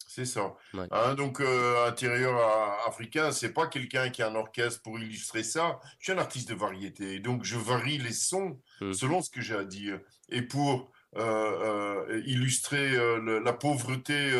C'est 0.07 0.25
ça. 0.25 0.55
Ouais. 0.73 0.87
Hein, 0.91 1.13
donc, 1.15 1.41
euh, 1.41 1.87
intérieur 1.87 2.35
à- 2.39 2.87
africain, 2.87 3.31
c'est 3.31 3.53
pas 3.53 3.67
quelqu'un 3.67 4.09
qui 4.09 4.21
a 4.23 4.29
un 4.29 4.35
orchestre 4.35 4.81
pour 4.81 4.97
illustrer 4.99 5.43
ça. 5.43 5.79
Je 5.99 6.05
suis 6.05 6.13
un 6.13 6.17
artiste 6.17 6.49
de 6.49 6.55
variété. 6.55 7.19
Donc, 7.19 7.43
je 7.43 7.57
varie 7.57 7.97
les 7.97 8.13
sons 8.13 8.57
selon 8.93 9.21
ce 9.21 9.29
que 9.29 9.41
j'ai 9.41 9.55
à 9.55 9.63
dire. 9.63 9.99
Et 10.29 10.41
pour 10.41 10.91
euh, 11.15 12.03
euh, 12.09 12.21
illustrer 12.25 12.95
euh, 12.95 13.17
le- 13.19 13.39
la 13.39 13.53
pauvreté 13.53 14.31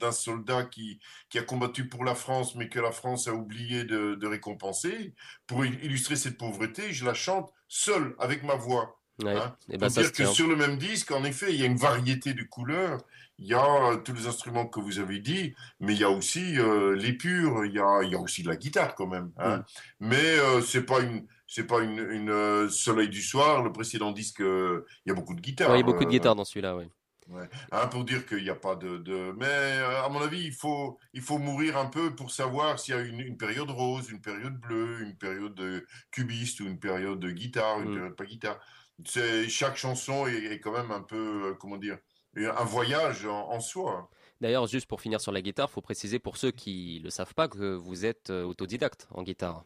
d'un 0.00 0.12
soldat 0.12 0.64
qui, 0.64 0.98
qui 1.28 1.38
a 1.38 1.42
combattu 1.42 1.88
pour 1.88 2.04
la 2.04 2.14
France, 2.14 2.54
mais 2.54 2.68
que 2.68 2.80
la 2.80 2.92
France 2.92 3.28
a 3.28 3.34
oublié 3.34 3.84
de, 3.84 4.14
de 4.14 4.26
récompenser, 4.26 5.12
pour 5.46 5.64
il- 5.64 5.82
illustrer 5.84 6.16
cette 6.16 6.38
pauvreté, 6.38 6.92
je 6.92 7.04
la 7.04 7.14
chante 7.14 7.52
seule, 7.68 8.14
avec 8.18 8.42
ma 8.42 8.54
voix. 8.54 9.00
Ouais. 9.22 9.36
Hein, 9.36 9.56
Et 9.68 9.78
ben 9.78 9.86
Pour 9.86 9.94
ça 9.94 10.00
dire 10.02 10.12
que 10.12 10.24
sur 10.26 10.48
le 10.48 10.56
même 10.56 10.76
disque, 10.76 11.12
en 11.12 11.22
effet, 11.24 11.52
il 11.52 11.60
y 11.60 11.62
a 11.62 11.66
une 11.66 11.76
variété 11.76 12.34
de 12.34 12.42
couleurs. 12.42 13.00
Il 13.38 13.46
y 13.46 13.54
a 13.54 13.96
tous 14.04 14.12
les 14.12 14.26
instruments 14.26 14.66
que 14.66 14.80
vous 14.80 14.98
avez 15.00 15.18
dit, 15.18 15.54
mais 15.80 15.92
il 15.94 16.00
y 16.00 16.04
a 16.04 16.10
aussi 16.10 16.58
euh, 16.58 16.94
les 16.96 17.12
purs. 17.12 17.64
Il 17.64 17.72
y 17.72 17.78
a, 17.80 18.00
il 18.02 18.10
y 18.10 18.14
a 18.14 18.18
aussi 18.18 18.42
de 18.42 18.48
la 18.48 18.56
guitare 18.56 18.94
quand 18.94 19.06
même. 19.06 19.30
hein. 19.38 19.58
Mm. 19.58 19.64
Mais 20.00 20.38
euh, 20.38 20.60
c'est 20.62 20.82
pas 20.84 21.00
une, 21.00 21.26
c'est 21.54 21.66
pas 21.68 21.80
une, 21.82 22.00
une, 22.10 22.30
euh, 22.30 22.68
Soleil 22.68 23.08
du 23.08 23.22
soir. 23.22 23.62
Le 23.62 23.70
précédent 23.70 24.10
disque, 24.10 24.40
euh, 24.40 24.84
il 25.04 25.10
y 25.10 25.12
a 25.12 25.14
beaucoup 25.14 25.34
de 25.36 25.40
guitares. 25.40 25.70
Ouais, 25.70 25.76
il 25.76 25.80
y 25.80 25.82
a 25.82 25.86
beaucoup 25.86 26.02
de 26.04 26.08
euh, 26.08 26.10
guitares 26.10 26.34
dans 26.34 26.44
celui-là, 26.44 26.74
oui. 26.76 26.86
Ouais. 27.28 27.48
Hein, 27.70 27.86
pour 27.86 28.04
dire 28.04 28.26
qu'il 28.26 28.42
n'y 28.42 28.50
a 28.50 28.56
pas 28.56 28.74
de, 28.74 28.98
de... 28.98 29.32
Mais 29.38 29.46
euh, 29.46 30.02
à 30.02 30.08
mon 30.08 30.20
avis, 30.20 30.42
il 30.44 30.52
faut, 30.52 30.98
il 31.12 31.22
faut 31.22 31.38
mourir 31.38 31.78
un 31.78 31.86
peu 31.86 32.14
pour 32.14 32.32
savoir 32.32 32.78
s'il 32.80 32.94
y 32.96 32.98
a 32.98 33.02
une, 33.02 33.20
une 33.20 33.36
période 33.36 33.70
rose, 33.70 34.10
une 34.10 34.20
période 34.20 34.58
bleue, 34.58 35.00
une 35.02 35.16
période 35.16 35.54
de 35.54 35.86
cubiste 36.10 36.58
ou 36.60 36.66
une 36.66 36.80
période 36.80 37.20
de 37.20 37.30
guitare, 37.30 37.80
une 37.80 37.90
Mm. 37.90 37.94
période 37.94 38.16
pas 38.16 38.24
guitare. 38.24 38.58
C'est, 39.06 39.48
chaque 39.48 39.76
chanson 39.76 40.26
est, 40.26 40.44
est 40.52 40.58
quand 40.60 40.72
même 40.72 40.90
un 40.90 41.02
peu, 41.02 41.50
euh, 41.50 41.54
comment 41.54 41.76
dire, 41.78 41.98
un 42.36 42.64
voyage 42.64 43.26
en, 43.26 43.48
en 43.50 43.60
soi. 43.60 44.10
D'ailleurs, 44.40 44.66
juste 44.66 44.86
pour 44.88 45.00
finir 45.00 45.20
sur 45.20 45.30
la 45.30 45.40
guitare, 45.40 45.70
faut 45.70 45.80
préciser 45.80 46.18
pour 46.18 46.36
ceux 46.36 46.50
qui 46.50 47.00
le 47.04 47.10
savent 47.10 47.34
pas 47.34 47.46
que 47.46 47.76
vous 47.76 48.04
êtes 48.04 48.30
autodidacte 48.30 49.06
en 49.12 49.22
guitare. 49.22 49.64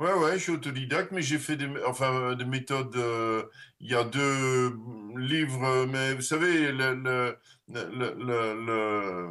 Ouais, 0.00 0.14
ouais, 0.14 0.32
je 0.38 0.44
suis 0.44 0.52
autodidacte, 0.52 1.12
mais 1.12 1.20
j'ai 1.22 1.38
fait 1.38 1.56
des, 1.56 1.68
enfin, 1.86 2.34
des 2.34 2.46
méthodes. 2.46 2.96
euh, 2.96 3.44
il 3.80 3.90
y 3.90 3.94
a 3.94 4.02
deux 4.04 4.74
livres, 5.18 5.62
euh, 5.64 5.86
mais 5.86 6.14
vous 6.14 6.22
savez, 6.22 6.72
le, 6.72 6.94
le, 6.94 7.38
le, 7.68 9.30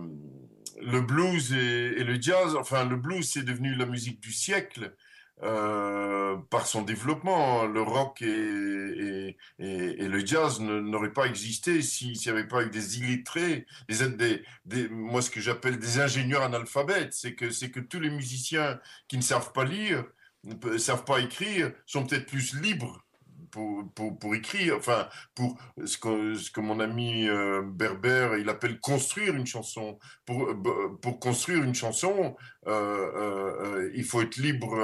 le, 0.82 1.02
blues 1.02 1.54
et, 1.54 2.04
le 2.04 2.22
jazz, 2.22 2.56
enfin, 2.56 2.86
le 2.86 2.96
blues, 2.98 3.28
c'est 3.30 3.44
devenu 3.44 3.74
la 3.76 3.86
musique 3.88 4.22
du 4.22 4.32
siècle 4.32 4.96
euh, 5.44 6.38
par 6.52 6.68
son 6.68 6.84
développement. 6.84 7.66
Le 7.66 7.82
rock 7.82 8.22
et, 8.22 9.38
et, 9.60 10.08
le 10.08 10.26
jazz 10.26 10.60
n'auraient 10.62 11.14
pas 11.14 11.26
existé 11.26 11.82
si- 11.82 12.16
s'il 12.16 12.32
n'y 12.32 12.38
avait 12.40 12.48
pas 12.48 12.64
eu 12.64 12.70
des 12.70 13.00
illettrés, 13.00 13.66
des, 13.88 14.44
des, 14.66 14.90
moi, 14.90 15.22
ce 15.24 15.30
que 15.32 15.40
j'appelle 15.42 15.80
des 15.80 16.00
ingénieurs 16.00 16.44
analphabètes. 16.44 17.14
C'est 17.14 17.34
que, 17.36 17.50
c'est 17.52 17.72
que 17.72 17.80
tous 17.80 18.00
les 18.00 18.10
musiciens 18.12 18.80
qui 19.08 19.18
ne 19.18 19.22
savent 19.24 19.52
pas 19.54 19.64
lire, 19.66 20.04
ne 20.44 20.78
savent 20.78 21.06
pas 21.06 21.20
écrire, 21.20 21.72
sont 21.86 22.06
peut-être 22.06 22.26
plus 22.28 22.60
libres 22.62 23.06
pour, 23.52 23.92
pour, 24.20 24.36
écrire, 24.36 24.76
enfin, 24.78 25.10
pour 25.34 25.58
ce 25.84 25.98
que, 25.98 26.36
ce 26.36 26.52
que 26.52 26.62
mon 26.62 26.80
ami 26.80 27.28
euh, 27.28 27.64
Berber, 27.64 28.38
il 28.40 28.48
appelle 28.48 28.80
construire 28.80 29.36
une 29.36 29.48
chanson. 29.48 29.98
Pour, 30.26 30.50
euh, 30.52 31.00
pour 31.02 31.20
construire 31.20 31.64
une 31.64 31.74
chanson, 31.74 32.36
euh, 32.68 32.72
euh, 33.16 33.92
il 33.96 34.04
faut 34.04 34.22
être 34.22 34.38
libre 34.38 34.76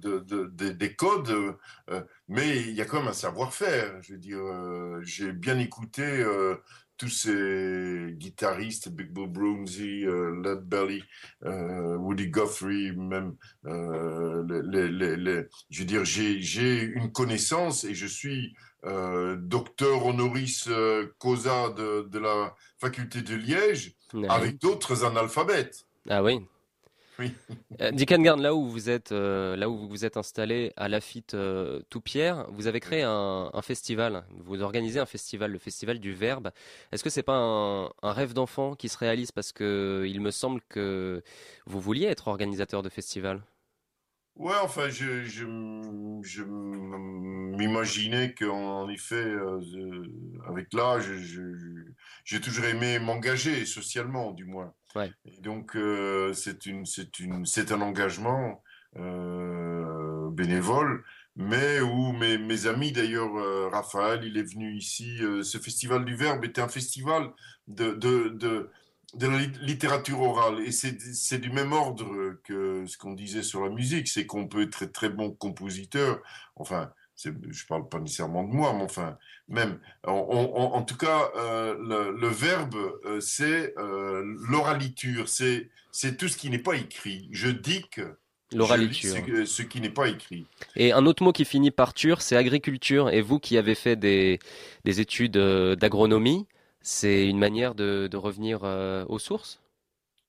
de, 0.00 0.20
de- 0.20 0.46
de- 0.46 0.68
des 0.70 0.94
codes, 0.94 1.56
mais 2.28 2.58
il 2.60 2.70
y 2.72 2.80
a 2.80 2.84
quand 2.84 2.98
même 3.00 3.08
un 3.08 3.12
savoir-faire. 3.12 4.00
Je 4.02 4.12
veux 4.12 4.18
dire, 4.18 4.38
j'ai 5.02 5.32
bien 5.32 5.58
écouté 5.58 6.24
tous 6.98 7.08
ces 7.08 8.12
guitaristes, 8.18 8.88
Big 8.90 9.10
Bill 9.12 9.28
Broomsey, 9.28 10.04
euh, 10.04 10.40
Led 10.42 10.60
Belly, 10.64 11.02
euh, 11.44 11.96
Woody 11.96 12.26
Guthrie, 12.28 12.92
même, 12.96 13.36
euh, 13.66 14.44
les, 14.70 14.88
les- 14.88 15.16
les- 15.16 15.44
je 15.70 15.78
veux 15.80 15.84
dire, 15.86 16.04
j'ai, 16.04 16.80
une 16.82 17.12
connaissance 17.12 17.84
et 17.84 17.94
je 17.94 18.06
suis 18.06 18.54
euh, 18.84 19.36
docteur 19.36 20.06
honoris 20.06 20.68
causa 21.18 21.70
de, 21.70 22.08
de 22.08 22.18
la 22.18 22.54
faculté 22.78 23.22
de 23.22 23.34
Liège 23.34 23.94
avec 24.30 24.58
d'autres 24.58 25.04
analphabètes. 25.04 25.84
Ah 26.08 26.22
oui. 26.22 26.40
Oui. 27.18 27.32
Euh, 27.80 27.90
Dick 27.90 28.12
Garn, 28.12 28.40
là 28.40 28.54
où 28.54 28.68
vous 28.68 28.90
êtes, 28.90 29.12
euh, 29.12 29.56
là 29.56 29.68
où 29.68 29.76
vous 29.76 29.88
vous 29.88 30.04
êtes 30.04 30.16
installé 30.16 30.72
à 30.76 30.88
Lafitte 30.88 31.34
euh, 31.34 31.80
Toupierre, 31.90 32.46
vous 32.50 32.66
avez 32.68 32.80
créé 32.80 33.02
un, 33.02 33.50
un 33.52 33.62
festival. 33.62 34.24
Vous 34.30 34.62
organisez 34.62 35.00
un 35.00 35.06
festival, 35.06 35.50
le 35.52 35.58
festival 35.58 35.98
du 35.98 36.12
Verbe. 36.12 36.50
Est-ce 36.92 37.02
que 37.02 37.10
c'est 37.10 37.22
pas 37.24 37.36
un, 37.36 37.86
un 38.02 38.12
rêve 38.12 38.34
d'enfant 38.34 38.74
qui 38.74 38.88
se 38.88 38.98
réalise 38.98 39.32
parce 39.32 39.52
que 39.52 40.04
il 40.08 40.20
me 40.20 40.30
semble 40.30 40.60
que 40.68 41.22
vous 41.66 41.80
vouliez 41.80 42.06
être 42.06 42.28
organisateur 42.28 42.82
de 42.82 42.88
festival? 42.88 43.42
Ouais, 44.36 44.54
enfin, 44.62 44.88
je, 44.88 45.44
m'imaginais 47.56 48.34
qu'en 48.34 48.88
effet, 48.88 49.16
euh, 49.16 49.60
avec 50.46 50.72
l'âge, 50.72 51.10
j'ai 52.24 52.40
toujours 52.40 52.64
aimé 52.66 53.00
m'engager 53.00 53.66
socialement, 53.66 54.30
du 54.32 54.44
moins. 54.44 54.72
Ouais. 54.94 55.12
Donc, 55.42 55.76
euh, 55.76 56.32
c'est 56.34 57.72
un 57.72 57.80
engagement 57.80 58.62
euh, 58.96 60.30
bénévole, 60.30 61.04
mais 61.36 61.80
où 61.80 62.12
mes, 62.12 62.38
amis, 62.66 62.92
d'ailleurs, 62.92 63.36
euh, 63.36 63.68
Raphaël, 63.68 64.24
il 64.24 64.36
est 64.38 64.42
venu 64.42 64.74
ici. 64.74 65.18
ce 65.42 65.58
festival 65.58 66.04
du 66.04 66.16
Verbe 66.16 66.44
était 66.44 66.60
un 66.60 66.68
festival 66.68 67.30
de, 67.68 67.92
de, 67.92 68.28
de, 68.30 68.70
de 69.14 69.26
la 69.26 69.38
lit- 69.38 69.58
littérature 69.60 70.20
orale. 70.20 70.60
Et 70.60 70.72
c'est 70.72 70.98
c'est 71.00 71.38
du 71.38 71.50
même 71.50 71.72
ordre 71.72 72.34
que 72.44 72.84
ce 72.86 72.96
qu'on 72.98 73.12
disait 73.14 73.42
sur 73.42 73.62
la 73.64 73.70
musique, 73.70 74.08
c'est 74.08 74.26
qu'on 74.26 74.48
peut 74.48 74.62
être 74.62 74.70
très, 74.70 74.88
très 74.88 75.08
bon 75.10 75.30
compositeur. 75.32 76.20
Enfin, 76.56 76.92
je 77.24 77.66
parle 77.66 77.88
pas 77.88 77.98
nécessairement 77.98 78.44
de 78.44 78.52
moi, 78.52 78.72
mais 78.74 78.82
enfin, 78.84 79.16
même. 79.48 79.80
En, 80.04 80.82
tout 80.82 80.96
cas, 80.96 81.30
euh, 81.36 81.76
le, 81.80 82.16
le 82.18 82.28
verbe, 82.28 82.76
euh, 83.04 83.20
c'est 83.20 83.74
euh, 83.78 84.22
l'oraliture, 84.48 85.28
c'est 85.28 85.68
c'est 85.90 86.16
tout 86.16 86.28
ce 86.28 86.36
qui 86.36 86.48
n'est 86.50 86.58
pas 86.58 86.76
écrit. 86.76 87.28
Je 87.32 87.48
je 87.48 87.52
lis 87.52 87.84
L'oraliture. 88.52 89.14
ce, 89.16 89.20
que- 89.20 89.44
ce 89.44 89.62
qui 89.62 89.80
n'est 89.80 89.90
pas 89.90 90.08
écrit. 90.08 90.46
Et 90.76 90.92
un 90.92 91.04
autre 91.06 91.22
mot 91.22 91.32
qui 91.32 91.44
finit 91.44 91.70
par 91.70 91.92
ture, 91.92 92.22
c'est 92.22 92.36
agriculture. 92.36 93.10
Et 93.10 93.20
vous 93.20 93.38
qui 93.38 93.58
avez 93.58 93.74
fait 93.74 93.96
des, 93.96 94.38
des 94.84 95.00
études 95.00 95.36
euh, 95.36 95.74
d'agronomie, 95.76 96.46
c'est 96.80 97.26
une 97.28 97.38
manière 97.38 97.74
de, 97.74 98.08
de 98.10 98.16
revenir 98.16 98.62
aux 99.08 99.18
sources? 99.18 99.60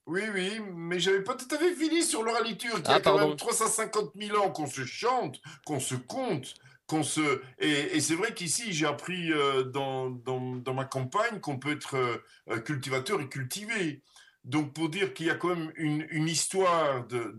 Oui, 0.08 0.22
oui, 0.34 0.60
mais 0.74 1.00
j'avais 1.00 1.24
pas 1.24 1.36
tout 1.36 1.46
à 1.54 1.58
fait 1.58 1.74
fini 1.76 2.02
sur 2.02 2.24
l'oraliture, 2.24 2.82
qui 2.82 2.92
Ah, 2.92 2.96
a 2.96 3.00
quand 3.00 3.14
pardon. 3.14 3.28
même 3.30 3.38
350 3.38 4.12
000 4.16 4.38
ans 4.40 4.50
qu'on 4.50 4.66
se 4.66 4.84
chante, 4.84 5.40
qu'on 5.66 5.80
se 5.80 5.94
compte, 5.94 6.56
qu'on 6.90 7.04
se... 7.04 7.42
Et, 7.60 8.02
c'est 8.02 8.16
vrai 8.16 8.34
qu'ici, 8.34 8.74
j'ai 8.74 8.88
appris 8.88 9.32
euh, 9.32 9.64
dans, 9.64 10.10
dans, 10.10 10.56
dans 10.56 10.74
ma 10.74 10.86
campagne 10.86 11.40
qu'on 11.40 11.60
peut 11.60 11.72
être 11.72 11.96
euh, 11.96 12.18
euh, 12.50 12.60
cultivateur 12.60 13.22
et 13.22 13.30
cultivé. 13.30 14.02
Donc, 14.46 14.74
pour 14.74 14.90
dire 14.90 15.14
qu'il 15.14 15.26
y 15.28 15.30
a 15.30 15.36
quand 15.36 15.50
même 15.56 15.72
une, 15.76 16.28
histoire 16.28 17.06
de, 17.08 17.36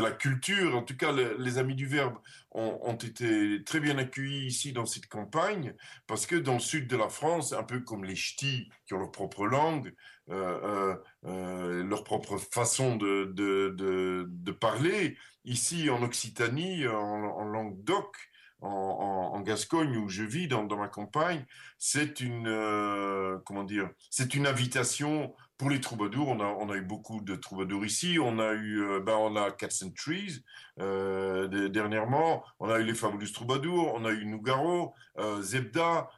la 0.00 0.12
culture, 0.12 0.76
en 0.76 0.82
tout 0.82 0.96
cas, 0.96 1.12
le- 1.12 1.36
les 1.38 1.58
Amis 1.58 1.74
du 1.74 1.86
Verbe 1.86 2.16
ont, 2.52 2.94
été 2.94 3.62
très 3.64 3.80
bien 3.80 3.98
accueillis 3.98 4.46
ici 4.46 4.72
dans 4.72 4.86
cette 4.86 5.08
campagne, 5.08 5.74
parce 6.06 6.26
que 6.26 6.36
dans 6.36 6.54
le 6.54 6.60
sud 6.60 6.86
de 6.86 6.96
la 6.96 7.08
France, 7.08 7.52
un 7.52 7.64
peu 7.64 7.80
comme 7.80 8.04
les 8.04 8.14
ch'tis 8.16 8.70
qui 8.86 8.94
ont 8.94 8.98
leur 8.98 9.10
propre 9.10 9.46
langue, 9.46 9.92
euh, 10.30 10.60
euh, 10.62 10.96
euh, 11.26 11.84
leur 11.84 12.04
propre 12.04 12.38
façon 12.38 12.96
de 12.96 14.50
parler. 14.52 15.16
Ici, 15.44 15.90
en 15.90 16.02
Occitanie, 16.02 16.86
en, 16.88 16.94
en 16.96 17.44
Languedoc, 17.44 18.16
en, 18.60 19.40
Gascogne, 19.40 19.96
où 19.96 20.08
je 20.08 20.24
vis 20.24 20.48
dans, 20.48 20.66
ma 20.76 20.88
campagne, 20.88 21.44
c'est 21.78 22.20
une, 22.20 22.48
euh, 22.48 23.38
comment 23.44 23.64
dire, 23.64 23.90
c'est 24.10 24.34
une 24.34 24.46
invitation 24.46 25.34
pour 25.58 25.70
les 25.70 25.80
troubadours. 25.80 26.28
On 26.28 26.68
a, 26.70 26.76
eu 26.76 26.82
beaucoup 26.82 27.20
de 27.20 27.36
troubadours 27.36 27.84
ici. 27.84 28.18
On 28.20 28.38
a 28.38 28.54
eu, 28.54 29.00
ben, 29.00 29.14
on 29.14 29.36
a 29.36 29.50
Cats 29.50 29.84
and 29.84 29.90
Trees 29.96 30.42
euh, 30.80 31.48
de- 31.48 31.68
dernièrement. 31.68 32.44
On 32.58 32.68
a 32.68 32.78
eu 32.78 32.84
les 32.84 32.94
Fabulous 32.94 33.32
Troubadours. 33.32 33.92
On 33.94 34.04
a 34.04 34.10
eu 34.10 34.26
Nougaro, 34.26 34.94
euh, 35.18 35.40
Zebda. 35.42 36.08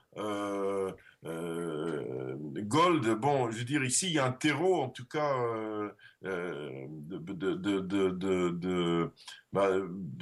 Euh, 1.24 2.36
Gold, 2.38 3.08
bon, 3.18 3.50
je 3.50 3.58
veux 3.58 3.64
dire, 3.64 3.82
ici, 3.82 4.06
il 4.06 4.12
y 4.12 4.18
a 4.18 4.26
un 4.26 4.32
terreau, 4.32 4.82
en 4.82 4.88
tout 4.88 5.06
cas, 5.06 5.34
euh, 5.36 5.90
euh, 6.24 6.86
bah, 9.52 9.70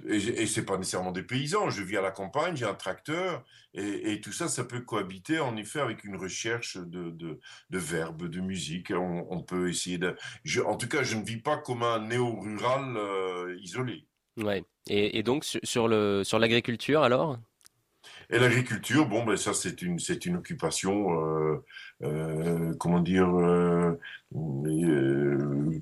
et, 0.09 0.17
et 0.17 0.47
c'est 0.47 0.65
pas 0.65 0.79
nécessairement 0.79 1.13
des 1.13 1.23
paysans. 1.23 1.71
Je 1.71 1.83
vis 1.83 1.97
à 1.97 2.03
la 2.03 2.11
campagne, 2.11 2.57
j'ai 2.57 2.65
un 2.65 2.75
tracteur, 2.75 3.45
et, 3.75 4.21
tout 4.23 4.33
ça, 4.33 4.49
ça 4.49 4.65
peut 4.65 4.81
cohabiter, 4.81 5.39
en 5.39 5.57
effet, 5.57 5.81
avec 5.81 6.05
une 6.05 6.17
recherche 6.17 6.79
de, 6.79 7.11
de, 7.11 7.79
verbes, 7.79 8.29
de 8.29 8.41
musique. 8.41 8.91
On, 8.91 9.43
peut 9.43 9.69
essayer 9.69 9.99
de. 9.99 10.17
en 10.65 10.77
tout 10.77 10.89
cas, 10.89 11.03
je 11.03 11.17
ne 11.17 11.25
vis 11.25 11.41
pas 11.41 11.59
comme 11.59 11.83
un 11.83 12.07
néo-rural 12.07 13.59
isolé. 13.61 14.07
Ouais. 14.39 14.65
Et, 14.89 15.23
donc 15.23 15.45
sur 15.45 15.89
l'agriculture 15.89 17.03
alors? 17.03 17.39
Et 18.31 18.39
l'agriculture, 18.39 19.07
bon, 19.07 19.25
ben 19.25 19.37
ça 19.37 19.55
c'est 19.55 19.83
une 19.83 19.99
c'est 19.99 20.27
une 20.27 20.37
occupation, 20.37 21.21
euh, 21.21 21.65
euh, 22.03 22.75
comment 22.79 23.01
dire, 23.01 23.29
euh, 23.29 23.93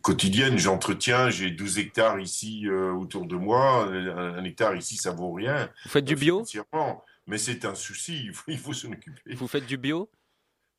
quotidienne. 0.02 0.58
J'entretiens, 0.58 1.30
j'ai 1.30 1.50
12 1.50 1.78
hectares 1.78 2.20
ici 2.20 2.68
autour 2.68 3.26
de 3.26 3.36
moi. 3.36 3.86
Un, 3.86 4.38
un 4.38 4.44
hectare 4.44 4.76
ici, 4.76 4.96
ça 4.96 5.12
vaut 5.12 5.32
rien. 5.32 5.70
Vous 5.84 5.90
faites 5.90 6.04
du 6.04 6.16
bio? 6.16 6.44
Mais 7.26 7.38
c'est 7.38 7.64
un 7.64 7.74
souci, 7.74 8.24
il 8.26 8.32
faut, 8.34 8.44
il 8.48 8.58
faut 8.58 8.74
s'en 8.74 8.92
occuper. 8.92 9.34
Vous 9.34 9.48
faites 9.48 9.66
du 9.66 9.78
bio? 9.78 10.10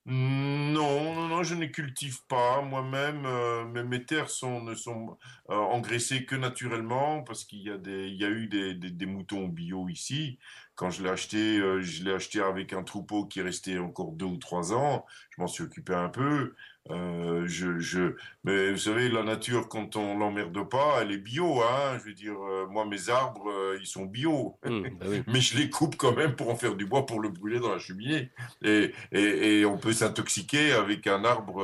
Non, 0.08 1.16
non, 1.16 1.28
non, 1.30 1.42
je 1.44 1.56
ne 1.56 1.66
cultive 1.66 2.20
pas 2.28 2.62
moi-même. 2.62 3.26
euh, 3.26 3.66
mes, 3.84 4.06
terres 4.06 4.28
ne 4.62 4.76
sont 4.76 5.18
euh, 5.50 5.56
engraissées 5.56 6.26
que 6.26 6.36
naturellement 6.36 7.24
parce 7.24 7.44
qu'il 7.44 7.62
y 7.62 7.72
a 7.72 8.30
eu 8.30 8.48
des, 8.48 9.06
moutons 9.08 9.48
bio 9.48 9.90
ici. 9.90 10.38
quand 10.76 10.92
je 10.92 11.02
l'ai 11.02 11.10
acheté, 11.10 11.58
euh, 11.58 11.82
je 11.82 12.04
l'ai 12.04 12.14
acheté 12.14 12.40
avec 12.40 12.74
un 12.74 12.84
troupeau 12.84 13.26
qui 13.26 13.40
est 13.40 13.44
resté 13.44 13.80
encore 13.80 14.12
deux 14.12 14.26
ou 14.26 14.38
trois 14.38 14.74
ans. 14.74 15.06
Je 15.32 15.42
m'en 15.42 15.48
suis 15.48 15.64
occupé 15.64 15.96
un 15.96 16.10
peu. 16.10 16.54
Euh, 16.92 17.44
je, 17.48 17.80
je, 17.80 18.16
mais 18.44 18.72
vous 18.72 18.78
savez, 18.78 19.10
la 19.10 19.24
nature, 19.24 19.68
quand 19.70 19.96
on 19.96 20.18
l'emmerde 20.18 20.70
pas, 20.70 21.00
elle 21.02 21.12
est 21.12 21.18
bio. 21.18 21.62
Hein, 21.64 21.98
je 22.00 22.10
veux 22.10 22.14
dire, 22.14 22.36
euh, 22.40 22.68
moi, 22.68 22.86
mes 22.86 23.10
arbres, 23.10 23.50
euh, 23.50 23.78
ils 23.82 23.88
sont 23.88 24.06
bio. 24.06 24.58
Mmh, 24.64 24.82
bah 25.00 25.06
oui. 25.10 25.24
mais 25.28 25.42
je 25.42 25.58
les 25.58 25.70
coupe 25.70 25.96
quand 25.96 26.16
même 26.16 26.36
pour 26.36 26.50
en 26.50 26.56
faire 26.56 26.76
du 26.76 26.86
bois 26.86 27.06
pour 27.08 27.22
le 27.22 27.30
brûler 27.30 27.60
dans 27.60 27.72
la 27.72 27.80
cheminée. 27.80 28.30
Et, 28.64 28.92
et, 29.12 29.60
et 29.60 29.66
on 29.66 29.78
peut 29.78 29.94
s'intoxiquer 29.94 30.74
avec 30.74 31.08
un 31.08 31.26
arbre 31.26 31.64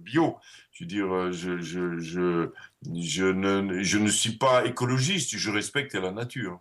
bio. 0.00 0.36
Je 0.72 0.84
veux 0.84 0.88
dire, 0.88 1.32
je, 1.32 1.58
je, 1.60 1.98
je, 1.98 2.50
je, 2.96 3.24
ne, 3.24 3.82
je 3.82 3.98
ne 3.98 4.08
suis 4.08 4.36
pas 4.38 4.64
écologiste, 4.64 5.36
je 5.36 5.50
respecte 5.50 5.94
la 5.94 6.10
nature. 6.10 6.60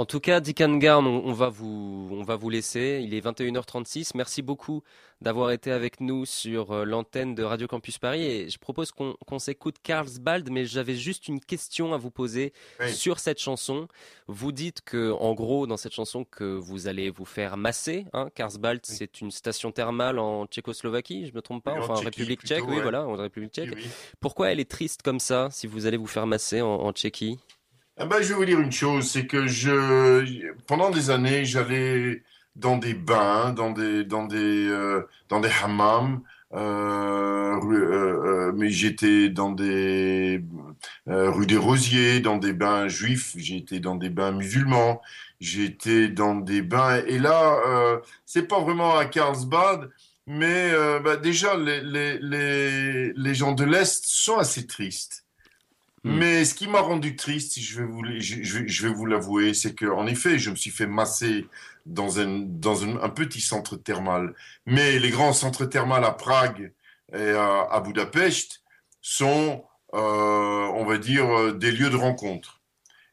En 0.00 0.06
tout 0.06 0.18
cas, 0.18 0.40
Dick 0.40 0.62
Garn, 0.62 1.06
on, 1.06 1.26
on 1.26 1.34
va 1.34 1.50
vous, 1.50 2.08
on 2.10 2.22
va 2.22 2.34
vous 2.36 2.48
laisser. 2.48 3.02
Il 3.04 3.12
est 3.12 3.20
21h36. 3.22 4.12
Merci 4.14 4.40
beaucoup 4.40 4.82
d'avoir 5.20 5.50
été 5.50 5.70
avec 5.72 6.00
nous 6.00 6.24
sur 6.24 6.70
euh, 6.70 6.84
l'antenne 6.86 7.34
de 7.34 7.42
Radio 7.42 7.66
Campus 7.66 7.98
Paris. 7.98 8.24
Et 8.24 8.48
je 8.48 8.58
propose 8.58 8.92
qu'on 8.92 9.38
s'écoute 9.38 9.76
Carlsbad, 9.82 10.48
mais 10.50 10.64
j'avais 10.64 10.94
juste 10.94 11.28
une 11.28 11.38
question 11.38 11.92
à 11.92 11.98
vous 11.98 12.10
poser 12.10 12.54
Oui. 12.80 12.94
sur 12.94 13.18
cette 13.18 13.40
chanson. 13.40 13.88
Vous 14.26 14.52
dites 14.52 14.80
que, 14.80 15.12
en 15.12 15.34
gros, 15.34 15.66
dans 15.66 15.76
cette 15.76 15.92
chanson, 15.92 16.24
que 16.24 16.44
vous 16.44 16.88
allez 16.88 17.10
vous 17.10 17.26
faire 17.26 17.58
masser. 17.58 18.06
Hein. 18.14 18.30
Carlsbad, 18.34 18.80
c'est 18.84 19.20
une 19.20 19.30
station 19.30 19.70
thermale 19.70 20.18
en 20.18 20.46
Tchécoslovaquie, 20.46 21.26
je 21.26 21.34
me 21.34 21.42
trompe 21.42 21.62
pas, 21.62 21.74
Oui, 21.74 21.80
enfin 21.82 21.92
en 21.96 22.00
République 22.00 22.38
plutôt, 22.38 22.54
tchèque, 22.54 22.64
oui, 22.66 22.80
voilà, 22.80 23.06
en 23.06 23.16
République 23.16 23.52
tchèque. 23.52 23.76
Pourquoi 24.18 24.50
elle 24.50 24.60
est 24.60 24.70
triste 24.70 25.02
comme 25.02 25.20
ça, 25.20 25.48
si 25.50 25.66
vous 25.66 25.84
allez 25.84 25.98
vous 25.98 26.06
faire 26.06 26.26
masser 26.26 26.62
en, 26.62 26.68
en 26.76 26.90
Tchéquie? 26.94 27.38
Ah 28.02 28.06
ben, 28.06 28.22
je 28.22 28.28
vais 28.28 28.34
vous 28.34 28.44
dire 28.46 28.60
une 28.60 28.72
chose, 28.72 29.10
c'est 29.10 29.26
que 29.26 29.46
je, 29.46 30.54
pendant 30.66 30.90
des 30.90 31.10
années, 31.10 31.44
j'allais 31.44 32.22
dans 32.56 32.78
des 32.78 32.94
bains, 32.94 33.52
dans 33.52 33.70
des, 33.72 34.04
dans 34.04 34.24
des, 34.26 34.68
euh, 34.68 35.02
dans 35.28 35.40
des 35.40 35.50
hammams, 35.62 36.22
euh, 36.54 37.56
euh, 37.62 38.48
euh, 38.48 38.52
mais 38.56 38.70
j'étais 38.70 39.28
dans 39.28 39.52
des 39.52 40.42
euh, 41.08 41.30
rue 41.30 41.46
des 41.46 41.58
Rosiers, 41.58 42.20
dans 42.20 42.38
des 42.38 42.54
bains 42.54 42.88
juifs, 42.88 43.36
été 43.36 43.80
dans 43.80 43.96
des 43.96 44.08
bains 44.10 44.32
musulmans, 44.32 45.02
été 45.42 46.08
dans 46.08 46.36
des 46.36 46.62
bains, 46.62 47.02
et 47.06 47.18
là, 47.18 47.60
euh, 47.66 48.00
c'est 48.26 48.48
pas 48.48 48.60
vraiment 48.60 48.96
à 48.96 49.04
Carlsbad, 49.06 49.90
mais 50.26 50.72
bah, 51.04 51.16
déjà 51.16 51.56
les, 51.56 51.82
les, 51.82 52.18
les, 52.20 53.12
les 53.14 53.34
gens 53.34 53.52
de 53.52 53.64
l'Est 53.64 54.04
sont 54.06 54.38
assez 54.38 54.66
tristes. 54.66 55.19
Mais 56.02 56.44
ce 56.46 56.54
qui 56.54 56.66
m'a 56.66 56.80
rendu 56.80 57.14
triste, 57.14 57.60
je 57.60 57.82
vais 57.82 58.88
vous, 58.92 59.06
l'avouer, 59.06 59.52
c'est 59.52 59.74
que 59.74 59.84
en 59.84 60.06
effet, 60.06 60.38
je 60.38 60.50
me 60.50 60.56
suis 60.56 60.70
fait 60.70 60.86
masser 60.86 61.46
dans 61.84 62.20
un, 62.20 62.46
petit 63.10 63.40
centre 63.40 63.76
thermal. 63.76 64.34
Mais 64.64 64.98
les 64.98 65.10
grands 65.10 65.34
centres 65.34 65.66
thermales 65.66 66.04
à 66.04 66.12
Prague 66.12 66.72
et 67.12 67.30
à, 67.30 67.80
Budapest 67.84 68.62
sont, 69.02 69.64
euh, 69.94 69.98
on 69.98 70.84
va 70.86 70.96
dire, 70.98 71.26
euh, 71.26 71.52
des 71.52 71.70
lieux 71.70 71.90
de 71.90 71.96
rencontre. 71.96 72.60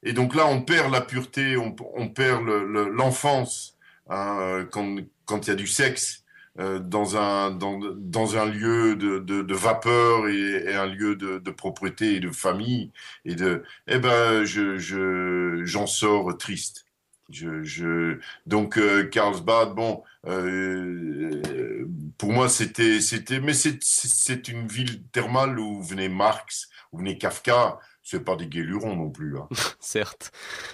Et 0.04 0.14
donc 0.14 0.36
là, 0.36 0.48
on 0.48 0.62
perd 0.62 0.92
la 0.92 1.02
pureté, 1.02 1.58
on, 1.58 1.74
perd 2.10 2.46
le- 2.46 2.66
le- 2.66 2.90
l'enfance 2.90 3.78
hein, 4.10 4.66
quand 4.72 5.46
il 5.46 5.48
y 5.48 5.52
a 5.52 5.56
du 5.56 5.68
sexe 5.68 6.24
euh, 6.60 6.80
dans 6.80 7.18
un, 7.18 7.52
dans, 7.52 7.80
dans 7.96 8.38
un 8.38 8.46
lieu 8.46 8.96
de, 8.96 9.20
de, 9.20 9.42
de 9.42 9.54
vapeur 9.56 10.28
et, 10.28 10.64
et 10.72 10.76
un 10.76 10.86
lieu 10.88 11.16
de, 11.16 11.38
de 11.40 11.52
propreté 11.52 12.16
et 12.16 12.20
de 12.20 12.32
famille. 12.32 12.92
Et 13.26 13.36
de, 13.36 13.64
eh 13.88 14.00
ben, 14.00 14.44
je, 14.46 14.78
je, 14.78 15.62
j'en 15.66 15.88
sors 15.88 16.38
triste. 16.38 16.86
Je, 17.30 17.62
je, 17.64 18.20
donc, 18.46 18.78
euh, 18.78 19.04
Carlsbad, 19.06 19.74
bon, 19.76 20.02
euh, 20.28 21.86
pour 22.18 22.32
moi, 22.32 22.48
c'était, 22.50 23.02
c'était, 23.02 23.42
mais 23.42 23.54
c'est 23.54 24.48
une 24.48 24.68
ville 24.68 25.04
thermale 25.12 25.60
où 25.60 25.82
venait 25.84 26.08
Marx, 26.10 26.70
où 26.92 27.00
venait 27.00 27.18
Kafka. 27.18 27.80
C'est 28.10 28.24
pas 28.24 28.38
des 28.38 28.48
guélurons 28.48 28.96
non 28.96 29.10
plus. 29.10 29.38
Hein. 29.38 29.50
Certes. 29.82 30.32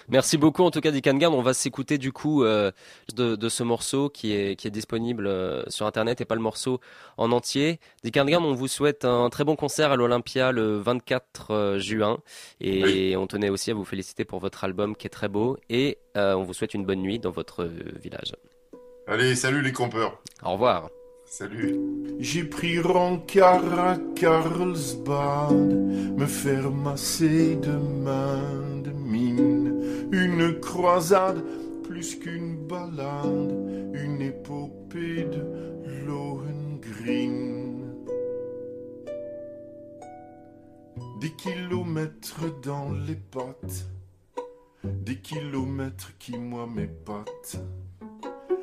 Merci 0.07 0.37
beaucoup 0.37 0.61
en 0.61 0.69
tout 0.69 0.81
cas 0.81 0.91
Dick 0.91 1.05
Garn. 1.05 1.33
On 1.33 1.41
va 1.41 1.55
s'écouter 1.55 1.97
du 1.97 2.11
coup 2.11 2.43
euh, 2.43 2.71
de, 3.15 3.35
de 3.35 3.49
ce 3.49 3.63
morceau 3.63 4.07
qui 4.07 4.33
est, 4.33 4.55
qui 4.55 4.67
est 4.67 4.71
disponible 4.71 5.25
euh, 5.25 5.63
sur 5.67 5.87
internet 5.87 6.21
et 6.21 6.25
pas 6.25 6.35
le 6.35 6.41
morceau 6.41 6.79
en 7.17 7.31
entier. 7.31 7.79
Dick 8.03 8.13
Garn, 8.13 8.45
on 8.45 8.53
vous 8.53 8.67
souhaite 8.67 9.03
un 9.03 9.31
très 9.31 9.45
bon 9.45 9.55
concert 9.55 9.91
à 9.91 9.95
l'Olympia 9.95 10.51
le 10.51 10.77
24 10.77 11.49
euh, 11.49 11.79
juin 11.79 12.19
et 12.61 13.17
on 13.17 13.25
tenait 13.25 13.49
aussi 13.49 13.71
à 13.71 13.73
vous 13.73 13.83
féliciter 13.83 14.25
pour 14.25 14.37
votre 14.37 14.63
album 14.63 14.95
qui 14.95 15.07
est 15.07 15.09
très 15.09 15.27
beau 15.27 15.57
et 15.71 15.97
on 16.13 16.43
vous 16.43 16.53
souhaite 16.53 16.75
une 16.75 16.85
bonne 16.85 17.01
nuit 17.01 17.17
dans 17.17 17.31
votre 17.31 17.63
village. 17.63 18.35
Allez, 19.07 19.33
salut 19.33 19.63
les 19.63 19.71
compeurs. 19.71 20.19
Au 20.43 20.51
revoir. 20.51 20.91
Salut. 21.35 21.79
J'ai 22.19 22.43
pris 22.43 22.79
rencard 22.79 23.79
à 23.79 23.97
Carlsbad, 24.15 25.51
me 26.15 26.27
faire 26.27 26.69
masser 26.69 27.55
de 27.55 27.71
main 27.71 28.79
de 28.83 28.91
mine. 28.91 30.09
Une 30.11 30.59
croisade 30.59 31.43
plus 31.85 32.19
qu'une 32.19 32.67
balade, 32.67 33.51
une 33.95 34.21
épopée 34.21 35.23
de 35.23 36.05
Lohengrin. 36.05 37.79
Des 41.19 41.31
kilomètres 41.31 42.61
dans 42.61 42.91
les 42.91 43.15
pattes, 43.15 43.87
des 44.83 45.17
kilomètres 45.17 46.15
qui 46.19 46.37
moi 46.37 46.67
m'épatent. 46.67 47.57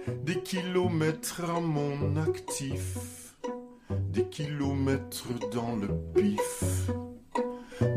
Des 0.06 0.40
kilomètres 0.40 1.42
à 1.44 1.60
mon 1.60 2.16
actif, 2.16 3.34
des 4.12 4.24
kilomètres 4.24 5.28
dans 5.52 5.76
le 5.76 5.88
pif, 6.14 6.90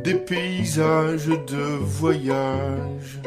des 0.03 0.15
paysages 0.15 1.27
de 1.27 1.77
voyage, 1.80 3.21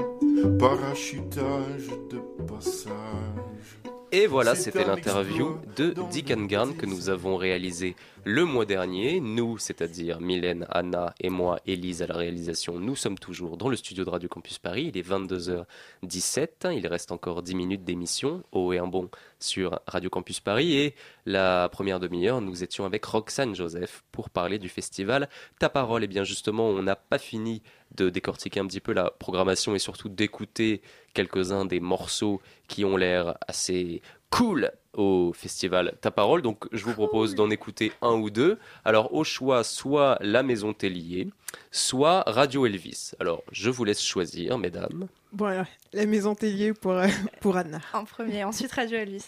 parachutage 0.59 1.89
de 2.11 2.19
passage. 2.47 3.79
Et 4.13 4.27
voilà, 4.27 4.55
c'était 4.55 4.85
l'interview 4.85 5.57
de 5.77 5.95
Dick 6.11 6.33
Garn 6.47 6.77
que 6.77 6.87
nous 6.87 7.09
avons 7.09 7.37
réalisé 7.37 7.97
le 8.27 8.45
mois 8.45 8.65
dernier. 8.65 9.21
Nous, 9.21 9.57
c'est-à-dire 9.57 10.21
Mylène, 10.21 10.67
Anna 10.71 11.15
et 11.21 11.31
moi, 11.31 11.61
Élise 11.65 12.03
à 12.03 12.09
la 12.09 12.17
réalisation, 12.17 12.77
nous 12.81 12.97
sommes 12.97 13.21
toujours 13.21 13.57
dans 13.57 13.69
le 13.69 13.77
studio 13.77 14.05
de 14.05 14.11
Radio 14.11 14.29
Campus 14.29 14.59
Paris. 14.59 14.91
Il 14.93 14.99
est 14.99 15.09
22h17. 15.09 16.77
Il 16.77 16.89
reste 16.89 17.13
encore 17.13 17.43
10 17.43 17.55
minutes 17.55 17.85
d'émission, 17.85 18.43
haut 18.51 18.73
et 18.73 18.79
un 18.79 18.89
bon, 18.89 19.11
sur 19.39 19.79
Radio 19.87 20.11
Campus 20.11 20.41
Paris. 20.41 20.75
Et 20.75 20.97
la 21.25 21.69
première 21.69 22.01
demi-heure, 22.01 22.41
nous 22.41 22.65
étions 22.65 22.85
avec 22.85 23.05
Roxane 23.05 23.55
Joseph 23.55 24.03
pour 24.11 24.29
parler 24.29 24.59
du 24.59 24.69
festival 24.69 25.29
Ta 25.61 25.69
Parole. 25.69 26.03
Et 26.03 26.09
bien 26.09 26.25
justement, 26.25 26.67
on 26.67 26.83
n'a 26.83 26.97
pas 26.97 27.19
fini 27.19 27.63
de 27.95 28.11
décortiquer 28.11 28.59
un 28.59 28.67
petit 28.67 28.81
peu 28.81 28.93
la 28.93 29.13
programmation 29.13 29.77
et 29.77 29.79
surtout 29.79 30.09
d'écouter 30.09 30.83
quelques-uns 31.15 31.65
des 31.65 31.79
morceaux 31.79 32.43
qui 32.67 32.85
ont 32.85 32.97
l'air 32.97 33.39
assez 33.47 34.03
cool 34.31 34.73
au 34.97 35.33
festival 35.33 35.95
Ta 36.01 36.11
Parole. 36.11 36.43
Donc 36.43 36.67
je 36.73 36.85
vous 36.85 36.93
propose 36.93 37.35
d'en 37.35 37.51
écouter 37.51 37.93
un 38.03 38.15
ou 38.15 38.31
deux. 38.31 38.59
Alors 38.85 39.15
au 39.15 39.25
choix, 39.25 39.63
soit 39.65 40.19
La 40.21 40.43
Maison 40.43 40.73
Tellier, 40.73 41.29
soit 41.71 42.25
Radio 42.27 42.67
Elvis. 42.67 43.13
Alors 43.21 43.43
je 43.53 43.71
vous 43.71 43.85
laisse 43.85 44.03
choisir, 44.03 44.59
mesdames. 44.59 45.07
Bon, 45.33 45.47
alors, 45.47 45.67
la 45.93 46.07
maison 46.07 46.35
Tellier 46.35 46.73
pour, 46.73 46.93
euh, 46.93 47.09
pour 47.41 47.57
Anna. 47.57 47.81
En 47.93 48.05
premier, 48.05 48.45
ensuite 48.45 48.73
Radio 48.73 48.99
Elvis. 48.99 49.25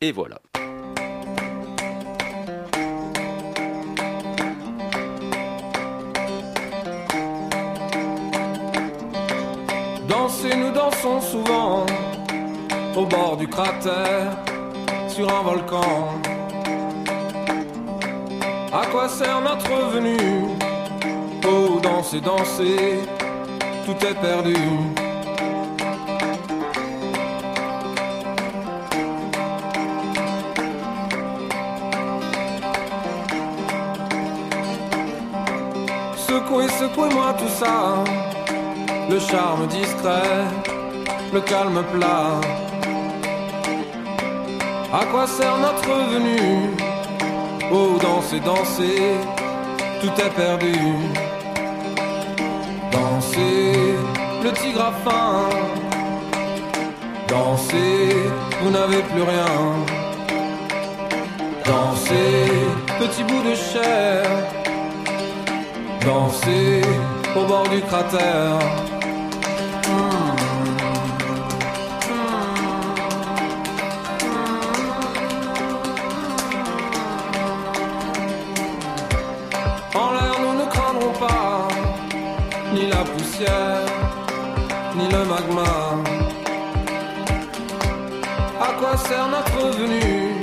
Et 0.00 0.12
voilà. 0.12 0.40
Danser, 10.08 10.56
nous 10.56 10.72
dansons 10.72 11.20
souvent 11.20 11.86
au 12.96 13.04
bord 13.04 13.36
du 13.36 13.46
cratère, 13.46 14.36
sur 15.16 15.34
un 15.34 15.42
volcan. 15.42 16.20
À 18.70 18.84
quoi 18.92 19.08
sert 19.08 19.40
notre 19.40 19.76
venue? 19.94 20.42
Oh, 21.48 21.80
danser, 21.82 22.20
danser, 22.20 22.98
tout 23.86 23.98
est 24.06 24.14
perdu. 24.20 24.56
Secouez, 36.28 36.68
secouez-moi 36.68 37.32
tout 37.38 37.54
ça 37.60 38.04
le 39.08 39.18
charme 39.18 39.66
discret, 39.68 40.44
le 41.32 41.40
calme 41.40 41.82
plat. 41.94 42.65
À 44.92 45.04
quoi 45.06 45.26
sert 45.26 45.58
notre 45.58 45.94
venue? 46.12 46.70
Oh, 47.72 47.98
danser, 48.00 48.40
danser, 48.40 49.14
tout 50.00 50.20
est 50.20 50.30
perdu. 50.30 50.74
Danser, 52.92 53.94
le 54.44 54.52
tigre 54.52 54.82
a 54.82 54.92
faim, 55.04 55.48
Dansez, 57.28 58.30
vous 58.62 58.70
n'avez 58.70 59.02
plus 59.02 59.22
rien. 59.22 59.54
Dansez, 61.64 62.46
petit 63.00 63.24
bout 63.24 63.42
de 63.42 63.54
chair. 63.54 64.24
Dansez 66.02 66.82
au 67.36 67.44
bord 67.46 67.68
du 67.68 67.80
cratère. 67.80 68.58
Le 85.10 85.24
magma. 85.24 85.72
À 88.60 88.72
quoi 88.78 88.96
sert 88.96 89.28
notre 89.28 89.76
venue? 89.78 90.40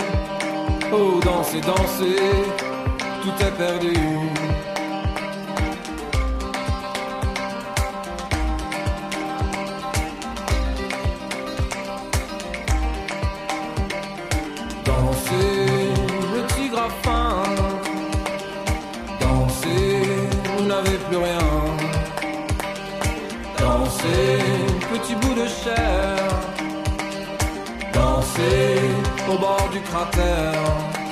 Oh, 0.91 1.19
danser, 1.23 1.61
danser, 1.61 2.15
tout 3.21 3.45
est 3.45 3.57
perdu. 3.57 3.93
Au 29.33 29.37
bord 29.37 29.69
du 29.71 29.81
cratère. 29.81 31.02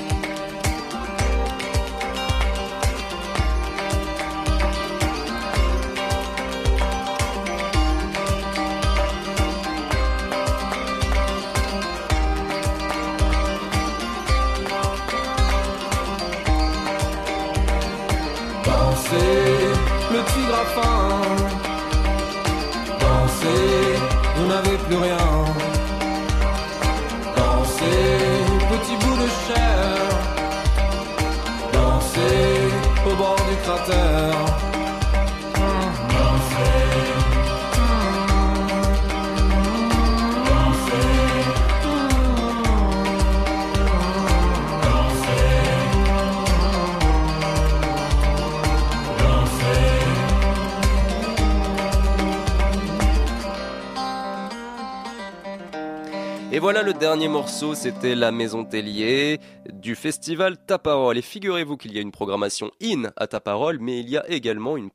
Voilà 56.73 56.87
le 56.87 56.93
dernier 56.93 57.27
morceau, 57.27 57.75
c'était 57.75 58.15
La 58.15 58.31
Maison 58.31 58.63
Tellier 58.63 59.41
du 59.73 59.93
festival 59.93 60.55
Ta 60.55 60.79
Parole. 60.79 61.17
Et 61.17 61.21
figurez-vous 61.21 61.75
qu'il 61.75 61.93
y 61.93 61.97
a 61.97 62.01
une 62.01 62.13
programmation 62.13 62.71
in 62.81 63.11
à 63.17 63.27
Ta 63.27 63.41
Parole, 63.41 63.79
mais 63.81 63.99
il 63.99 64.09
y 64.09 64.15
a 64.15 64.25
également 64.29 64.77
une, 64.77 64.89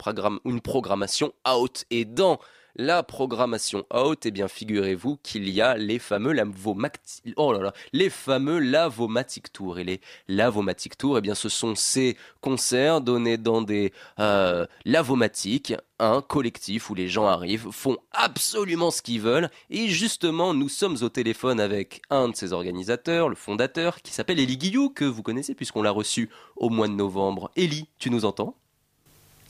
une 0.46 0.62
programmation 0.62 1.34
out. 1.46 1.84
Et 1.90 2.06
dans 2.06 2.38
la 2.76 3.02
programmation 3.02 3.84
out, 3.92 4.26
eh 4.26 4.30
bien 4.30 4.48
figurez-vous 4.48 5.16
qu'il 5.22 5.48
y 5.48 5.60
a 5.60 5.76
les 5.76 5.98
fameux 5.98 6.32
Lavomatic, 6.32 7.34
oh 7.36 7.52
là 7.52 7.60
là, 7.60 7.72
les 7.92 8.10
fameux 8.10 8.58
Lavomatic 8.58 9.52
Tours. 9.52 9.78
Et 9.78 9.84
les 9.84 10.00
Lavomatic 10.28 10.96
Tours, 10.98 11.18
eh 11.18 11.20
bien 11.22 11.34
ce 11.34 11.48
sont 11.48 11.74
ces 11.74 12.16
concerts 12.40 13.00
donnés 13.00 13.38
dans 13.38 13.62
des 13.62 13.92
euh, 14.18 14.66
Lavomatiques, 14.84 15.74
un 15.98 16.20
collectif 16.20 16.90
où 16.90 16.94
les 16.94 17.08
gens 17.08 17.26
arrivent, 17.26 17.70
font 17.70 17.96
absolument 18.12 18.90
ce 18.90 19.00
qu'ils 19.00 19.22
veulent. 19.22 19.50
Et 19.70 19.88
justement, 19.88 20.52
nous 20.52 20.68
sommes 20.68 20.98
au 21.00 21.08
téléphone 21.08 21.60
avec 21.60 22.02
un 22.10 22.28
de 22.28 22.36
ses 22.36 22.52
organisateurs, 22.52 23.30
le 23.30 23.36
fondateur, 23.36 24.02
qui 24.02 24.12
s'appelle 24.12 24.38
Elie 24.38 24.58
Guillou, 24.58 24.90
que 24.90 25.06
vous 25.06 25.22
connaissez 25.22 25.54
puisqu'on 25.54 25.82
l'a 25.82 25.90
reçu 25.90 26.28
au 26.56 26.68
mois 26.68 26.88
de 26.88 26.92
novembre. 26.92 27.50
Elie, 27.56 27.88
tu 27.98 28.10
nous 28.10 28.26
entends? 28.26 28.54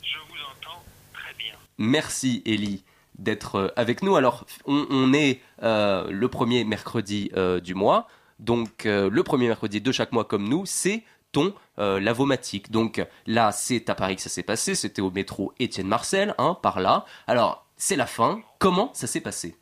Je 0.03 0.19
vous 0.29 0.41
entends 0.45 0.83
très 1.13 1.35
bien. 1.35 1.55
Merci 1.79 2.43
Ellie 2.47 2.85
d'être 3.19 3.57
euh, 3.57 3.69
avec 3.77 4.03
nous. 4.03 4.17
Alors, 4.17 4.45
on, 4.67 5.13
est 5.13 5.41
euh, 5.63 6.07
le 6.11 6.29
premier 6.29 6.65
mercredi 6.65 7.31
euh, 7.37 7.61
du 7.61 7.75
mois. 7.75 8.09
Donc, 8.39 8.85
le 8.85 9.23
premier 9.23 9.49
mercredi 9.49 9.81
de 9.81 9.93
chaque 9.93 10.13
mois 10.13 10.27
comme 10.27 10.47
nous, 10.47 10.67
c'est 10.67 11.05
ton 11.33 11.55
lavomatique. 11.79 12.71
Donc 12.71 13.03
là, 13.27 13.51
c'est 13.51 13.89
à 13.89 13.95
Paris 13.95 14.17
que 14.17 14.21
ça 14.21 14.29
s'est 14.29 14.43
passé. 14.43 14.75
C'était 14.75 15.01
au 15.01 15.11
métro 15.11 15.55
Étienne 15.59 15.87
Marcel, 15.89 16.35
hein, 16.37 16.55
par 16.63 16.81
là. 16.81 17.07
Alors, 17.27 17.67
c'est 17.79 17.97
la 17.97 18.05
fin. 18.05 18.43
Comment 18.59 18.91
ça 18.93 19.07
s'est 19.07 19.23
passé? 19.23 19.57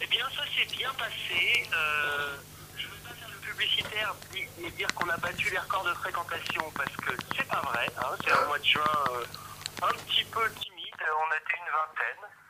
Eh 0.00 0.06
bien, 0.06 0.24
ça 0.30 0.44
s'est 0.44 0.76
bien 0.76 0.90
passé. 0.96 1.66
Je 2.76 2.86
ne 2.86 2.90
veux 2.92 2.98
pas 3.02 3.14
faire 3.14 3.28
le 3.34 3.50
publicitaire 3.50 4.14
et 4.64 4.70
dire 4.70 4.94
qu'on 4.94 5.08
a 5.08 5.16
battu 5.16 5.50
les 5.50 5.58
records 5.58 5.84
de 5.84 5.94
fréquentation 5.94 6.62
parce 6.76 6.96
que 6.98 7.16
c'est 7.36 7.48
pas 7.48 7.62
vrai. 7.62 7.88
hein. 7.98 8.14
c'est 8.24 8.30
un 8.30 8.46
mois 8.46 8.60
de 8.60 8.64
juin 8.64 8.84
un 9.82 9.92
petit 10.06 10.24
peu 10.30 10.48
timide. 10.60 11.02
On 11.02 11.34
était 11.34 11.58
une 11.58 11.66
vingtaine. 11.66 12.41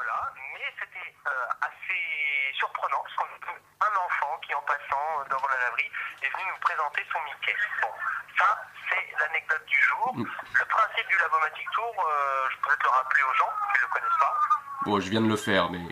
Voilà. 0.00 0.32
Mais 0.54 0.64
c'était 0.80 1.14
euh, 1.28 1.46
assez 1.60 2.54
surprenant 2.56 3.02
parce 3.04 3.14
qu'on 3.16 3.24
a 3.24 3.52
vu 3.52 3.60
un 3.80 3.96
enfant 4.00 4.40
qui, 4.46 4.54
en 4.54 4.62
passant 4.62 5.20
euh, 5.20 5.24
devant 5.28 5.48
la 5.48 5.60
laverie, 5.60 5.90
est 6.22 6.30
venu 6.32 6.44
nous 6.48 6.60
présenter 6.60 7.04
son 7.12 7.20
Mickey. 7.20 7.54
Bon, 7.82 7.92
ça, 8.38 8.64
c'est 8.88 9.12
l'anecdote 9.18 9.64
du 9.66 9.82
jour. 9.82 10.14
Le 10.16 10.64
principe 10.64 11.08
du 11.08 11.18
Lavomatic 11.18 11.70
Tour, 11.72 11.94
euh, 11.98 12.48
je 12.50 12.56
peux 12.56 12.62
peut-être 12.68 12.84
le 12.84 12.88
rappeler 12.88 13.22
aux 13.24 13.34
gens 13.34 13.52
qui 13.72 13.80
ne 13.80 13.82
le 13.84 13.92
connaissent 13.92 14.20
pas. 14.20 14.34
Bon, 14.86 15.00
je 15.00 15.10
viens 15.10 15.20
de 15.20 15.28
le 15.28 15.36
faire, 15.36 15.68
mais... 15.68 15.84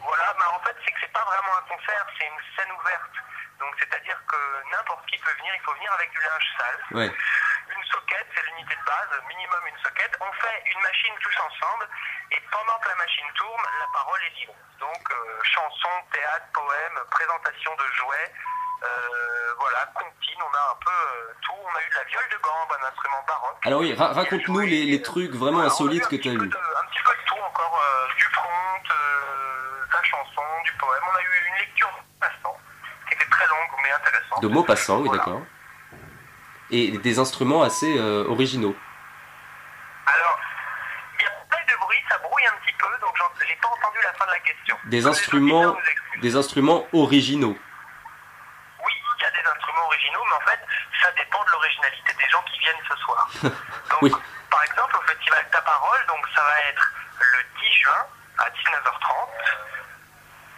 Voilà, 0.00 0.34
mais 0.38 0.48
en 0.56 0.60
fait, 0.64 0.76
c'est 0.84 0.92
que 0.92 1.00
c'est 1.02 1.12
pas 1.12 1.24
vraiment 1.24 1.52
un 1.58 1.68
concert, 1.68 2.06
c'est 2.18 2.26
une 2.26 2.40
scène 2.56 2.72
ouverte. 2.72 3.12
Donc, 3.60 3.76
c'est-à-dire 3.78 4.20
que 4.26 4.70
n'importe 4.72 5.04
qui 5.06 5.18
peut 5.18 5.32
venir, 5.36 5.54
il 5.54 5.60
faut 5.60 5.74
venir 5.74 5.92
avec 5.92 6.10
du 6.10 6.18
linge 6.18 6.48
sale. 6.56 6.80
Ouais. 6.96 7.16
Une 7.68 7.84
soquette, 7.84 8.26
c'est 8.34 8.44
l'unité 8.46 8.74
de 8.76 8.84
base, 8.84 9.10
minimum 9.28 9.60
une 9.66 9.78
soquette. 9.82 10.16
On 10.20 10.32
fait 10.32 10.62
une 10.66 10.80
machine 10.82 11.14
tous 11.20 11.36
ensemble, 11.40 11.88
et 12.32 12.40
pendant 12.50 12.78
que 12.80 12.88
la 12.88 12.96
machine 12.96 13.26
tourne, 13.34 13.62
la 13.80 13.88
parole 13.92 14.20
est 14.24 14.40
libre. 14.40 14.54
Donc, 14.80 15.02
euh, 15.10 15.40
chansons, 15.44 15.98
théâtre, 16.12 16.46
poèmes, 16.52 16.98
présentation 17.10 17.72
de 17.76 17.86
jouets, 17.96 18.32
euh, 18.84 19.54
voilà, 19.58 19.86
comptine, 19.94 20.40
on 20.42 20.54
a 20.54 20.70
un 20.72 20.78
peu 20.84 20.90
euh, 20.90 21.32
tout. 21.42 21.54
On 21.56 21.74
a 21.76 21.82
eu 21.82 21.88
de 21.88 21.94
la 21.94 22.04
viole 22.04 22.28
de 22.30 22.36
gambe, 22.38 22.72
un 22.80 22.86
instrument 22.88 23.22
baroque. 23.26 23.58
Alors 23.64 23.80
oui, 23.80 23.94
ra- 23.94 24.12
raconte-nous 24.12 24.60
les, 24.60 24.84
les 24.84 25.00
trucs 25.02 25.32
vraiment 25.32 25.60
insolites 25.60 26.06
que 26.08 26.16
tu 26.16 26.28
as 26.28 26.32
eu. 26.32 26.36
Un 26.36 26.40
petit 26.44 27.02
peu 27.02 27.14
de 27.16 27.24
tout 27.26 27.38
encore, 27.38 27.80
euh, 27.80 28.14
du 28.18 28.28
prompt, 28.30 28.90
euh, 28.90 29.86
de 29.86 29.92
la 29.92 30.02
chanson, 30.02 30.42
du 30.64 30.72
poème. 30.72 31.02
On 31.10 31.16
a 31.16 31.22
eu 31.22 31.46
une 31.48 31.54
lecture 31.60 31.90
passant, 32.20 32.58
qui 33.08 33.14
était 33.14 33.30
très 33.30 33.46
longue 33.46 33.70
mais 33.82 33.92
intéressante. 33.92 34.42
De 34.42 34.48
mots 34.48 34.64
passants, 34.64 34.98
oui, 34.98 35.08
d'accord. 35.10 35.40
Et 36.70 36.90
des 36.98 37.18
instruments 37.18 37.62
assez 37.62 37.98
euh, 37.98 38.24
originaux. 38.28 38.74
Alors, 40.06 40.38
il 41.18 41.22
y 41.22 41.26
a 41.26 41.30
pas 41.50 41.62
de 41.70 41.78
bruit, 41.78 41.98
ça 42.08 42.18
brouille 42.18 42.46
un 42.46 42.56
petit 42.64 42.74
peu, 42.78 42.86
donc 43.00 43.14
j'ai 43.46 43.56
pas 43.56 43.68
entendu 43.68 43.98
la 44.02 44.12
fin 44.14 44.26
de 44.26 44.30
la 44.30 44.38
question. 44.40 44.76
Des 44.86 45.06
instruments, 45.06 45.76
des 46.20 46.36
instruments 46.36 46.86
originaux. 46.92 47.56
Oui, 48.84 48.92
il 49.18 49.22
y 49.22 49.26
a 49.26 49.30
des 49.30 49.48
instruments 49.48 49.86
originaux, 49.86 50.24
mais 50.26 50.36
en 50.36 50.50
fait, 50.50 50.60
ça 51.02 51.12
dépend 51.12 51.44
de 51.44 51.50
l'originalité 51.50 52.12
des 52.18 52.28
gens 52.30 52.42
qui 52.50 52.58
viennent 52.60 52.84
ce 52.88 52.96
soir. 52.96 53.30
oui. 54.02 54.12
Par 54.50 54.64
exemple, 54.64 54.96
au 54.96 55.02
festival 55.02 55.46
Ta 55.52 55.60
Parole, 55.62 56.06
donc 56.08 56.24
ça 56.34 56.42
va 56.42 56.60
être 56.70 56.92
le 57.20 57.60
10 57.60 57.72
juin 57.72 58.06
à 58.38 58.48
19h30, 58.50 59.64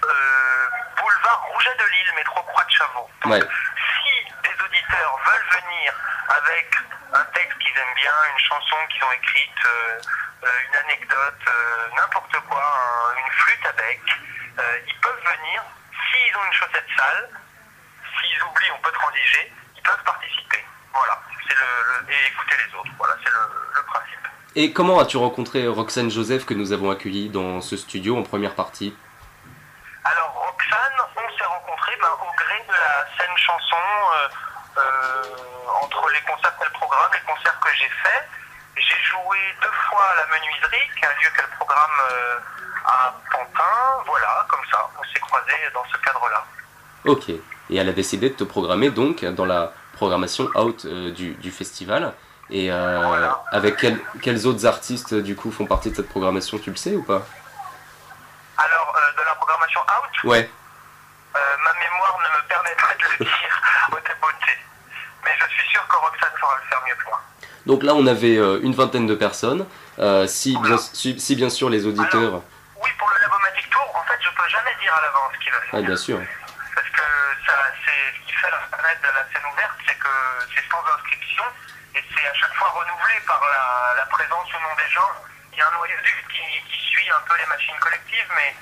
euh, 0.04 0.66
boulevard 1.02 1.46
Rouget 1.52 1.74
de 1.78 1.84
Lille, 1.84 2.12
métro 2.16 2.42
Croix 2.42 2.64
de 2.64 2.70
Chavaux. 2.70 3.10
Ouais. 3.24 3.42
Des 4.56 4.64
auditeurs 4.64 5.18
veulent 5.26 5.60
venir 5.60 5.92
avec 6.28 6.66
un 7.12 7.24
texte 7.36 7.58
qu'ils 7.58 7.76
aiment 7.76 7.94
bien, 7.96 8.12
une 8.32 8.38
chanson 8.40 8.76
qu'ils 8.90 9.04
ont 9.04 9.12
écrite, 9.12 9.60
euh, 9.66 10.00
euh, 10.44 10.48
une 10.68 10.76
anecdote, 10.76 11.44
euh, 11.48 11.88
n'importe 11.96 12.36
quoi, 12.48 12.62
un- 12.64 13.18
une 13.20 13.32
flûte 13.32 13.66
à 13.66 13.72
bec, 13.72 14.00
ils 14.86 15.00
peuvent 15.00 15.20
venir. 15.24 15.62
S'ils 15.92 16.36
ont 16.36 16.44
une 16.46 16.52
chaussette 16.52 16.86
sale, 16.96 17.28
s'ils 18.20 18.42
oublient, 18.44 18.70
on 18.78 18.82
peut 18.82 18.92
transiger, 18.92 19.52
ils 19.76 19.82
peuvent 19.82 20.02
participer. 20.04 20.64
Voilà, 20.92 21.20
c'est 21.46 21.54
le, 21.54 22.12
et 22.12 22.26
écouter 22.32 22.54
les 22.66 22.74
autres. 22.78 22.90
Voilà, 22.96 23.14
c'est 23.22 23.30
le, 23.30 23.40
le 23.76 23.82
principe. 23.82 24.26
Et 24.54 24.72
comment 24.72 24.98
as-tu 25.00 25.18
rencontré 25.18 25.66
Roxane 25.66 26.10
Joseph 26.10 26.46
que 26.46 26.54
nous 26.54 26.72
avons 26.72 26.90
accueilli 26.90 27.28
dans 27.28 27.60
ce 27.60 27.76
studio 27.76 28.16
en 28.16 28.22
première 28.22 28.54
partie? 28.54 28.96
Alors 30.12 30.32
Roxane, 30.34 30.98
on 31.16 31.36
s'est 31.36 31.44
rencontrés 31.44 31.96
ben, 32.00 32.14
au 32.22 32.30
gré 32.36 32.62
de 32.62 32.72
la 32.72 33.06
scène 33.18 33.36
chanson, 33.36 33.76
euh, 33.76 34.28
euh, 34.78 35.82
entre 35.82 36.08
les 36.14 36.20
concerts 36.20 36.56
qu'elle 36.58 36.70
programme, 36.70 37.10
les 37.12 37.26
concerts 37.26 37.58
que 37.58 37.70
j'ai 37.76 37.88
faits. 37.88 38.28
J'ai 38.76 39.02
joué 39.02 39.38
deux 39.60 39.76
fois 39.90 40.04
à 40.12 40.14
la 40.14 40.26
menuiserie, 40.26 40.86
qui 40.94 41.02
est 41.02 41.08
un 41.08 41.16
lieu 41.18 41.30
qu'elle 41.34 41.50
programme 41.58 41.98
euh, 42.12 42.38
à 42.84 43.14
Pantin. 43.32 44.04
Voilà, 44.06 44.46
comme 44.48 44.64
ça, 44.70 44.88
on 44.96 45.02
s'est 45.12 45.20
croisés 45.20 45.70
dans 45.74 45.84
ce 45.90 45.96
cadre-là. 45.98 46.44
Ok. 47.04 47.28
Et 47.30 47.76
elle 47.76 47.88
a 47.88 47.92
décidé 47.92 48.30
de 48.30 48.36
te 48.36 48.44
programmer 48.44 48.90
donc 48.90 49.24
dans 49.24 49.46
la 49.46 49.72
programmation 49.94 50.48
out 50.54 50.86
du, 50.86 51.50
festival. 51.50 52.14
Et 52.48 52.70
avec 52.70 53.84
quels 54.22 54.46
autres 54.46 54.66
artistes 54.66 55.14
du 55.14 55.34
coup 55.34 55.50
font 55.50 55.66
partie 55.66 55.90
de 55.90 55.96
cette 55.96 56.08
programmation, 56.08 56.58
tu 56.58 56.70
le 56.70 56.76
sais 56.76 56.94
ou 56.94 57.02
pas? 57.02 57.26
Alors, 58.58 58.94
euh, 58.96 59.12
de 59.20 59.24
la 59.24 59.34
programmation 59.34 59.80
out, 59.80 60.24
Ouais. 60.24 60.50
euh, 61.36 61.38
ma 61.64 61.72
mémoire 61.74 62.18
ne 62.22 62.38
me 62.42 62.48
permet 62.48 62.74
pas 62.76 62.94
de 62.94 63.04
le 63.18 63.24
dire 63.24 63.60
au 63.92 63.96
débeauté. 64.00 64.58
Mais 65.24 65.30
je 65.40 65.46
suis 65.54 65.68
sûr 65.70 65.86
que 65.88 65.96
Roxane 65.96 66.32
saura 66.40 66.56
le 66.62 66.68
faire 66.68 66.80
mieux 66.86 66.94
que 66.94 67.04
moi. 67.04 67.20
Donc 67.66 67.82
là, 67.82 67.92
on 67.94 68.06
avait 68.06 68.36
euh, 68.36 68.60
une 68.62 68.74
vingtaine 68.74 69.06
de 69.06 69.14
personnes. 69.14 69.66
Si, 70.26 70.56
bien, 70.58 70.76
si, 70.78 71.18
si 71.18 71.36
bien 71.36 71.48
sûr 71.50 71.68
les 71.70 71.86
auditeurs. 71.86 72.42
Oui, 72.82 72.90
pour 72.98 73.08
le 73.10 73.20
Lavomatic 73.20 73.68
Tour, 73.70 73.88
en 73.96 74.02
fait, 74.04 74.18
je 74.20 74.30
peux 74.30 74.48
jamais 74.48 74.74
dire 74.80 74.92
à 74.94 75.00
l'avance 75.02 75.32
qui 75.42 75.50
va 75.50 75.56
Ah, 75.72 75.76
venir. 75.76 75.86
bien 75.88 75.96
sûr. 75.96 76.18
Parce 76.74 76.88
que 76.90 77.02
ça, 77.46 77.52
c'est 77.84 78.12
ce 78.12 78.26
qui 78.26 78.32
fait 78.36 78.50
la 78.50 78.60
de 78.60 79.08
la 79.14 79.24
scène 79.32 79.46
ouverte, 79.52 79.72
c'est 79.86 79.96
que 79.98 80.08
c'est 80.54 80.64
sans 80.70 80.84
inscription 80.94 81.44
et 81.96 82.04
c'est 82.14 82.28
à 82.28 82.34
chaque 82.34 82.54
fois 82.54 82.68
renouvelé 82.68 83.16
par 83.26 83.40
la, 83.40 83.96
la 84.00 84.06
présence 84.06 84.46
ou 84.52 84.58
non 84.62 84.74
des 84.76 84.90
gens. 84.92 85.10
Il 85.52 85.58
y 85.58 85.62
a 85.62 85.68
un 85.68 85.72
noyau 85.76 85.96
qui, 86.28 86.44
un 87.12 87.20
peu 87.28 87.36
les 87.36 87.46
machines 87.46 87.78
collectives, 87.80 88.30
mais 88.34 88.54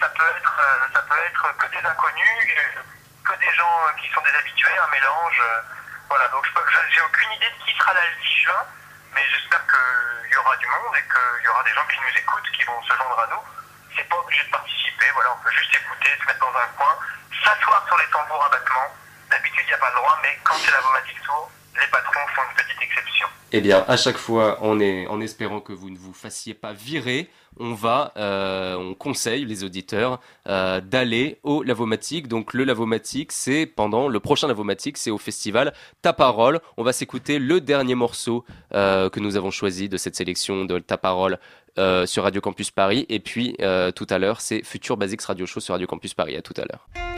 ça 0.00 0.08
peut 0.08 0.24
être, 0.36 0.56
euh, 0.60 0.86
ça 0.92 1.02
peut 1.02 1.18
être 1.26 1.56
que 1.56 1.66
des 1.68 1.86
inconnus, 1.86 2.38
euh, 2.58 2.80
que 3.24 3.34
des 3.38 3.52
gens 3.54 3.80
qui 4.00 4.08
sont 4.12 4.20
des 4.22 4.34
habitués, 4.36 4.76
un 4.78 4.88
mélange. 4.90 5.40
euh, 5.40 5.60
Voilà, 6.08 6.28
donc 6.28 6.46
j'ai 6.90 7.00
aucune 7.00 7.32
idée 7.32 7.50
de 7.50 7.64
qui 7.64 7.76
sera 7.76 7.92
là 7.94 8.00
le 8.00 8.22
10 8.22 8.42
juin, 8.44 8.64
mais 9.14 9.22
j'espère 9.32 9.62
qu'il 9.66 10.32
y 10.32 10.36
aura 10.36 10.56
du 10.56 10.66
monde 10.66 10.94
et 10.96 11.02
qu'il 11.08 11.44
y 11.44 11.48
aura 11.48 11.62
des 11.64 11.72
gens 11.74 11.86
qui 11.86 11.98
nous 12.00 12.18
écoutent, 12.18 12.50
qui 12.52 12.62
vont 12.64 12.82
se 12.82 12.94
joindre 12.94 13.18
à 13.20 13.26
nous. 13.28 13.42
C'est 13.96 14.08
pas 14.08 14.16
obligé 14.16 14.44
de 14.44 14.50
participer, 14.50 15.10
voilà, 15.14 15.32
on 15.32 15.42
peut 15.42 15.50
juste 15.52 15.74
écouter, 15.74 16.10
se 16.20 16.24
mettre 16.26 16.40
dans 16.40 16.56
un 16.58 16.66
coin, 16.76 16.98
s'asseoir 17.42 17.84
sur 17.86 17.96
les 17.98 18.06
tambours 18.10 18.44
à 18.44 18.48
battement. 18.50 18.88
D'habitude, 19.30 19.64
il 19.64 19.68
n'y 19.68 19.74
a 19.74 19.78
pas 19.78 19.88
le 19.90 19.96
droit, 19.96 20.18
mais 20.22 20.38
quand 20.44 20.54
c'est 20.58 20.70
la 20.72 20.80
Vomatic 20.80 21.22
Tour, 21.22 21.50
les 21.74 21.90
patrons 21.90 22.26
font 22.34 22.42
une 22.50 22.56
petite 22.56 22.82
exception. 22.82 23.26
Eh 23.52 23.60
bien, 23.60 23.84
à 23.86 23.96
chaque 23.96 24.16
fois, 24.16 24.62
en, 24.62 24.80
est, 24.80 25.06
en 25.06 25.20
espérant 25.20 25.60
que 25.60 25.72
vous 25.72 25.90
ne 25.90 25.96
vous 25.96 26.12
fassiez 26.12 26.54
pas 26.54 26.72
virer, 26.72 27.30
on 27.58 27.72
va, 27.72 28.12
euh, 28.16 28.74
on 28.76 28.94
conseille 28.94 29.44
les 29.44 29.62
auditeurs 29.62 30.20
euh, 30.48 30.80
d'aller 30.80 31.38
au 31.42 31.62
Lavomatique. 31.62 32.26
Donc 32.26 32.52
le 32.52 32.64
Lavomatique, 32.64 33.30
c'est 33.30 33.66
pendant 33.66 34.08
le 34.08 34.20
prochain 34.20 34.48
Lavomatique, 34.48 34.98
c'est 34.98 35.10
au 35.10 35.18
festival 35.18 35.72
Ta 36.02 36.12
Parole. 36.12 36.60
On 36.76 36.82
va 36.82 36.92
s'écouter 36.92 37.38
le 37.38 37.60
dernier 37.60 37.94
morceau 37.94 38.44
euh, 38.74 39.08
que 39.08 39.20
nous 39.20 39.36
avons 39.36 39.50
choisi 39.52 39.88
de 39.88 39.96
cette 39.96 40.16
sélection 40.16 40.64
de 40.64 40.78
Ta 40.80 40.98
Parole 40.98 41.38
sur 42.06 42.22
Radio 42.22 42.40
Campus 42.40 42.70
Paris. 42.70 43.04
Et 43.08 43.18
puis 43.18 43.56
tout 43.96 44.06
à 44.08 44.18
l'heure, 44.18 44.40
c'est 44.40 44.62
Future 44.62 44.96
Basics 44.96 45.22
Radio 45.22 45.44
Show 45.44 45.58
sur 45.58 45.74
Radio 45.74 45.88
Campus 45.88 46.14
Paris. 46.14 46.36
À 46.36 46.42
tout 46.42 46.54
à 46.56 46.64
l'heure. 46.64 47.13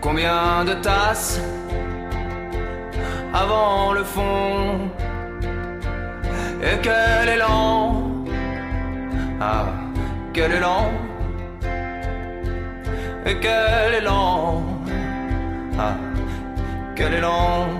Combien 0.00 0.64
de 0.64 0.72
tasses 0.74 1.38
avant 3.34 3.92
le 3.92 4.04
fond 4.04 4.88
Et 6.62 6.78
quel 6.82 7.28
élan? 7.28 8.02
Ah, 9.38 9.66
quel 10.32 10.52
élan. 10.52 10.90
Et 13.26 13.36
quel 13.38 13.94
élan. 14.00 14.62
Ah, 15.78 15.96
quel 16.94 17.14
élan 17.14 17.75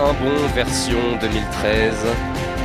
un 0.00 0.12
bon 0.12 0.46
version 0.54 0.98
2013. 1.20 1.94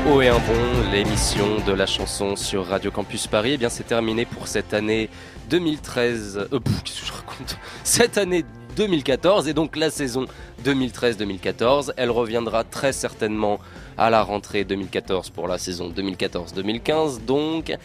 O 0.07 0.22
et 0.22 0.27
un 0.27 0.38
bon, 0.38 0.91
l'émission 0.91 1.57
de 1.65 1.72
la 1.72 1.88
chanson 1.88 2.35
sur 2.35 2.68
Radio 2.68 2.91
Campus 2.91 3.26
Paris. 3.26 3.53
Eh 3.53 3.57
bien, 3.57 3.69
c'est 3.69 3.85
terminé 3.85 4.26
pour 4.26 4.47
cette 4.47 4.73
année 4.73 5.10
2013. 5.49 6.47
Euh, 6.51 6.60
qu'est-ce 6.84 7.01
que 7.01 7.07
je 7.07 7.11
raconte? 7.11 7.57
Cette 7.84 8.19
année 8.19 8.45
2014 8.76 9.47
et 9.47 9.53
donc 9.53 9.76
la 9.76 9.89
saison 9.89 10.26
2013-2014. 10.64 11.93
Elle 11.97 12.11
reviendra 12.11 12.64
très 12.64 12.93
certainement 12.93 13.60
à 13.97 14.11
la 14.11 14.22
rentrée 14.22 14.64
2014 14.64 15.31
pour 15.31 15.47
la 15.47 15.57
saison 15.57 15.89
2014-2015. 15.89 17.26
Donc, 17.26 17.76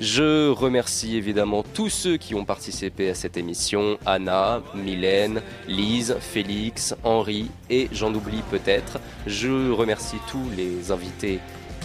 je 0.00 0.50
remercie 0.50 1.16
évidemment 1.16 1.62
tous 1.74 1.88
ceux 1.88 2.16
qui 2.16 2.34
ont 2.34 2.44
participé 2.44 3.10
à 3.10 3.14
cette 3.14 3.36
émission 3.36 3.96
Anna, 4.06 4.60
Mylène, 4.74 5.40
Lise, 5.68 6.16
Félix, 6.20 6.94
Henri 7.04 7.50
et 7.70 7.88
j'en 7.92 8.12
oublie 8.12 8.42
peut-être. 8.50 8.98
Je 9.26 9.70
remercie 9.70 10.16
tous 10.28 10.50
les 10.56 10.90
invités 10.90 11.38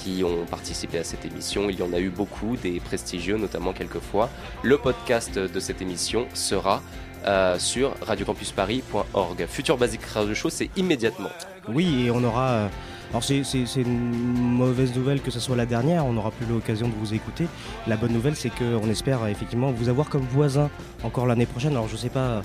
qui 0.03 0.23
ont 0.23 0.45
participé 0.45 0.97
à 0.97 1.03
cette 1.03 1.25
émission. 1.25 1.69
Il 1.69 1.77
y 1.79 1.83
en 1.83 1.93
a 1.93 1.99
eu 1.99 2.09
beaucoup, 2.09 2.55
des 2.55 2.79
prestigieux 2.79 3.37
notamment 3.37 3.73
quelquefois. 3.73 4.29
Le 4.63 4.77
podcast 4.77 5.37
de 5.37 5.59
cette 5.59 5.81
émission 5.81 6.25
sera 6.33 6.81
euh, 7.25 7.59
sur 7.59 7.93
radiocampusparis.org. 8.01 9.45
Futur 9.47 9.77
Basic 9.77 10.03
Radio 10.05 10.33
Show, 10.33 10.49
c'est 10.49 10.69
immédiatement. 10.77 11.29
Oui, 11.67 12.05
et 12.05 12.11
on 12.11 12.23
aura. 12.23 12.49
euh, 12.49 12.67
Alors, 13.09 13.23
c'est 13.23 13.41
une 13.75 14.53
mauvaise 14.55 14.93
nouvelle 14.95 15.21
que 15.21 15.31
ce 15.31 15.39
soit 15.39 15.55
la 15.55 15.65
dernière, 15.65 16.05
on 16.05 16.13
n'aura 16.13 16.31
plus 16.31 16.45
l'occasion 16.45 16.87
de 16.87 16.93
vous 16.93 17.13
écouter. 17.13 17.47
La 17.87 17.97
bonne 17.97 18.13
nouvelle, 18.13 18.35
c'est 18.35 18.49
qu'on 18.51 18.87
espère 18.89 19.23
euh, 19.23 19.27
effectivement 19.27 19.71
vous 19.71 19.89
avoir 19.89 20.09
comme 20.09 20.21
voisin 20.31 20.69
encore 21.03 21.25
l'année 21.25 21.47
prochaine. 21.47 21.71
Alors, 21.71 21.87
je 21.87 21.97
sais 21.97 22.09
pas 22.09 22.19
euh, 22.19 22.41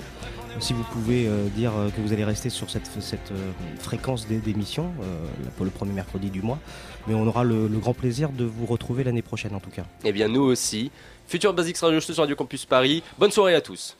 si 0.59 0.73
vous 0.73 0.83
pouvez 0.91 1.27
euh, 1.27 1.47
dire 1.49 1.71
que 1.95 2.01
vous 2.01 2.13
allez 2.13 2.23
rester 2.23 2.49
sur 2.49 2.69
cette, 2.71 2.89
fréquence 3.79 4.27
d'é- 4.27 4.37
d'émission 4.39 4.91
euh, 5.03 5.25
pour 5.55 5.65
le 5.65 5.71
premier 5.71 5.93
mercredi 5.93 6.29
du 6.31 6.41
mois, 6.41 6.57
mais 7.07 7.13
on 7.13 7.27
aura 7.27 7.43
le, 7.43 7.67
grand 7.67 7.93
plaisir 7.93 8.29
de 8.29 8.43
vous 8.45 8.65
retrouver 8.65 9.03
l'année 9.03 9.21
prochaine 9.21 9.53
en 9.53 9.59
tout 9.59 9.69
cas. 9.69 9.83
Eh 10.03 10.11
bien, 10.11 10.27
nous 10.27 10.41
aussi. 10.41 10.91
Futur 11.27 11.53
Basics 11.53 11.77
Radio 11.77 11.99
sur 11.99 12.15
Radio 12.17 12.35
Campus 12.35 12.65
Paris. 12.65 13.03
Bonne 13.19 13.31
soirée 13.31 13.53
à 13.55 13.61
tous. 13.61 13.95